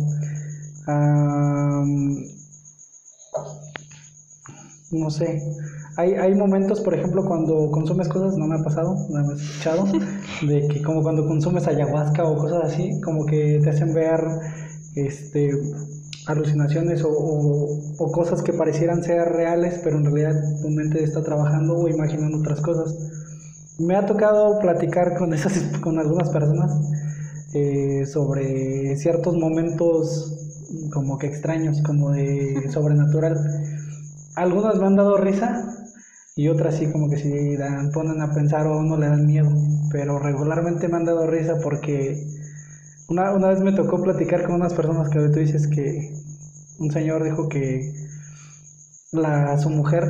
No 4.92 5.10
sé. 5.10 5.42
Hay, 5.98 6.14
hay 6.14 6.36
momentos, 6.36 6.82
por 6.82 6.94
ejemplo, 6.94 7.26
cuando 7.26 7.72
consumes 7.72 8.10
cosas, 8.10 8.38
no 8.38 8.48
me 8.48 8.56
ha 8.56 8.64
pasado, 8.64 8.96
no 9.10 9.24
me 9.24 9.34
he 9.34 9.38
escuchado, 9.38 9.86
de 10.48 10.68
que 10.68 10.82
como 10.82 11.02
cuando 11.04 11.26
consumes 11.26 11.68
ayahuasca 11.68 12.24
o 12.26 12.36
cosas 12.36 12.74
así, 12.74 13.00
como 13.02 13.26
que 13.26 13.60
te 13.64 13.70
hacen 13.70 13.94
ver 13.94 14.20
este, 14.96 15.52
alucinaciones 16.28 17.04
o, 17.04 17.10
o, 17.10 18.12
cosas 18.12 18.42
que 18.42 18.54
parecieran 18.54 19.04
ser 19.04 19.30
reales, 19.30 19.80
pero 19.84 19.98
en 19.98 20.06
realidad 20.06 20.42
tu 20.62 20.70
mente 20.70 21.04
está 21.04 21.24
trabajando 21.24 21.78
o 21.78 21.88
imaginando 21.88 22.40
otras 22.40 22.62
cosas. 22.62 22.96
Me 23.80 23.96
ha 23.96 24.06
tocado 24.06 24.60
platicar 24.60 25.18
con, 25.18 25.34
esas, 25.34 25.78
con 25.82 26.00
algunas 26.00 26.30
personas 26.30 26.72
eh, 27.54 28.06
sobre 28.06 28.98
ciertos 28.98 29.38
momentos 29.38 30.45
como 30.94 31.18
que 31.18 31.28
extraños, 31.28 31.82
como 31.82 32.12
de 32.12 32.70
sobrenatural. 32.74 33.38
Algunas 34.36 34.78
me 34.80 34.88
han 34.88 34.96
dado 34.96 35.18
risa 35.18 35.66
y 36.36 36.50
otras 36.50 36.76
sí 36.76 36.92
como 36.92 37.10
que 37.10 37.18
si 37.18 37.56
dan, 37.56 37.92
ponen 37.92 38.22
a 38.22 38.34
pensar 38.34 38.68
o 38.68 38.84
no 38.84 38.98
le 38.98 39.08
dan 39.08 39.26
miedo, 39.26 39.50
pero 39.92 40.20
regularmente 40.20 40.88
me 40.88 40.98
han 40.98 41.06
dado 41.06 41.28
risa 41.28 41.56
porque 41.64 42.28
una, 43.08 43.32
una 43.34 43.50
vez 43.50 43.62
me 43.62 43.72
tocó 43.72 44.02
platicar 44.02 44.46
con 44.46 44.56
unas 44.56 44.74
personas 44.74 45.10
que 45.10 45.20
tú 45.20 45.40
dices 45.40 45.68
que, 45.68 46.12
un 46.80 46.92
señor 46.92 47.24
dijo 47.24 47.48
que 47.48 47.94
la, 49.12 49.58
su 49.58 49.70
mujer 49.70 50.04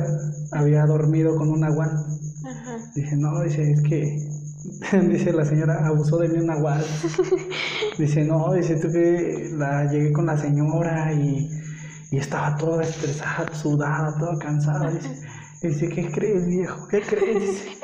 había 0.52 0.84
dormido 0.86 1.36
con 1.36 1.50
un 1.50 1.60
nahual. 1.60 1.90
Dice, 2.94 3.16
no, 3.16 3.40
dice, 3.42 3.72
es 3.72 3.82
que, 3.82 4.28
dice 5.08 5.32
la 5.32 5.44
señora, 5.44 5.86
abusó 5.86 6.18
de 6.18 6.28
mí 6.28 6.38
un 6.38 6.46
nahual. 6.46 6.84
dice, 7.98 8.24
no, 8.24 8.52
dice, 8.52 8.78
que 8.80 9.50
la 9.56 9.90
llegué 9.90 10.12
con 10.12 10.26
la 10.26 10.36
señora 10.36 11.12
y, 11.12 11.50
y 12.10 12.18
estaba 12.18 12.56
toda 12.56 12.82
estresada, 12.82 13.52
sudada, 13.54 14.16
toda 14.18 14.38
cansada. 14.38 14.90
Dice, 14.90 15.22
dice, 15.62 15.88
¿qué 15.88 16.10
crees, 16.10 16.46
viejo? 16.46 16.86
¿Qué 16.88 17.00
crees? 17.00 17.40
Dice, 17.40 17.78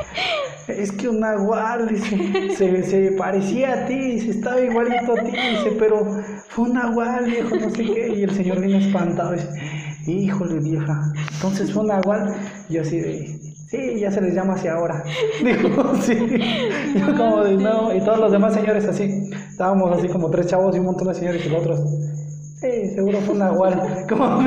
es 0.68 0.92
que 0.92 1.08
un 1.08 1.20
nahual, 1.20 1.88
dice, 1.88 2.50
se, 2.56 2.82
se, 2.84 3.12
parecía 3.12 3.72
a 3.72 3.86
ti, 3.86 3.94
dice, 3.94 4.30
estaba 4.30 4.60
igualito 4.60 5.12
a 5.12 5.22
ti, 5.22 5.30
dice, 5.30 5.76
pero 5.78 6.22
fue 6.48 6.66
un 6.66 6.74
nahual, 6.74 7.24
viejo, 7.26 7.56
no 7.56 7.70
sé 7.70 7.84
qué. 7.84 8.14
Y 8.16 8.22
el 8.22 8.30
señor 8.30 8.60
viene 8.60 8.86
espantado, 8.86 9.32
dice, 9.32 9.48
híjole, 10.06 10.60
vieja, 10.60 11.12
entonces 11.34 11.72
fue 11.72 11.82
un 11.82 11.88
nahual. 11.88 12.34
Y 12.68 12.74
yo 12.74 12.82
así 12.82 13.00
de, 13.00 13.51
sí, 13.72 14.00
ya 14.00 14.12
se 14.12 14.20
les 14.20 14.34
llama 14.34 14.54
así 14.54 14.68
ahora. 14.68 15.02
Digo, 15.44 15.94
sí. 16.00 16.14
Yo 16.94 17.16
como 17.16 17.42
de, 17.42 17.56
no, 17.56 17.94
y 17.94 18.00
todos 18.00 18.18
los 18.20 18.30
demás 18.30 18.54
señores 18.54 18.84
así, 18.84 19.30
estábamos 19.50 19.96
así 19.96 20.08
como 20.08 20.30
tres 20.30 20.46
chavos 20.46 20.76
y 20.76 20.78
un 20.78 20.86
montón 20.86 21.08
de 21.08 21.14
señores 21.14 21.44
y 21.44 21.48
los 21.48 21.60
otros. 21.60 21.80
Sí, 22.60 22.90
seguro 22.94 23.18
fue 23.22 23.32
un 23.32 23.40
nahual. 23.40 24.06
Como 24.08 24.38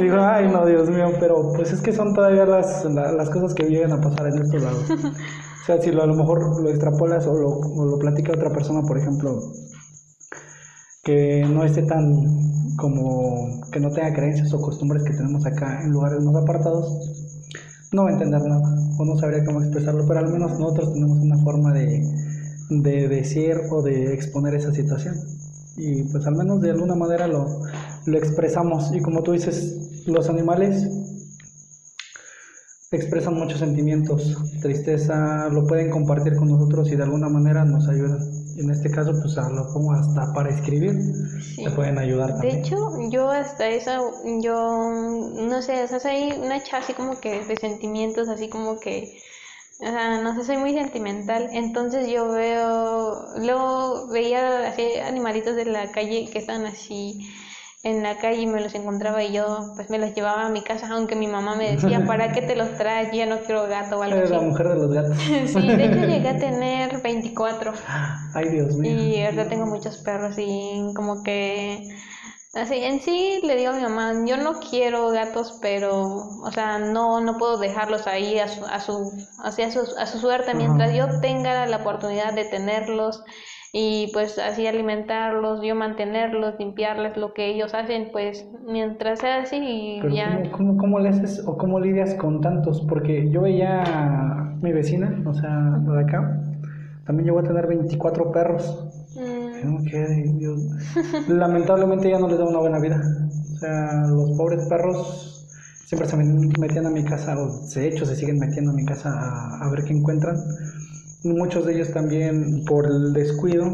digo, 0.00 0.16
ay 0.18 0.48
no, 0.48 0.64
Dios 0.64 0.88
mío, 0.88 1.12
pero 1.20 1.52
pues 1.54 1.70
es 1.70 1.82
que 1.82 1.92
son 1.92 2.14
todavía 2.14 2.46
las, 2.46 2.86
las 2.86 3.28
cosas 3.28 3.52
que 3.52 3.64
llegan 3.64 3.92
a 3.92 4.00
pasar 4.00 4.28
en 4.28 4.38
estos 4.40 4.62
lados. 4.62 4.90
O 4.90 5.64
sea, 5.66 5.78
si 5.78 5.90
lo, 5.92 6.02
a 6.02 6.06
lo 6.06 6.14
mejor 6.14 6.62
lo 6.62 6.70
extrapolas 6.70 7.26
o 7.26 7.34
lo, 7.34 7.50
o 7.50 7.84
lo 7.84 7.98
platica 7.98 8.32
otra 8.32 8.50
persona, 8.50 8.80
por 8.88 8.96
ejemplo, 8.96 9.42
que 11.04 11.44
no 11.46 11.64
esté 11.64 11.82
tan 11.82 12.14
como 12.78 13.60
que 13.70 13.78
no 13.78 13.90
tenga 13.90 14.14
creencias 14.14 14.54
o 14.54 14.60
costumbres 14.62 15.04
que 15.04 15.12
tenemos 15.12 15.44
acá 15.44 15.82
en 15.82 15.90
lugares 15.90 16.24
más 16.24 16.36
apartados, 16.36 17.21
no 17.92 18.04
va 18.04 18.10
a 18.10 18.12
entender 18.12 18.42
nada 18.42 18.74
o 18.98 19.04
no 19.04 19.16
sabría 19.18 19.44
cómo 19.44 19.60
expresarlo, 19.60 20.06
pero 20.06 20.20
al 20.20 20.32
menos 20.32 20.58
nosotros 20.58 20.92
tenemos 20.92 21.18
una 21.18 21.36
forma 21.38 21.72
de, 21.72 22.02
de 22.70 23.08
decir 23.08 23.60
o 23.70 23.82
de 23.82 24.14
exponer 24.14 24.54
esa 24.54 24.72
situación 24.72 25.14
y 25.76 26.02
pues 26.04 26.26
al 26.26 26.36
menos 26.36 26.60
de 26.60 26.70
alguna 26.70 26.94
manera 26.94 27.26
lo, 27.26 27.62
lo 28.06 28.18
expresamos 28.18 28.94
y 28.94 29.00
como 29.00 29.22
tú 29.22 29.32
dices, 29.32 30.04
los 30.06 30.28
animales 30.28 30.88
expresan 32.90 33.34
muchos 33.34 33.58
sentimientos, 33.58 34.36
tristeza, 34.60 35.48
lo 35.48 35.66
pueden 35.66 35.90
compartir 35.90 36.36
con 36.36 36.50
nosotros 36.50 36.90
y 36.92 36.96
de 36.96 37.02
alguna 37.02 37.28
manera 37.28 37.64
nos 37.64 37.88
ayudan. 37.88 38.41
En 38.56 38.70
este 38.70 38.90
caso, 38.90 39.12
pues 39.20 39.36
lo 39.36 39.72
pongo 39.72 39.92
hasta 39.92 40.32
para 40.32 40.50
escribir, 40.50 40.98
te 41.56 41.70
pueden 41.70 41.98
ayudar 41.98 42.30
también. 42.32 42.56
De 42.56 42.60
hecho, 42.60 42.76
yo 43.10 43.30
hasta 43.30 43.68
eso, 43.68 44.12
yo 44.40 44.90
no 45.48 45.62
sé, 45.62 45.84
o 45.84 45.88
sea, 45.88 46.00
soy 46.00 46.32
una 46.38 46.62
chava 46.62 46.82
así 46.82 46.92
como 46.92 47.20
que 47.20 47.44
de 47.44 47.56
sentimientos, 47.56 48.28
así 48.28 48.48
como 48.48 48.78
que 48.78 49.18
o 49.82 49.84
sea, 49.84 50.22
no 50.22 50.36
sé, 50.36 50.44
soy 50.44 50.58
muy 50.58 50.74
sentimental. 50.74 51.48
Entonces 51.52 52.08
yo 52.08 52.30
veo, 52.30 53.34
luego 53.38 54.06
veía 54.08 54.68
así 54.68 54.96
animalitos 54.98 55.56
de 55.56 55.64
la 55.64 55.90
calle 55.90 56.28
que 56.30 56.38
están 56.38 56.66
así 56.66 57.28
en 57.84 58.02
la 58.02 58.18
calle 58.18 58.42
y 58.42 58.46
me 58.46 58.60
los 58.60 58.74
encontraba 58.74 59.24
y 59.24 59.32
yo 59.32 59.72
pues 59.74 59.90
me 59.90 59.98
los 59.98 60.14
llevaba 60.14 60.46
a 60.46 60.48
mi 60.50 60.62
casa, 60.62 60.88
aunque 60.90 61.16
mi 61.16 61.26
mamá 61.26 61.56
me 61.56 61.72
decía, 61.72 62.04
¿para 62.06 62.32
qué 62.32 62.42
te 62.42 62.54
los 62.54 62.76
traes? 62.76 63.08
Yo 63.10 63.18
ya 63.18 63.26
no 63.26 63.40
quiero 63.40 63.66
gato 63.66 63.98
o 63.98 64.02
algo 64.02 64.16
Eres 64.18 64.30
la 64.30 64.40
mujer 64.40 64.68
de 64.68 64.74
los 64.76 64.92
gatos. 64.92 65.16
sí, 65.46 65.66
de 65.66 65.84
hecho 65.84 66.00
llegué 66.06 66.28
a 66.28 66.38
tener 66.38 67.02
24. 67.02 67.72
Ay, 68.34 68.48
Dios 68.50 68.76
mío. 68.76 68.92
Y 68.92 69.22
ahorita 69.22 69.48
tengo 69.48 69.66
muchos 69.66 69.98
perros 69.98 70.36
y 70.38 70.92
como 70.94 71.22
que 71.22 71.88
Así, 72.54 72.74
en 72.84 73.00
sí 73.00 73.40
le 73.42 73.56
digo 73.56 73.70
a 73.70 73.74
mi 73.74 73.80
mamá, 73.80 74.12
yo 74.26 74.36
no 74.36 74.60
quiero 74.60 75.08
gatos, 75.08 75.58
pero, 75.62 76.18
o 76.42 76.52
sea, 76.52 76.78
no, 76.78 77.18
no 77.22 77.38
puedo 77.38 77.56
dejarlos 77.56 78.06
ahí 78.06 78.38
a 78.38 78.46
su, 78.46 78.66
a 78.66 78.78
su, 78.78 79.10
así 79.42 79.62
a 79.62 79.70
su, 79.70 79.80
a 79.98 80.06
su 80.06 80.18
suerte, 80.18 80.52
mientras 80.52 80.94
yo 80.94 81.18
tenga 81.20 81.64
la 81.66 81.78
oportunidad 81.78 82.34
de 82.34 82.44
tenerlos 82.44 83.24
y 83.72 84.10
pues 84.12 84.38
así 84.38 84.66
alimentarlos, 84.66 85.62
yo 85.62 85.74
mantenerlos, 85.74 86.56
limpiarles 86.58 87.16
lo 87.16 87.32
que 87.32 87.46
ellos 87.46 87.72
hacen, 87.72 88.10
pues 88.12 88.46
mientras 88.66 89.20
sea 89.20 89.42
así 89.42 89.56
y 89.56 90.14
ya. 90.14 90.42
¿cómo, 90.52 90.76
cómo, 90.76 90.98
le 91.00 91.08
haces 91.08 91.42
o 91.46 91.56
cómo 91.56 91.80
lidias 91.80 92.14
con 92.14 92.42
tantos? 92.42 92.82
Porque 92.86 93.30
yo 93.30 93.40
veía 93.40 93.82
a 93.82 94.56
mi 94.60 94.72
vecina, 94.72 95.22
o 95.26 95.32
sea, 95.32 95.80
la 95.86 95.94
de 95.94 96.02
acá, 96.02 96.42
también 97.06 97.26
llegó 97.26 97.40
a 97.40 97.44
tener 97.44 97.66
24 97.66 98.30
perros. 98.30 98.88
Lamentablemente 101.28 102.10
ya 102.10 102.18
no 102.18 102.28
les 102.28 102.38
da 102.38 102.44
una 102.44 102.58
buena 102.58 102.78
vida. 102.78 103.00
O 103.54 103.56
sea, 103.56 104.06
los 104.08 104.32
pobres 104.36 104.66
perros 104.68 105.46
siempre 105.86 106.08
se 106.08 106.16
metían 106.16 106.86
a 106.86 106.90
mi 106.90 107.04
casa, 107.04 107.36
o 107.38 107.68
de 107.74 107.88
hecho 107.88 108.06
se 108.06 108.16
siguen 108.16 108.38
metiendo 108.38 108.70
a 108.70 108.74
mi 108.74 108.84
casa 108.84 109.10
a, 109.60 109.70
ver 109.70 109.84
qué 109.84 109.92
encuentran. 109.92 110.36
Muchos 111.24 111.66
de 111.66 111.74
ellos 111.74 111.92
también 111.92 112.64
por 112.64 112.86
el 112.86 113.12
descuido, 113.12 113.64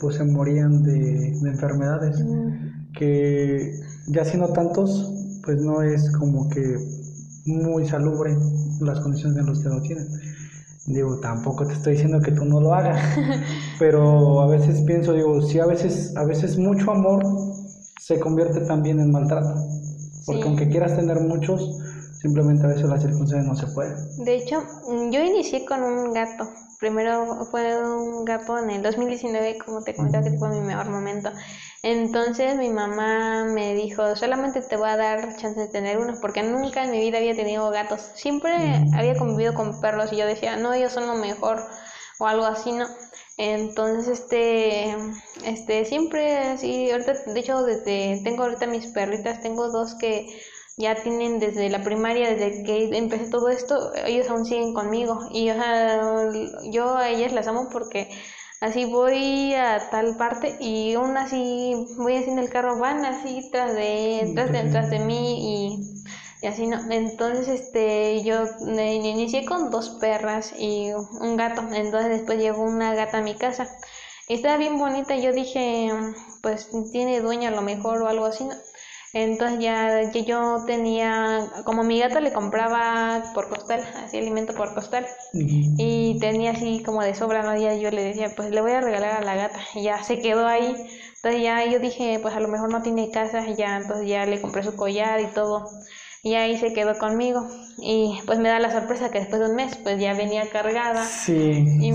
pues 0.00 0.16
se 0.16 0.24
morían 0.24 0.82
de, 0.82 1.28
enfermedades, 1.46 2.24
mm. 2.24 2.92
que 2.98 3.74
ya 4.08 4.24
siendo 4.24 4.48
tantos, 4.52 5.12
pues 5.44 5.60
no 5.60 5.82
es 5.82 6.10
como 6.12 6.48
que 6.48 6.78
muy 7.46 7.86
salubre 7.86 8.36
las 8.80 9.00
condiciones 9.00 9.38
en 9.38 9.46
las 9.46 9.58
que 9.60 9.68
lo 9.68 9.82
tienen. 9.82 10.06
Digo, 10.86 11.18
tampoco 11.20 11.66
te 11.66 11.72
estoy 11.72 11.92
diciendo 11.94 12.20
que 12.20 12.32
tú 12.32 12.44
no 12.44 12.60
lo 12.60 12.74
hagas, 12.74 13.00
pero 13.78 14.42
a 14.42 14.48
veces 14.48 14.82
pienso, 14.82 15.12
digo, 15.14 15.40
sí, 15.42 15.58
a 15.58 15.66
veces, 15.66 16.14
a 16.16 16.24
veces 16.24 16.58
mucho 16.58 16.90
amor 16.90 17.24
se 18.00 18.20
convierte 18.20 18.60
también 18.60 19.00
en 19.00 19.10
maltrato, 19.10 19.54
porque 20.26 20.42
aunque 20.42 20.68
quieras 20.68 20.96
tener 20.96 21.20
muchos, 21.20 21.78
simplemente 22.24 22.64
a 22.64 22.68
veces 22.68 22.84
las 22.84 23.02
circunstancias 23.02 23.46
no 23.46 23.54
se 23.54 23.66
pueden. 23.74 24.24
De 24.24 24.36
hecho, 24.36 24.62
yo 25.10 25.22
inicié 25.22 25.66
con 25.66 25.82
un 25.82 26.14
gato, 26.14 26.48
primero 26.80 27.44
fue 27.50 27.76
un 27.76 28.24
gato 28.24 28.58
en 28.58 28.70
el 28.70 28.82
2019, 28.82 29.58
como 29.58 29.82
te 29.82 29.94
comentaba 29.94 30.24
que 30.24 30.38
fue 30.38 30.48
mi 30.48 30.60
mejor 30.62 30.88
momento. 30.88 31.30
Entonces 31.82 32.56
mi 32.56 32.70
mamá 32.70 33.44
me 33.44 33.74
dijo, 33.74 34.16
solamente 34.16 34.62
te 34.62 34.78
voy 34.78 34.88
a 34.88 34.96
dar 34.96 35.36
chance 35.36 35.60
de 35.60 35.68
tener 35.68 35.98
uno, 35.98 36.14
porque 36.22 36.42
nunca 36.42 36.82
en 36.82 36.92
mi 36.92 37.00
vida 37.00 37.18
había 37.18 37.36
tenido 37.36 37.70
gatos. 37.70 38.00
Siempre 38.14 38.54
había 38.94 39.18
convivido 39.18 39.52
con 39.52 39.82
perros 39.82 40.10
y 40.10 40.16
yo 40.16 40.24
decía, 40.26 40.56
no, 40.56 40.72
ellos 40.72 40.92
son 40.94 41.06
lo 41.06 41.16
mejor 41.16 41.62
o 42.20 42.26
algo 42.26 42.46
así, 42.46 42.72
¿no? 42.72 42.86
Entonces, 43.36 44.20
este, 44.20 44.96
este, 45.44 45.84
siempre 45.84 46.38
así, 46.38 46.90
ahorita, 46.90 47.12
de 47.34 47.40
hecho, 47.40 47.62
desde, 47.64 48.22
tengo 48.24 48.44
ahorita 48.44 48.66
mis 48.66 48.86
perritas, 48.86 49.42
tengo 49.42 49.68
dos 49.70 49.94
que 49.96 50.26
ya 50.76 50.96
tienen 51.02 51.38
desde 51.38 51.68
la 51.70 51.82
primaria, 51.82 52.34
desde 52.34 52.64
que 52.64 52.96
empecé 52.96 53.30
todo 53.30 53.48
esto, 53.48 53.92
ellos 54.06 54.28
aún 54.28 54.44
siguen 54.44 54.74
conmigo 54.74 55.18
y 55.30 55.50
o 55.50 55.54
sea, 55.54 56.30
yo 56.70 56.96
a 56.96 57.08
ellas 57.10 57.32
las 57.32 57.46
amo 57.46 57.68
porque 57.70 58.08
así 58.60 58.84
voy 58.86 59.54
a 59.54 59.90
tal 59.90 60.16
parte 60.16 60.56
y 60.60 60.94
aún 60.94 61.16
así 61.16 61.74
voy 61.96 62.16
así 62.16 62.30
en 62.30 62.38
el 62.38 62.50
carro, 62.50 62.78
van 62.78 63.04
así 63.04 63.48
tras 63.52 63.74
de, 63.74 64.32
tras 64.34 64.50
de, 64.50 64.70
tras 64.70 64.90
de 64.90 64.98
mí 64.98 65.74
y, 66.42 66.46
así 66.46 66.66
no. 66.66 66.78
Entonces, 66.90 67.48
este, 67.48 68.22
yo 68.22 68.44
inicié 68.60 69.44
con 69.46 69.70
dos 69.70 69.90
perras 70.00 70.52
y 70.58 70.90
un 70.92 71.36
gato, 71.36 71.62
entonces 71.72 72.10
después 72.10 72.38
llegó 72.38 72.62
una 72.62 72.94
gata 72.94 73.18
a 73.18 73.22
mi 73.22 73.34
casa. 73.34 73.68
Estaba 74.28 74.56
bien 74.56 74.78
bonita, 74.78 75.16
yo 75.16 75.32
dije, 75.32 75.90
pues 76.42 76.70
tiene 76.92 77.20
dueña 77.20 77.48
a 77.50 77.52
lo 77.52 77.62
mejor 77.62 78.02
o 78.02 78.08
algo 78.08 78.26
así, 78.26 78.44
¿no? 78.44 78.54
Entonces 79.14 79.60
ya 79.60 80.10
que 80.10 80.24
yo 80.24 80.64
tenía, 80.66 81.48
como 81.64 81.84
mi 81.84 82.00
gata 82.00 82.20
le 82.20 82.32
compraba 82.32 83.32
por 83.32 83.48
costal, 83.48 83.84
así 84.04 84.18
alimento 84.18 84.54
por 84.54 84.74
costal, 84.74 85.06
y 85.32 86.18
tenía 86.20 86.50
así 86.50 86.82
como 86.82 87.02
de 87.02 87.14
sobra, 87.14 87.42
¿no? 87.42 87.56
Ya 87.56 87.74
yo 87.74 87.90
le 87.90 88.02
decía, 88.02 88.34
pues 88.34 88.50
le 88.50 88.60
voy 88.60 88.72
a 88.72 88.80
regalar 88.80 89.12
a 89.12 89.24
la 89.24 89.36
gata, 89.36 89.60
y 89.74 89.84
ya 89.84 90.02
se 90.02 90.20
quedó 90.20 90.46
ahí. 90.46 90.74
Entonces 91.16 91.42
ya 91.42 91.64
yo 91.64 91.78
dije, 91.78 92.18
pues 92.20 92.34
a 92.34 92.40
lo 92.40 92.48
mejor 92.48 92.70
no 92.70 92.82
tiene 92.82 93.10
casa, 93.12 93.46
y 93.48 93.54
ya 93.54 93.76
entonces 93.76 94.08
ya 94.08 94.26
le 94.26 94.40
compré 94.40 94.64
su 94.64 94.74
collar 94.76 95.20
y 95.20 95.28
todo. 95.28 95.70
Y 96.24 96.36
ahí 96.36 96.56
se 96.56 96.72
quedó 96.72 96.98
conmigo. 96.98 97.46
Y 97.76 98.18
pues 98.24 98.38
me 98.38 98.48
da 98.48 98.58
la 98.58 98.72
sorpresa 98.72 99.10
que 99.10 99.20
después 99.20 99.40
de 99.40 99.50
un 99.50 99.56
mes, 99.56 99.76
pues 99.76 100.00
ya 100.00 100.14
venía 100.14 100.48
cargada. 100.48 101.04
Sí. 101.04 101.64
Y 101.80 101.92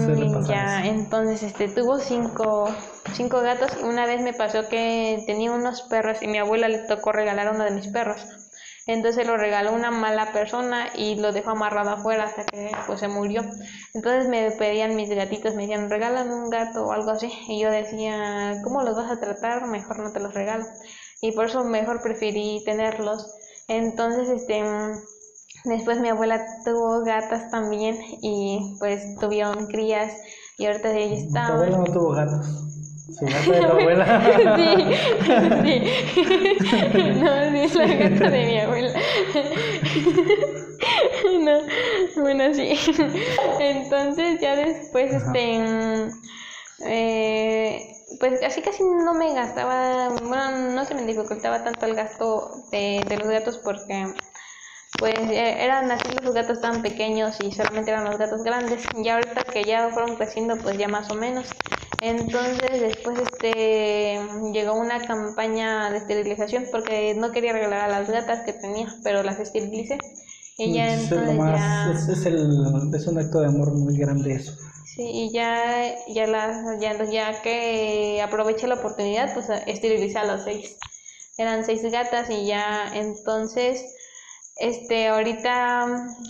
ya, 0.48 0.86
entonces, 0.86 1.42
este, 1.42 1.68
tuvo 1.68 1.98
cinco, 1.98 2.70
cinco 3.14 3.42
gatos. 3.42 3.72
Y 3.82 3.86
una 3.86 4.06
vez 4.06 4.22
me 4.22 4.34
pasó 4.34 4.70
que 4.70 5.24
tenía 5.26 5.52
unos 5.52 5.82
perros 5.82 6.22
y 6.22 6.28
mi 6.28 6.38
abuela 6.38 6.70
le 6.70 6.78
tocó 6.88 7.12
regalar 7.12 7.54
uno 7.54 7.64
de 7.64 7.72
mis 7.72 7.88
perros. 7.88 8.24
Entonces 8.86 9.28
lo 9.28 9.38
regaló 9.38 9.74
una 9.74 9.92
mala 9.92 10.32
persona 10.32 10.90
y 10.96 11.16
lo 11.16 11.32
dejó 11.32 11.52
amarrado 11.52 11.92
afuera 11.92 12.24
hasta 12.24 12.50
que 12.50 12.72
pues 12.88 13.00
se 13.00 13.08
murió. 13.08 13.44
Entonces 13.94 14.28
me 14.28 14.50
pedían 14.52 14.96
mis 14.96 15.10
gatitos, 15.10 15.54
me 15.54 15.64
decían, 15.64 15.90
regálame 15.90 16.34
un 16.34 16.50
gato 16.50 16.86
o 16.86 16.92
algo 16.92 17.12
así. 17.12 17.32
Y 17.48 17.60
yo 17.62 17.70
decía, 17.70 18.62
¿cómo 18.64 18.82
los 18.82 18.96
vas 18.96 19.12
a 19.12 19.20
tratar? 19.20 19.68
Mejor 19.68 20.00
no 20.00 20.12
te 20.12 20.20
los 20.20 20.34
regalo. 20.34 20.66
Y 21.22 21.34
por 21.34 21.46
eso 21.46 21.64
mejor 21.64 22.02
preferí 22.02 22.64
tenerlos. 22.66 23.32
Entonces, 23.70 24.28
este, 24.30 24.64
después 25.64 26.00
mi 26.00 26.10
abuela 26.10 26.44
tuvo 26.66 27.04
gatas 27.04 27.52
también 27.52 27.98
y 28.22 28.76
pues 28.80 29.16
tuvieron 29.20 29.68
crías 29.68 30.12
y 30.58 30.66
ahorita 30.66 30.92
ella 30.92 31.16
está... 31.16 31.48
¿Tu 31.48 31.54
abuela 31.54 31.78
no 31.78 31.84
tuvo 31.86 32.10
gatos? 32.12 32.48
Su 33.18 33.26
gata 33.26 33.52
de 33.52 33.62
tu 33.62 33.68
abuela. 33.68 34.22
sí, 34.56 34.74
sí. 35.64 35.82
No, 37.20 37.52
sí, 37.52 37.58
es 37.60 37.76
la 37.76 37.86
gata 37.86 38.30
de 38.30 38.46
mi 38.46 38.60
abuela. 38.60 38.92
no, 41.42 42.22
bueno, 42.22 42.54
sí. 42.54 42.74
Entonces 43.60 44.42
ya 44.42 44.56
después, 44.56 45.14
este, 45.14 46.10
eh, 46.86 47.99
pues 48.20 48.42
así 48.44 48.62
casi 48.62 48.84
no 48.84 49.14
me 49.14 49.34
gastaba, 49.34 50.10
bueno, 50.10 50.52
no 50.72 50.86
se 50.86 50.96
me 50.96 51.06
dificultaba 51.06 51.64
tanto 51.64 51.86
el 51.86 51.96
gasto 51.96 52.64
de, 52.72 53.04
de 53.08 53.18
los 53.18 53.28
gatos 53.28 53.58
porque 53.60 54.14
pues 54.98 55.18
eh, 55.18 55.64
eran 55.64 55.92
así 55.92 56.04
los 56.22 56.34
gatos 56.34 56.60
tan 56.62 56.82
pequeños 56.82 57.38
y 57.42 57.52
solamente 57.52 57.92
eran 57.92 58.06
los 58.06 58.18
gatos 58.18 58.44
grandes. 58.44 58.84
Y 59.02 59.08
ahorita 59.10 59.44
que 59.44 59.64
ya 59.64 59.90
fueron 59.90 60.16
creciendo, 60.16 60.58
pues 60.58 60.78
ya 60.78 60.88
más 60.88 61.10
o 61.10 61.16
menos. 61.16 61.48
Entonces 62.02 62.82
después 62.82 63.20
este 63.20 64.20
llegó 64.54 64.74
una 64.74 65.06
campaña 65.06 65.90
de 65.92 65.98
esterilización 65.98 66.66
porque 66.72 67.14
no 67.16 67.32
quería 67.32 67.54
regalar 67.54 67.82
a 67.82 68.00
las 68.00 68.10
gatas 68.10 68.46
que 68.46 68.54
tenía, 68.54 68.88
pero 69.04 69.24
las 69.24 69.40
esterilicé. 69.40 69.98
Ya 70.60 70.94
es, 70.94 71.04
entonces 71.04 71.38
ya... 71.38 71.92
es, 71.94 72.10
es, 72.10 72.26
el, 72.26 72.92
es 72.94 73.08
un 73.08 73.18
acto 73.18 73.40
de 73.40 73.48
amor 73.48 73.74
muy 73.74 73.98
grande 73.98 74.34
eso. 74.34 74.54
Sí, 74.86 75.04
y 75.04 75.32
ya, 75.32 75.96
ya, 76.10 76.28
las, 76.28 76.80
ya, 76.82 77.02
ya 77.10 77.42
que 77.42 78.22
aproveché 78.22 78.68
la 78.68 78.76
oportunidad, 78.76 79.34
pues 79.34 79.48
esterilicé 79.68 80.18
a 80.18 80.26
los 80.26 80.44
seis. 80.44 80.78
Eran 81.38 81.64
seis 81.64 81.82
gatas 81.84 82.30
y 82.30 82.46
ya 82.46 82.92
entonces 82.94 83.86
este, 84.60 85.08
ahorita, 85.08 85.88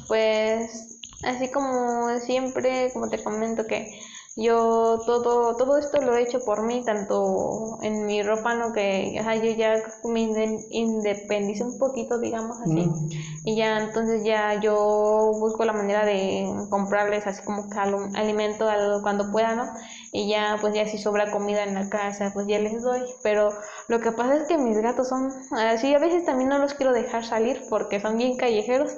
pues, 0.08 1.00
así 1.24 1.50
como 1.52 2.20
siempre, 2.20 2.92
como 2.94 3.10
te 3.10 3.24
comento 3.24 3.66
que 3.66 4.00
yo 4.40 5.02
todo, 5.06 5.56
todo 5.56 5.78
esto 5.78 6.02
lo 6.02 6.16
he 6.16 6.24
hecho 6.24 6.40
por 6.40 6.64
mí, 6.64 6.84
tanto 6.86 7.78
en 7.82 8.06
mi 8.06 8.24
ropa, 8.24 8.56
¿no? 8.56 8.74
Que 8.74 9.18
o 9.20 9.24
sea, 9.24 9.36
yo 9.36 9.52
ya 9.52 9.76
me 10.06 10.22
independicé 10.22 11.64
un 11.64 11.78
poquito, 11.78 12.20
digamos 12.20 12.58
así. 12.62 12.86
Mm. 12.86 13.10
Y 13.46 13.56
ya 13.56 13.80
entonces 13.80 14.24
ya 14.24 14.60
yo 14.60 15.32
busco 15.40 15.66
la 15.66 15.74
manera 15.74 16.06
de 16.06 16.48
comprarles 16.70 17.28
así 17.28 17.44
como 17.44 17.70
que 17.70 17.80
alimento 17.80 18.66
cuando 19.02 19.32
pueda, 19.32 19.56
¿no? 19.56 19.66
Y 20.12 20.30
ya 20.30 20.58
pues 20.62 20.74
ya 20.74 20.86
si 20.88 20.98
sobra 20.98 21.32
comida 21.32 21.64
en 21.64 21.76
la 21.76 21.90
casa, 21.90 22.32
pues 22.34 22.48
ya 22.48 22.60
les 22.60 22.82
doy. 22.82 23.02
Pero 23.24 23.52
lo 23.88 24.00
que 24.00 24.12
pasa 24.12 24.36
es 24.36 24.48
que 24.48 24.58
mis 24.58 24.78
gatos 24.78 25.10
son 25.10 25.32
así, 25.52 25.94
a 25.94 26.00
veces 26.00 26.26
también 26.26 26.50
no 26.50 26.60
los 26.60 26.74
quiero 26.74 26.94
dejar 26.94 27.26
salir 27.26 27.62
porque 27.70 28.00
son 28.00 28.18
bien 28.18 28.38
callejeros. 28.38 28.92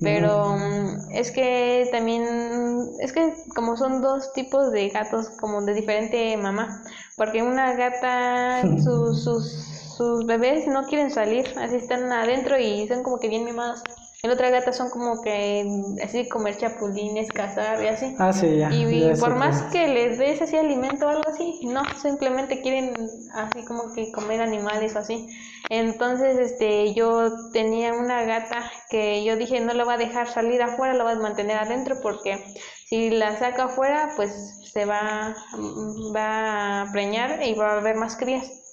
Pero 0.00 0.56
es 1.12 1.32
que 1.32 1.88
también, 1.90 2.22
es 3.00 3.12
que 3.12 3.34
como 3.54 3.76
son 3.76 4.00
dos 4.00 4.32
tipos 4.32 4.70
de 4.70 4.90
gatos, 4.90 5.28
como 5.40 5.60
de 5.62 5.74
diferente 5.74 6.36
mamá, 6.36 6.84
porque 7.16 7.42
una 7.42 7.74
gata, 7.74 8.62
sus, 8.84 9.24
sus, 9.24 9.52
sus 9.96 10.24
bebés 10.24 10.68
no 10.68 10.86
quieren 10.86 11.10
salir, 11.10 11.46
así 11.58 11.76
están 11.76 12.12
adentro 12.12 12.58
y 12.58 12.86
son 12.86 13.02
como 13.02 13.18
que 13.18 13.28
bien 13.28 13.44
mimados. 13.44 13.82
En 14.20 14.32
otra 14.32 14.50
gata 14.50 14.72
son 14.72 14.90
como 14.90 15.22
que 15.22 15.64
así 16.02 16.28
comer 16.28 16.56
chapulines, 16.56 17.30
cazar 17.30 17.80
y 17.84 17.86
así. 17.86 18.16
Ah, 18.18 18.32
sí, 18.32 18.56
ya. 18.56 18.68
Y, 18.72 19.12
por 19.20 19.36
más 19.36 19.62
que 19.70 19.86
les 19.86 20.18
des 20.18 20.42
así 20.42 20.56
alimento 20.56 21.06
o 21.06 21.08
algo 21.08 21.28
así, 21.28 21.60
no, 21.62 21.82
simplemente 22.02 22.60
quieren 22.60 22.94
así 23.32 23.64
como 23.64 23.94
que 23.94 24.10
comer 24.10 24.40
animales 24.40 24.96
o 24.96 24.98
así. 24.98 25.28
Entonces, 25.70 26.36
este, 26.36 26.94
yo 26.94 27.50
tenía 27.52 27.92
una 27.92 28.24
gata 28.24 28.68
que 28.90 29.22
yo 29.22 29.36
dije 29.36 29.60
no 29.60 29.72
la 29.72 29.84
va 29.84 29.94
a 29.94 29.98
dejar 29.98 30.26
salir 30.26 30.62
afuera, 30.62 30.94
la 30.94 31.04
va 31.04 31.12
a 31.12 31.16
mantener 31.20 31.56
adentro 31.56 32.00
porque 32.02 32.42
si 32.86 33.10
la 33.10 33.38
saca 33.38 33.66
afuera, 33.66 34.14
pues 34.16 34.32
se 34.64 34.84
va, 34.84 35.36
va 36.16 36.80
a 36.82 36.92
preñar 36.92 37.40
y 37.46 37.54
va 37.54 37.74
a 37.74 37.78
haber 37.78 37.94
más 37.94 38.16
crías 38.16 38.67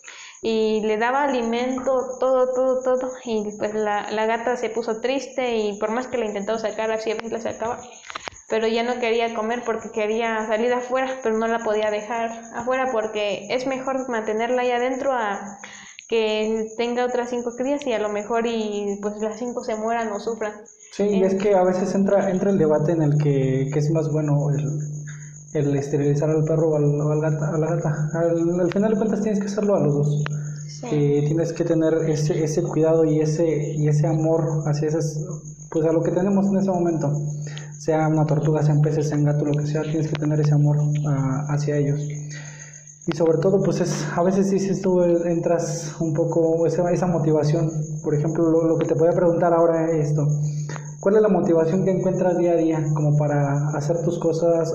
y 0.47 0.79
le 0.81 0.97
daba 0.97 1.23
alimento, 1.23 2.19
todo, 2.19 2.53
todo, 2.53 2.79
todo, 2.83 3.11
y 3.23 3.57
pues 3.57 3.73
la, 3.73 4.11
la 4.11 4.27
gata 4.27 4.55
se 4.57 4.69
puso 4.69 5.01
triste 5.01 5.57
y 5.57 5.79
por 5.79 5.89
más 5.89 6.07
que 6.07 6.19
la 6.19 6.25
intentó 6.25 6.59
sacar, 6.59 6.91
así 6.91 7.09
a 7.09 7.15
veces 7.15 7.31
la 7.31 7.41
sacaba, 7.41 7.81
pero 8.47 8.67
ya 8.67 8.83
no 8.83 8.99
quería 8.99 9.33
comer 9.33 9.63
porque 9.65 9.89
quería 9.89 10.45
salir 10.45 10.71
afuera, 10.71 11.19
pero 11.23 11.35
no 11.35 11.47
la 11.47 11.63
podía 11.63 11.89
dejar 11.89 12.29
afuera 12.53 12.91
porque 12.91 13.47
es 13.49 13.65
mejor 13.65 14.07
mantenerla 14.07 14.61
ahí 14.61 14.69
adentro 14.69 15.13
a 15.13 15.57
que 16.07 16.67
tenga 16.77 17.05
otras 17.05 17.31
cinco 17.31 17.55
crías 17.57 17.83
y 17.87 17.93
a 17.93 17.99
lo 17.99 18.09
mejor 18.09 18.45
y 18.45 18.99
pues 19.01 19.15
las 19.21 19.39
cinco 19.39 19.63
se 19.63 19.75
mueran 19.75 20.11
o 20.11 20.19
sufran. 20.19 20.53
Sí, 20.91 21.05
y 21.05 21.23
es 21.23 21.33
que 21.33 21.55
a 21.55 21.63
veces 21.63 21.95
entra, 21.95 22.29
entra 22.29 22.51
el 22.51 22.59
debate 22.59 22.91
en 22.91 23.01
el 23.01 23.17
que, 23.17 23.67
que 23.73 23.79
es 23.79 23.89
más 23.89 24.11
bueno 24.11 24.51
el 24.51 25.04
el 25.55 25.75
esterilizar 25.75 26.29
al 26.29 26.43
perro 26.43 26.69
o 26.69 26.75
al, 26.75 27.23
a 27.23 27.57
la 27.57 27.75
gata. 27.75 28.09
Al, 28.13 28.71
final 28.71 28.91
de 28.91 28.97
cuentas 28.97 29.21
tienes 29.21 29.39
que 29.39 29.47
hacerlo 29.47 29.75
a 29.75 29.79
los 29.79 29.93
dos. 29.93 30.23
Eh, 30.91 31.23
tienes 31.25 31.53
que 31.53 31.63
tener 31.63 31.93
ese, 32.09 32.43
ese 32.43 32.61
cuidado 32.61 33.05
y 33.05 33.19
ese, 33.19 33.73
y 33.75 33.87
ese 33.87 34.07
amor 34.07 34.63
hacia 34.65 34.89
esas, 34.89 35.19
pues 35.71 35.85
a 35.85 35.93
lo 35.93 36.03
que 36.03 36.11
tenemos 36.11 36.45
en 36.47 36.57
ese 36.57 36.69
momento. 36.69 37.11
Sea 37.79 38.07
una 38.07 38.25
tortuga, 38.25 38.63
sean 38.63 38.81
peces, 38.81 39.09
sean 39.09 39.23
gato, 39.23 39.45
lo 39.45 39.53
que 39.53 39.65
sea, 39.65 39.83
tienes 39.83 40.07
que 40.07 40.19
tener 40.19 40.39
ese 40.39 40.53
amor 40.53 40.77
uh, 40.77 41.51
hacia 41.51 41.77
ellos. 41.77 42.01
Y 43.07 43.15
sobre 43.15 43.37
todo, 43.37 43.61
pues 43.63 43.81
es, 43.81 44.05
a 44.15 44.23
veces 44.23 44.49
dices 44.49 44.81
tú, 44.81 45.01
entras 45.03 45.95
un 45.99 46.13
poco, 46.13 46.65
esa, 46.65 46.91
esa 46.91 47.05
motivación. 47.05 47.71
Por 48.03 48.15
ejemplo, 48.15 48.49
lo, 48.49 48.67
lo 48.67 48.77
que 48.77 48.87
te 48.87 48.95
voy 48.95 49.09
a 49.09 49.11
preguntar 49.11 49.53
ahora 49.53 49.91
es 49.91 50.09
esto. 50.09 50.27
¿Cuál 51.05 51.17
es 51.17 51.21
la 51.21 51.29
motivación 51.29 51.85
que 51.85 51.91
encuentras 51.91 52.35
día 52.35 52.53
a 52.53 52.55
día 52.55 52.83
como 52.95 53.15
para 53.15 53.69
hacer 53.77 54.01
tus 54.01 54.17
cosas, 54.17 54.73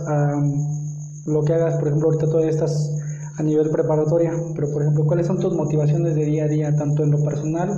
lo 1.27 1.43
que 1.43 1.55
hagas, 1.55 1.75
por 1.75 1.89
ejemplo, 1.89 2.07
ahorita 2.07 2.27
todavía 2.27 2.51
estás 2.51 2.89
a 3.37 3.43
nivel 3.43 3.69
preparatoria, 3.69 4.33
pero 4.55 4.71
por 4.71 4.83
ejemplo, 4.83 5.07
¿cuáles 5.07 5.27
son 5.27 5.41
tus 5.41 5.53
motivaciones 5.57 6.15
de 6.15 6.25
día 6.25 6.45
a 6.45 6.47
día, 6.47 6.77
tanto 6.77 7.03
en 7.03 7.11
lo 7.11 7.25
personal 7.25 7.73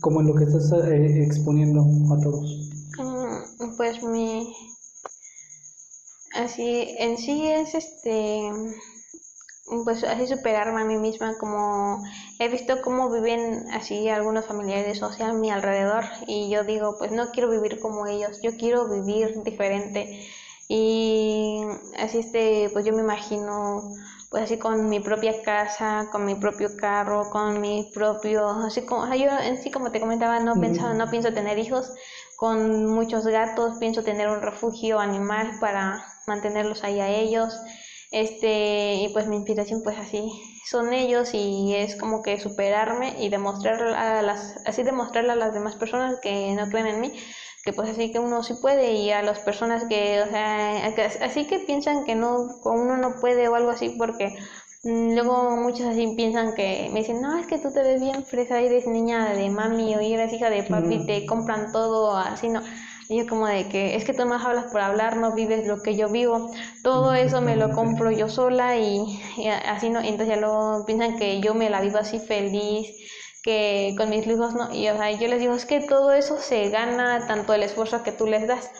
como 0.00 0.20
en 0.20 0.26
lo 0.26 0.34
que 0.34 0.42
estás 0.42 0.72
eh, 0.72 1.22
exponiendo 1.22 1.86
a 2.12 2.18
todos? 2.20 2.72
Mm, 2.98 3.76
pues 3.76 4.02
mi, 4.02 4.52
así, 6.34 6.96
en 6.98 7.16
sí 7.16 7.46
es 7.46 7.72
este 7.72 8.50
pues 9.84 10.04
así 10.04 10.26
superarme 10.26 10.82
a 10.82 10.84
mí 10.84 10.96
misma, 10.96 11.38
como 11.38 12.02
he 12.38 12.48
visto 12.48 12.82
cómo 12.82 13.10
viven 13.10 13.66
así 13.72 14.08
algunos 14.08 14.46
familiares 14.46 15.02
o 15.02 15.12
sea 15.12 15.28
a 15.28 15.32
mi 15.32 15.50
alrededor 15.50 16.04
y 16.26 16.50
yo 16.50 16.64
digo, 16.64 16.96
pues 16.98 17.12
no 17.12 17.30
quiero 17.30 17.50
vivir 17.50 17.80
como 17.80 18.06
ellos, 18.06 18.40
yo 18.42 18.56
quiero 18.56 18.88
vivir 18.88 19.42
diferente. 19.44 20.26
Y 20.68 21.60
así 21.98 22.18
este, 22.18 22.70
pues 22.72 22.84
yo 22.84 22.94
me 22.94 23.02
imagino 23.02 23.92
pues 24.30 24.44
así 24.44 24.58
con 24.58 24.88
mi 24.88 24.98
propia 25.00 25.42
casa, 25.42 26.08
con 26.10 26.24
mi 26.24 26.34
propio 26.34 26.70
carro, 26.78 27.28
con 27.30 27.60
mi 27.60 27.90
propio, 27.92 28.48
así 28.48 28.80
como, 28.82 29.14
yo 29.14 29.28
en 29.38 29.58
sí 29.58 29.70
como 29.70 29.92
te 29.92 30.00
comentaba, 30.00 30.40
no 30.40 30.58
pensaba, 30.58 30.94
no 30.94 31.10
pienso 31.10 31.34
tener 31.34 31.58
hijos, 31.58 31.92
con 32.36 32.86
muchos 32.86 33.26
gatos, 33.26 33.76
pienso 33.78 34.02
tener 34.02 34.28
un 34.30 34.40
refugio 34.40 34.98
animal 34.98 35.58
para 35.60 36.02
mantenerlos 36.26 36.82
ahí 36.82 36.98
a 36.98 37.08
ellos, 37.10 37.54
este, 38.12 38.94
y 38.96 39.08
pues 39.12 39.26
mi 39.26 39.36
inspiración 39.36 39.82
pues 39.82 39.98
así 39.98 40.30
son 40.64 40.92
ellos 40.92 41.30
y 41.34 41.74
es 41.74 41.96
como 41.96 42.22
que 42.22 42.38
superarme 42.38 43.16
y 43.18 43.28
demostrar 43.28 43.82
a 43.82 44.22
las, 44.22 44.58
así 44.66 44.82
demostrarle 44.82 45.32
a 45.32 45.36
las 45.36 45.54
demás 45.54 45.76
personas 45.76 46.20
que 46.20 46.54
no 46.54 46.68
creen 46.68 46.86
en 46.86 47.00
mí, 47.00 47.12
que 47.64 47.72
pues 47.72 47.90
así 47.90 48.12
que 48.12 48.18
uno 48.18 48.42
sí 48.42 48.54
puede 48.60 48.92
y 48.92 49.10
a 49.10 49.22
las 49.22 49.40
personas 49.40 49.84
que, 49.84 50.20
o 50.22 50.30
sea, 50.30 50.86
así 51.22 51.46
que 51.46 51.60
piensan 51.60 52.04
que 52.04 52.14
no, 52.14 52.60
uno 52.64 52.96
no 52.96 53.20
puede 53.20 53.48
o 53.48 53.54
algo 53.54 53.70
así 53.70 53.90
porque 53.98 54.34
mm, 54.84 55.14
Luego 55.14 55.56
muchos 55.56 55.86
así 55.86 56.14
piensan 56.16 56.54
que 56.54 56.90
me 56.92 57.00
dicen, 57.00 57.20
no, 57.22 57.38
es 57.38 57.46
que 57.46 57.58
tú 57.58 57.72
te 57.72 57.82
ves 57.82 58.00
bien 58.00 58.24
fresa, 58.24 58.60
eres 58.60 58.86
niña 58.86 59.32
de 59.32 59.48
mami 59.50 59.94
o 59.94 60.00
eres 60.00 60.32
hija 60.32 60.50
de 60.50 60.64
papi, 60.64 61.06
te 61.06 61.26
compran 61.26 61.72
todo 61.72 62.16
así, 62.16 62.48
no. 62.48 62.62
Y 63.12 63.18
yo 63.18 63.26
como 63.26 63.46
de 63.46 63.68
que 63.68 63.94
es 63.94 64.06
que 64.06 64.14
tú 64.14 64.24
más 64.24 64.42
hablas 64.42 64.72
por 64.72 64.80
hablar, 64.80 65.18
no 65.18 65.34
vives 65.34 65.66
lo 65.66 65.82
que 65.82 65.96
yo 65.96 66.08
vivo. 66.08 66.50
Todo 66.82 67.12
eso 67.12 67.42
me 67.42 67.56
lo 67.56 67.70
compro 67.72 68.10
yo 68.10 68.26
sola 68.30 68.78
y, 68.78 69.20
así 69.66 69.90
no. 69.90 70.00
Entonces 70.00 70.28
ya 70.28 70.36
luego 70.36 70.86
piensan 70.86 71.18
que 71.18 71.38
yo 71.42 71.52
me 71.52 71.68
la 71.68 71.82
vivo 71.82 71.98
así 71.98 72.18
feliz, 72.18 72.88
que 73.42 73.94
con 73.98 74.08
mis 74.08 74.26
hijos 74.26 74.54
no. 74.54 74.74
Y 74.74 74.88
o 74.88 74.96
sea, 74.96 75.10
yo 75.10 75.28
les 75.28 75.40
digo, 75.40 75.52
es 75.52 75.66
que 75.66 75.80
todo 75.80 76.14
eso 76.14 76.38
se 76.40 76.70
gana 76.70 77.26
tanto 77.26 77.52
el 77.52 77.62
esfuerzo 77.64 78.02
que 78.02 78.12
tú 78.12 78.26
les 78.26 78.48
das. 78.48 78.70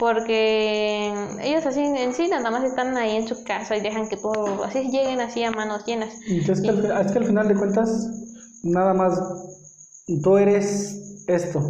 Porque 0.00 1.12
ellos 1.42 1.64
así 1.64 1.80
en 1.80 2.12
sí 2.12 2.26
nada 2.26 2.50
más 2.50 2.64
están 2.64 2.96
ahí 2.96 3.14
en 3.14 3.28
su 3.28 3.44
casa 3.44 3.76
y 3.76 3.82
dejan 3.82 4.08
que 4.08 4.16
todo 4.16 4.64
así 4.64 4.90
lleguen 4.90 5.20
así 5.20 5.44
a 5.44 5.52
manos 5.52 5.86
llenas. 5.86 6.12
Que 6.26 6.40
al, 6.70 7.06
es 7.06 7.12
que 7.12 7.18
al 7.18 7.24
final 7.24 7.46
de 7.46 7.54
cuentas, 7.54 7.88
nada 8.64 8.94
más 8.94 9.16
tú 10.24 10.38
eres 10.38 11.22
esto 11.28 11.60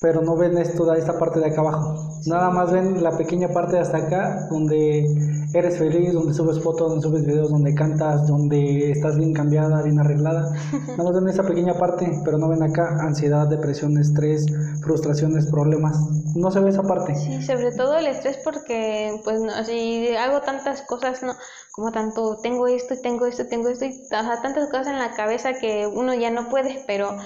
pero 0.00 0.22
no 0.22 0.36
ven 0.36 0.56
esto, 0.58 0.92
esta 0.94 1.18
parte 1.18 1.40
de 1.40 1.46
acá 1.46 1.60
abajo. 1.60 2.20
Nada 2.26 2.50
más 2.50 2.72
ven 2.72 3.02
la 3.02 3.16
pequeña 3.16 3.48
parte 3.48 3.76
de 3.76 3.82
hasta 3.82 3.98
acá, 3.98 4.46
donde 4.50 5.06
eres 5.54 5.78
feliz, 5.78 6.12
donde 6.12 6.34
subes 6.34 6.60
fotos, 6.60 6.90
donde 6.90 7.02
subes 7.02 7.26
videos, 7.26 7.50
donde 7.50 7.74
cantas, 7.74 8.26
donde 8.28 8.90
estás 8.90 9.16
bien 9.16 9.32
cambiada, 9.32 9.82
bien 9.82 9.98
arreglada. 9.98 10.52
Nada 10.88 11.04
más 11.04 11.14
ven 11.14 11.28
esa 11.28 11.42
pequeña 11.42 11.74
parte, 11.74 12.20
pero 12.24 12.38
no 12.38 12.48
ven 12.48 12.62
acá 12.62 12.98
ansiedad, 13.00 13.48
depresión, 13.48 13.98
estrés, 13.98 14.46
frustraciones, 14.82 15.46
problemas. 15.46 15.98
No 16.36 16.50
se 16.50 16.60
ve 16.60 16.70
esa 16.70 16.82
parte. 16.82 17.14
Sí, 17.14 17.42
sobre 17.42 17.72
todo 17.72 17.96
el 17.96 18.06
estrés 18.06 18.38
porque, 18.44 19.20
pues, 19.24 19.40
no, 19.40 19.64
si 19.64 20.14
hago 20.16 20.42
tantas 20.42 20.82
cosas, 20.82 21.22
no, 21.22 21.34
como 21.72 21.90
tanto, 21.90 22.38
tengo 22.42 22.66
esto 22.68 22.94
y 22.94 23.02
tengo 23.02 23.26
esto, 23.26 23.46
tengo 23.46 23.68
esto, 23.68 23.86
y 23.86 23.88
o 23.90 24.06
sea, 24.08 24.42
tantas 24.42 24.68
cosas 24.70 24.88
en 24.88 24.98
la 24.98 25.12
cabeza 25.12 25.54
que 25.54 25.86
uno 25.86 26.14
ya 26.14 26.30
no 26.30 26.48
puede, 26.50 26.84
pero 26.86 27.16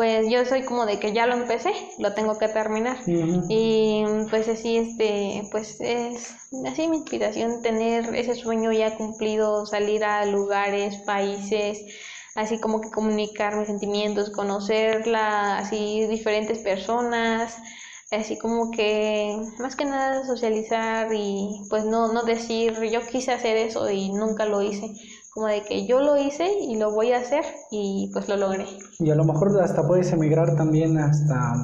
pues 0.00 0.30
yo 0.30 0.46
soy 0.46 0.62
como 0.62 0.86
de 0.86 0.98
que 0.98 1.12
ya 1.12 1.26
lo 1.26 1.34
empecé, 1.34 1.74
lo 1.98 2.14
tengo 2.14 2.38
que 2.38 2.48
terminar. 2.48 2.96
Y 3.50 4.02
pues 4.30 4.48
así, 4.48 4.78
este, 4.78 5.46
pues 5.50 5.78
es 5.78 6.36
así 6.66 6.88
mi 6.88 6.96
inspiración, 6.96 7.60
tener 7.60 8.14
ese 8.14 8.34
sueño 8.34 8.72
ya 8.72 8.96
cumplido, 8.96 9.66
salir 9.66 10.02
a 10.02 10.24
lugares, 10.24 10.96
países, 11.04 11.84
así 12.34 12.58
como 12.60 12.80
que 12.80 12.90
comunicar 12.90 13.56
mis 13.56 13.66
sentimientos, 13.66 14.30
conocerla, 14.30 15.58
así 15.58 16.06
diferentes 16.06 16.60
personas, 16.60 17.58
así 18.10 18.38
como 18.38 18.70
que 18.70 19.36
más 19.58 19.76
que 19.76 19.84
nada 19.84 20.24
socializar 20.24 21.12
y 21.12 21.66
pues 21.68 21.84
no, 21.84 22.10
no 22.10 22.22
decir 22.22 22.72
yo 22.90 23.06
quise 23.06 23.32
hacer 23.32 23.58
eso 23.58 23.90
y 23.90 24.10
nunca 24.14 24.46
lo 24.46 24.62
hice, 24.62 24.94
como 25.32 25.46
de 25.46 25.62
que 25.62 25.86
yo 25.86 26.00
lo 26.00 26.16
hice 26.16 26.48
y 26.60 26.76
lo 26.76 26.92
voy 26.92 27.12
a 27.12 27.18
hacer 27.18 27.44
y 27.70 28.10
pues 28.12 28.28
lo 28.28 28.36
logré. 28.36 28.66
Y 28.98 29.10
a 29.10 29.14
lo 29.14 29.24
mejor 29.24 29.58
hasta 29.62 29.86
puedes 29.86 30.12
emigrar 30.12 30.56
también 30.56 30.98
hasta, 30.98 31.54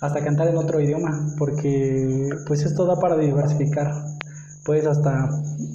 hasta 0.00 0.24
cantar 0.24 0.48
en 0.48 0.56
otro 0.56 0.80
idioma, 0.80 1.34
porque 1.38 2.28
pues 2.46 2.62
esto 2.64 2.84
da 2.86 2.98
para 2.98 3.16
diversificar. 3.16 3.92
Puedes 4.64 4.86
hasta 4.86 5.28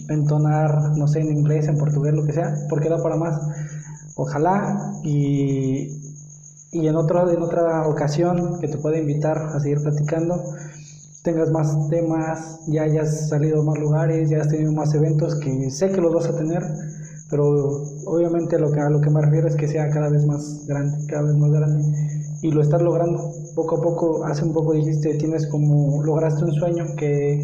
entonar, 0.09 0.97
no 0.97 1.07
sé, 1.07 1.19
en 1.19 1.31
inglés, 1.31 1.67
en 1.67 1.77
portugués, 1.77 2.13
lo 2.13 2.25
que 2.25 2.33
sea, 2.33 2.53
porque 2.69 2.89
da 2.89 3.01
para 3.01 3.15
más. 3.15 3.39
Ojalá 4.15 4.93
y, 5.03 5.89
y 6.71 6.87
en, 6.87 6.95
otro, 6.95 7.29
en 7.29 7.41
otra 7.41 7.87
ocasión 7.87 8.59
que 8.59 8.67
te 8.67 8.77
pueda 8.77 8.97
invitar 8.97 9.37
a 9.37 9.59
seguir 9.59 9.81
platicando, 9.81 10.43
tengas 11.23 11.51
más 11.51 11.89
temas, 11.89 12.61
ya 12.67 12.83
hayas 12.83 13.29
salido 13.29 13.61
a 13.61 13.63
más 13.63 13.77
lugares, 13.77 14.29
ya 14.29 14.41
has 14.41 14.47
tenido 14.49 14.71
más 14.71 14.93
eventos 14.93 15.35
que 15.35 15.69
sé 15.69 15.91
que 15.91 15.99
los 15.99 16.13
vas 16.13 16.27
a 16.27 16.37
tener, 16.37 16.63
pero 17.29 17.83
obviamente 18.05 18.57
lo 18.59 18.71
que, 18.71 18.79
a 18.79 18.89
lo 18.89 19.01
que 19.01 19.09
me 19.09 19.21
refiero 19.21 19.47
es 19.47 19.55
que 19.55 19.67
sea 19.67 19.89
cada 19.89 20.09
vez 20.09 20.25
más 20.25 20.65
grande, 20.67 20.97
cada 21.07 21.23
vez 21.23 21.35
más 21.35 21.51
grande 21.51 21.83
y 22.41 22.51
lo 22.51 22.61
estás 22.61 22.81
logrando 22.81 23.31
poco 23.55 23.77
a 23.77 23.81
poco, 23.81 24.25
hace 24.25 24.45
un 24.45 24.53
poco 24.53 24.73
dijiste, 24.73 25.15
tienes 25.15 25.47
como, 25.47 26.03
lograste 26.03 26.45
un 26.45 26.53
sueño 26.53 26.85
que, 26.95 27.41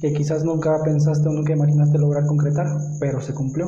que 0.00 0.12
quizás 0.14 0.44
nunca 0.44 0.82
pensaste 0.82 1.28
o 1.28 1.32
nunca 1.32 1.52
imaginaste 1.52 1.98
lograr 1.98 2.26
concretar, 2.26 2.66
pero 2.98 3.20
se 3.20 3.34
cumplió. 3.34 3.66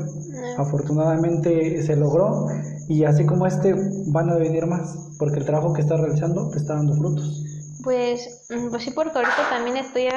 Afortunadamente 0.56 1.82
se 1.82 1.96
logró 1.96 2.46
y 2.88 3.04
así 3.04 3.26
como 3.26 3.46
este 3.46 3.74
van 4.06 4.30
a 4.30 4.36
venir 4.36 4.66
más, 4.66 4.96
porque 5.18 5.40
el 5.40 5.44
trabajo 5.44 5.72
que 5.72 5.82
estás 5.82 6.00
realizando 6.00 6.48
te 6.50 6.58
está 6.58 6.74
dando 6.74 6.94
frutos. 6.96 7.43
Pues, 7.84 8.46
mm, 8.48 8.70
pues 8.70 8.82
sí, 8.82 8.90
porque 8.90 9.18
ahorita 9.18 9.50
también 9.50 9.76
estoy 9.76 10.08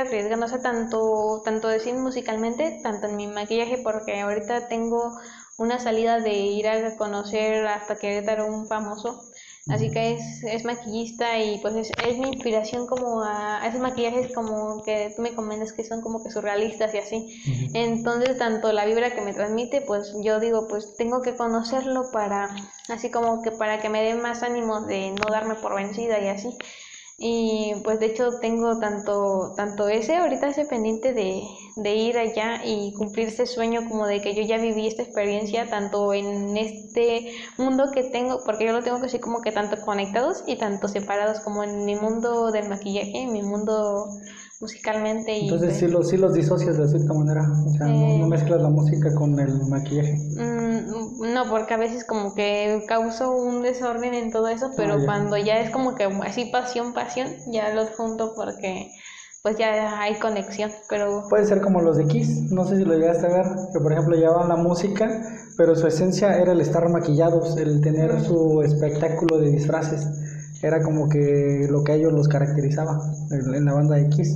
sea, 0.47 0.61
tanto, 0.61 1.41
tanto 1.43 1.67
decir 1.67 1.93
musicalmente, 1.95 2.79
tanto 2.81 3.07
en 3.07 3.17
mi 3.17 3.27
maquillaje, 3.27 3.77
porque 3.83 4.21
ahorita 4.21 4.69
tengo 4.69 5.11
una 5.57 5.79
salida 5.79 6.19
de 6.19 6.33
ir 6.33 6.67
a 6.67 6.95
conocer 6.97 7.65
hasta 7.67 7.97
Querétaro 7.97 8.45
un 8.45 8.67
famoso, 8.67 9.23
así 9.69 9.89
que 9.91 10.13
es, 10.13 10.43
es 10.43 10.63
maquillista 10.65 11.39
y 11.39 11.59
pues 11.59 11.75
es, 11.75 11.91
es 12.05 12.17
mi 12.19 12.27
inspiración 12.27 12.85
como 12.85 13.23
a, 13.23 13.61
a, 13.61 13.67
esos 13.67 13.81
maquillajes 13.81 14.33
como 14.33 14.83
que 14.83 15.13
tú 15.15 15.23
me 15.23 15.33
comentas 15.33 15.73
que 15.73 15.83
son 15.83 16.01
como 16.01 16.23
que 16.23 16.29
surrealistas 16.29 16.93
y 16.93 16.99
así. 16.99 17.71
Entonces, 17.73 18.37
tanto 18.37 18.71
la 18.71 18.85
vibra 18.85 19.13
que 19.13 19.21
me 19.21 19.33
transmite, 19.33 19.81
pues 19.81 20.13
yo 20.23 20.39
digo, 20.39 20.67
pues 20.67 20.95
tengo 20.95 21.21
que 21.21 21.35
conocerlo 21.35 22.11
para, 22.13 22.49
así 22.87 23.09
como 23.09 23.41
que 23.41 23.51
para 23.51 23.81
que 23.81 23.89
me 23.89 24.03
dé 24.03 24.13
más 24.13 24.43
ánimo 24.43 24.81
de 24.85 25.11
no 25.11 25.29
darme 25.31 25.55
por 25.55 25.75
vencida 25.75 26.19
y 26.19 26.27
así. 26.27 26.55
Y 27.19 27.73
pues 27.83 27.99
de 27.99 28.07
hecho 28.07 28.29
tengo 28.41 28.79
tanto, 28.79 29.53
tanto 29.57 29.87
ese, 29.87 30.17
ahorita 30.17 30.49
ese 30.49 30.65
pendiente 30.65 31.13
de, 31.13 31.41
de 31.77 31.95
ir 31.95 32.17
allá 32.17 32.61
y 32.63 32.93
cumplir 32.93 33.29
ese 33.29 33.47
sueño 33.47 33.87
como 33.89 34.05
de 34.05 34.21
que 34.21 34.35
yo 34.35 34.43
ya 34.43 34.57
viví 34.59 34.85
esta 34.87 35.01
experiencia 35.01 35.67
tanto 35.67 36.13
en 36.13 36.55
este 36.57 37.31
mundo 37.57 37.85
que 37.91 38.03
tengo, 38.11 38.43
porque 38.45 38.65
yo 38.67 38.71
lo 38.73 38.83
tengo 38.83 38.97
así 38.97 39.19
como 39.19 39.41
que 39.41 39.51
tanto 39.51 39.77
conectados 39.83 40.43
y 40.45 40.57
tanto 40.57 40.87
separados 40.87 41.39
como 41.39 41.63
en 41.63 41.85
mi 41.85 41.95
mundo 41.95 42.51
del 42.51 42.69
maquillaje, 42.69 43.23
en 43.23 43.31
mi 43.33 43.41
mundo 43.41 44.05
musicalmente. 44.59 45.37
Y 45.37 45.43
Entonces 45.45 45.77
sí, 45.77 45.87
los, 45.87 46.09
sí 46.09 46.17
los 46.17 46.33
disocias 46.33 46.77
de 46.77 46.87
cierta 46.87 47.13
manera, 47.13 47.43
o 47.65 47.71
sea, 47.77 47.87
no, 47.87 48.17
no, 48.17 48.27
mezclas 48.27 48.61
la 48.61 48.69
música 48.69 49.13
con 49.15 49.39
el 49.39 49.67
maquillaje. 49.67 50.17
Mm, 50.35 51.33
no, 51.33 51.49
porque 51.49 51.73
a 51.73 51.77
veces 51.77 52.03
como 52.05 52.33
que 52.33 52.83
causo 52.87 53.31
un 53.31 53.61
desorden 53.61 54.13
en 54.13 54.31
todo 54.31 54.47
eso, 54.47 54.71
pero 54.75 54.93
ah, 54.93 54.99
ya. 54.99 55.05
cuando 55.05 55.37
ya 55.37 55.59
es 55.59 55.69
como 55.71 55.95
que 55.95 56.05
así 56.05 56.45
pasión, 56.45 56.93
pasión, 56.93 57.27
ya 57.51 57.73
los 57.73 57.89
junto 57.91 58.33
porque 58.35 58.91
pues 59.43 59.57
ya 59.57 60.01
hay 60.01 60.15
conexión, 60.15 60.71
pero... 60.89 61.23
Puede 61.29 61.45
ser 61.45 61.61
como 61.61 61.79
los 61.79 61.95
de 61.95 62.05
Kiss, 62.05 62.51
no 62.51 62.65
sé 62.65 62.77
si 62.77 62.83
lo 62.83 62.97
llegaste 62.97 63.27
a 63.27 63.29
ver, 63.29 63.45
que 63.71 63.79
por 63.79 63.93
ejemplo 63.93 64.17
llevaban 64.17 64.49
la 64.49 64.57
música, 64.57 65.21
pero 65.55 65.73
su 65.75 65.87
esencia 65.87 66.37
era 66.37 66.51
el 66.51 66.59
estar 66.59 66.89
maquillados, 66.89 67.55
el 67.55 67.79
tener 67.79 68.19
su 68.21 68.61
espectáculo 68.61 69.37
de 69.37 69.51
disfraces 69.51 70.05
era 70.61 70.81
como 70.81 71.09
que 71.09 71.67
lo 71.69 71.83
que 71.83 71.93
a 71.93 71.95
ellos 71.95 72.13
los 72.13 72.27
caracterizaba 72.27 72.99
en 73.31 73.65
la 73.65 73.73
banda 73.73 73.97
Kiss. 74.09 74.35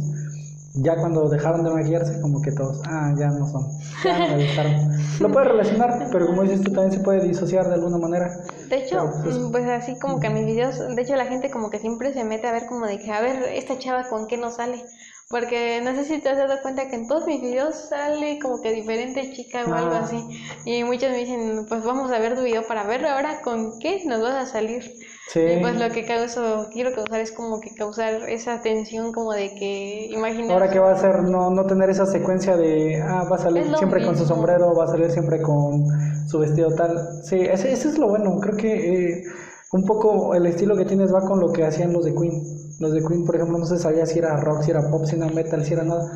Ya 0.76 0.96
cuando 0.96 1.28
dejaron 1.28 1.66
de 1.66 1.72
maquillarse, 1.72 2.22
como 2.22 2.42
que 2.42 2.54
todos, 2.54 2.82
ah, 2.86 3.14
ya 3.20 3.28
no 3.28 3.46
son, 3.46 3.68
ya 4.06 4.20
no 4.20 4.38
me 4.38 4.46
gustaron. 4.46 4.74
Lo 5.20 5.30
puedes 5.30 5.50
relacionar, 5.50 6.08
pero 6.14 6.28
como 6.28 6.44
dices 6.44 6.62
tú, 6.62 6.72
también 6.72 6.94
se 6.94 7.04
puede 7.04 7.28
disociar 7.28 7.68
de 7.68 7.74
alguna 7.74 7.98
manera. 7.98 8.40
De 8.70 8.78
hecho, 8.78 9.12
pues, 9.22 9.38
pues, 9.52 9.68
así 9.68 10.00
como 10.00 10.22
que 10.22 10.30
mis 10.30 10.46
videos, 10.46 10.80
de 10.80 11.02
hecho 11.02 11.18
la 11.18 11.26
gente 11.26 11.52
como 11.52 11.70
que 11.70 11.80
siempre 11.80 12.14
se 12.14 12.24
mete 12.24 12.48
a 12.48 12.54
ver 12.54 12.68
como 12.68 12.86
de 12.86 13.00
que, 13.00 13.12
a 13.12 13.20
ver, 13.20 13.44
esta 13.54 13.78
chava 13.80 14.08
con 14.08 14.28
qué 14.28 14.38
no 14.38 14.50
sale. 14.50 14.82
Porque 15.30 15.82
no 15.82 15.94
sé 15.96 16.04
si 16.04 16.20
te 16.20 16.30
has 16.30 16.38
dado 16.38 16.62
cuenta 16.62 16.90
que 16.90 16.96
en 16.96 17.08
todos 17.08 17.26
mis 17.26 17.42
videos 17.42 17.76
sale 17.90 18.38
como 18.40 18.62
que 18.62 18.72
diferente 18.72 19.32
chica 19.32 19.64
o 19.66 19.74
algo 19.74 19.96
así. 19.96 20.18
Y 20.66 20.84
muchos 20.84 21.10
me 21.10 21.18
dicen, 21.18 21.66
pues 21.70 21.84
vamos 21.84 22.12
a 22.12 22.20
ver 22.20 22.36
tu 22.36 22.44
video 22.44 22.68
para 22.68 22.84
ver 22.84 23.06
ahora 23.06 23.42
con 23.42 23.80
qué 23.80 24.04
nos 24.06 24.22
vas 24.22 24.36
a 24.36 24.46
salir. 24.46 24.84
Sí. 25.32 25.40
Y 25.40 25.62
pues 25.62 25.80
lo 25.80 25.90
que 25.92 26.06
causo, 26.06 26.68
quiero 26.74 26.94
causar 26.94 27.22
es 27.22 27.32
como 27.32 27.62
que 27.62 27.74
causar 27.74 28.30
esa 28.30 28.62
tensión 28.62 29.14
como 29.14 29.32
de 29.32 29.56
que 29.56 30.08
imaginar. 30.12 30.52
Ahora 30.52 30.70
qué 30.70 30.80
va 30.80 30.90
a 30.90 30.94
hacer 30.94 31.24
no, 31.24 31.50
no 31.52 31.66
tener 31.66 31.90
esa 31.90 32.06
secuencia 32.06 32.58
de, 32.58 33.02
ah, 33.02 33.24
va 33.32 33.38
a 33.38 33.40
salir 33.40 33.64
siempre 33.78 34.00
mismo. 34.00 34.12
con 34.12 34.18
su 34.20 34.26
sombrero, 34.26 34.76
va 34.76 34.84
a 34.84 34.88
salir 34.88 35.10
siempre 35.10 35.42
con 35.42 35.86
su 36.28 36.40
vestido 36.40 36.76
tal. 36.76 37.24
Sí, 37.24 37.38
ese, 37.40 37.72
ese 37.72 37.88
es 37.88 37.98
lo 37.98 38.10
bueno. 38.10 38.42
Creo 38.42 38.58
que 38.58 38.74
eh, 38.74 39.24
un 39.72 39.86
poco 39.86 40.36
el 40.36 40.46
estilo 40.48 40.76
que 40.76 40.84
tienes 40.84 41.14
va 41.14 41.22
con 41.22 41.40
lo 41.40 41.54
que 41.54 41.64
hacían 41.64 41.94
los 41.94 42.04
de 42.04 42.14
Queen. 42.14 42.44
Los 42.80 42.92
de 42.92 43.02
Queen, 43.02 43.26
por 43.26 43.38
ejemplo, 43.38 43.58
no 43.58 43.66
se 43.66 43.78
sabía 43.80 44.06
si 44.06 44.20
era 44.20 44.36
rock, 44.36 44.64
si 44.64 44.72
era 44.72 44.90
pop, 44.90 45.06
si 45.06 45.16
era 45.16 45.30
metal, 45.30 45.64
si 45.64 45.74
era 45.74 45.86
nada. 45.86 46.12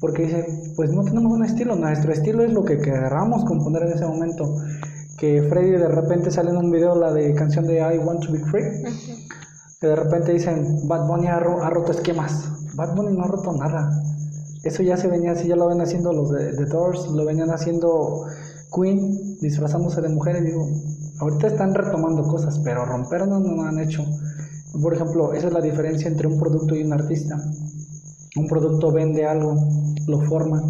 Porque 0.00 0.26
dicen, 0.26 0.44
pues 0.76 0.92
no 0.92 1.02
tenemos 1.02 1.32
un 1.32 1.44
estilo, 1.44 1.74
nuestro 1.74 2.12
estilo 2.12 2.44
es 2.44 2.52
lo 2.52 2.64
que 2.64 2.78
queramos 2.78 3.44
componer 3.44 3.82
en 3.82 3.92
ese 3.94 4.06
momento 4.06 4.54
que 5.20 5.42
Freddy 5.42 5.72
de 5.72 5.88
repente 5.88 6.30
sale 6.30 6.48
en 6.48 6.56
un 6.56 6.70
video 6.70 6.94
la 6.94 7.12
de 7.12 7.34
canción 7.34 7.66
de 7.66 7.76
I 7.76 7.98
Want 7.98 8.24
to 8.24 8.32
Be 8.32 8.38
Free, 8.38 8.82
que 9.78 9.86
de 9.86 9.94
repente 9.94 10.32
dicen 10.32 10.88
Bad 10.88 11.06
Bunny 11.06 11.26
ha, 11.26 11.38
roto 11.38 11.92
esquemas. 11.92 12.48
Bad 12.74 12.96
Bunny 12.96 13.14
no 13.14 13.24
ha 13.24 13.28
roto 13.28 13.52
nada. 13.52 13.90
Eso 14.64 14.82
ya 14.82 14.96
se 14.96 15.08
venía 15.08 15.32
así, 15.32 15.46
ya 15.46 15.56
lo 15.56 15.68
ven 15.68 15.82
haciendo 15.82 16.14
los 16.14 16.30
de 16.32 16.54
The 16.54 16.64
Doors, 16.64 17.08
lo 17.08 17.26
venían 17.26 17.50
haciendo 17.50 18.24
Queen, 18.74 19.38
disfrazándose 19.42 20.00
de 20.00 20.08
mujeres. 20.08 20.42
Digo, 20.42 20.66
ahorita 21.20 21.48
están 21.48 21.74
retomando 21.74 22.22
cosas, 22.22 22.58
pero 22.64 22.86
romper 22.86 23.28
no, 23.28 23.40
no 23.40 23.62
han 23.64 23.78
hecho. 23.78 24.02
Por 24.80 24.94
ejemplo, 24.94 25.34
esa 25.34 25.48
es 25.48 25.52
la 25.52 25.60
diferencia 25.60 26.08
entre 26.08 26.28
un 26.28 26.38
producto 26.40 26.74
y 26.74 26.82
un 26.82 26.94
artista. 26.94 27.36
Un 28.36 28.46
producto 28.46 28.90
vende 28.90 29.26
algo, 29.26 29.54
lo 30.06 30.20
forma, 30.22 30.62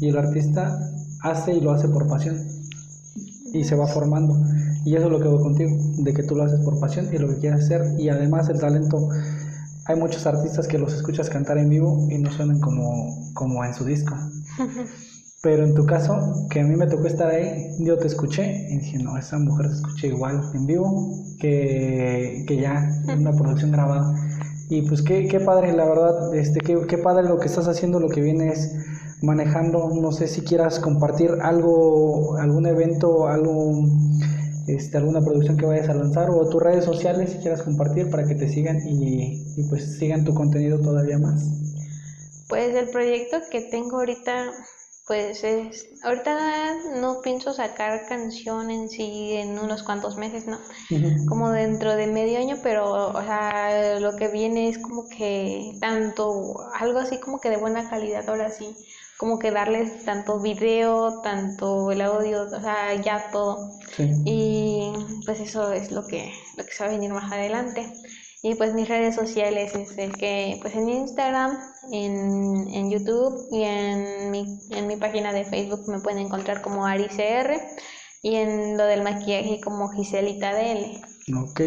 y 0.00 0.10
el 0.10 0.16
artista 0.16 0.78
hace 1.22 1.54
y 1.54 1.60
lo 1.60 1.72
hace 1.72 1.88
por 1.88 2.06
pasión 2.06 2.55
y 3.56 3.64
se 3.64 3.74
va 3.74 3.86
formando. 3.86 4.34
Y 4.84 4.94
eso 4.94 5.06
es 5.06 5.10
lo 5.10 5.20
que 5.20 5.28
voy 5.28 5.42
contigo, 5.42 5.76
de 5.98 6.14
que 6.14 6.22
tú 6.22 6.36
lo 6.36 6.44
haces 6.44 6.60
por 6.60 6.78
pasión 6.78 7.08
y 7.12 7.18
lo 7.18 7.28
que 7.28 7.38
quieres 7.38 7.64
hacer. 7.64 7.82
Y 7.98 8.08
además 8.08 8.48
el 8.48 8.60
talento, 8.60 9.08
hay 9.86 9.96
muchos 9.96 10.26
artistas 10.26 10.68
que 10.68 10.78
los 10.78 10.94
escuchas 10.94 11.28
cantar 11.28 11.58
en 11.58 11.68
vivo 11.68 12.06
y 12.10 12.18
no 12.18 12.30
suenan 12.30 12.60
como, 12.60 13.32
como 13.34 13.64
en 13.64 13.74
su 13.74 13.84
disco. 13.84 14.14
Pero 15.42 15.64
en 15.64 15.74
tu 15.74 15.86
caso, 15.86 16.46
que 16.50 16.60
a 16.60 16.64
mí 16.64 16.76
me 16.76 16.86
tocó 16.86 17.06
estar 17.06 17.28
ahí, 17.28 17.76
yo 17.78 17.98
te 17.98 18.06
escuché 18.06 18.68
y 18.68 18.78
dije, 18.78 18.98
no, 18.98 19.16
esa 19.16 19.38
mujer 19.38 19.68
se 19.68 19.76
escucha 19.76 20.06
igual 20.08 20.40
en 20.54 20.66
vivo 20.66 21.12
que, 21.38 22.44
que 22.48 22.56
ya 22.56 22.84
en 23.08 23.20
una 23.20 23.32
producción 23.32 23.70
grabada. 23.70 24.12
Y 24.68 24.82
pues 24.82 25.02
qué, 25.02 25.28
qué 25.28 25.38
padre, 25.38 25.72
la 25.72 25.84
verdad, 25.84 26.34
este, 26.34 26.60
qué, 26.60 26.76
qué 26.88 26.98
padre 26.98 27.28
lo 27.28 27.38
que 27.38 27.46
estás 27.46 27.68
haciendo, 27.68 28.00
lo 28.00 28.08
que 28.08 28.20
viene 28.20 28.48
es 28.48 28.72
manejando. 29.22 29.90
No 29.90 30.12
sé 30.12 30.28
si 30.28 30.42
quieras 30.42 30.78
compartir 30.78 31.30
algo, 31.42 32.36
algún 32.36 32.66
evento, 32.66 33.28
algo, 33.28 33.84
este, 34.66 34.98
alguna 34.98 35.20
producción 35.24 35.56
que 35.56 35.66
vayas 35.66 35.88
a 35.88 35.94
lanzar 35.94 36.30
o 36.30 36.48
tus 36.48 36.62
redes 36.62 36.84
sociales 36.84 37.32
si 37.32 37.38
quieras 37.38 37.62
compartir 37.62 38.10
para 38.10 38.26
que 38.26 38.34
te 38.34 38.48
sigan 38.48 38.86
y, 38.86 39.44
y 39.56 39.62
pues 39.68 39.98
sigan 39.98 40.24
tu 40.24 40.34
contenido 40.34 40.80
todavía 40.80 41.18
más. 41.18 41.42
Pues 42.48 42.74
el 42.74 42.88
proyecto 42.90 43.38
que 43.50 43.62
tengo 43.62 43.98
ahorita 43.98 44.52
pues 45.06 45.44
es, 45.44 45.88
ahorita 46.02 46.74
no 46.96 47.20
pienso 47.22 47.52
sacar 47.52 48.06
canción 48.08 48.70
en 48.70 48.88
sí 48.88 49.34
en 49.34 49.56
unos 49.58 49.84
cuantos 49.84 50.16
meses, 50.16 50.46
¿no? 50.46 50.58
Como 51.28 51.50
dentro 51.50 51.94
de 51.94 52.08
medio 52.08 52.40
año, 52.40 52.56
pero, 52.60 53.10
o 53.10 53.22
sea, 53.22 54.00
lo 54.00 54.16
que 54.16 54.26
viene 54.28 54.68
es 54.68 54.78
como 54.78 55.08
que 55.08 55.76
tanto, 55.80 56.56
algo 56.74 56.98
así 56.98 57.20
como 57.20 57.40
que 57.40 57.50
de 57.50 57.56
buena 57.56 57.88
calidad, 57.88 58.28
ahora 58.28 58.50
sí, 58.50 58.76
como 59.16 59.38
que 59.38 59.52
darles 59.52 60.04
tanto 60.04 60.40
video, 60.40 61.20
tanto 61.22 61.92
el 61.92 62.00
audio, 62.00 62.42
o 62.42 62.60
sea, 62.60 63.00
ya 63.00 63.30
todo. 63.30 63.78
Y 64.24 64.92
pues 65.24 65.38
eso 65.38 65.72
es 65.72 65.92
lo 65.92 66.04
que, 66.06 66.32
lo 66.56 66.64
que 66.64 66.72
se 66.72 66.82
va 66.82 66.90
a 66.90 66.92
venir 66.92 67.12
más 67.12 67.30
adelante. 67.32 67.92
Y 68.48 68.54
pues 68.54 68.74
mis 68.74 68.88
redes 68.88 69.16
sociales 69.16 69.74
es 69.74 69.98
el 69.98 70.12
que, 70.12 70.56
pues 70.62 70.72
en 70.76 70.88
Instagram, 70.88 71.58
en, 71.90 72.68
en 72.68 72.90
YouTube 72.92 73.48
y 73.50 73.64
en 73.64 74.30
mi, 74.30 74.60
en 74.70 74.86
mi 74.86 74.94
página 74.94 75.32
de 75.32 75.44
Facebook 75.44 75.88
me 75.88 75.98
pueden 75.98 76.20
encontrar 76.20 76.62
como 76.62 76.86
AriCR 76.86 77.56
y 78.22 78.36
en 78.36 78.76
lo 78.76 78.84
del 78.84 79.02
maquillaje 79.02 79.60
como 79.64 79.88
Giselita 79.88 80.52
DL. 80.54 81.02
Ok, 81.36 81.60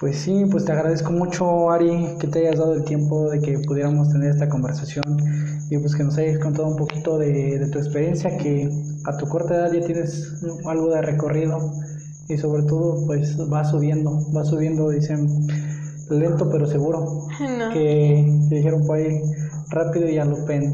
pues 0.00 0.18
sí, 0.18 0.44
pues 0.50 0.64
te 0.64 0.72
agradezco 0.72 1.12
mucho 1.12 1.70
Ari 1.70 2.16
que 2.18 2.26
te 2.26 2.40
hayas 2.40 2.58
dado 2.58 2.74
el 2.74 2.82
tiempo 2.82 3.30
de 3.30 3.38
que 3.38 3.60
pudiéramos 3.60 4.10
tener 4.10 4.30
esta 4.30 4.48
conversación. 4.48 5.04
Y 5.70 5.78
pues 5.78 5.94
que 5.94 6.02
nos 6.02 6.18
hayas 6.18 6.40
contado 6.40 6.66
un 6.66 6.76
poquito 6.76 7.18
de, 7.18 7.60
de 7.60 7.68
tu 7.68 7.78
experiencia 7.78 8.36
que 8.36 8.68
a 9.04 9.16
tu 9.16 9.28
corta 9.28 9.54
edad 9.54 9.72
ya 9.72 9.86
tienes 9.86 10.42
algo 10.66 10.92
de 10.92 11.02
recorrido 11.02 11.70
y 12.28 12.36
sobre 12.36 12.64
todo 12.64 13.06
pues 13.06 13.38
va 13.38 13.64
subiendo, 13.64 14.18
va 14.34 14.44
subiendo, 14.44 14.90
dicen 14.90 15.28
lento 16.10 16.48
pero 16.50 16.66
seguro. 16.66 17.26
Que, 17.72 18.24
dijeron 18.50 18.86
por 18.86 18.98
ahí 18.98 19.20
rápido 19.70 20.08
y 20.08 20.18
a 20.18 20.24
lo 20.24 20.44
pen. 20.44 20.72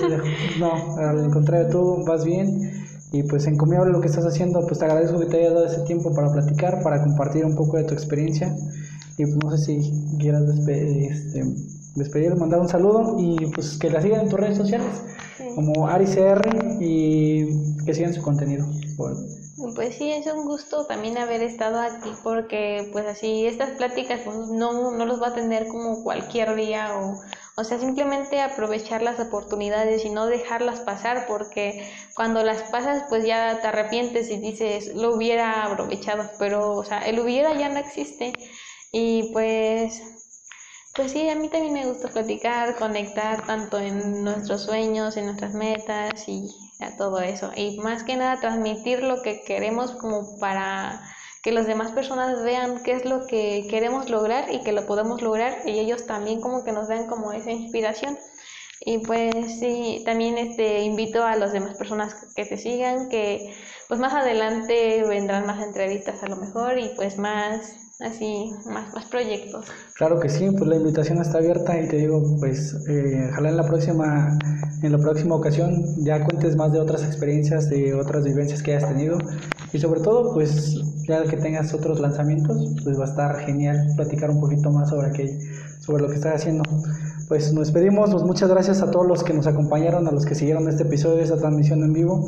no, 0.60 0.96
al 0.96 1.30
contrario, 1.30 1.68
tú 1.68 2.04
vas 2.06 2.24
bien 2.24 2.70
y 3.10 3.22
pues 3.22 3.46
encomiable 3.46 3.92
lo 3.92 4.00
que 4.00 4.08
estás 4.08 4.26
haciendo, 4.26 4.66
pues 4.66 4.78
te 4.78 4.84
agradezco 4.84 5.18
que 5.18 5.26
te 5.26 5.38
hayas 5.38 5.54
dado 5.54 5.66
ese 5.66 5.80
tiempo 5.82 6.14
para 6.14 6.30
platicar, 6.30 6.82
para 6.82 7.02
compartir 7.02 7.44
un 7.44 7.56
poco 7.56 7.78
de 7.78 7.84
tu 7.84 7.94
experiencia 7.94 8.54
y 9.16 9.24
pues 9.24 9.36
no 9.36 9.56
sé 9.56 9.64
si 9.64 10.16
quieras 10.18 10.42
este, 10.68 11.44
despedir, 11.94 12.36
mandar 12.36 12.60
un 12.60 12.68
saludo 12.68 13.16
y 13.18 13.46
pues 13.46 13.78
que 13.78 13.90
la 13.90 14.02
sigan 14.02 14.22
en 14.22 14.28
tus 14.28 14.38
redes 14.38 14.58
sociales 14.58 15.02
como 15.54 15.88
AriCR 15.88 16.78
y 16.80 17.46
que 17.84 17.94
sigan 17.94 18.12
su 18.12 18.22
contenido. 18.22 18.66
Pues 19.74 19.96
sí, 19.96 20.12
es 20.12 20.26
un 20.26 20.44
gusto 20.46 20.86
también 20.86 21.18
haber 21.18 21.42
estado 21.42 21.80
aquí 21.80 22.10
porque 22.22 22.88
pues 22.92 23.04
así 23.06 23.44
estas 23.46 23.70
pláticas 23.70 24.20
pues, 24.24 24.36
no, 24.36 24.92
no 24.92 25.04
los 25.04 25.20
va 25.20 25.28
a 25.28 25.34
tener 25.34 25.66
como 25.66 26.04
cualquier 26.04 26.54
día 26.54 26.96
o, 26.96 27.20
o 27.56 27.64
sea, 27.64 27.78
simplemente 27.80 28.40
aprovechar 28.40 29.02
las 29.02 29.18
oportunidades 29.18 30.04
y 30.04 30.10
no 30.10 30.26
dejarlas 30.26 30.80
pasar 30.80 31.26
porque 31.26 31.90
cuando 32.14 32.44
las 32.44 32.62
pasas 32.70 33.04
pues 33.08 33.24
ya 33.26 33.60
te 33.60 33.66
arrepientes 33.66 34.30
y 34.30 34.38
dices 34.38 34.94
lo 34.94 35.14
hubiera 35.16 35.64
aprovechado, 35.64 36.30
pero 36.38 36.74
o 36.76 36.84
sea, 36.84 37.00
el 37.00 37.18
hubiera 37.18 37.52
ya 37.58 37.68
no 37.68 37.78
existe 37.78 38.32
y 38.92 39.32
pues 39.32 40.00
pues 40.94 41.12
sí, 41.12 41.28
a 41.28 41.34
mí 41.36 41.48
también 41.48 41.74
me 41.74 41.86
gusta 41.86 42.08
platicar, 42.08 42.76
conectar 42.76 43.46
tanto 43.46 43.78
en 43.78 44.24
nuestros 44.24 44.62
sueños, 44.62 45.16
en 45.16 45.26
nuestras 45.26 45.54
metas 45.54 46.28
y 46.28 46.48
a 46.80 46.96
todo 46.96 47.20
eso. 47.20 47.50
Y 47.56 47.78
más 47.78 48.04
que 48.04 48.16
nada 48.16 48.40
transmitir 48.40 49.02
lo 49.02 49.22
que 49.22 49.42
queremos 49.42 49.92
como 49.92 50.38
para 50.38 51.00
que 51.42 51.52
las 51.52 51.66
demás 51.66 51.92
personas 51.92 52.42
vean 52.42 52.82
qué 52.82 52.92
es 52.92 53.04
lo 53.04 53.26
que 53.26 53.66
queremos 53.70 54.10
lograr 54.10 54.52
y 54.52 54.62
que 54.62 54.72
lo 54.72 54.86
podemos 54.86 55.22
lograr 55.22 55.62
y 55.66 55.78
ellos 55.78 56.06
también 56.06 56.40
como 56.40 56.64
que 56.64 56.72
nos 56.72 56.88
den 56.88 57.06
como 57.06 57.32
esa 57.32 57.50
inspiración. 57.50 58.18
Y 58.80 58.98
pues 58.98 59.58
sí, 59.58 60.02
también 60.04 60.38
este, 60.38 60.82
invito 60.82 61.24
a 61.24 61.36
las 61.36 61.52
demás 61.52 61.76
personas 61.76 62.14
que 62.36 62.44
te 62.44 62.58
sigan, 62.58 63.08
que 63.08 63.54
pues 63.88 63.98
más 63.98 64.14
adelante 64.14 65.02
vendrán 65.04 65.46
más 65.46 65.62
entrevistas 65.62 66.22
a 66.22 66.28
lo 66.28 66.36
mejor 66.36 66.78
y 66.78 66.90
pues 66.96 67.18
más 67.18 67.87
así 68.00 68.52
más, 68.66 68.94
más 68.94 69.06
proyectos. 69.06 69.66
Claro 69.94 70.20
que 70.20 70.28
sí, 70.28 70.50
pues 70.50 70.68
la 70.68 70.76
invitación 70.76 71.20
está 71.20 71.38
abierta 71.38 71.80
y 71.80 71.88
te 71.88 71.96
digo, 71.96 72.36
pues 72.38 72.76
eh, 72.88 73.28
ojalá 73.32 73.48
en 73.50 73.56
la 73.56 73.66
próxima, 73.66 74.38
en 74.82 74.92
la 74.92 74.98
próxima 74.98 75.34
ocasión 75.34 75.84
ya 76.04 76.24
cuentes 76.24 76.56
más 76.56 76.72
de 76.72 76.80
otras 76.80 77.02
experiencias, 77.04 77.68
de 77.68 77.94
otras 77.94 78.24
vivencias 78.24 78.62
que 78.62 78.76
hayas 78.76 78.88
tenido 78.88 79.18
y 79.72 79.78
sobre 79.78 80.00
todo, 80.00 80.32
pues 80.32 80.76
ya 81.08 81.24
que 81.24 81.36
tengas 81.36 81.74
otros 81.74 82.00
lanzamientos, 82.00 82.74
pues 82.84 82.98
va 82.98 83.04
a 83.04 83.08
estar 83.08 83.38
genial 83.40 83.92
platicar 83.96 84.30
un 84.30 84.40
poquito 84.40 84.70
más 84.70 84.90
sobre 84.90 85.08
aquello, 85.08 85.38
sobre 85.80 86.02
lo 86.02 86.08
que 86.08 86.14
estás 86.14 86.36
haciendo. 86.36 86.62
Pues 87.28 87.52
nos 87.52 87.66
despedimos, 87.66 88.10
pues 88.10 88.22
muchas 88.22 88.48
gracias 88.48 88.80
a 88.80 88.90
todos 88.90 89.06
los 89.06 89.22
que 89.22 89.34
nos 89.34 89.46
acompañaron, 89.46 90.08
a 90.08 90.10
los 90.10 90.24
que 90.24 90.34
siguieron 90.34 90.66
este 90.66 90.84
episodio 90.84 91.22
esta 91.22 91.36
transmisión 91.36 91.82
en 91.82 91.92
vivo. 91.92 92.26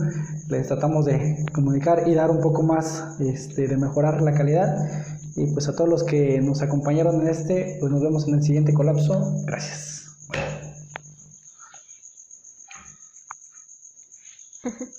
Les 0.49 0.67
tratamos 0.67 1.07
de 1.07 1.47
comunicar 1.55 2.07
y 2.07 2.15
dar 2.15 2.31
un 2.31 2.41
poco 2.41 2.63
más, 2.63 3.17
este, 3.19 3.67
de 3.67 3.79
mejorar 3.79 4.21
la 4.21 4.35
calidad 4.35 4.77
y 5.37 5.47
pues 5.53 5.69
a 5.69 5.77
todos 5.77 5.89
los 5.89 6.05
que 6.05 6.41
nos 6.41 6.63
acompañaron 6.63 7.21
en 7.23 7.29
este, 7.29 7.77
pues 7.81 7.93
nos 7.93 8.03
vemos 8.03 8.27
en 8.29 8.35
el 8.35 8.43
siguiente 8.43 8.73
colapso. 8.73 9.35
Gracias. 9.47 9.90